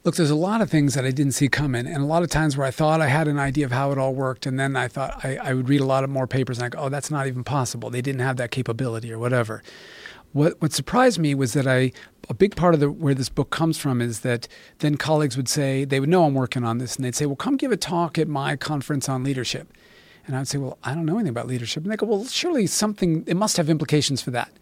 [0.04, 2.30] Look, there's a lot of things that I didn't see coming, and a lot of
[2.30, 4.76] times where I thought I had an idea of how it all worked, and then
[4.76, 6.88] I thought I, I would read a lot of more papers and I go, oh,
[6.88, 7.90] that's not even possible.
[7.90, 9.62] They didn't have that capability or whatever.
[10.32, 11.92] What what surprised me was that I
[12.28, 14.46] a big part of the where this book comes from is that
[14.78, 17.36] then colleagues would say they would know I'm working on this, and they'd say, well,
[17.36, 19.72] come give a talk at my conference on leadership.
[20.26, 21.82] And I would say, well, I don't know anything about leadership.
[21.82, 24.52] And they go, well, surely something, it must have implications for that.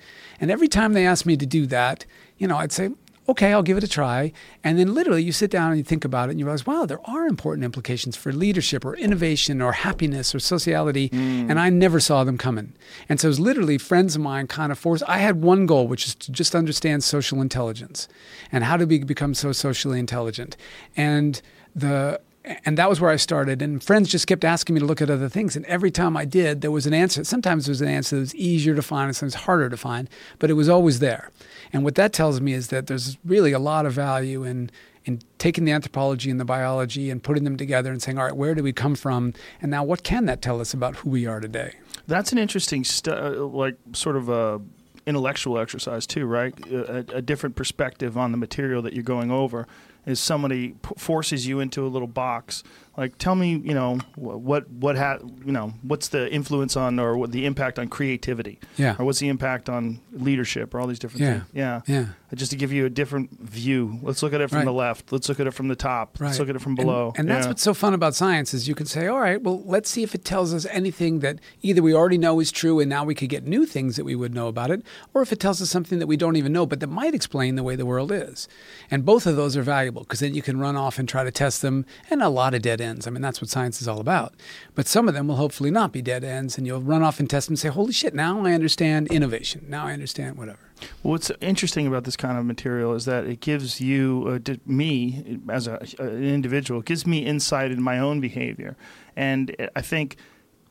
[0.40, 2.04] And every time they asked me to do that,
[2.38, 2.90] you know, I'd say,
[3.28, 4.32] okay, I'll give it a try.
[4.62, 6.86] And then literally you sit down and you think about it and you realize, wow,
[6.86, 11.08] there are important implications for leadership or innovation or happiness or sociality.
[11.08, 11.50] Mm.
[11.50, 12.74] And I never saw them coming.
[13.08, 15.02] And so it was literally friends of mine kind of forced.
[15.08, 18.08] I had one goal, which is to just understand social intelligence
[18.52, 20.56] and how do we become so socially intelligent.
[20.96, 21.40] And
[21.74, 22.20] the
[22.64, 23.60] and that was where I started.
[23.60, 25.56] And friends just kept asking me to look at other things.
[25.56, 27.24] And every time I did, there was an answer.
[27.24, 30.08] Sometimes there was an answer that was easier to find, and sometimes harder to find,
[30.38, 31.30] but it was always there.
[31.72, 34.70] And what that tells me is that there's really a lot of value in
[35.04, 38.36] in taking the anthropology and the biology and putting them together and saying, all right,
[38.36, 39.32] where do we come from?
[39.62, 41.74] And now what can that tell us about who we are today?
[42.08, 44.60] That's an interesting, stu- uh, like sort of a
[45.06, 46.52] intellectual exercise too, right?
[46.68, 49.68] A, a different perspective on the material that you're going over.
[50.06, 52.62] Is somebody p- forces you into a little box?
[52.96, 57.16] Like, tell me, you know, what what ha- you know, what's the influence on or
[57.18, 58.58] what the impact on creativity?
[58.78, 58.96] Yeah.
[58.98, 61.32] Or what's the impact on leadership or all these different Yeah.
[61.40, 61.44] things?
[61.52, 61.80] Yeah.
[61.86, 62.06] Yeah.
[62.32, 63.98] Uh, just to give you a different view.
[64.02, 64.64] Let's look at it from Right.
[64.64, 65.12] the left.
[65.12, 66.16] Let's look at it from the top.
[66.18, 67.12] Let's look at it from And- below.
[67.16, 67.50] And, that's Yeah.
[67.50, 70.14] what's so fun about science is you can say, all right, well, let's see if
[70.14, 73.28] it tells us anything that either we already know is true and now we could
[73.28, 74.82] get new things that we would know about it,
[75.14, 77.54] or if it tells us something that we don't even know but that might explain
[77.56, 78.48] the way the world is.
[78.90, 81.30] And both of those are valuable because then you can run off and try to
[81.30, 83.06] test them and a lot of dead ends.
[83.06, 84.34] I mean, that's what science is all about.
[84.74, 87.28] But some of them will hopefully not be dead ends and you'll run off and
[87.28, 89.66] test them and say, holy shit, now I understand innovation.
[89.68, 90.60] Now I understand whatever.
[91.02, 95.40] Well, What's interesting about this kind of material is that it gives you, uh, me
[95.48, 98.76] as a, an individual, it gives me insight in my own behavior,
[99.16, 100.16] and I think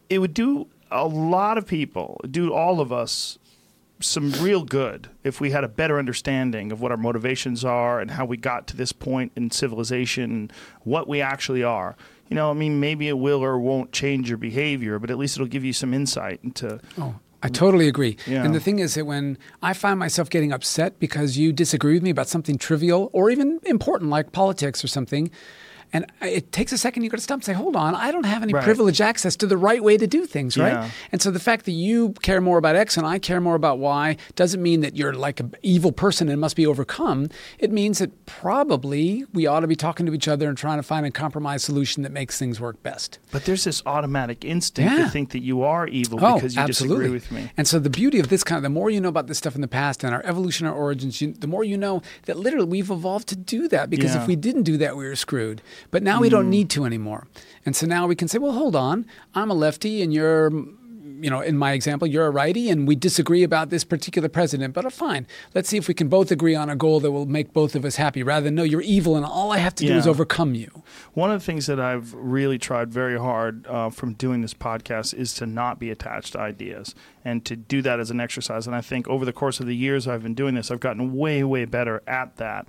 [0.10, 3.38] it would do a lot of people, do all of us,
[4.06, 8.12] some real good if we had a better understanding of what our motivations are and
[8.12, 10.52] how we got to this point in civilization,
[10.84, 11.96] what we actually are.
[12.30, 15.38] You know, I mean, maybe it will or won't change your behavior, but at least
[15.38, 16.80] it'll give you some insight into.
[16.98, 18.18] Oh, I totally agree.
[18.26, 18.44] Yeah.
[18.44, 22.02] And the thing is that when I find myself getting upset because you disagree with
[22.02, 25.30] me about something trivial or even important like politics or something,
[25.94, 28.26] and it takes a second, you got to stop and say, hold on, I don't
[28.26, 28.64] have any Right.
[28.64, 30.74] privileged access to the right way to do things, right?
[30.74, 30.90] Yeah.
[31.12, 33.80] And so the fact that you care more about X and I care more about
[33.80, 37.30] Y doesn't mean that you're like an evil person and must be overcome.
[37.60, 40.84] It means that probably we ought to be talking to each other and trying to
[40.84, 43.20] find a compromise solution that makes things work best.
[43.32, 45.04] But there's this automatic instinct Yeah.
[45.06, 46.98] to think that you are evil Oh, because you absolutely.
[47.08, 47.52] disagree with me.
[47.58, 49.56] And so the beauty of this kind of the more you know about this stuff
[49.56, 52.68] in the past and our evolution, our origins, you, the more you know that literally
[52.68, 53.90] we've evolved to do that.
[53.90, 54.22] Because Yeah.
[54.22, 55.62] If we didn't do that, we were screwed.
[55.92, 57.28] But now we don't need to anymore.
[57.66, 60.52] And so now we can say, well, hold on, I'm a lefty and you're.
[61.18, 64.74] You know, in my example, you're a righty, and we disagree about this particular president.
[64.74, 67.26] But uh, fine, let's see if we can both agree on a goal that will
[67.26, 69.86] make both of us happy, rather than no, you're evil, and all I have to
[69.86, 70.84] do is overcome you.
[71.14, 75.14] One of the things that I've really tried very hard uh, from doing this podcast
[75.14, 78.68] is to not be attached to ideas and to do that as an exercise.
[78.68, 81.14] And I think over the course of the years I've been doing this, I've gotten
[81.16, 82.68] way, way better at that.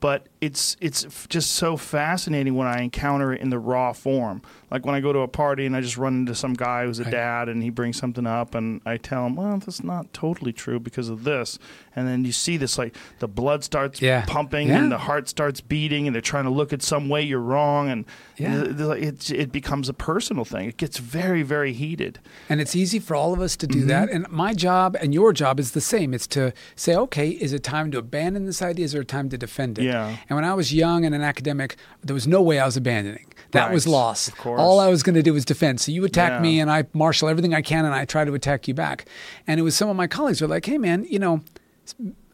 [0.00, 4.42] But it's it's just so fascinating when I encounter it in the raw form.
[4.70, 6.98] Like when I go to a party and I just run into some guy who's
[6.98, 10.52] a dad and he brings something up and I tell him, well, that's not totally
[10.52, 11.58] true because of this.
[11.96, 14.24] And then you see this like the blood starts Yeah.
[14.26, 14.78] pumping Yeah.
[14.78, 17.88] and the heart starts beating and they're trying to look at some way you're wrong
[17.88, 18.04] and
[18.36, 18.62] Yeah.
[18.92, 20.68] it it becomes a personal thing.
[20.68, 22.18] It gets very very heated.
[22.48, 23.88] And it's easy for all of us to do Mm-hmm.
[23.88, 24.10] that.
[24.10, 26.12] And my job and your job is the same.
[26.12, 28.84] It's to say, okay, is it time to abandon this idea?
[28.84, 29.84] Is there time to defend it?
[29.84, 30.16] Yeah.
[30.28, 33.24] And when I was young and an academic, there was no way I was abandoning.
[33.52, 33.72] That Right.
[33.74, 34.28] was loss.
[34.28, 34.60] Of course.
[34.60, 35.80] All I was going to do was defend.
[35.80, 36.40] So you attack Yeah.
[36.40, 39.06] me and I marshal everything I can and I try to attack you back.
[39.46, 41.40] And it was some of my colleagues were like, hey, man, you know,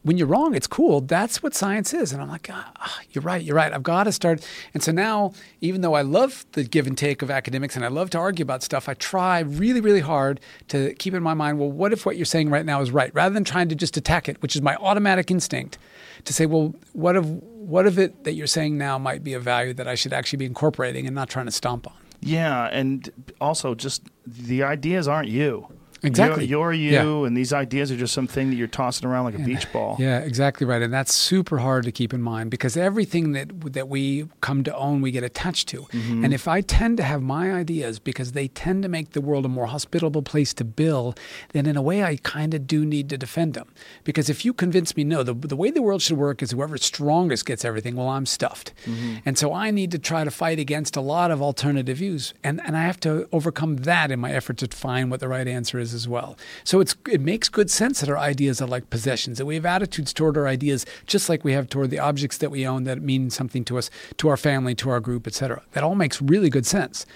[0.05, 1.01] when you're wrong, it's cool.
[1.01, 2.13] That's what science is.
[2.13, 3.73] And I'm like, ah, you're right, you're right.
[3.73, 4.47] I've got to start.
[4.75, 7.89] And so now, even though I love the give and take of academics and I
[7.89, 11.59] love to argue about stuff, I try really, really hard to keep in my mind,
[11.59, 13.13] well, what if what you're saying right now is right?
[13.15, 15.79] Rather than trying to just attack it, which is my automatic instinct,
[16.25, 19.41] to say, well, what if what if it that you're saying now might be a
[19.41, 21.95] value that I should actually be incorporating and not trying to stomp on?
[22.21, 23.11] Yeah, and
[23.41, 25.69] also just the ideas aren't you.
[26.05, 26.47] Exactly.
[26.47, 29.39] You're, you're you, and these ideas are just something that you're tossing around like a
[29.43, 29.97] beach ball.
[29.99, 33.89] Yeah, exactly right, and that's super hard to keep in mind because everything that that
[33.89, 35.83] we come to own, we get attached to.
[35.83, 36.25] Mm-hmm.
[36.25, 39.45] And if I tend to have my ideas because they tend to make the world
[39.45, 41.19] a more hospitable place to build,
[41.53, 43.69] then in a way, I kind of do need to defend them.
[44.05, 46.85] Because if you convince me, no, the the way the world should work is whoever's
[46.85, 47.97] strongest gets everything.
[47.97, 49.17] Well, I'm stuffed, Mm-hmm.
[49.25, 52.61] and so I need to try to fight against a lot of alternative views, and
[52.67, 55.79] and I have to overcome that in my effort to find what the right answer
[55.79, 56.37] is as well.
[56.65, 59.67] So it's it makes good sense that our ideas are like possessions, that we have
[59.67, 63.03] attitudes toward our ideas just like we have toward the objects that we own that
[63.03, 65.63] mean something to us, to our family, to our group, etc.
[65.73, 67.07] That all makes really good sense.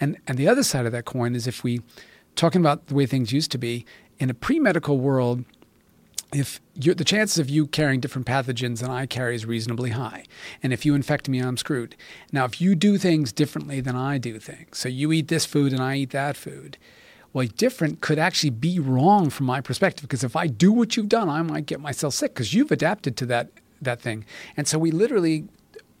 [0.00, 1.82] And and the other side of that coin is if we
[2.36, 3.84] talking about the way things used to be
[4.18, 5.44] in a pre-medical world
[6.32, 10.24] if the chances of you carrying different pathogens than I carry is reasonably high.
[10.62, 11.96] And if you infect me, I'm screwed.
[12.32, 15.72] Now, if you do things differently than I do things, so you eat this food
[15.72, 16.76] and I eat that food,
[17.38, 21.08] well, different could actually be wrong from my perspective because if I do what you've
[21.08, 23.50] done, I might get myself sick because you've adapted to that
[23.80, 24.24] that thing.
[24.56, 25.44] And so we literally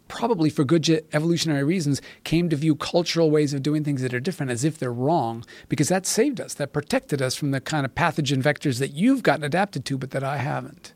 [0.08, 4.20] probably for good evolutionary reasons, came to view cultural ways of doing things that are
[4.20, 7.86] different as if they're wrong, because that saved us, that protected us from the kind
[7.86, 10.94] of pathogen vectors that you've gotten adapted to, but that I haven't.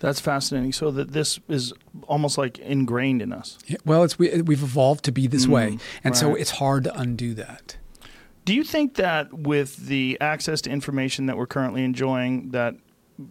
[0.00, 0.72] That's fascinating.
[0.72, 1.72] So that this is
[2.08, 3.58] almost like ingrained in us.
[3.66, 6.84] Yeah, Well, it's we, we've evolved to be this mm, way, and so it's hard
[6.84, 7.76] to undo that.
[8.44, 12.74] Do you think that with the access to information that we're currently enjoying, that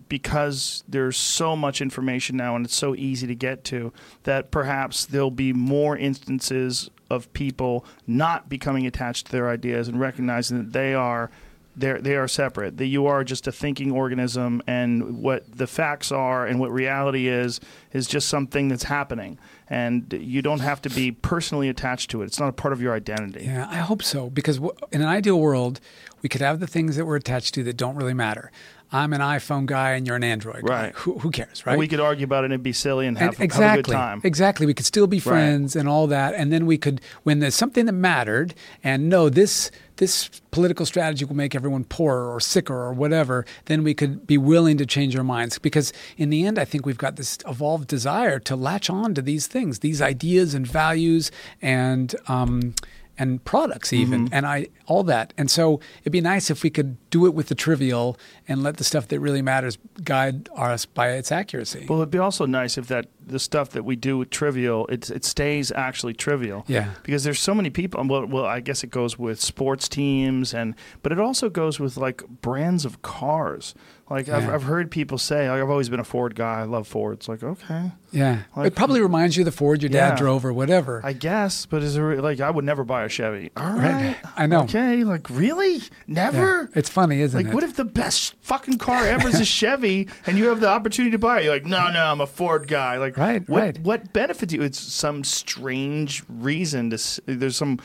[0.07, 3.93] because there's so much information now and it's so easy to get to,
[4.23, 9.99] that perhaps there'll be more instances of people not becoming attached to their ideas and
[9.99, 11.29] recognizing that they are
[11.75, 12.77] they're, they are separate.
[12.77, 17.27] That you are just a thinking organism, and what the facts are and what reality
[17.27, 17.59] is
[17.93, 22.25] is just something that's happening, and you don't have to be personally attached to it.
[22.25, 23.45] It's not a part of your identity.
[23.45, 24.29] Yeah, I hope so.
[24.29, 25.79] Because w- in an ideal world,
[26.21, 28.51] we could have the things that we're attached to that don't really matter.
[28.93, 30.83] I'm an iPhone guy and you're an Android guy.
[30.83, 30.93] Right.
[30.95, 31.77] Who, who cares, right?
[31.77, 33.83] We could argue about it and it'd be silly and have, And- have exactly, a
[33.83, 34.21] good time.
[34.23, 34.65] Exactly.
[34.67, 37.85] We could still be friends and all that, and then we could, when there's something
[37.87, 42.93] that mattered, and no, this this political strategy will make everyone poorer or sicker or
[42.93, 45.59] whatever, then we could be willing to change our minds.
[45.59, 49.21] Because in the end, I think we've got this evolved desire to latch on to
[49.21, 51.31] these things, these ideas and values
[51.61, 52.15] and.
[52.27, 52.73] Um,
[53.15, 54.33] and products even Mm-hmm.
[54.33, 57.47] and i all that and so it'd be nice if we could do it with
[57.47, 61.99] the trivial and let the stuff that really matters guide us by its accuracy Well,
[61.99, 65.23] it'd be also nice if that the stuff that we do with trivial, it it
[65.23, 66.65] stays actually trivial.
[66.67, 66.89] Yeah.
[67.03, 68.01] Because there's so many people.
[68.01, 71.79] Um, well, well, I guess it goes with sports teams, and but it also goes
[71.79, 73.73] with like brands of cars.
[74.09, 76.59] Like I've, I've heard people say, like, I've always been a Ford guy.
[76.59, 77.29] I love Fords.
[77.29, 78.39] Like, okay, Yeah.
[78.57, 80.15] Like- it probably reminds you of the Ford your dad Yeah.
[80.17, 80.99] drove or whatever.
[81.03, 81.65] I guess.
[81.65, 83.51] But is there like I would never buy a Chevy.
[83.55, 84.63] All right, I know.
[84.75, 85.81] Okay, like really, Yeah.
[86.07, 86.69] never.
[86.73, 87.49] It's funny, isn't Like, it?
[87.49, 90.67] Like, what if the best fucking car ever is a Chevy, and you have the
[90.67, 91.43] opportunity to buy it?
[91.43, 92.97] You're like, no, no, I'm a Ford guy.
[92.97, 93.79] Like, Right, what, right.
[93.81, 94.63] What benefits you?
[94.63, 97.21] It's some strange reason to.
[97.27, 97.79] There's some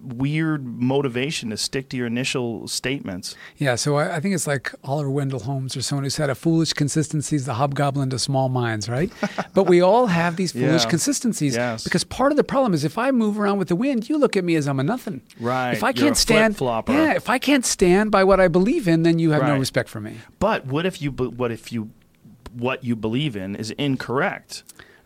[0.00, 3.36] weird motivation to stick to your initial statements.
[3.58, 6.34] yeah, so I, I think it's like Oliver Wendell Holmes or someone who said, a
[6.34, 9.10] foolish consistency is the hobgoblin to small minds, right?
[9.54, 10.90] but we all have these foolish Yeah.
[10.90, 11.84] consistencies Yes.
[11.84, 14.36] because part of the problem is if I move around with the wind, you look
[14.36, 15.20] at me as I'm a nothing.
[15.40, 16.92] Right, If I can't stand, flip-flopper.
[16.92, 19.88] yeah, if I can't stand by what I believe in, then you have no respect
[19.88, 20.18] for me.
[20.38, 21.10] But what if you?
[21.10, 21.90] What if you?
[22.54, 24.62] What you believe in is incorrect?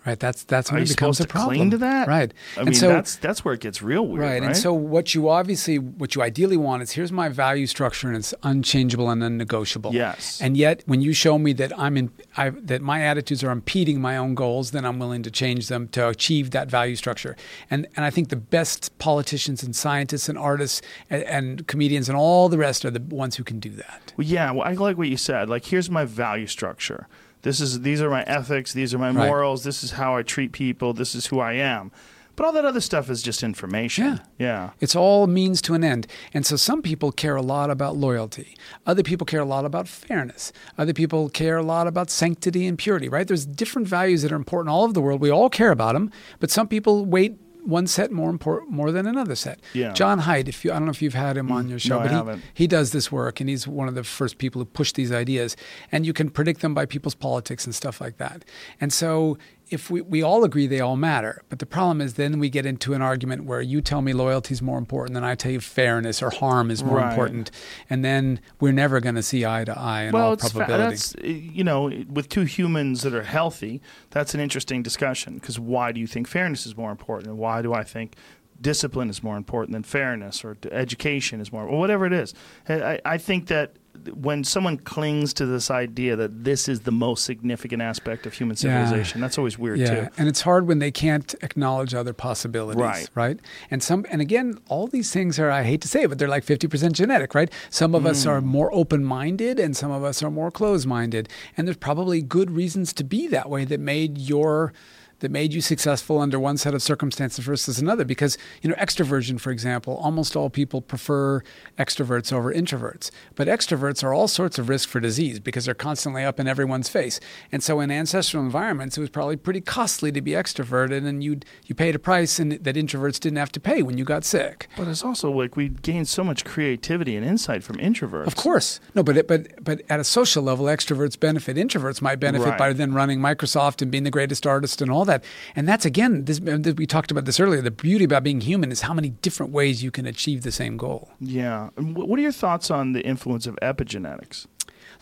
[0.06, 0.18] Right?
[0.18, 1.56] That's that's when Are it becomes a problem.
[1.56, 2.08] cling to that?
[2.08, 2.32] right?
[2.56, 4.40] I and mean, so that's that's where it gets real weird, right?
[4.40, 4.42] Right.
[4.44, 8.16] And so what you obviously what you ideally want is here's my value structure and
[8.16, 9.92] it's unchangeable and unnegotiable.
[9.92, 10.40] Yes.
[10.40, 14.00] And yet when you show me that I'm in I, that my attitudes are impeding
[14.00, 17.36] my own goals, then I'm willing to change them to achieve that value structure.
[17.70, 22.16] And and I think the best politicians and scientists and artists and, and comedians and
[22.16, 24.12] all the rest are the ones who can do that.
[24.16, 25.48] Well, yeah, well, I like what you said.
[25.48, 27.08] Like, here's my value structure.
[27.46, 28.72] This is these are my ethics.
[28.72, 29.28] These are my Right.
[29.28, 29.62] morals.
[29.62, 30.92] This is how I treat people.
[30.92, 31.92] This is who I am.
[32.34, 34.04] But all that other stuff is just information.
[34.04, 34.46] Yeah.
[34.46, 34.70] Yeah.
[34.80, 36.08] It's all means to an end.
[36.34, 38.56] And so some people care a lot about loyalty.
[38.84, 40.52] Other people care a lot about fairness.
[40.76, 43.28] Other people care a lot about sanctity and purity, right?
[43.28, 45.20] There's different values that are important all over the world.
[45.20, 46.10] We all care about them,
[46.40, 49.60] but some people weight one set more important more than another set.
[49.74, 49.92] Yeah.
[49.92, 51.96] Jon Haidt, if you I don't know if you've had him on mm, your show,
[51.96, 52.42] no, I but haven't.
[52.54, 55.12] he, he does this work and he's one of the first people who push these
[55.12, 55.56] ideas.
[55.90, 58.44] And you can predict them by people's politics and stuff like that.
[58.80, 59.36] And so
[59.68, 62.64] if we, we all agree they all matter, but the problem is then we get
[62.66, 65.60] into an argument where you tell me loyalty is more important than I tell you
[65.60, 67.10] fairness or harm is more Right.
[67.10, 67.50] important,
[67.90, 70.90] and then we're never going to see eye to eye in well, all fa- probability.
[70.90, 73.80] that's uh, you know, with two humans that are healthy,
[74.10, 75.34] that's an interesting discussion.
[75.34, 78.14] Because why do you think fairness is more important, and why do I think
[78.60, 82.34] discipline is more important than fairness, or education is more, or whatever it is?
[82.68, 83.72] I- I think that
[84.14, 88.56] when someone clings to this idea that this is the most significant aspect of human
[88.58, 88.84] Yeah.
[88.84, 90.08] civilization, that's always weird yeah, too.
[90.18, 93.08] and it's hard when they can't acknowledge other possibilities, Right.
[93.14, 93.40] Right.
[93.70, 95.50] And some, and again, all these things are.
[95.50, 97.50] I hate to say it, but they're like fifty percent genetic, right?
[97.70, 98.30] Some of us Mm.
[98.30, 101.28] are more open-minded, and some of us are more closed-minded.
[101.56, 104.72] And there's probably good reasons to be that way that made your
[105.20, 108.04] that made you successful under one set of circumstances versus another.
[108.04, 111.42] Because you know, extroversion, for example, almost all people prefer
[111.78, 113.10] extroverts over introverts.
[113.34, 116.88] But extroverts are all sorts of risk for disease because they're constantly up in everyone's
[116.88, 117.20] face.
[117.52, 121.40] And so in ancestral environments, it was probably pretty costly to be extroverted, and you
[121.64, 124.68] you paid a price and that introverts didn't have to pay when you got sick.
[124.76, 128.26] But it's also like we gain so much creativity and insight from introverts.
[128.26, 131.56] Of course, no, but it, but but at a social level, extroverts benefit.
[131.56, 132.58] Introverts might benefit Right.
[132.58, 135.24] by then running Microsoft and being the greatest artist and all that.
[135.54, 137.62] And that's again, this, uh, we talked about this earlier.
[137.62, 140.76] The beauty about being human is how many different ways you can achieve the same
[140.76, 141.10] goal.
[141.20, 141.70] Yeah.
[141.76, 144.46] What are your thoughts on the influence of epigenetics?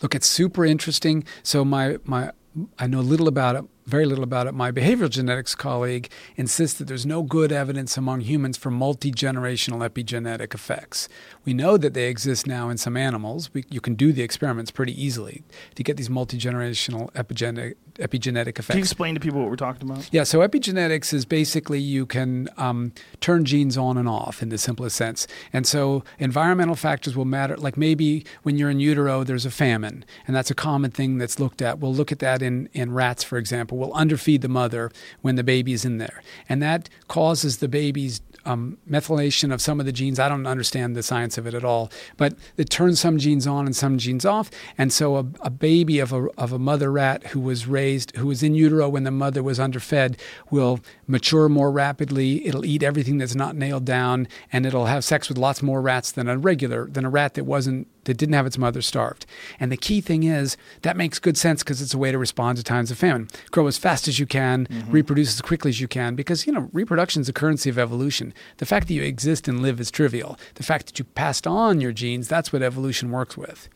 [0.01, 1.25] Look, it's super interesting.
[1.43, 2.31] So my my
[2.79, 4.53] I know little about it, very little about it.
[4.53, 10.53] My behavioral genetics colleague insists that there's no good evidence among humans for multi-generational epigenetic
[10.53, 11.09] effects.
[11.45, 13.53] We know that they exist now in some animals.
[13.53, 15.43] We, you can do the experiments pretty easily
[15.75, 18.67] to get these multi-generational epigenetic epigenetic effects.
[18.67, 20.09] Can you explain to people what we're talking about?
[20.11, 22.91] Yeah, so epigenetics is basically you can um,
[23.21, 25.27] turn genes on and off in the simplest sense.
[25.53, 27.55] And so environmental factors will matter.
[27.55, 31.39] Like maybe when you're in utero, there's a famine, and that's a common thing that's
[31.39, 31.79] looked at.
[31.79, 33.77] We'll look at that in, in rats, for example.
[33.77, 34.91] We'll underfeed the mother
[35.21, 36.21] when the baby's in there.
[36.49, 40.19] And that causes the baby's um, methylation of some of the genes.
[40.19, 43.65] I don't understand the science of it at all, but it turns some genes on
[43.65, 44.49] and some genes off.
[44.77, 48.27] And so a, a baby of a, of a mother rat who was raised, who
[48.27, 50.19] was in utero when the mother was underfed,
[50.51, 52.45] will mature more rapidly.
[52.45, 56.11] It'll eat everything that's not nailed down, and it'll have sex with lots more rats
[56.11, 59.25] than a regular, than a rat that wasn't that didn't have its mother starved.
[59.59, 62.57] And the key thing is that makes good sense because it's a way to respond
[62.57, 63.27] to times of famine.
[63.51, 64.91] Grow as fast as you can, mm-hmm.
[64.91, 68.33] reproduce as quickly as you can, because you know reproduction is the currency of evolution.
[68.57, 70.39] The fact that you exist and live is trivial.
[70.55, 73.69] The fact that you passed on your genes, that's what evolution works with.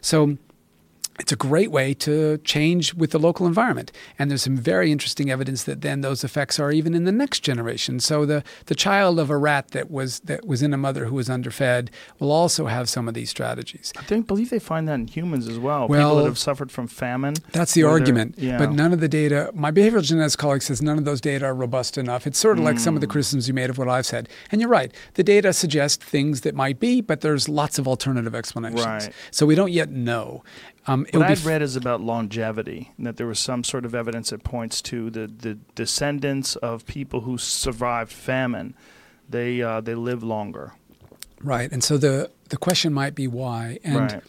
[0.00, 0.38] So
[1.20, 3.92] it's a great way to change with the local environment.
[4.18, 7.40] And there's some very interesting evidence that then those effects are even in the next
[7.40, 8.00] generation.
[8.00, 11.14] So the, the child of a rat that was that was in a mother who
[11.14, 13.92] was underfed will also have some of these strategies.
[13.96, 15.86] I think, believe they find that in humans as well.
[15.88, 17.34] Well, people that have suffered from famine.
[17.52, 18.36] That's the argument.
[18.38, 18.58] Yeah.
[18.58, 21.54] But none of the data, my behavioral genetics colleague says none of those data are
[21.54, 22.26] robust enough.
[22.26, 23.10] It's sort of like some of the Mm.
[23.10, 24.28] criticisms you made of what I've said.
[24.50, 24.92] And you're right.
[25.14, 28.84] The data suggest things that might be, but there's lots of alternative explanations.
[28.86, 29.12] Right.
[29.30, 30.42] So we don't yet know.
[30.86, 33.94] Um, what be I'd read is about longevity, and that there was some sort of
[33.94, 38.74] evidence that points to the, the descendants of people who survived famine.
[39.28, 40.72] They uh, they live longer.
[41.42, 41.70] Right.
[41.72, 43.78] And so the, the question might be why.
[43.82, 44.22] And right.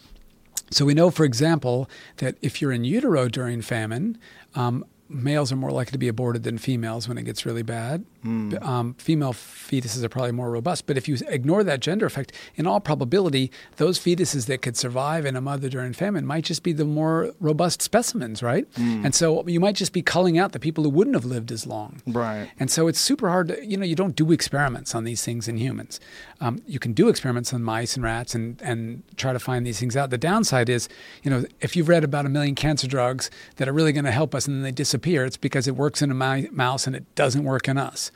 [0.70, 4.18] so we know, for example, that if you're in utero during famine,
[4.54, 8.04] um, males are more likely to be aborted than females when it gets really bad.
[8.24, 8.54] Hmm.
[8.62, 10.86] Um, female fetuses are probably more robust.
[10.86, 15.26] But if you ignore that gender effect, in all probability, those fetuses that could survive
[15.26, 18.66] in a mother during famine might just be the more robust specimens, right?
[18.76, 19.04] Hmm.
[19.04, 21.66] And so you might just be culling out the people who wouldn't have lived as
[21.66, 22.02] long.
[22.06, 22.50] Right.
[22.58, 25.46] And so it's super hard to, you know, you don't do experiments on these things
[25.46, 26.00] in humans.
[26.40, 29.78] Um, you can do experiments on mice and rats and, and try to find these
[29.78, 30.10] things out.
[30.10, 30.88] The downside is,
[31.22, 34.12] you know, if you've read about a million cancer drugs that are really going to
[34.12, 35.24] help us and then they disappear.
[35.24, 38.10] It's because it works in a mouse and it doesn't work in us.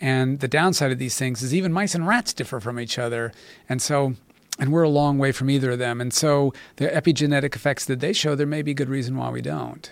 [0.00, 3.32] And the downside of these things is even mice and rats differ from each other.
[3.68, 4.14] And so,
[4.58, 6.00] and we're a long way from either of them.
[6.00, 9.40] And so, the epigenetic effects that they show, there may be good reason why we
[9.40, 9.90] don't.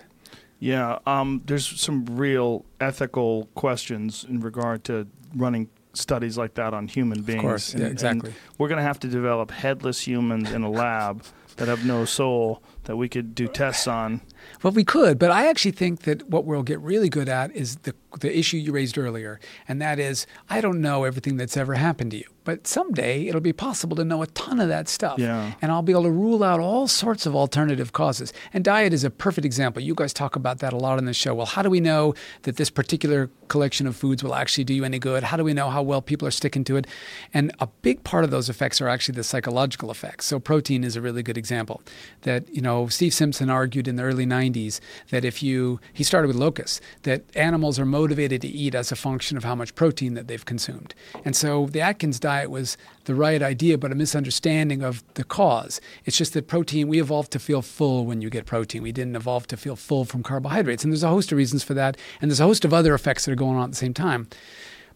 [0.59, 6.87] Yeah, um, there's some real ethical questions in regard to running studies like that on
[6.89, 7.39] human beings.
[7.39, 8.33] Of course, yeah, exactly.
[8.59, 11.25] we're going to have to develop headless humans in a lab
[11.57, 14.21] that have no soul that we could do tests on.
[14.63, 17.77] Well, we could, but I actually think that what we'll get really good at is
[17.77, 21.75] the the issue you raised earlier, and that is I don't know everything that's ever
[21.75, 25.19] happened to you, but someday it'll be possible to know a ton of that stuff.
[25.19, 25.53] Yeah.
[25.63, 28.33] And I'll be able to rule out all sorts of alternative causes.
[28.53, 29.83] And diet is a perfect example.
[29.83, 31.35] You guys talk about that a lot on the show.
[31.35, 34.85] Well, how do we know that this particular collection of foods will actually do you
[34.85, 35.25] any good?
[35.25, 36.87] How do we know how well people are sticking to it?
[37.33, 40.27] And a big part of those effects are actually the psychological effects.
[40.27, 41.83] So protein is a really good example.
[42.23, 46.29] That, you know, Steve Simpson argued in the early 90s that if you he started
[46.29, 50.15] with locusts, that animals are motivated to eat as a function of how much protein
[50.15, 50.95] that they've consumed.
[51.25, 55.81] And so the Atkins diet was the right idea, but a misunderstanding of the cause.
[56.05, 58.83] It's just that protein, we evolved to feel full when you get protein.
[58.83, 60.85] We didn't evolve to feel full from carbohydrates.
[60.85, 61.97] And there's a host of reasons for that.
[62.21, 64.29] And there's a host of other effects that are going on at the same time.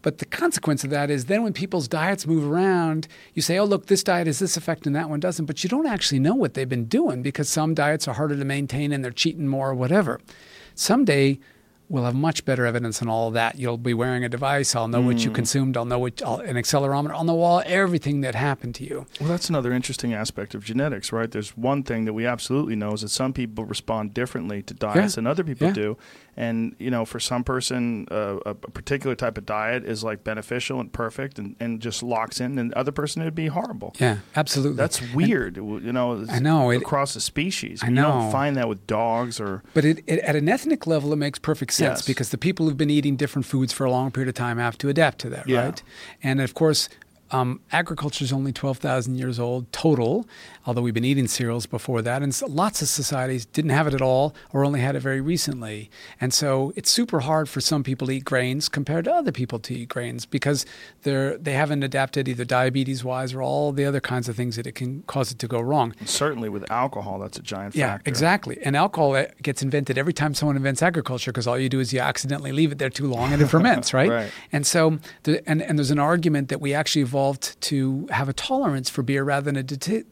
[0.06, 3.64] But the consequence of that is then when people's diets move around, you say, oh,
[3.64, 5.46] look, this diet has this effect and that one doesn't.
[5.46, 8.44] But you don't actually know what they've been doing because some diets are harder to
[8.44, 10.20] maintain and they're cheating more or whatever.
[10.76, 11.40] Someday,
[11.88, 13.58] we'll have much better evidence on all of that.
[13.58, 14.76] You'll be wearing a device.
[14.76, 15.34] I'll know what you mm.
[15.34, 15.76] consumed.
[15.76, 19.06] I'll know what, I'll, an accelerometer on the wall, everything that happened to you.
[19.18, 21.30] Well, that's another interesting aspect of genetics, right?
[21.30, 25.14] There's one thing that we absolutely know is that some people respond differently to diets
[25.14, 25.16] Yeah.
[25.16, 25.74] than other people Yeah.
[25.74, 25.96] do.
[26.38, 30.80] And, you know, for some person, uh, a particular type of diet is like beneficial
[30.80, 33.94] and perfect and, and just locks in, and other person it'd be horrible.
[33.98, 34.76] Yeah, absolutely.
[34.76, 36.26] That's weird, you know.
[36.28, 37.82] I know, it- across the species.
[37.82, 38.30] I You don't know.
[38.30, 41.72] find that with dogs or But it, it, at an ethnic level, it makes perfect
[41.72, 42.06] sense Yes.
[42.06, 44.76] because the people who've been eating different foods for a long period of time have
[44.78, 45.64] to adapt to that, Yeah.
[45.64, 45.82] right?
[46.22, 46.90] And of course,
[47.32, 50.28] um, agriculture is only 12,000 years old total,
[50.66, 52.22] although we've been eating cereals before that.
[52.22, 55.90] And lots of societies didn't have it at all or only had it very recently.
[56.20, 59.58] And so it's super hard for some people to eat grains compared to other people
[59.60, 60.66] to eat grains because
[61.02, 64.66] they're, they haven't adapted either diabetes wise or all the other kinds of things that
[64.66, 65.94] it can cause it to go wrong.
[66.04, 68.08] certainly with alcohol, that's a giant Yeah, factor.
[68.10, 68.58] exactly.
[68.62, 71.92] And alcohol uh, gets invented every time someone invents agriculture because all you do is
[71.92, 74.10] you accidentally leave it there too long and it ferments, right?
[74.10, 74.32] Right.
[74.52, 78.32] And so, the, and, and there's an argument that we actually evolved to have a
[78.32, 80.04] tolerance for beer rather than a dita-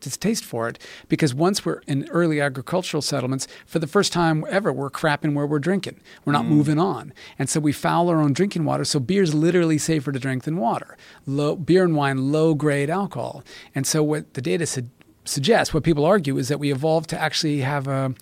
[0.45, 4.91] for it because once we're in early agricultural settlements, for the first time ever, we're
[4.91, 6.01] crapping where we're drinking.
[6.25, 6.49] We're not mm.
[6.49, 7.13] moving on.
[7.39, 8.85] And so we foul our own drinking water.
[8.85, 10.97] So beer's literally safer to drink than water.
[11.27, 13.43] Low, beer and wine, low grade alcohol.
[13.75, 14.91] And so what the data su-
[15.25, 18.15] suggests, what people argue, is that we evolved to actually have a,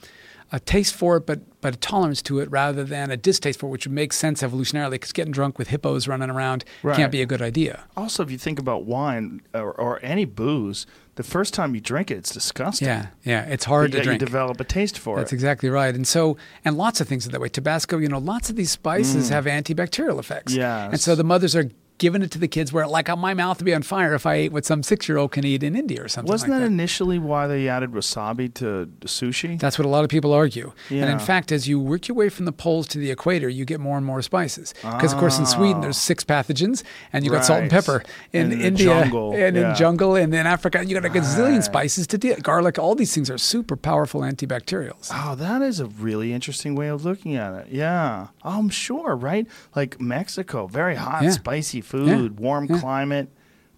[0.53, 3.67] a taste for it, but but a tolerance to it rather than a distaste for
[3.67, 6.97] it, which would make sense evolutionarily because getting drunk with hippos running around Right.
[6.97, 7.85] can't be a good idea.
[7.97, 12.11] Also, if you think about wine or, or any booze, the first time you drink
[12.11, 12.89] it, it's disgusting.
[12.89, 14.21] Yeah, yeah, it's hard But to drink.
[14.21, 15.37] You develop a taste for That's it.
[15.37, 15.95] That's exactly right.
[15.95, 17.49] And so, and lots of things are that way.
[17.49, 19.31] Tabasco, you know, lots of these spices mm.
[19.31, 20.55] have antibacterial effects.
[20.55, 20.89] Yeah.
[20.89, 21.71] And so the mothers are
[22.03, 24.35] giving it to the kids where, like, my mouth would be on fire if I
[24.35, 26.67] ate what some six year old can eat in India or something Wasn't like that,
[26.67, 26.73] that.
[26.73, 29.57] initially why they added wasabi to sushi?
[29.59, 30.73] That's what a lot of people argue.
[30.91, 33.65] And in fact, as you work your way from the poles to the equator, you
[33.65, 34.75] get more and more spices.
[34.83, 35.81] Because, of course, in Sweden, ah.
[35.83, 36.83] there's six pathogens,
[37.13, 38.03] and you got salt and pepper.
[38.33, 39.71] In in India, jungle, and yeah.
[39.71, 41.65] in jungle, and in Africa, you got a gazillion Right.
[41.65, 42.37] spices to deal.
[42.43, 45.11] Garlic, all these things are super powerful antibacterials.
[45.15, 47.67] Oh, that is a really interesting way of looking at it.
[47.71, 48.29] Yeah.
[48.45, 49.47] Oh, I'm sure, right?
[49.77, 51.31] Like Mexico, very hot, Yeah.
[51.31, 52.81] spicy food, warm Yeah.
[52.81, 53.29] climate.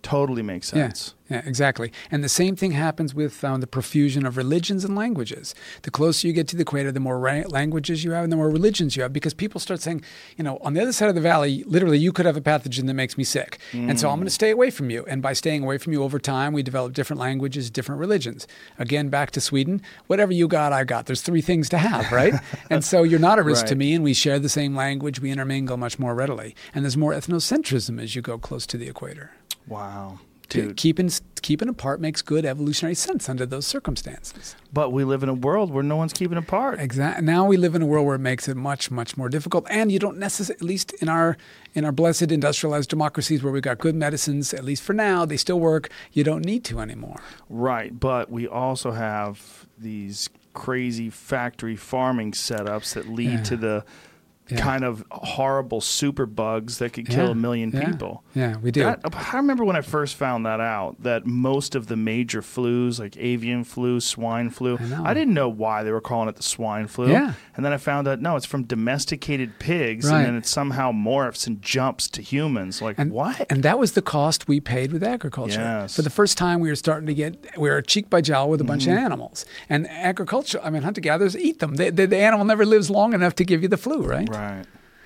[0.05, 1.15] Totally makes sense.
[1.31, 1.91] Yeah, yeah, exactly.
[2.11, 5.55] And the same thing happens with um, the profusion of religions and languages.
[5.81, 8.37] The closer you get to the equator, the more ra- languages you have and the
[8.37, 10.03] more religions you have because people start saying,
[10.37, 12.87] you know, on the other side of the valley, literally, you could have a pathogen
[12.87, 13.59] that makes me sick.
[13.73, 15.07] And so I'm going to stay away from you.
[15.09, 18.47] And by staying away from you over time, we develop different languages, different religions.
[18.79, 21.07] Again, back to Sweden, whatever you got, I got.
[21.07, 22.35] There's three things to have, right?
[22.71, 25.21] and so you're not a risk to me, and we share the same language.
[25.21, 26.55] We intermingle much more readily.
[26.75, 29.31] And there's more ethnocentrism as you go close to the equator.
[29.69, 30.19] Wow.
[30.51, 30.77] Dude.
[30.77, 31.11] Keeping
[31.43, 34.55] keeping apart makes good evolutionary sense under those circumstances.
[34.73, 36.79] But we live in a world where no one's keeping apart.
[36.81, 37.25] Exactly.
[37.25, 39.91] Now we live in a world where it makes it much much more difficult, and
[39.91, 41.37] you don't necessarily, at least in our
[41.75, 45.37] in our blessed industrialized democracies where we've got good medicines, at least for now, they
[45.39, 45.89] still work.
[46.13, 47.21] You don't need to anymore.
[47.49, 47.99] Right.
[47.99, 53.43] But we also have these crazy factory farming setups that lead Yeah.
[53.45, 53.85] to the
[54.51, 54.61] Yeah.
[54.61, 57.87] kind of horrible super bugs that could kill Yeah, a million yeah.
[57.91, 58.23] people.
[58.35, 58.83] Yeah, we do.
[58.85, 62.99] That, I remember when I first found that out that most of the major flus,
[63.01, 65.15] like avian flu, swine flu, I know.
[65.15, 67.11] didn't know why they were calling it the swine flu.
[67.11, 67.33] Yeah.
[67.57, 70.19] And then I found out no, it's from domesticated pigs, Right.
[70.19, 72.83] and then it somehow morphs and jumps to humans.
[72.83, 73.47] Like And, what?
[73.49, 75.61] And that was the cost we paid with agriculture.
[75.61, 75.97] Yes.
[75.97, 78.61] For the first time, we were starting to get, we were cheek by jowl with
[78.61, 78.93] a bunch Mm-hmm.
[78.99, 79.47] of animals.
[79.71, 81.77] And agriculture, I mean, hunter gatherers eat them.
[81.77, 84.29] The, the, the animal never lives long enough to give you the flu, right?
[84.29, 84.34] right.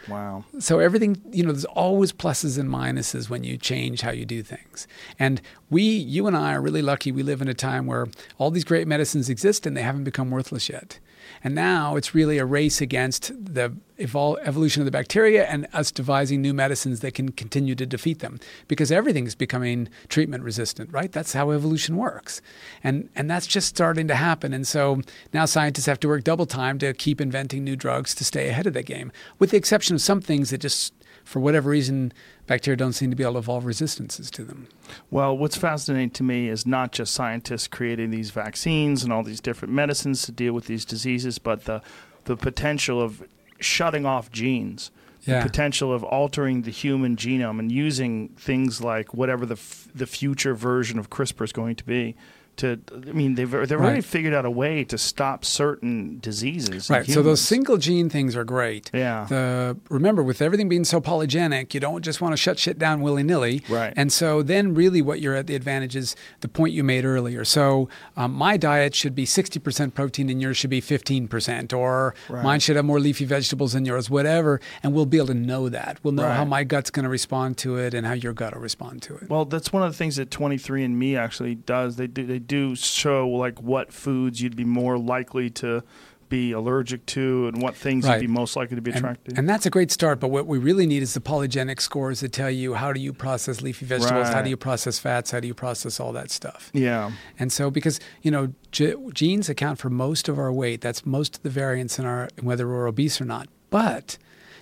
[0.08, 0.44] Wow.
[0.58, 4.42] So everything, you know, there's always pluses and minuses when you change how you do
[4.42, 4.86] things.
[5.18, 8.08] And we, you and I are really lucky we live in a time where
[8.39, 10.98] all these great medicines exist and they haven't become worthless yet.
[11.42, 15.90] And now it's really a race against the evol- evolution of the bacteria and us
[15.90, 20.92] devising new medicines that can continue to defeat them because everything is becoming treatment resistant,
[20.92, 21.12] right?
[21.12, 22.40] That's how evolution works.
[22.82, 24.52] And, and that's just starting to happen.
[24.52, 28.24] And so now scientists have to work double time to keep inventing new drugs to
[28.24, 30.92] stay ahead of the game, with the exception of some things that just,
[31.28, 32.10] for whatever reason,
[32.47, 34.66] bacteria don't seem to be able to evolve resistances to them.
[35.10, 39.40] Well, what's fascinating to me is not just scientists creating these vaccines and all these
[39.40, 41.82] different medicines to deal with these diseases, but the
[42.24, 43.23] the potential of
[43.60, 44.90] shutting off genes,
[45.26, 45.40] Yeah.
[45.42, 50.07] the potential of altering the human genome and using things like whatever the f- the
[50.07, 52.16] future version of CRISPR is going to be.
[52.59, 56.91] To, I mean, they've they've already figured out a way to stop certain diseases.
[56.91, 57.07] Right.
[57.07, 58.91] So those single gene things are great.
[58.93, 59.27] Yeah.
[59.28, 63.01] The remember with everything being so polygenic, you don't just want to shut shit down
[63.01, 63.62] willy nilly.
[63.69, 63.93] Right.
[63.97, 67.45] And so then really what you're at the advantage is the point you made earlier.
[67.45, 72.43] So um, my diet should be 60% protein and yours should be 15%, or Right.
[72.45, 74.61] mine should have more leafy vegetables than yours, whatever.
[74.83, 75.99] And we'll be able to know that.
[76.03, 78.62] We'll know how my gut's going to respond to it and how your gut will
[78.62, 79.31] respond to it.
[79.31, 81.97] Well, that's one of the things that 23andMe actually does.
[81.97, 85.83] They do they do show like what foods you'd be more likely to
[86.28, 88.20] be allergic to and what things Right.
[88.20, 89.39] you'd be most likely to be And, attracted.
[89.39, 92.33] and that's a great start, but what we really need is the polygenic scores that
[92.33, 95.47] tell you how do you process leafy vegetables, how do you process fats, how do
[95.47, 96.70] you process all that stuff.
[96.75, 97.12] yeah.
[97.39, 100.83] And so, because you know, ge- genes account for most of our weight.
[100.83, 103.49] That's most of the variance in our whether we're obese or not.
[103.70, 104.18] But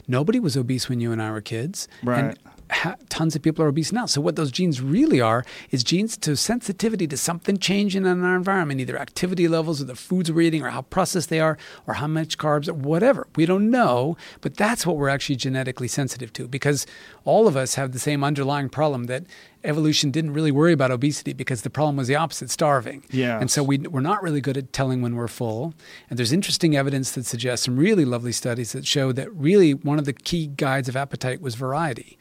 [0.06, 1.88] nobody was obese when you and I were kids.
[2.04, 2.24] Right.
[2.24, 2.38] And
[2.70, 4.06] ha- tons of people are obese now.
[4.06, 8.36] So what those genes really are is genes to sensitivity to something changing in our
[8.36, 11.94] environment, either activity levels or the foods we're eating or how processed they are or
[11.94, 13.26] how much carbs or whatever.
[13.36, 16.86] We don't know, but that's what we're actually genetically sensitive to because
[17.24, 19.24] all of us have the same underlying problem that
[19.64, 23.04] evolution didn't really worry about obesity because the problem was the opposite, starving.
[23.10, 23.40] Yes.
[23.40, 25.74] And so we, we're not really good at telling when we're full.
[26.08, 29.98] And there's interesting evidence that suggests some really lovely studies that show that really one
[29.98, 32.16] of the key guides of appetite was variety.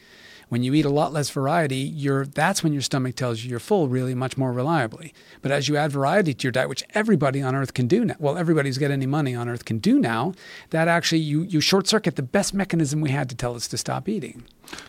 [0.49, 3.59] When you eat a lot less variety, you're, that's when your stomach tells you you're
[3.59, 5.13] full really much more reliably.
[5.41, 8.15] But as you add variety to your diet, which everybody on earth can do now,
[8.19, 10.33] well, everybody who's got any money on earth can do now,
[10.69, 13.77] that actually you, you short circuit the best mechanism we had to tell us to
[13.77, 14.43] stop eating.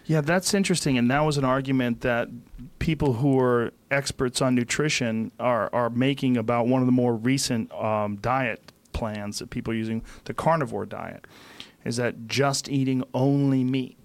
[0.07, 2.29] Yeah, that's interesting, and that was an argument that
[2.79, 7.73] people who are experts on nutrition are are making about one of the more recent
[7.73, 11.27] um, diet plans that people are using, the carnivore diet,
[11.85, 13.96] is that just eating only meat.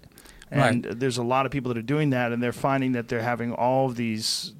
[0.52, 3.22] And there's a lot of people that are doing that, and they're finding that they're
[3.22, 4.54] having all of these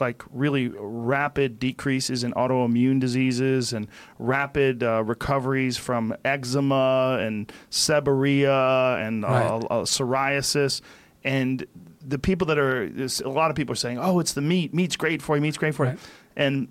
[0.00, 3.86] like really rapid decreases in autoimmune diseases and
[4.18, 9.46] rapid uh, recoveries from eczema and seborrhea and uh, Right.
[9.70, 10.80] uh, psoriasis.
[11.24, 11.64] And
[12.04, 12.84] the people that are,
[13.24, 14.74] a lot of people are saying, oh, it's the meat.
[14.74, 15.42] Meat's great for you.
[15.42, 15.94] Meat's great for Right.
[15.94, 15.98] you.
[16.36, 16.68] And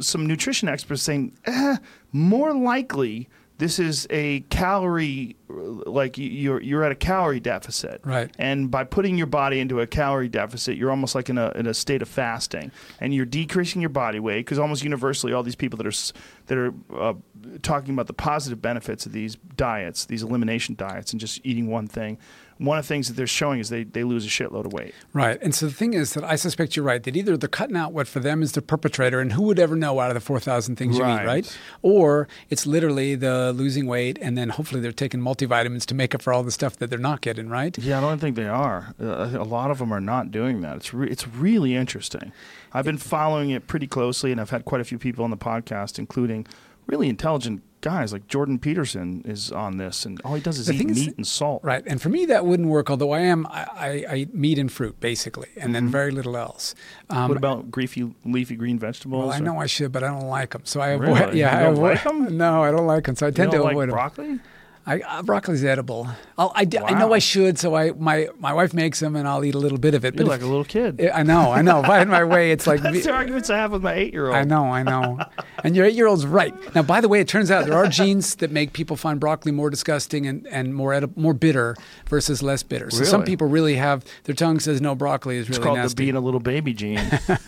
[0.00, 1.76] some nutrition experts saying, eh,
[2.12, 8.00] more likely this is a calorie, like you- you're, you're at a calorie deficit.
[8.04, 8.30] Right.
[8.38, 11.66] And by putting your body into a calorie deficit, you're almost like in a, in
[11.66, 15.54] a state of fasting, and you're decreasing your body weight because almost universally, all these
[15.54, 16.12] people that are
[16.46, 17.14] that are uh,
[17.62, 21.86] talking about the positive benefits of these diets, these elimination diets, and just eating one
[21.86, 22.18] thing.
[22.58, 24.94] One of the things that they're showing is they, they lose a shitload of weight.
[25.12, 25.38] Right.
[25.42, 27.92] And so the thing is that I suspect you're right that either they're cutting out
[27.92, 30.76] what for them is the perpetrator, and who would ever know out of the 4,000
[30.76, 31.22] things you Right.
[31.22, 31.58] eat, right?
[31.82, 36.22] Or it's literally the losing weight, and then hopefully they're taking multivitamins to make up
[36.22, 37.76] for all the stuff that they're not getting, right?
[37.78, 38.94] Yeah, I don't think they are.
[39.00, 40.76] Uh, a lot of them are not doing that.
[40.76, 42.32] It's re- it's really interesting.
[42.72, 45.36] I've been following it pretty closely, and I've had quite a few people on the
[45.36, 46.46] podcast, including
[46.86, 50.72] really intelligent guys like Jordan Peterson is on this, and all he does is The
[50.72, 51.62] eat thing is- meat and salt.
[51.62, 51.82] Right.
[51.86, 54.72] And for me, that wouldn't work, although I am, I, I, I eat meat and
[54.72, 56.74] fruit, basically, and then very little else.
[57.10, 57.28] Um, Mm-hmm.
[57.28, 59.24] What about leafy leafy green vegetables?
[59.26, 60.62] well, I or- know I should, but I don't like them.
[60.64, 61.08] So I avoid.
[61.18, 61.40] Really?
[61.40, 61.96] Yeah, I avoid.
[61.96, 62.36] like 'em?
[62.44, 63.16] No, I don't like them.
[63.16, 63.94] So I tend to like avoid them.
[63.94, 64.40] broccoli?
[64.86, 66.06] I, uh, broccoli's edible.
[66.36, 67.14] I'll, I, d- I know Wow.
[67.14, 69.94] I should, so I my my wife makes them, and I'll eat a little bit
[69.94, 70.14] of it.
[70.14, 71.00] You're if- like a little kid.
[71.14, 71.80] I know, I know.
[71.82, 74.34] If I had my way, it's like That's the arguments I have with my eight-year-old.
[74.36, 75.20] I know, I know.
[75.62, 76.52] And your eight year old's right.
[76.74, 79.52] Now, by the way, it turns out there are genes that make people find broccoli
[79.52, 81.76] more disgusting and, and more edib- more bitter
[82.08, 82.90] versus less bitter.
[82.90, 85.78] So some people really have their tongue says no broccoli is really It's really called
[85.78, 86.04] the nasty.
[86.04, 87.00] being a little baby gene.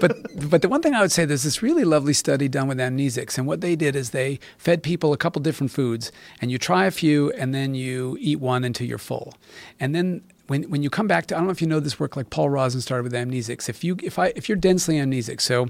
[0.00, 0.16] but
[0.50, 3.38] but the one thing I would say there's this really lovely study done with amnesics,
[3.38, 6.86] and what they did is they fed people a couple different foods, and you try
[6.86, 9.34] a few, and then you eat one until you're full,
[9.80, 10.22] and then.
[10.48, 12.30] When, when you come back to I don't know if you know this work like
[12.30, 13.68] Paul Rozin started with amnesics.
[13.68, 15.66] If you if I if you're densely amnesic, so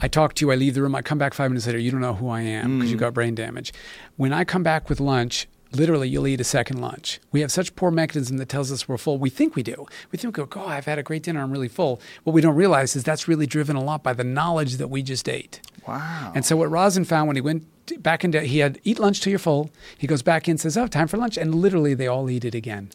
[0.00, 1.90] I talk to you, I leave the room, I come back five minutes later, you
[1.90, 3.00] don't know who I am because you've mm.
[3.00, 3.72] got brain damage.
[4.16, 7.20] When I come back with lunch, literally you'll eat a second lunch.
[7.30, 9.18] We have such poor mechanism that tells us we're full.
[9.18, 9.86] We think we do.
[10.10, 12.00] We think, oh, I've had a great dinner, I'm really full.
[12.24, 15.02] What we don't realize is that's really driven a lot by the knowledge that we
[15.02, 15.60] just ate.
[15.86, 16.32] Wow.
[16.34, 17.66] And so what Rozin found when he went
[18.02, 19.70] back into, he had eat lunch till you're full.
[19.98, 22.54] He goes back in, says, "Oh, time for lunch," and literally they all eat it
[22.54, 22.90] again.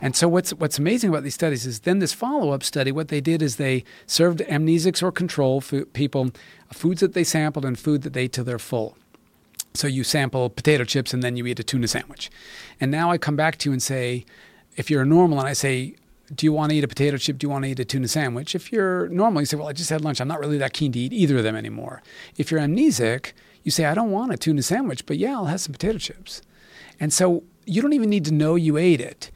[0.00, 3.08] And so what's what's amazing about these studies is then this follow up study, what
[3.08, 6.30] they did is they served amnesics or control fo- people
[6.72, 8.96] foods that they sampled and food that they ate till they're full.
[9.74, 12.30] So you sample potato chips and then you eat a tuna sandwich.
[12.80, 14.24] And now I come back to you and say,
[14.76, 15.94] if you're normal and I say,
[16.34, 17.38] do you want to eat a potato chip?
[17.38, 18.54] Do you want to eat a tuna sandwich?
[18.54, 20.20] If you're normal, you say, well, I just had lunch.
[20.20, 22.02] I'm not really that keen to eat either of them anymore.
[22.36, 23.32] If you're amnesic,
[23.62, 26.42] you say, I don't want a tuna sandwich, but yeah, I'll have some potato chips.
[27.00, 29.30] And so you don't even need to know you ate it.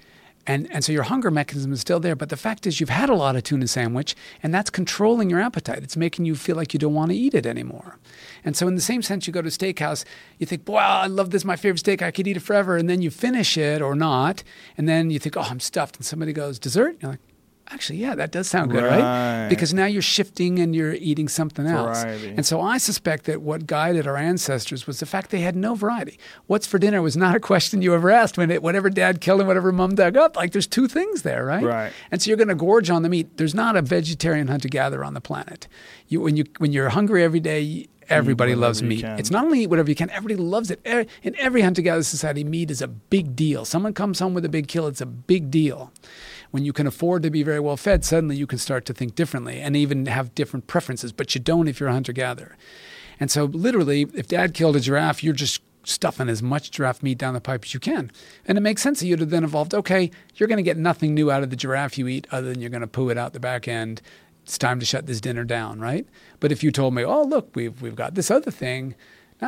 [0.46, 2.16] And, and so your hunger mechanism is still there.
[2.16, 5.40] But the fact is, you've had a lot of tuna sandwich, and that's controlling your
[5.40, 5.82] appetite.
[5.82, 7.98] It's making you feel like you don't want to eat it anymore.
[8.44, 10.04] And so, in the same sense, you go to steakhouse,
[10.38, 12.76] you think, wow, I love this, my favorite steak, I could eat it forever.
[12.76, 14.42] And then you finish it or not.
[14.76, 15.96] And then you think, oh, I'm stuffed.
[15.96, 16.96] And somebody goes, dessert?
[17.00, 17.20] You're like,
[17.72, 19.00] actually, yeah, that does sound good, right?
[19.00, 19.48] Right.
[19.48, 22.02] Because now you're shifting and you're eating something else.
[22.02, 22.34] Variety.
[22.36, 25.74] And so I suspect that what guided our ancestors was the fact they had no
[25.74, 26.18] variety.
[26.46, 29.40] What's for dinner was not a question you ever asked when it, whatever dad killed
[29.40, 30.36] and whatever mom dug up.
[30.36, 31.64] Like there's two things there, right?
[31.64, 31.92] Right.
[32.10, 33.36] And so you're going to gorge on the meat.
[33.36, 35.68] There's not a vegetarian hunter gatherer on the planet.
[36.08, 39.00] You, when you when you're hungry every day, everybody loves meat.
[39.00, 39.18] can.
[39.18, 40.10] It's not only eat whatever you can.
[40.10, 40.84] Everybody loves it.
[41.22, 43.64] In every hunter gatherer society, meat is a big deal.
[43.64, 44.86] Someone comes home with a big kill.
[44.86, 45.92] It's a big deal.
[46.52, 49.16] When you can afford to be very well fed, suddenly you can start to think
[49.16, 51.10] differently and even have different preferences.
[51.10, 52.56] But you don't if you're a hunter gatherer.
[53.18, 57.18] And so, literally, if dad killed a giraffe, you're just stuffing as much giraffe meat
[57.18, 58.10] down the pipe as you can.
[58.46, 61.14] And it makes sense that you'd have then evolved okay, you're going to get nothing
[61.14, 63.32] new out of the giraffe you eat other than you're going to poo it out
[63.32, 64.00] the back end.
[64.44, 66.06] It's time to shut this dinner down, right?
[66.40, 68.94] But if you told me, oh, look, we've, we've got this other thing,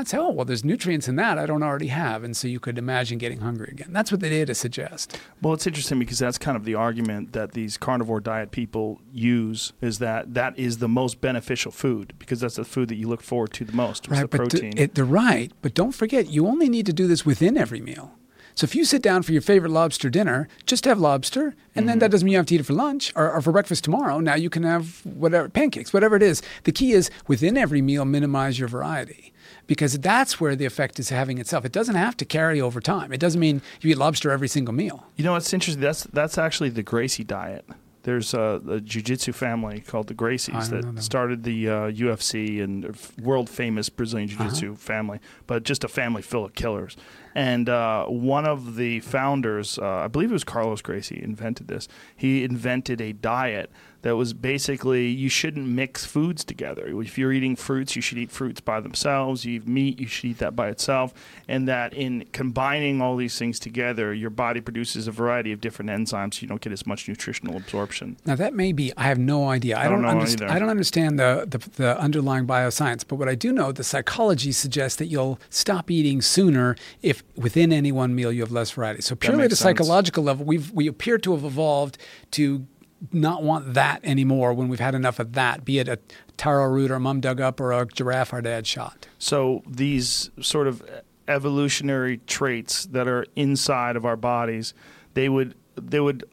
[0.03, 2.25] Say, oh, well, there's nutrients in that I don't already have.
[2.25, 3.89] And so you could imagine getting hungry again.
[3.91, 5.19] That's what the data suggest.
[5.41, 9.73] Well, it's interesting because that's kind of the argument that these carnivore diet people use
[9.81, 13.23] is that that is the most beneficial food because that's the food that you look
[13.23, 14.73] forward to the most, is the but protein.
[14.77, 15.53] it, they're right.
[15.63, 18.19] But don't forget, you only need to do this within every meal.
[18.55, 21.95] So if you sit down for your favorite lobster dinner, just have lobster, and then
[21.95, 22.01] mm-hmm.
[22.01, 24.21] that doesn't mean you have to eat it for lunch or, or for breakfast tomorrow.
[24.21, 26.41] Now you can have whatever pancakes, whatever it is.
[26.63, 29.33] The key is within every meal, minimize your variety.
[29.67, 31.65] Because that's where the effect is having itself.
[31.65, 33.13] It doesn't have to carry over time.
[33.13, 35.07] It doesn't mean you eat lobster every single meal.
[35.17, 35.81] You know, it's interesting.
[35.83, 37.65] That's that's actually the Gracie diet.
[38.03, 40.95] There's a, a jiu-jitsu family called the Gracies don't know them.
[40.97, 44.77] that started the uh, UFC and world famous Brazilian jiu-jitsu Uh-huh.
[44.77, 46.99] family, but just a family full of killers.
[47.35, 51.89] And uh, one of the founders, uh, I believe it was Carlos Gracie, invented this.
[52.15, 53.71] He invented a diet
[54.05, 57.01] that was basically you shouldn't mix foods together.
[57.01, 59.47] If you're eating fruits, you should eat fruits by themselves.
[59.47, 61.15] You eat meat, you should eat that by itself.
[61.49, 65.91] And that in combining all these things together, your body produces a variety of different
[65.91, 66.35] enzymes.
[66.35, 68.19] So you don't get as much nutritional absorption.
[68.27, 68.93] Now that may be.
[68.95, 69.79] I have no idea.
[69.79, 70.51] I, don't know underst- either.
[70.51, 74.53] I don't understand the, the the underlying bioscience, but what I do know, the psychology
[74.53, 79.01] suggests that you'll stop eating sooner if within any one meal you have less variety.
[79.01, 81.97] So purely at a psychological level, we've we appear to have evolved
[82.33, 82.67] to
[83.13, 85.99] not want that anymore when we've had enough of that, be it a
[86.37, 89.07] taro root or a mum dug up or a giraffe our dad shot.
[89.19, 90.83] So these sort of
[91.29, 94.75] evolutionary traits that are inside of our bodies,
[95.15, 96.25] they would they would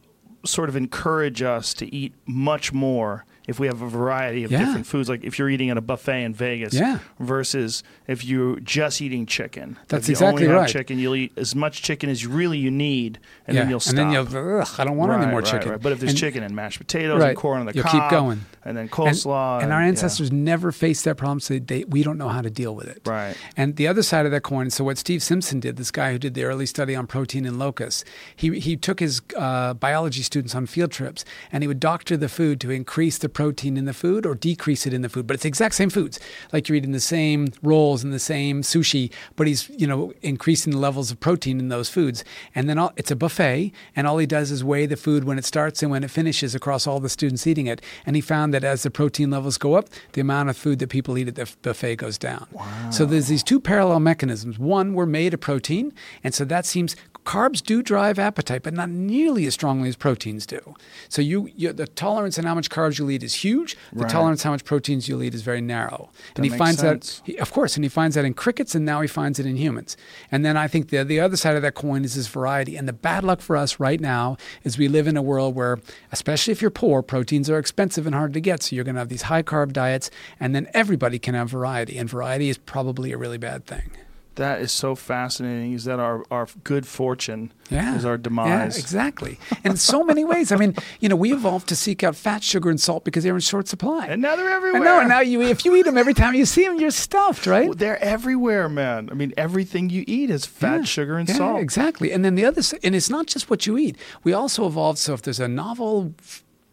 [0.46, 4.60] sort of encourage us to eat much more if we have a variety of Yeah.
[4.66, 5.10] different foods.
[5.10, 7.00] Like if you're eating at a buffet in Vegas, Yeah.
[7.20, 9.78] versus if you're just eating chicken.
[9.88, 10.70] That's exactly right.
[10.70, 13.62] chicken, you'll eat as much chicken as you really you need, and yeah.
[13.64, 13.90] then you'll stop.
[13.92, 15.72] And then you'll, ugh, I don't want right, any more right, chicken.
[15.72, 15.82] right.
[15.82, 18.10] But if there's And- chicken and mashed potatoes and corn on the You'll cob, keep
[18.12, 18.42] going.
[18.64, 22.18] and then and, coleslaw, and our ancestors never faced that problem, so they, we don't
[22.18, 23.02] know how to deal with it.
[23.06, 23.36] Right.
[23.58, 26.20] And the other side of that coin, so what Steve Simpson did, this guy who
[26.20, 28.04] did the early study on protein in locusts,
[28.36, 32.30] he, he took his uh, biology students on field trips and he would doctor the
[32.30, 35.28] food to increase the protein in the food or decrease it in the food.
[35.28, 36.20] But it's the exact same foods.
[36.52, 40.72] Like you're eating the same rolls and the same sushi, but he's, you know, increasing
[40.72, 42.24] the levels of protein in those foods.
[42.54, 45.38] And then all, it's a buffet, and all he does is weigh the food when
[45.38, 47.82] it starts and when it finishes across all the students eating it.
[48.06, 50.90] And he found that as the protein levels go up, the amount of food that
[50.90, 52.48] people eat at the buffet goes down.
[52.52, 52.90] Wow.
[52.92, 54.60] So there's these two parallel mechanisms.
[54.60, 55.94] One, we're made of protein,
[56.24, 56.96] and so that seems
[57.26, 60.76] carbs do drive appetite, but not nearly as strongly as proteins do.
[61.10, 63.76] So you, you the tolerance on how much carbs you'll eat is huge.
[63.94, 64.10] The Right.
[64.10, 66.10] tolerance how much proteins you'll eat is very narrow.
[66.36, 67.20] and he finds sense.
[67.20, 69.46] that, he, of course, and he finds that in crickets, and now he finds it
[69.46, 69.96] in humans.
[70.32, 72.76] And then I think the the other side of that coin is this variety.
[72.78, 75.80] And the bad luck for us right now is we live in a world where,
[76.12, 78.64] especially if you're poor, proteins are expensive and hard to get.
[78.64, 80.10] So you're going to have these high carb diets,
[80.40, 83.92] and then everybody can have variety, and variety is probably a really bad thing.
[84.36, 85.74] That is so fascinating.
[85.74, 87.96] Is that our, our good fortune Yeah.
[87.98, 88.78] is our Yeah, demise?
[88.78, 89.38] exactly.
[89.64, 90.54] And in so many ways.
[90.54, 93.36] I mean, you know, we evolved to seek out fat, sugar, and salt because they're
[93.36, 94.08] in short supply.
[94.08, 94.82] And now they're everywhere.
[94.84, 95.00] know.
[95.02, 97.66] And now you, if you eat them every time you see them, you're stuffed, right?
[97.68, 99.10] Well, they're everywhere, man.
[99.12, 100.84] I mean, everything you eat is fat, Yeah.
[100.86, 101.60] sugar, and yeah, salt.
[101.62, 102.14] Exactly.
[102.14, 103.98] And then the other, and it's not just what you eat.
[104.24, 104.98] We also evolved.
[105.00, 106.14] So if there's a novel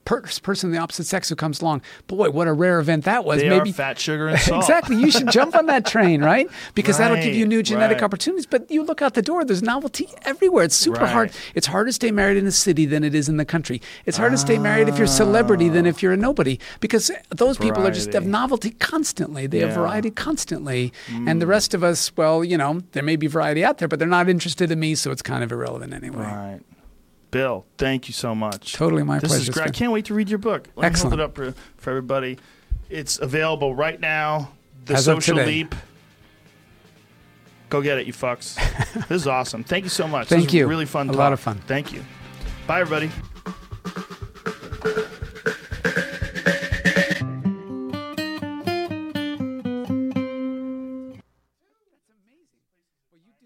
[0.08, 3.26] per- person of the opposite sex who comes along, boy, what a rare event that
[3.26, 3.42] was.
[3.42, 4.64] They Maybe are fat, sugar, and salt.
[4.64, 4.96] exactly.
[4.96, 6.48] You should jump on that train, right?
[6.74, 8.04] Because that'll give you new genetic right.
[8.04, 8.46] opportunities.
[8.46, 10.64] But you look out the door, there's novelty everywhere.
[10.64, 11.30] It's super hard.
[11.54, 13.82] It's harder to stay married in the city than it is in the country.
[14.06, 17.10] It's harder to stay married if you're a celebrity than if you're a nobody because
[17.28, 19.46] those people are just have novelty constantly.
[19.46, 20.90] They have variety constantly.
[21.08, 21.50] And the mm.
[21.50, 24.30] rest of us, well, you know, there may be variety out there, but they're not
[24.30, 26.24] interested in me, so it's kind of irrelevant anyway.
[26.24, 26.60] Right.
[27.30, 28.72] Bill, thank you so much.
[28.72, 29.50] Totally my this pleasure.
[29.50, 29.68] Is great.
[29.68, 30.68] I can't wait to read your book.
[30.76, 31.16] Let Excellent.
[31.16, 32.38] me hold it up for, for everybody.
[32.88, 34.52] It's available right now.
[34.86, 35.74] The As Social Leap.
[37.68, 38.54] Go get it, you fucks.
[39.08, 39.62] this is awesome.
[39.62, 40.28] Thank you so much.
[40.28, 40.66] Thank you.
[40.66, 41.08] really fun.
[41.08, 41.18] A talk.
[41.18, 41.58] lot of fun.
[41.66, 42.02] Thank you.
[42.66, 43.10] Bye, everybody.